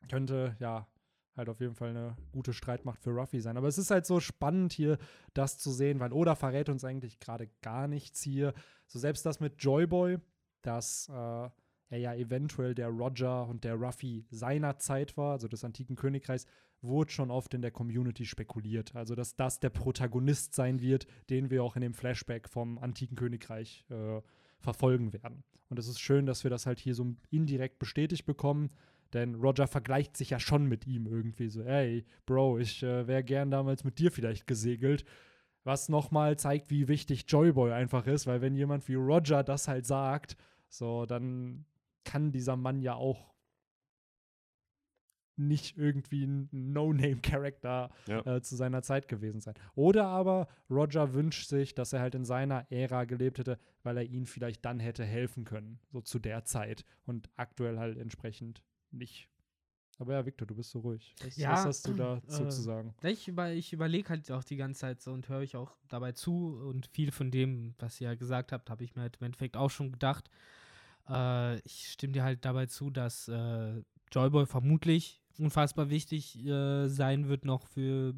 [0.09, 0.87] könnte, ja,
[1.35, 3.57] halt auf jeden Fall eine gute Streitmacht für Ruffy sein.
[3.57, 4.97] Aber es ist halt so spannend hier,
[5.33, 8.53] das zu sehen, weil Oda verrät uns eigentlich gerade gar nichts hier.
[8.87, 10.19] So selbst das mit Joyboy,
[10.61, 11.49] dass äh,
[11.93, 16.47] er ja eventuell der Roger und der Ruffy seiner Zeit war, also des antiken Königreichs,
[16.81, 18.95] wurde schon oft in der Community spekuliert.
[18.95, 23.15] Also, dass das der Protagonist sein wird, den wir auch in dem Flashback vom antiken
[23.15, 24.21] Königreich äh,
[24.59, 25.43] verfolgen werden.
[25.69, 28.71] Und es ist schön, dass wir das halt hier so indirekt bestätigt bekommen,
[29.13, 33.23] denn Roger vergleicht sich ja schon mit ihm irgendwie so, ey, Bro, ich äh, wäre
[33.23, 35.05] gern damals mit dir vielleicht gesegelt.
[35.63, 39.85] Was nochmal zeigt, wie wichtig Joyboy einfach ist, weil wenn jemand wie Roger das halt
[39.85, 40.35] sagt,
[40.67, 41.65] so, dann
[42.03, 43.33] kann dieser Mann ja auch
[45.35, 48.19] nicht irgendwie ein No-Name-Character ja.
[48.25, 49.55] äh, zu seiner Zeit gewesen sein.
[49.75, 54.03] Oder aber Roger wünscht sich, dass er halt in seiner Ära gelebt hätte, weil er
[54.03, 59.29] ihnen vielleicht dann hätte helfen können, so zu der Zeit und aktuell halt entsprechend nicht.
[59.99, 61.15] Aber ja, Victor, du bist so ruhig.
[61.23, 62.95] Was, ja, was hast du dazu äh, zu sagen?
[63.03, 66.13] Ich, über, ich überlege halt auch die ganze Zeit so und höre ich auch dabei
[66.13, 69.25] zu und viel von dem, was ihr ja gesagt habt, habe ich mir halt im
[69.25, 70.29] Endeffekt auch schon gedacht.
[71.09, 73.81] Äh, ich stimme dir halt dabei zu, dass äh,
[74.11, 78.13] Joyboy vermutlich unfassbar wichtig äh, sein wird noch für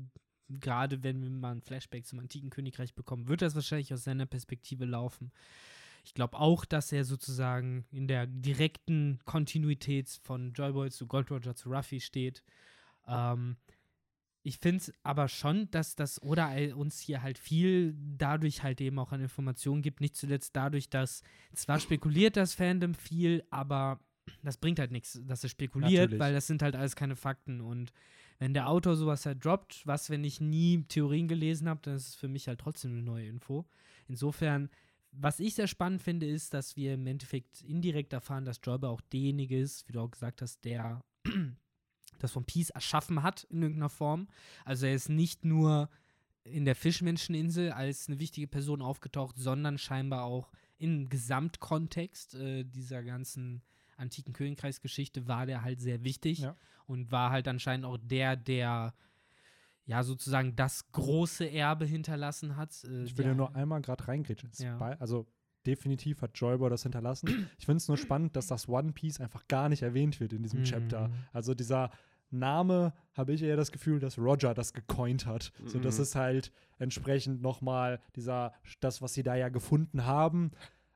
[0.50, 5.32] gerade wenn ein Flashback zum antiken Königreich bekommen, wird das wahrscheinlich aus seiner Perspektive laufen.
[6.04, 11.56] Ich glaube auch, dass er sozusagen in der direkten Kontinuität von Joyboy zu Gold Roger
[11.56, 12.44] zu Ruffy steht.
[13.08, 13.58] Ähm,
[14.46, 19.00] ich finde es aber schon, dass das Oda uns hier halt viel dadurch halt eben
[19.00, 20.02] auch an Informationen gibt.
[20.02, 21.24] Nicht zuletzt dadurch, dass
[21.56, 24.00] zwar spekuliert das Fandom viel, aber
[24.44, 26.20] das bringt halt nichts, dass es spekuliert, Natürlich.
[26.20, 27.60] weil das sind halt alles keine Fakten.
[27.60, 27.92] Und
[28.38, 32.10] wenn der Autor sowas halt droppt, was, wenn ich nie Theorien gelesen habe, dann ist
[32.10, 33.66] es für mich halt trotzdem eine neue Info.
[34.08, 34.70] Insofern,
[35.12, 39.02] was ich sehr spannend finde, ist, dass wir im Endeffekt indirekt erfahren, dass Joyber auch
[39.02, 41.04] derjenige ist, wie du auch gesagt hast, der
[42.20, 44.28] das von Peace erschaffen hat in irgendeiner Form.
[44.64, 45.90] Also er ist nicht nur
[46.44, 53.04] in der Fischmenscheninsel als eine wichtige Person aufgetaucht, sondern scheinbar auch im Gesamtkontext äh, dieser
[53.04, 53.62] ganzen
[53.98, 56.56] antiken Königreichsgeschichte war der halt sehr wichtig ja.
[56.86, 58.94] und war halt anscheinend auch der, der
[59.86, 62.84] ja sozusagen das große Erbe hinterlassen hat.
[62.84, 64.52] Äh, ich will ja nur einmal gerade reingrätschen.
[64.58, 64.78] Ja.
[65.00, 65.28] Also
[65.66, 67.50] definitiv hat Joyboy das hinterlassen.
[67.58, 70.44] Ich finde es nur spannend, dass das One Piece einfach gar nicht erwähnt wird in
[70.44, 70.66] diesem mhm.
[70.66, 71.10] Chapter.
[71.34, 71.90] Also dieser
[72.32, 75.52] Name habe ich eher das Gefühl, dass Roger das gecoint hat.
[75.60, 75.68] Mhm.
[75.68, 80.52] So, das ist halt entsprechend nochmal dieser, das, was sie da ja gefunden haben,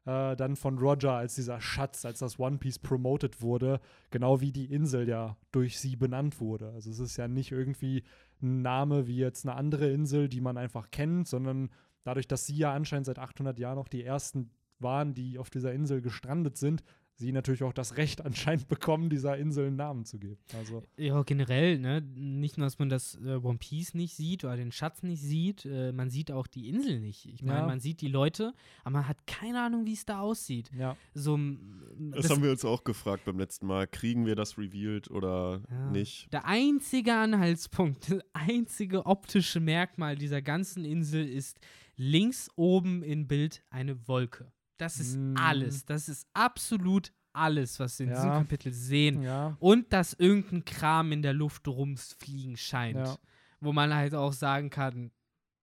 [0.05, 3.79] äh, dann von Roger als dieser Schatz, als das One Piece promoted wurde,
[4.11, 6.71] genau wie die Insel ja durch sie benannt wurde.
[6.71, 8.03] Also es ist ja nicht irgendwie
[8.41, 11.69] ein Name wie jetzt eine andere Insel, die man einfach kennt, sondern
[12.03, 14.51] dadurch, dass sie ja anscheinend seit 800 Jahren auch die ersten
[14.81, 16.83] waren, die auf dieser Insel gestrandet sind,
[17.19, 20.39] sie natürlich auch das Recht anscheinend bekommen, dieser Insel einen Namen zu geben.
[20.57, 22.01] Also ja, generell, ne?
[22.01, 25.65] Nicht nur, dass man das äh, One Piece nicht sieht oder den Schatz nicht sieht,
[25.65, 27.25] äh, man sieht auch die Insel nicht.
[27.27, 27.67] Ich meine, ja.
[27.67, 28.53] man sieht die Leute,
[28.83, 30.71] aber man hat keine Ahnung, wie es da aussieht.
[30.77, 30.95] Ja.
[31.13, 33.85] So, das, das, haben wir uns auch gefragt beim letzten Mal.
[33.85, 35.91] Kriegen wir das revealed oder ja.
[35.91, 36.31] nicht?
[36.31, 41.59] Der einzige Anhaltspunkt, das einzige optische Merkmal dieser ganzen Insel ist
[41.97, 44.53] links oben im Bild eine Wolke.
[44.79, 45.35] Das ist mm.
[45.37, 45.85] alles.
[45.85, 48.15] Das ist absolut alles, was wir in ja.
[48.15, 49.21] diesem Kapitel sehen.
[49.21, 49.55] Ja.
[49.59, 52.97] Und dass irgendein Kram in der Luft rumfliegen scheint.
[52.97, 53.17] Ja.
[53.59, 55.11] Wo man halt auch sagen kann,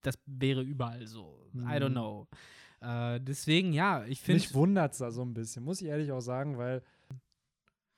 [0.03, 1.51] das wäre überall so.
[1.53, 1.67] Mm.
[1.67, 1.93] I don't mm.
[1.93, 2.29] know.
[2.81, 4.41] Äh, deswegen, ja, ich finde.
[4.41, 6.83] Mich wundert es da so ein bisschen, muss ich ehrlich auch sagen, weil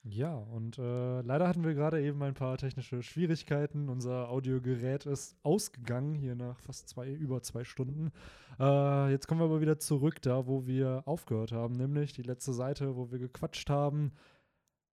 [0.04, 3.88] ja, und äh, leider hatten wir gerade eben ein paar technische Schwierigkeiten.
[3.88, 8.12] Unser Audiogerät ist ausgegangen, hier nach fast zwei, über zwei Stunden.
[8.58, 12.52] Äh, jetzt kommen wir aber wieder zurück da, wo wir aufgehört haben, nämlich die letzte
[12.52, 14.12] Seite, wo wir gequatscht haben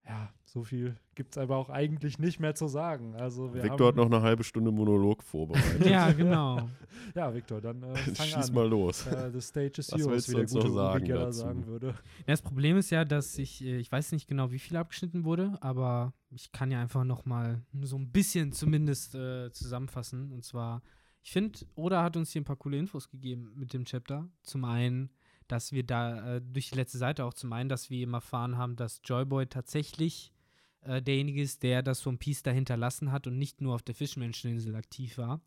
[0.07, 3.15] ja, so viel gibt es aber auch eigentlich nicht mehr zu sagen.
[3.15, 5.87] Also wir Victor hat noch eine halbe Stunde Monolog vorbereitet.
[5.87, 6.69] ja, genau.
[7.15, 8.55] ja, Victor, dann äh, fang Schieß an.
[8.55, 9.07] mal los.
[9.07, 11.89] Uh, the stage is Was yours, wie der gute sagen, Geller sagen würde.
[11.89, 11.95] Ja,
[12.27, 15.57] das Problem ist ja, dass ich, äh, ich weiß nicht genau, wie viel abgeschnitten wurde,
[15.61, 20.33] aber ich kann ja einfach noch mal so ein bisschen zumindest äh, zusammenfassen.
[20.33, 20.83] Und zwar,
[21.23, 24.29] ich finde, Oda hat uns hier ein paar coole Infos gegeben mit dem Chapter.
[24.43, 25.11] Zum einen
[25.53, 28.57] dass wir da äh, durch die letzte Seite auch zum einen, dass wir eben erfahren
[28.57, 30.33] haben, dass Joyboy tatsächlich
[30.81, 33.95] äh, derjenige ist, der das One Piece da hinterlassen hat und nicht nur auf der
[33.95, 35.43] Fischmenscheninsel aktiv war.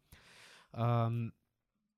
[0.73, 1.33] Ähm,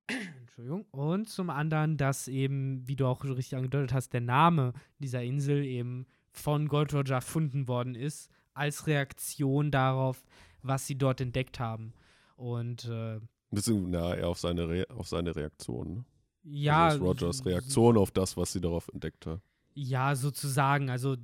[0.40, 0.86] Entschuldigung.
[0.92, 5.66] Und zum anderen, dass eben, wie du auch richtig angedeutet hast, der Name dieser Insel
[5.66, 10.24] eben von Gold Roger erfunden worden ist, als Reaktion darauf,
[10.62, 11.94] was sie dort entdeckt haben.
[12.38, 13.20] Und äh,
[13.52, 15.94] Bisschen, ja, eher auf seine, Re auf seine Reaktion.
[15.94, 16.06] Ne?
[16.50, 16.88] Ja.
[16.88, 19.42] Also ist Rogers Reaktion auf das, was sie darauf entdeckt hat.
[19.74, 20.90] Ja, sozusagen.
[20.90, 21.16] Also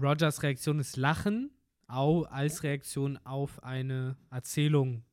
[0.00, 1.50] Rogers Reaktion ist Lachen,
[1.86, 5.04] au, als Reaktion auf eine Erzählung,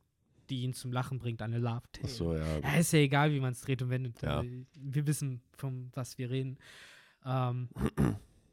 [0.49, 2.05] die ihn zum Lachen bringt, eine Love Tale.
[2.05, 2.59] Achso, ja.
[2.59, 4.21] Ja, ist ja egal, wie man es dreht und wendet.
[4.21, 4.41] Ja.
[4.41, 6.57] Äh, Wir wissen, von was wir reden.
[7.25, 7.69] Ähm,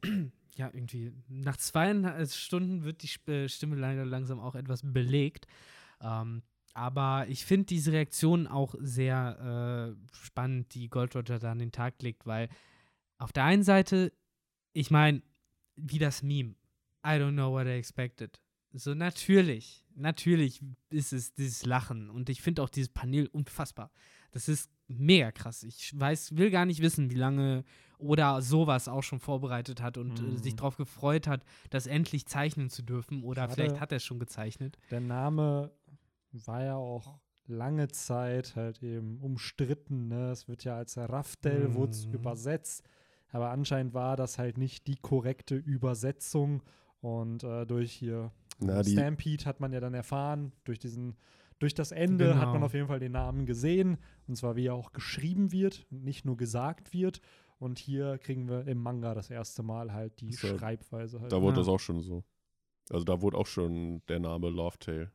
[0.55, 1.13] ja, irgendwie.
[1.29, 5.47] Nach zweieinhalb Stunden wird die äh, Stimme leider langsam auch etwas belegt.
[6.01, 6.43] Ähm,
[6.77, 11.71] aber ich finde diese Reaktion auch sehr äh, spannend, die Gold Roger da an den
[11.71, 12.49] Tag legt, weil
[13.17, 14.13] auf der einen Seite,
[14.73, 15.21] ich meine,
[15.75, 16.55] wie das Meme.
[17.05, 18.39] I don't know what I expected.
[18.73, 22.09] So, natürlich, natürlich ist es dieses Lachen.
[22.11, 23.89] Und ich finde auch dieses Panel unfassbar.
[24.31, 25.63] Das ist mega krass.
[25.63, 27.63] Ich weiß, will gar nicht wissen, wie lange
[27.97, 30.37] oder sowas auch schon vorbereitet hat und äh, Mhm.
[30.37, 33.23] sich darauf gefreut hat, das endlich zeichnen zu dürfen.
[33.23, 34.77] Oder Gerade- vielleicht hat er es schon gezeichnet.
[34.91, 35.71] Der Name
[36.31, 40.07] war ja auch lange Zeit halt eben umstritten.
[40.09, 40.31] Ne?
[40.31, 42.13] Es wird ja als Raftel Mhm.
[42.13, 42.83] übersetzt,
[43.29, 46.63] aber anscheinend war das halt nicht die korrekte Übersetzung.
[46.99, 51.15] Und äh, durch hier Na, Stampede hat man ja dann erfahren, durch diesen,
[51.59, 52.65] durch das Ende hat man Genau.
[52.65, 53.97] auf jeden Fall den Namen gesehen.
[54.27, 57.21] Und zwar wie er auch geschrieben wird und nicht nur gesagt wird.
[57.59, 61.31] Und hier kriegen wir im Manga das erste Mal halt die So, Schreibweise halt.
[61.31, 61.61] da wurde Ja.
[61.61, 62.23] das auch schon so.
[62.89, 65.11] Also da wurde auch schon der Name Love Tale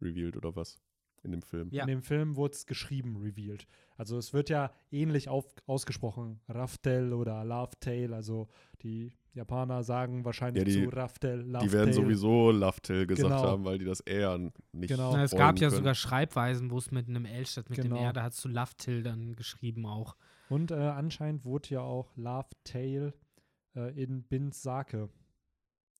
[0.00, 0.78] revealed oder was
[1.24, 1.68] in dem Film.
[1.72, 1.82] Ja.
[1.82, 3.66] In dem Film wurde es geschrieben, revealed.
[3.96, 8.14] Also es wird ja ähnlich auf, ausgesprochen, Raftel oder Lovetail.
[8.14, 8.46] Also
[8.82, 11.66] die Japaner sagen wahrscheinlich Ja, die- zu Raftel, Lovetail.
[11.66, 13.42] Die werden sowieso Love Tale gesagt Genau.
[13.42, 15.12] haben, weil die das eher nicht Genau.
[15.12, 15.78] Na, es gab ja können.
[15.78, 17.96] sogar Schreibweisen, wo es mit einem L statt mit Genau.
[17.96, 20.16] dem R, da hast du Love Till dann geschrieben auch.
[20.48, 23.12] Und äh, anscheinend wurde ja auch Lovetail
[23.76, 25.08] äh, in Bins Sake.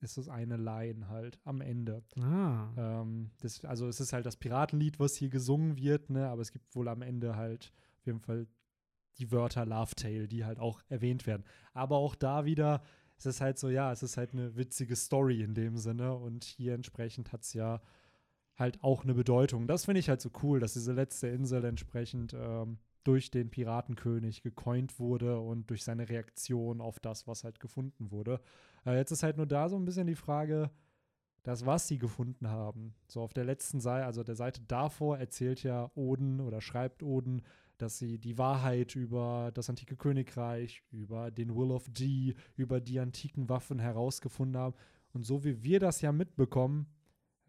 [0.00, 2.04] Ist es eine Line halt am Ende.
[2.20, 2.68] Ah.
[2.76, 6.28] Ähm, das, also es ist halt das Piratenlied, was hier gesungen wird, ne?
[6.28, 8.46] aber es gibt wohl am Ende halt auf jeden Fall
[9.18, 11.44] die Wörter Lovetail, die halt auch erwähnt werden.
[11.74, 12.82] Aber auch da wieder,
[13.16, 16.44] es ist halt so, ja, es ist halt eine witzige Story in dem Sinne und
[16.44, 17.80] hier entsprechend hat es ja
[18.56, 19.66] halt auch eine Bedeutung.
[19.66, 24.42] Das finde ich halt so cool, dass diese letzte Insel entsprechend ähm, durch den Piratenkönig
[24.42, 28.40] gecoint wurde und durch seine Reaktion auf das, was halt gefunden wurde.
[28.84, 30.70] Äh, jetzt ist halt nur da so ein bisschen die Frage,
[31.42, 32.94] das, was sie gefunden haben.
[33.06, 37.42] So auf der letzten Seite, also der Seite davor erzählt ja Oden oder schreibt Oden,
[37.78, 42.98] dass sie die Wahrheit über das antike Königreich, über den Will of G, über die
[42.98, 44.74] antiken Waffen herausgefunden haben.
[45.12, 46.86] Und so wie wir das ja mitbekommen,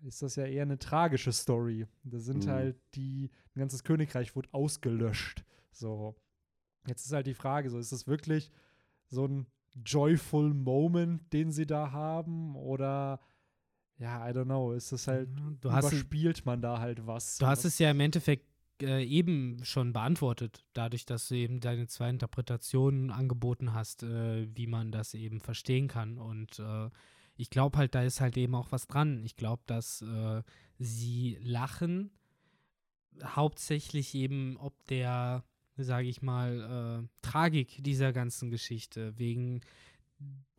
[0.04, 1.86] ist das ja eher eine tragische Story.
[2.04, 2.50] Da sind Mhm.
[2.50, 5.44] halt die, ein ganzes Königreich wurde ausgelöscht.
[5.72, 6.16] So.
[6.88, 8.52] Jetzt ist halt die Frage, so ist es wirklich
[9.10, 9.46] so ein
[9.86, 12.56] joyful Moment, den sie da haben?
[12.56, 13.20] Oder
[13.98, 15.30] ja, I don't know, ist es halt,
[15.62, 17.38] Du hast, es- überspielt man da halt was?
[17.38, 18.46] du hast es ja im Endeffekt
[18.82, 24.68] äh, eben schon beantwortet, dadurch, dass du eben deine zwei Interpretationen angeboten hast, äh, wie
[24.68, 26.18] man das eben verstehen kann.
[26.18, 26.90] Und äh,
[27.40, 29.24] ich glaube halt, da ist halt eben auch was dran.
[29.24, 30.44] Ich glaube, dass äh,
[30.78, 32.12] sie lachen,
[33.24, 35.46] hauptsächlich eben ob der,
[35.78, 39.62] sage ich mal, äh, Tragik dieser ganzen Geschichte, wegen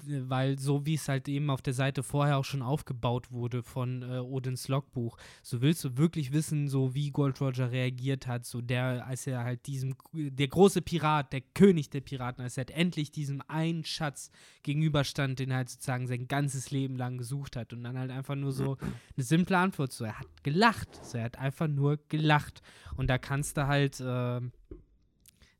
[0.07, 4.03] weil so wie es halt eben auf der Seite vorher auch schon aufgebaut wurde von
[4.03, 8.61] äh, Odins Logbuch, so willst du wirklich wissen, so wie Gold Roger reagiert hat, so
[8.61, 12.70] der, als er halt diesem, der große Pirat, der König der Piraten, als er halt
[12.70, 14.31] endlich diesem einen Schatz
[14.62, 18.37] gegenüberstand, den er halt sozusagen sein ganzes Leben lang gesucht hat und dann halt einfach
[18.37, 18.77] nur so
[19.16, 22.62] eine simple Antwort, so er hat gelacht, so er hat einfach nur gelacht.
[22.97, 24.41] Und da kannst du halt, äh,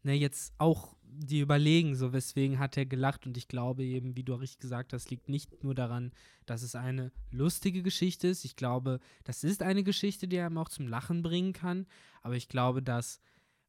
[0.03, 4.23] ne, jetzt auch die überlegen, so weswegen hat er gelacht und ich glaube eben, wie
[4.23, 6.13] du richtig gesagt hast, liegt nicht nur daran,
[6.47, 8.45] dass es eine lustige Geschichte ist.
[8.45, 11.87] Ich glaube, das ist eine Geschichte, die einem auch zum Lachen bringen kann,
[12.23, 13.21] aber ich glaube, dass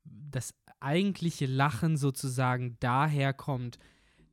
[0.04, 3.78] das eigentliche Lachen sozusagen daher kommt,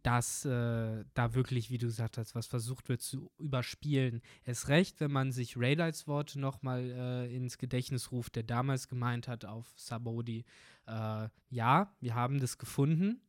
[0.02, 4.22] dass äh, da wirklich, wie du gesagt hast, was versucht wird zu überspielen.
[4.44, 9.28] Es recht, wenn man sich Raylights Worte nochmal äh, ins Gedächtnis ruft, der damals gemeint
[9.28, 10.44] hat auf Sabodi,
[10.86, 13.20] äh, ja, wir haben das gefunden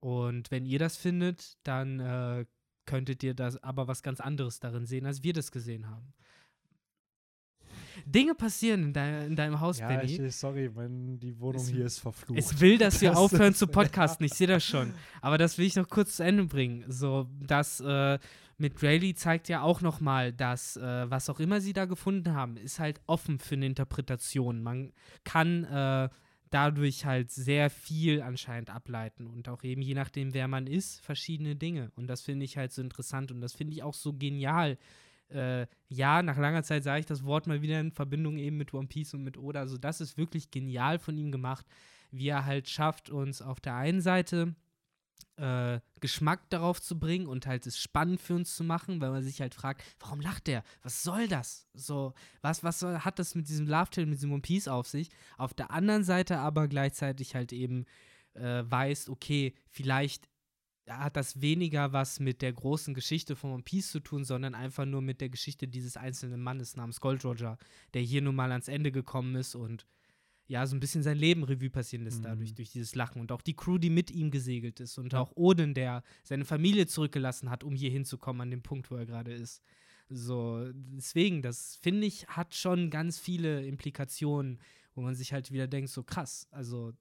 [0.00, 2.46] und wenn ihr das findet, dann äh,
[2.86, 6.12] könntet ihr das aber was ganz anderes darin sehen, als wir das gesehen haben.
[8.12, 10.20] Dinge passieren in, dein, in deinem Haus, ja, Benny.
[10.26, 12.38] ich, sorry, mein, die Wohnung Es- hier ist verflucht.
[12.38, 14.92] Es will, dass wir Das aufhören ist- zu podcasten, ich sehe das schon.
[15.20, 16.84] Aber das will ich noch kurz zu Ende bringen.
[16.88, 18.18] So, das äh,
[18.58, 22.34] mit Rayleigh zeigt ja auch noch mal, dass äh, was auch immer sie da gefunden
[22.34, 24.62] haben, ist halt offen für eine Interpretation.
[24.62, 24.92] Man
[25.24, 26.08] kann äh,
[26.50, 31.54] dadurch halt sehr viel anscheinend ableiten und auch eben je nachdem, wer man ist, verschiedene
[31.54, 31.92] Dinge.
[31.96, 34.76] Und das finde ich halt so interessant und das finde ich auch so genial.
[35.30, 38.74] Äh, ja, nach langer Zeit sage ich das Wort mal wieder in Verbindung eben mit
[38.74, 39.60] One Piece und mit Oda.
[39.60, 41.66] Also das ist wirklich genial von ihm gemacht,
[42.10, 44.54] wie er halt schafft, uns auf der einen Seite
[45.36, 49.22] äh, Geschmack darauf zu bringen und halt es spannend für uns zu machen, weil man
[49.22, 50.62] sich halt fragt, warum lacht der?
[50.82, 51.66] Was soll das?
[51.74, 55.08] So, was, was hat das mit diesem Love Tale, mit diesem One Piece auf sich?
[55.38, 57.84] Auf der anderen Seite aber gleichzeitig halt eben
[58.34, 60.28] äh, weiß, okay, vielleicht
[60.98, 64.86] hat das weniger was mit der großen Geschichte von One Piece zu tun, sondern einfach
[64.86, 67.58] nur mit der Geschichte dieses einzelnen Mannes namens Gold Roger,
[67.94, 69.86] der hier nun mal ans Ende gekommen ist und
[70.46, 72.54] ja, so ein bisschen sein Leben Revue passieren lässt dadurch, Mhm.
[72.56, 73.20] durch dieses Lachen.
[73.20, 76.88] Und auch die Crew, die mit ihm gesegelt ist und auch Oden, der seine Familie
[76.88, 79.62] zurückgelassen hat, um hier hinzukommen an dem Punkt, wo er gerade ist.
[80.08, 84.58] So, deswegen, das finde ich, hat schon ganz viele Implikationen,
[84.96, 86.92] wo man sich halt wieder denkt, so krass, also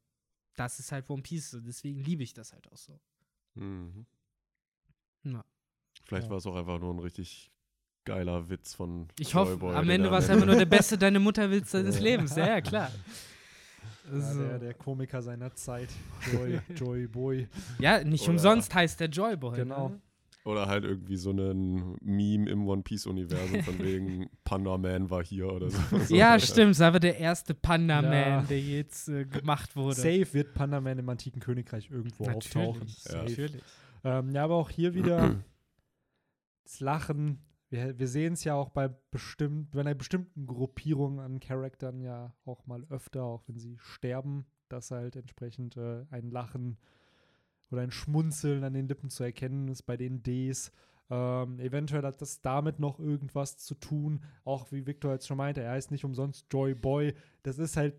[0.55, 2.99] das ist halt One Piece, so, deswegen liebe ich das halt auch so.
[3.59, 4.05] Mhm.
[5.23, 5.43] Ja.
[6.05, 6.29] Vielleicht Ja.
[6.31, 7.51] war es auch einfach nur ein richtig
[8.05, 10.97] geiler Witz von Ich Joy hoffe, Boy, am Ende war es einfach nur der beste
[10.97, 11.99] Deine Mutter willst deines.
[11.99, 12.91] Lebens, ja, ja, klar.
[14.11, 14.39] Ja, So.
[14.39, 15.89] der, der Komiker seiner Zeit.
[16.31, 17.47] Joy, Joy Boy.
[17.77, 19.55] Ja, nicht Oder- umsonst heißt der Joyboy.
[19.57, 19.89] Genau.
[19.89, 20.01] Ne?
[20.49, 25.47] Oder halt irgendwie so ein Meme im One Piece-Universum von wegen Panda Man war hier
[25.51, 25.77] oder so.
[25.99, 26.15] so.
[26.15, 26.71] Ja, stimmt.
[26.71, 28.41] Das war der erste Panda-Man, Ja.
[28.43, 29.95] der jetzt äh, gemacht wurde.
[29.95, 32.79] Safe wird Panda Man im antiken Königreich irgendwo auftauchen.
[32.79, 33.11] Natürlich, Ja.
[33.11, 33.23] Safe.
[33.29, 33.63] natürlich.
[34.03, 35.35] Ähm, ja, aber auch hier wieder
[36.63, 37.39] das Lachen.
[37.69, 42.33] Wir, wir sehen es ja auch bei, bestimmt, bei einer bestimmten Gruppierung an Charakteren ja
[42.45, 46.77] auch mal öfter, auch wenn sie sterben, dass halt entsprechend äh, ein Lachen
[47.71, 50.71] oder ein Schmunzeln an den Lippen zu erkennen ist bei den Ds.
[51.11, 54.21] Ähm, eventuell hat das damit noch irgendwas zu tun.
[54.43, 57.13] Auch wie Victor jetzt schon meinte, er heißt nicht umsonst Joy Boy.
[57.43, 57.95] Das ist halt,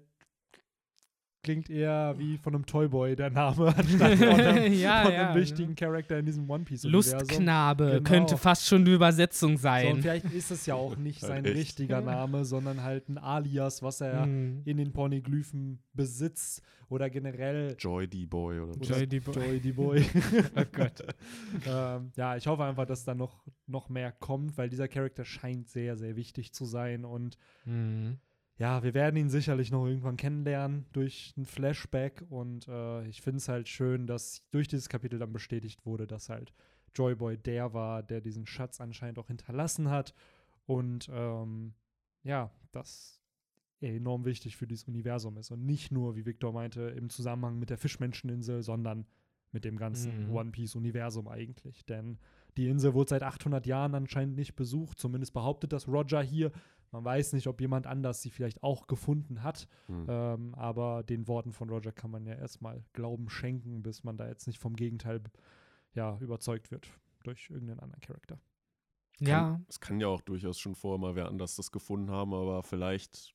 [1.42, 5.40] klingt eher wie von einem Toyboy der Name, anstatt von einem, Ja, von ja, einem
[5.40, 8.02] wichtigen Charakter in diesem One Piece Lustknabe Genau.
[8.08, 9.96] könnte fast schon die Übersetzung So, und sein.
[10.02, 11.56] vielleicht ist es ja auch nicht sein echt.
[11.56, 14.62] richtiger Name, sondern halt ein Alias, was er Mhm.
[14.64, 18.80] in den Pornoglyphen besitzt oder generell Joy D-Boy oder so.
[18.80, 19.20] oder Joy D.
[19.20, 19.34] Boy.
[19.34, 19.72] Joy D.
[19.72, 20.04] Boy.
[20.56, 21.02] Oh Gott.
[21.66, 25.68] ähm, ja, ich hoffe einfach, dass da noch, noch mehr kommt, weil dieser Charakter scheint
[25.68, 28.18] sehr, sehr wichtig zu sein und Mhm.
[28.60, 33.38] Ja, wir werden ihn sicherlich noch irgendwann kennenlernen durch ein Flashback und äh, ich finde
[33.38, 36.52] es halt schön, dass durch dieses Kapitel dann bestätigt wurde, dass halt
[36.94, 40.12] Joyboy der war, der diesen Schatz anscheinend auch hinterlassen hat
[40.66, 41.72] und ähm,
[42.22, 43.22] ja, dass
[43.80, 47.58] er enorm wichtig für dieses Universum ist und nicht nur, wie Victor meinte, im Zusammenhang
[47.58, 49.06] mit der Fischmenscheninsel, sondern
[49.52, 50.34] mit dem ganzen Mhm.
[50.34, 52.18] One Piece Universum eigentlich, denn
[52.58, 56.52] die Insel wurde seit 800 Jahren anscheinend nicht besucht, zumindest behauptet das Roger hier.
[56.92, 60.06] Man weiß nicht, ob jemand anders sie vielleicht auch gefunden hat, Hm.
[60.08, 64.26] ähm, aber den Worten von Roger kann man ja erstmal Glauben schenken, bis man da
[64.26, 65.22] jetzt nicht vom Gegenteil
[65.94, 66.88] ja, überzeugt wird
[67.22, 68.38] durch irgendeinen anderen Charakter.
[69.20, 72.62] Ja, Es kann ja auch durchaus schon vorher mal wer anders das gefunden haben, aber
[72.62, 73.34] vielleicht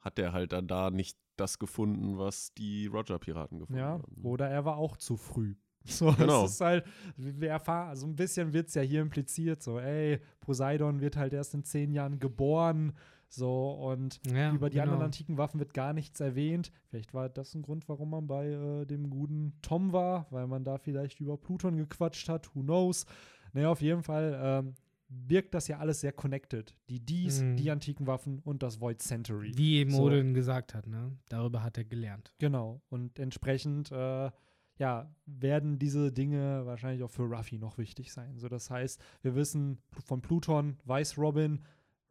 [0.00, 4.22] hat der halt dann da nicht das gefunden, was die Roger-Piraten gefunden Ja, haben.
[4.22, 5.56] oder er war auch zu früh.
[5.86, 6.44] So, Genau.
[6.44, 6.84] es ist halt,
[7.16, 11.32] wir erfahren, so ein bisschen wird es ja hier impliziert, so, ey, Poseidon wird halt
[11.32, 12.92] erst in zehn Jahren geboren,
[13.28, 14.84] so, und ja über die genau.
[14.84, 16.70] anderen antiken Waffen wird gar nichts erwähnt.
[16.88, 20.62] Vielleicht war das ein Grund, warum man bei äh, dem guten Tom war, weil man
[20.64, 23.04] da vielleicht über Pluton gequatscht hat, who knows.
[23.52, 24.74] Naja, auf jeden Fall ähm,
[25.08, 26.76] wirkt das ja alles sehr connected.
[26.88, 27.56] Die Ds, Mhm.
[27.56, 29.52] die antiken Waffen und das Void Century.
[29.56, 30.04] Wie eben So.
[30.04, 31.10] Odin gesagt hat, ne?
[31.28, 32.32] Darüber hat er gelernt.
[32.38, 32.80] Genau.
[32.90, 34.30] Und entsprechend, äh,
[34.78, 38.38] ja, werden diese Dinge wahrscheinlich auch für Ruffy noch wichtig sein.
[38.38, 41.62] So, das heißt, wir wissen von Pluton, weiß Robin,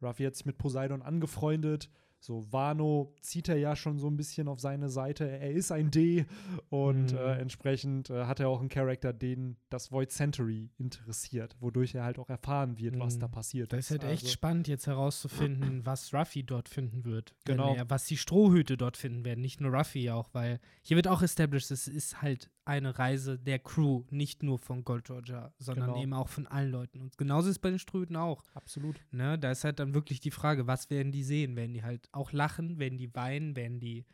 [0.02, 1.88] Ruffy hat sich mit Poseidon angefreundet.
[2.18, 5.28] So, Wano zieht er ja schon so ein bisschen auf seine Seite.
[5.28, 6.24] Er ist ein D
[6.70, 7.18] und Mhm.
[7.18, 12.04] äh, entsprechend äh, hat er auch einen Charakter, den das Void Century interessiert, wodurch er
[12.04, 13.20] halt auch erfahren wird, was Mhm.
[13.20, 17.34] da passiert Das ist halt echt Also- spannend, jetzt herauszufinden, was Ruffy dort finden wird.
[17.44, 17.74] Genau.
[17.74, 19.40] Er, was die Strohhüte dort finden werden.
[19.42, 23.58] Nicht nur Ruffy auch, weil hier wird auch established, es ist halt eine Reise der
[23.58, 26.02] Crew, nicht nur von Gold Roger, sondern Genau.
[26.02, 27.00] eben auch von allen Leuten.
[27.00, 28.42] Und genauso ist es bei den Strohhüten auch.
[28.54, 28.96] Absolut.
[29.12, 29.38] Ne?
[29.38, 31.54] Da ist halt dann wirklich die Frage, was werden die sehen?
[31.56, 32.78] Werden die halt auch lachen?
[32.78, 33.54] Werden die weinen?
[33.56, 34.04] Werden die.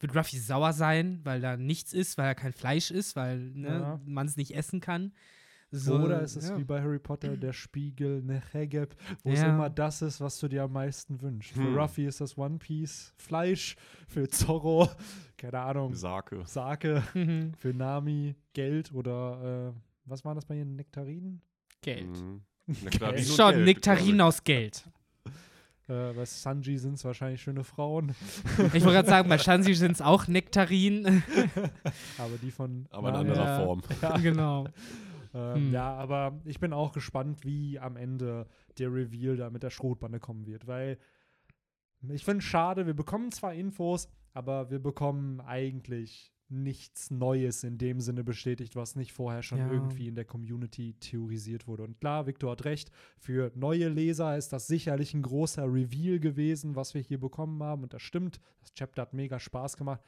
[0.00, 3.68] Wird Ruffy sauer sein, weil da nichts ist, weil er kein Fleisch ist, weil ne,
[3.68, 4.00] Ja.
[4.04, 5.12] man es nicht essen kann?
[5.74, 6.58] So, Oder ist es ja.
[6.58, 8.94] wie bei Harry Potter der Spiegel, ne Negeb,
[9.24, 9.48] wo es Ja.
[9.54, 11.54] immer das ist, was du dir am meisten wünschst.
[11.54, 11.78] Für Hm.
[11.78, 13.76] Ruffy ist das One Piece Fleisch,
[14.06, 14.90] für Zorro,
[15.38, 16.42] keine Ahnung, Sake.
[16.44, 17.54] Sake, Mhm.
[17.56, 20.76] für Nami Geld oder äh, was waren das bei Ihnen?
[20.76, 21.40] Nektarinen?
[21.80, 22.06] Geld.
[22.20, 22.42] Mhm.
[22.84, 24.84] Nektarinen Schon, Geld, Nektarinen aus Geld.
[25.88, 28.14] Äh, bei Sanji sind es wahrscheinlich schöne Frauen.
[28.72, 31.24] Ich wollte gerade sagen, bei Shansi sind es auch Nektarinen.
[32.18, 32.86] aber die von.
[32.90, 33.64] Aber in anderer Ja.
[33.64, 33.82] Form.
[34.00, 34.16] Ja.
[34.18, 34.68] genau.
[35.34, 35.72] Ähm, Hm.
[35.72, 38.46] Ja, aber ich bin auch gespannt, wie am Ende
[38.78, 40.98] der Reveal da mit der Schrotbande kommen wird, weil
[42.08, 47.78] ich finde es schade, wir bekommen zwar Infos, aber wir bekommen eigentlich nichts Neues in
[47.78, 49.70] dem Sinne bestätigt, was nicht vorher schon Ja.
[49.72, 51.84] irgendwie in der Community theorisiert wurde.
[51.84, 56.76] Und klar, Victor hat recht, für neue Leser ist das sicherlich ein großer Reveal gewesen,
[56.76, 57.84] was wir hier bekommen haben.
[57.84, 60.02] Und das stimmt, das Chapter hat mega Spaß gemacht.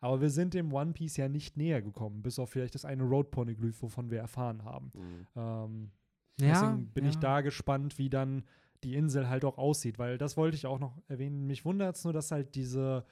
[0.00, 3.02] Aber wir sind dem One Piece ja nicht näher gekommen, bis auf vielleicht das eine
[3.02, 4.92] Road Poneglyph, wovon wir erfahren haben.
[4.94, 5.26] Mhm.
[5.36, 5.90] Ähm,
[6.38, 7.20] Ja, deswegen bin ich ja.
[7.20, 8.44] da gespannt, wie dann
[8.84, 11.46] die Insel halt auch aussieht, weil das wollte ich auch noch erwähnen.
[11.46, 13.04] Mich wundert es nur, dass halt diese,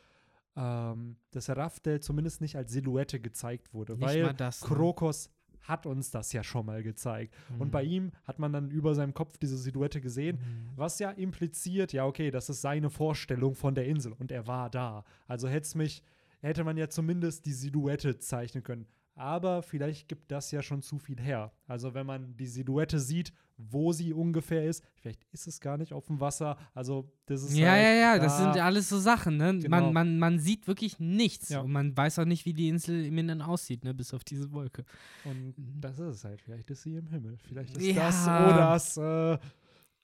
[0.56, 4.62] ähm, dass Raftel zumindest nicht als Silhouette gezeigt wurde, Nicht weil das.
[4.62, 4.68] ne?
[4.68, 5.30] Krokos
[5.62, 7.34] hat uns das ja schon mal gezeigt.
[7.58, 7.70] Und Mhm.
[7.70, 10.68] bei ihm hat man dann über seinem Kopf diese Silhouette gesehen, Mhm.
[10.76, 14.68] was ja impliziert, ja, okay, das ist seine Vorstellung von der Insel und er war
[14.68, 15.04] da.
[15.26, 16.02] Also hätte es mich,
[16.44, 18.86] hätte man ja zumindest die Silhouette zeichnen können.
[19.16, 21.52] Aber vielleicht gibt das ja schon zu viel her.
[21.68, 25.92] Also wenn man die Silhouette sieht, wo sie ungefähr ist, vielleicht ist es gar nicht
[25.92, 26.56] auf dem Wasser.
[26.74, 29.56] Also das ist Ja, halt ja, ja, das da- sind ja alles so Sachen, ne?
[29.60, 29.68] Genau.
[29.68, 31.60] Man, man, man sieht wirklich nichts Ja.
[31.60, 33.94] und man weiß auch nicht, wie die Insel im Inneren aussieht, ne?
[33.94, 34.84] Bis auf diese Wolke.
[35.24, 35.80] Und Mhm.
[35.80, 36.40] das ist es halt.
[36.40, 37.38] Vielleicht ist sie im Himmel.
[37.38, 38.06] Vielleicht ist Ja.
[38.06, 39.38] das Odas äh,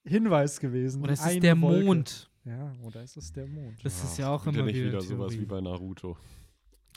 [0.04, 1.02] Hinweis gewesen.
[1.02, 1.84] Oder es ist der Wolke.
[1.84, 2.30] Mond.
[2.50, 3.84] Ja, oder ist es der Mond?
[3.84, 5.42] Das ist ja auch immer nicht wieder wieder sowas Theorie.
[5.42, 6.16] wie bei Naruto.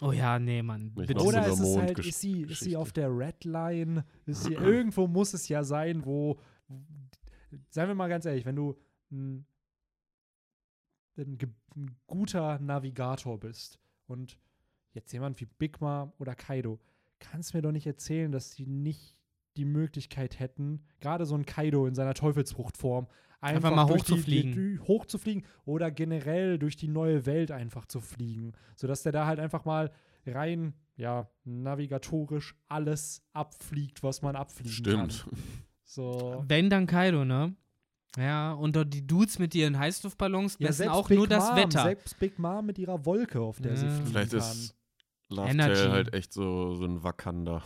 [0.01, 0.91] Oh ja, nee, Mann.
[0.95, 4.03] Nicht Oder ist es halt, ist sie, ist sie auf der Red Line?
[4.25, 6.39] Ist sie, irgendwo muss es ja sein, wo,
[7.69, 8.75] seien wir mal ganz ehrlich, wenn du
[9.11, 9.45] ein,
[11.17, 11.37] ein,
[11.75, 14.39] ein guter Navigator bist und
[14.93, 16.79] jetzt jemand wie Big Mom oder Kaido,
[17.19, 19.15] kannst mir doch nicht erzählen, dass sie nicht
[19.57, 23.07] die Möglichkeit hätten, gerade so ein Kaido in seiner Teufelsfruchtform,
[23.41, 24.51] einfach, Einfach mal durch die- hochzufliegen.
[24.53, 29.25] Die, die, hochzufliegen oder generell durch die neue Welt einfach zu fliegen, sodass der da
[29.25, 29.91] halt einfach mal
[30.25, 35.25] rein, ja, navigatorisch alles abfliegt, was man abfliegen Stimmt.
[35.25, 35.39] kann.
[35.83, 36.43] So.
[36.47, 37.55] Wenn dann Kaido, ne?
[38.15, 41.55] Ja, und die Dudes mit ihren Heißluftballons Ja, messen selbst auch Big nur das Mom,
[41.57, 41.83] Wetter.
[41.83, 43.91] Selbst Big Mom mit ihrer Wolke, auf der sie Ja.
[43.91, 44.39] fliegen Vielleicht kann.
[44.39, 44.75] ist
[45.29, 47.63] Love halt echt so, so ein Wakanda,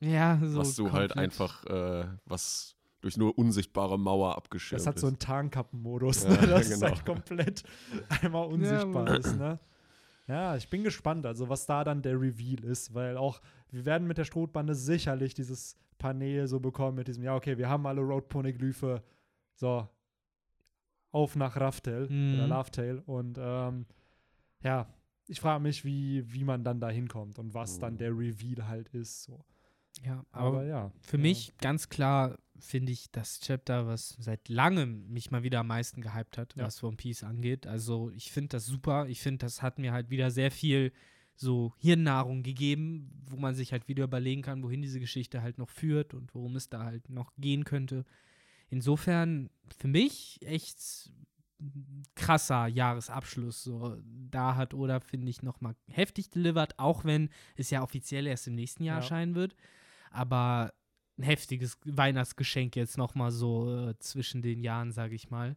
[0.00, 0.58] Ja, so.
[0.58, 1.16] was du halt komplett.
[1.18, 5.12] einfach, äh, was durch nur unsichtbare Mauer abgeschirmt Das hat so ist.
[5.12, 6.46] einen Tarnkappenmodus, Ja, ne?
[6.46, 6.86] dass es genau.
[6.94, 7.62] halt komplett
[8.22, 9.16] einmal unsichtbar Mann.
[9.20, 9.36] ist.
[9.36, 9.58] Ne?
[10.26, 13.40] Ja, ich bin gespannt, also was da dann der Reveal ist, weil auch
[13.70, 17.68] wir werden mit der Strohbande sicherlich dieses Panel so bekommen mit diesem, ja, okay, wir
[17.68, 19.02] haben alle Road Poneglyphe,
[19.54, 19.86] so,
[21.12, 22.34] auf nach Raftel Mhm.
[22.34, 23.86] oder Lovetail und ähm,
[24.62, 24.86] ja,
[25.26, 27.98] ich frage mich, wie, wie man dann da hinkommt und was dann Mhm.
[27.98, 29.24] der Reveal halt ist.
[29.24, 29.44] So.
[30.02, 30.92] Ja, Aber, aber ja.
[31.00, 31.22] für ja.
[31.22, 36.00] mich ganz klar finde ich das Chapter, was seit langem mich mal wieder am meisten
[36.00, 36.64] gehypt hat, Ja.
[36.64, 37.66] was One Piece angeht.
[37.66, 39.06] Also ich finde das super.
[39.08, 40.92] Ich finde, das hat mir halt wieder sehr viel
[41.36, 45.68] so Hirnnahrung gegeben, wo man sich halt wieder überlegen kann, wohin diese Geschichte halt noch
[45.68, 48.04] führt und worum es da halt noch gehen könnte.
[48.70, 51.10] Insofern für mich echt
[52.14, 53.62] krasser Jahresabschluss.
[53.64, 53.96] So,
[54.30, 58.54] da hat Oda, finde ich, nochmal heftig delivered, auch wenn es ja offiziell erst im
[58.54, 59.00] nächsten Jahr Ja.
[59.02, 59.56] erscheinen wird.
[60.14, 60.72] Aber
[61.18, 65.56] ein heftiges Weihnachtsgeschenk jetzt nochmal so äh, zwischen den Jahren, sage ich mal.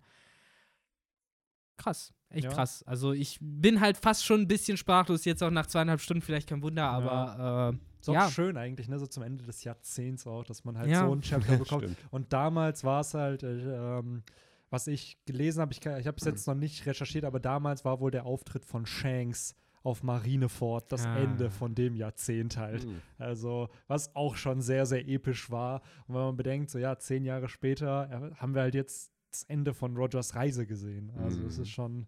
[1.78, 2.52] Krass, echt Ja.
[2.52, 2.84] krass.
[2.84, 6.50] Also ich bin halt fast schon ein bisschen sprachlos, jetzt auch nach zweieinhalb Stunden, vielleicht
[6.50, 8.30] kein Wunder, aber äh, Ist auch ja.
[8.32, 8.98] schön eigentlich, ne?
[9.00, 11.06] So zum Ende des Jahrzehnts auch, dass man halt Ja.
[11.08, 11.96] so ein Chapter bekommt.
[12.10, 14.24] Und damals war es halt, äh, ähm,
[14.70, 18.00] was ich gelesen habe, ich, ich habe es jetzt noch nicht recherchiert, aber damals war
[18.00, 19.56] wohl der Auftritt von Shanks
[19.88, 21.18] auf Marineford das Ah.
[21.18, 22.86] Ende von dem Jahrzehnt halt.
[22.86, 23.02] Mhm.
[23.18, 25.82] Also, was auch schon sehr, sehr episch war.
[26.08, 29.44] Und wenn man bedenkt, so ja, zehn Jahre später äh, haben wir halt jetzt das
[29.44, 31.12] Ende von Rogers Reise gesehen.
[31.24, 31.64] Also, es Mhm.
[31.64, 32.08] ist schon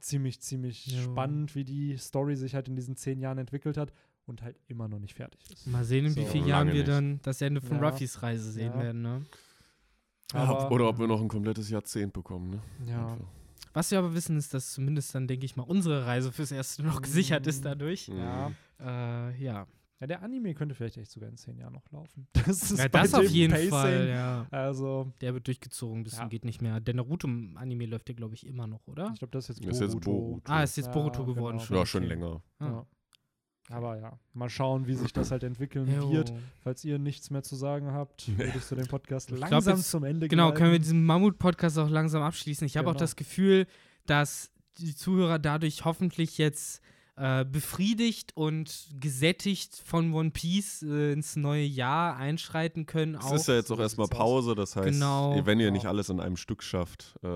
[0.00, 1.00] ziemlich, ziemlich Jo.
[1.02, 3.92] spannend, wie die Story sich halt in diesen zehn Jahren entwickelt hat
[4.26, 5.66] und halt immer noch nicht fertig ist.
[5.66, 6.26] Mal sehen, in wie So.
[6.28, 6.88] vielen Lange Jahren wir nicht.
[6.88, 7.88] dann das Ende von Ja.
[7.88, 8.82] Ruffys Reise sehen Ja.
[8.82, 9.02] werden.
[9.02, 9.24] Ne?
[10.34, 12.60] Aber- Oder ob wir noch ein komplettes Jahrzehnt bekommen, ne?
[12.86, 13.06] Ja.
[13.08, 13.26] Einfach.
[13.72, 16.82] Was wir aber wissen, ist, dass zumindest dann, denke ich mal, unsere Reise fürs Erste
[16.82, 18.08] noch gesichert ist dadurch.
[18.08, 18.18] Mhm.
[18.18, 18.52] Ja.
[18.80, 19.66] Äh, ja.
[20.00, 22.28] Ja, der Anime könnte vielleicht echt sogar in zehn Jahren noch laufen.
[22.46, 24.46] Das ist ja, bei das auf jeden Pacing, Fall, ja.
[24.52, 26.26] Also, Der wird durchgezogen, bis Ja.
[26.28, 26.78] geht nicht mehr.
[26.78, 29.10] Der Naruto-Anime läuft ja, glaube ich, immer noch, oder?
[29.12, 30.12] ich glaube, das ist jetzt Ist jetzt Boruto.
[30.12, 30.52] Boruto.
[30.52, 31.66] Ah, ist jetzt Ja, Boruto geworden genau.
[31.66, 31.76] schon.
[31.76, 32.12] Ja, schon okay.
[32.14, 32.42] länger.
[32.60, 32.86] Ah.
[33.70, 33.76] Ja.
[33.76, 36.10] Aber ja, mal schauen, wie sich das halt entwickeln Jo.
[36.12, 36.32] wird.
[36.62, 38.38] Falls ihr nichts mehr zu sagen habt, Nee.
[38.38, 41.78] würde ich so den Podcast glaub, langsam jetzt- zum Ende Genau, können wir diesen Mammut-Podcast
[41.78, 42.66] auch langsam abschließen.
[42.66, 43.00] Ich habe auch Genau.
[43.00, 43.66] das Gefühl,
[44.06, 46.80] dass die Zuhörer dadurch hoffentlich jetzt
[47.20, 53.16] äh, befriedigt und gesättigt von One Piece äh, ins neue Jahr einschreiten können.
[53.16, 53.34] Es auch.
[53.34, 54.06] ist ja jetzt so auch erstmal.
[54.06, 55.44] Pause, das heißt, Genau.
[55.44, 55.72] wenn ihr Ja.
[55.72, 57.28] nicht alles in einem Stück schafft, äh,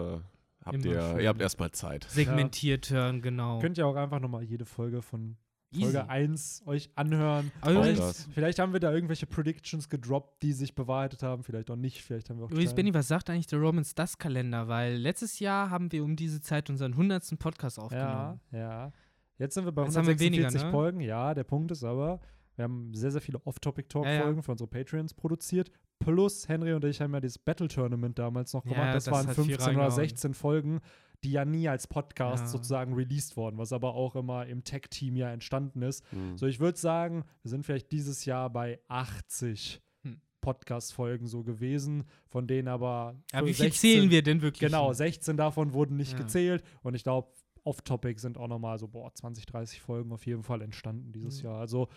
[0.65, 2.07] habt ihr, ihr habt erstmal Zeit.
[2.09, 3.59] segmentiert hören, genau.
[3.59, 5.37] Könnt ihr auch einfach nochmal jede Folge von
[5.73, 5.83] Easy.
[5.93, 7.51] Folge 1 euch anhören.
[7.63, 8.03] Vielleicht,
[8.35, 12.03] vielleicht haben wir da irgendwelche Predictions gedroppt, die sich bewahrheitet haben, vielleicht auch nicht.
[12.03, 14.69] Vielleicht haben wir auch Übrigens, Benny, was sagt eigentlich der Romans das Kalender?
[14.69, 17.39] Weil letztes Jahr haben wir um diese Zeit unseren 100.
[17.39, 18.41] Podcast Ja, aufgenommen.
[18.53, 18.93] ja.
[19.39, 20.71] Jetzt sind wir bei Jetzt haben wir 146 weniger, ne?
[20.71, 21.01] Folgen.
[21.01, 22.21] Ja, der Punkt ist aber,
[22.57, 24.43] wir haben sehr, sehr viele Off-Topic-Talk-Folgen Ja, ja.
[24.43, 25.71] für unsere Patreons produziert.
[25.99, 28.95] Plus Henry und ich haben ja dieses Battle-Tournament damals noch Ja, gemacht.
[28.95, 29.91] Das, das waren hat viel 15 oder reingehauen.
[29.93, 30.81] 16 Folgen,
[31.25, 32.49] die ja nie als Podcast Ja.
[32.49, 36.05] sozusagen released wurden, was aber auch immer im Tech-Team ja entstanden ist.
[36.11, 36.37] Hm.
[36.37, 40.21] So, ich würde sagen, wir sind vielleicht dieses Jahr bei 80 Hm.
[40.41, 43.15] Podcast-Folgen so gewesen, von denen aber.
[43.33, 44.71] Aber wie für viel 16 zählen wir denn wirklich?
[44.71, 46.19] Genau, 16 davon wurden nicht Ja.
[46.19, 47.29] gezählt und ich glaube,
[47.65, 51.49] off-topic sind auch nochmal so, boah, 20, 30 Folgen auf jeden Fall entstanden dieses Mhm.
[51.49, 51.61] Jahr.
[51.61, 51.89] Also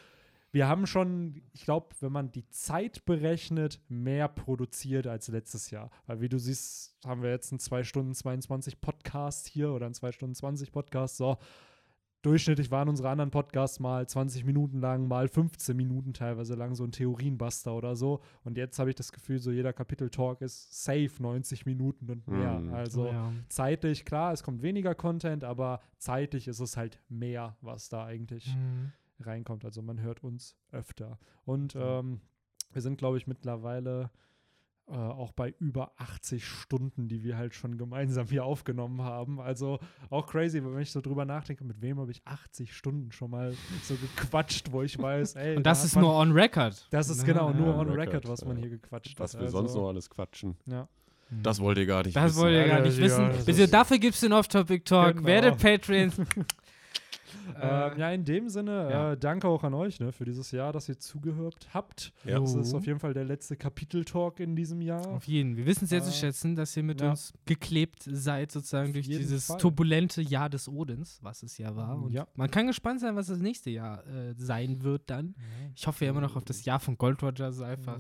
[0.56, 5.92] wir haben schon, ich glaube, wenn man die Zeit berechnet, mehr produziert als letztes Jahr.
[6.08, 9.94] Weil wie du siehst, haben wir jetzt einen 2 Stunden 22 Podcast hier oder einen
[9.96, 11.18] 2 Stunden 20 Podcast.
[11.18, 11.36] So,
[12.22, 16.86] durchschnittlich waren unsere anderen Podcasts mal 20 Minuten lang, mal 15 Minuten teilweise lang, so
[16.86, 18.22] ein Theorienbuster oder so.
[18.46, 22.60] Und jetzt habe ich das Gefühl, so jeder Kapitel-Talk ist safe 90 Minuten und mehr.
[22.60, 22.74] Mhm.
[22.74, 23.34] Also Oh ja.
[23.50, 28.56] zeitlich, klar, es kommt weniger Content, aber zeitlich ist es halt mehr, was da eigentlich
[28.56, 28.94] Mhm.
[29.20, 29.66] Reinkommt.
[29.66, 31.18] Also man hört uns öfter.
[31.46, 32.22] Und ähm,
[32.74, 34.10] wir sind, glaube ich, mittlerweile
[34.88, 39.40] äh, auch bei über 80 Stunden, die wir halt schon gemeinsam hier aufgenommen haben.
[39.40, 39.80] Also
[40.10, 43.54] auch crazy, wenn ich so drüber nachdenke, mit wem habe ich 80 Stunden schon mal
[43.84, 45.56] so gequatscht, wo ich weiß, ey.
[45.58, 46.88] Und da das hat ist man, nur on record.
[46.92, 48.62] Das ist genau nur Ja, on on record, record, was man ja.
[48.64, 49.42] hier gequatscht Was hat.
[49.42, 50.56] wir sonst Also, noch alles quatschen.
[50.68, 50.88] Ja.
[51.42, 52.42] Das wollt ihr gar nicht Das wissen.
[52.44, 53.30] wollt ihr gar Ja, nicht ja, wissen.
[53.30, 55.16] das Bitte, dafür gibt es den Off-Topic-Talk.
[55.16, 55.28] Genau.
[55.28, 56.16] Werdet Patreons.
[57.62, 59.12] Ähm, ja, in dem Sinne, ja.
[59.14, 62.12] äh, danke auch an euch ne, für dieses Jahr, dass ihr zugehört habt.
[62.26, 62.40] Ja.
[62.40, 62.78] Das ist Jo.
[62.78, 65.06] auf jeden Fall der letzte Kapitel-Talk in diesem Jahr.
[65.08, 65.56] Auf jeden.
[65.58, 67.12] Wir wissen sehr zu Äh, schätzen, dass ihr mit ja.
[67.12, 69.58] uns geklebt seid, sozusagen Auf durch dieses Fall.
[69.58, 71.96] turbulente Jahr des Odins, was es ja war.
[71.98, 75.36] Und man kann gespannt sein, was das nächste Jahr äh, sein wird dann.
[75.76, 78.00] Ich hoffe ja immer noch auf das Jahr von Gold Roger, so einfach.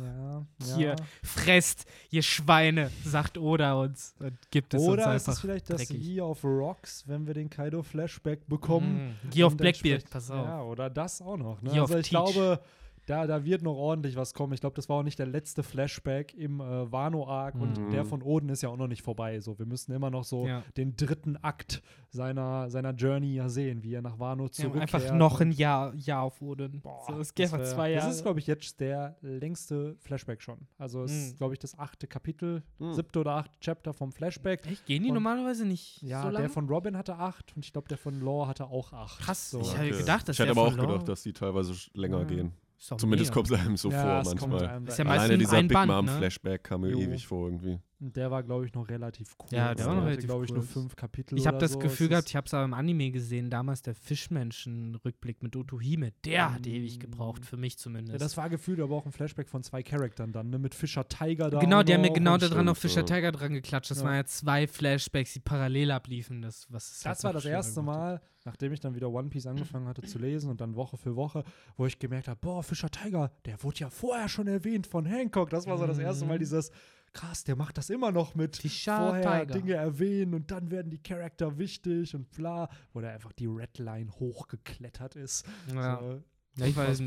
[0.75, 0.95] Hier.
[1.23, 5.33] Fresst, ihr Schweine, sagt Oda uns und gibt es uns Oder ist einfach.
[5.33, 5.89] es vielleicht das.
[5.89, 9.15] Year of Rocks, wenn wir den Kaido-Flashback bekommen?
[9.23, 10.45] Mm, Of Und Blackbeard, pass auf.
[10.45, 11.61] Ja, oder das auch noch.
[11.61, 11.71] Ne?
[11.71, 12.09] Of Also ich Teach.
[12.11, 12.59] glaube,
[13.05, 14.53] da, da wird noch ordentlich was kommen.
[14.53, 17.91] Ich glaube, das war auch nicht der letzte Flashback im äh, Wano-Arc und Mhm.
[17.91, 19.39] der von Oden ist ja auch noch nicht vorbei.
[19.41, 20.63] So, wir müssen immer noch so Ja.
[20.77, 24.93] den dritten Akt seiner, seiner Journey ja sehen, wie er nach Wano zurückkehrt.
[24.95, 26.81] einfach noch und- ein Jahr, Jahr auf Odin.
[26.81, 28.07] Boah, so, es das geht einfach wär- zwei Jahre.
[28.07, 30.67] Das ist, glaube ich, jetzt der längste Flashback schon.
[30.77, 31.17] Also es Mhm.
[31.17, 32.93] ist, glaube ich, das achte Kapitel, Mhm.
[32.93, 34.65] siebte oder achte Chapter vom Flashback.
[34.65, 34.85] Echt?
[34.85, 36.39] Gehen die Und- normalerweise nicht Ja, so lange?
[36.39, 39.19] der von Robin hatte acht und ich glaube, der von Law hatte auch acht.
[39.21, 39.59] Krass, So.
[39.61, 39.97] ich habe Okay.
[39.99, 42.23] gedacht, dass ich hätte aber auch gedacht, dass die teilweise länger Ja.
[42.25, 42.51] gehen.
[42.77, 44.67] Zumindest kommt es einem so ja, vor manchmal.
[44.67, 46.11] einem Ist da- ja Alleine dieser Big Band, Mom ne?
[46.11, 46.99] Flashback kam mir Jo.
[46.99, 47.79] ewig vor irgendwie.
[48.01, 49.51] Und der war, glaube ich, noch relativ kurz.
[49.51, 50.71] Ja, der war noch hatte, relativ glaube ich, nur kurz.
[50.73, 51.37] fünf Kapitel.
[51.37, 51.79] Ich habe das so.
[51.79, 56.11] Gefühl Es gehabt, ich habe es aber im Anime gesehen, damals der Fischmenschen-Rückblick mit Otohime.
[56.25, 58.13] Der hat ewig gebraucht, für mich zumindest.
[58.13, 60.59] Ja, das war gefühlt aber auch ein Flashback von zwei Charaktern dann, ne?
[60.59, 61.59] Mit Fischer Tiger da.
[61.59, 63.05] genau, die haben mir noch genau und- da dran auf stimmt, Fischer.
[63.05, 63.91] Tiger dran geklatscht.
[63.91, 64.05] Das Ja.
[64.05, 66.41] waren ja zwei Flashbacks, die parallel abliefen.
[66.41, 67.81] Das, was es halt Das war noch das erste.
[67.81, 71.15] Mal, nachdem ich dann wieder One Piece angefangen hatte zu lesen und dann Woche für
[71.15, 71.43] Woche,
[71.77, 75.49] wo ich gemerkt habe, boah, Fischer Tiger, der wurde ja vorher schon erwähnt von Hancock.
[75.49, 76.39] Das war so das erste Mal Mhm.
[76.39, 76.71] dieses,
[77.15, 79.59] krass, der macht das immer noch mit Fischer vorher Tiger.
[79.59, 84.11] Dinge erwähnen und dann werden die Charakter wichtig und bla, wo der einfach die Redline
[84.11, 85.45] hochgeklettert ist.
[85.73, 85.99] Ja.
[85.99, 86.21] So,
[86.57, 87.05] Ja, ich me-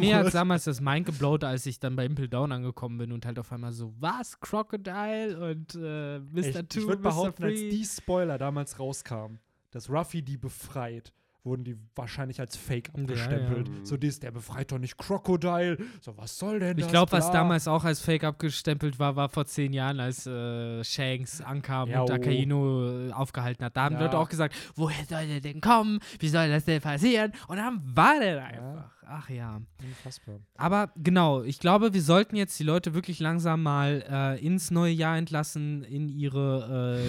[0.00, 0.34] mehr als absurd.
[0.34, 3.50] damals das Mind geblowt, als ich dann bei Impel Down angekommen bin und halt auf
[3.52, 4.38] einmal so, was?
[4.40, 6.36] Crocodile und äh, Mr.
[6.38, 7.70] Ich, Two, ich würde behaupten, als Free.
[7.70, 9.38] die Spoiler damals rauskamen,
[9.70, 11.12] dass Ruffy die befreit,
[11.44, 13.68] wurden die wahrscheinlich als Fake Ja, abgestempelt.
[13.68, 13.74] ja.
[13.84, 15.78] So dies, der befreit doch nicht Crocodile.
[16.00, 16.92] So, was soll denn Ich das?
[16.92, 21.40] glaube, was damals auch als Fake abgestempelt war, war vor zehn Jahren, als äh, Shanks
[21.40, 22.14] ankam Ja, und oh.
[22.14, 23.76] Akaino äh, aufgehalten hat.
[23.76, 24.02] Da haben Ja.
[24.02, 26.00] Leute auch gesagt, woher soll der denn kommen?
[26.18, 27.32] Wie soll das denn passieren?
[27.48, 28.46] Und dann war der da Ja.
[28.48, 28.90] einfach.
[29.12, 29.60] Ach ja.
[29.82, 30.36] Unfassbar.
[30.56, 34.92] Aber genau, ich glaube, wir sollten jetzt die Leute wirklich langsam mal äh, ins neue
[34.92, 37.08] Jahr entlassen, in ihre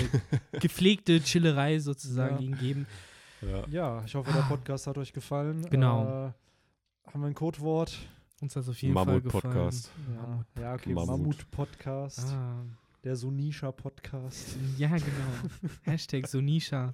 [0.54, 2.42] äh, gepflegte Chillerei sozusagen Ja.
[2.42, 2.88] ihnen geben.
[3.42, 3.64] Ja.
[3.70, 5.64] Ja, ich hoffe, der Podcast hat euch gefallen.
[5.66, 5.70] Ah.
[5.70, 6.04] Genau.
[6.04, 6.32] Äh,
[7.12, 7.98] haben wir ein Codewort?
[8.42, 9.44] Uns hat es auf jeden Fall gefallen.
[9.54, 9.92] Mammut-Podcast.
[10.58, 10.94] Ja, ja okay.
[10.94, 11.10] Mammut.
[11.20, 12.26] Mammut-Podcast.
[12.34, 12.64] Ah,
[13.04, 14.58] Der Sunisha-Podcast.
[14.78, 15.72] ja, genau.
[15.84, 16.94] Hashtag Sonisha.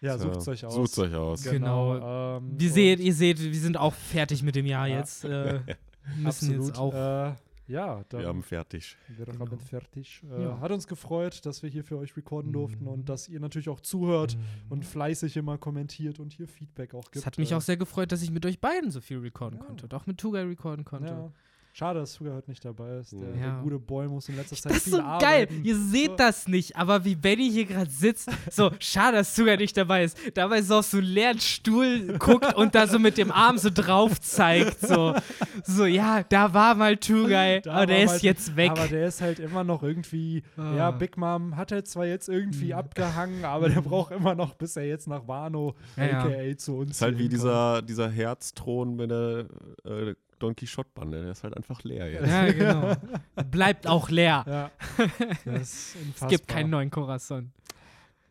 [0.00, 0.74] Ja, So, sucht's euch aus.
[0.74, 1.42] Sucht's euch aus.
[1.44, 2.36] Genau.
[2.38, 4.98] ähm, Wie und- seht, ihr seht, wir sind auch fertig mit dem Jahr Ja.
[4.98, 5.24] jetzt.
[5.24, 5.60] Äh,
[6.16, 6.66] müssen Absolut.
[6.66, 6.94] jetzt auch.
[6.94, 7.34] Äh,
[7.68, 8.96] ja, dann Wir haben fertig.
[9.08, 9.38] wir Genau.
[9.46, 10.22] haben fertig.
[10.30, 10.60] Äh, Ja.
[10.60, 12.90] Hat uns gefreut, dass wir hier für euch recorden durften Mhm.
[12.90, 14.72] und dass ihr natürlich auch zuhört Mhm.
[14.72, 17.16] und fleißig immer kommentiert und hier Feedback auch gibt.
[17.16, 19.58] es hat mich Äh, auch sehr gefreut, dass ich mit euch beiden so viel recorden
[19.58, 19.64] Ja.
[19.66, 21.12] konnte und auch mit Tugai recorden konnte.
[21.12, 21.32] Ja.
[21.78, 23.12] Schade, dass Suga heute nicht dabei ist.
[23.12, 23.52] Der, Ja.
[23.54, 25.06] der gute Boy muss in letzter Zeit Das ist viel so geil.
[25.44, 25.64] arbeiten.
[25.64, 26.16] Ihr seht So.
[26.16, 30.18] das nicht, aber wie Benny hier gerade sitzt, so, schade, dass Suga nicht dabei ist.
[30.34, 33.70] Dabei so auf so einen leeren Stuhl guckt und da so mit dem Arm so
[33.72, 34.80] drauf zeigt.
[34.80, 35.14] So,
[35.62, 38.72] so ja, da war mal Tugai, Da aber der ist jetzt weg.
[38.72, 40.74] Aber der ist halt immer noch irgendwie, Ah.
[40.76, 44.76] ja, Big Mom hat er zwar jetzt irgendwie abgehangen, aber der braucht immer noch, bis
[44.76, 46.18] er jetzt nach Wano, Ja, ja.
[46.24, 46.90] aka zu uns.
[46.90, 49.46] ist halt wie dieser, dieser Herzthron mit der
[49.84, 51.22] äh, Don Quixote-Bande.
[51.22, 52.26] Der ist halt einfach leer jetzt.
[52.28, 52.94] ja, genau.
[53.50, 54.44] Bleibt auch leer.
[54.46, 54.70] Ja,
[55.44, 56.28] das ist unfassbar.
[56.30, 57.52] Es gibt keinen neuen Corazon.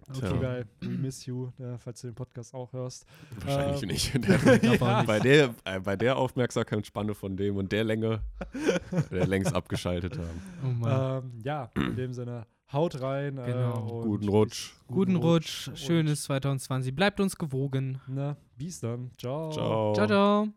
[0.09, 0.37] Okay, Tja.
[0.37, 0.65] geil.
[0.79, 3.05] We miss you, äh, falls du den Podcast auch hörst.
[3.41, 4.63] Wahrscheinlich Ähm, nicht.
[4.63, 4.79] nicht.
[4.79, 8.21] bei, der, äh, bei der Aufmerksamkeitsspanne von dem und der Länge
[9.11, 10.81] der längst abgeschaltet haben.
[10.81, 10.87] Oh.
[10.87, 13.35] Ähm, ja, in dem Sinne, haut rein.
[13.35, 13.75] Genau.
[13.85, 14.71] Äh, und Guten Rutsch.
[14.87, 16.95] bis- Guten Rutsch, und, schönes 2020.
[16.95, 17.99] Bleibt uns gewogen.
[18.07, 19.11] Ne, bis dann.
[19.17, 19.51] Ciao.
[19.51, 19.93] Ciao.
[19.93, 20.47] Ciao, ciao.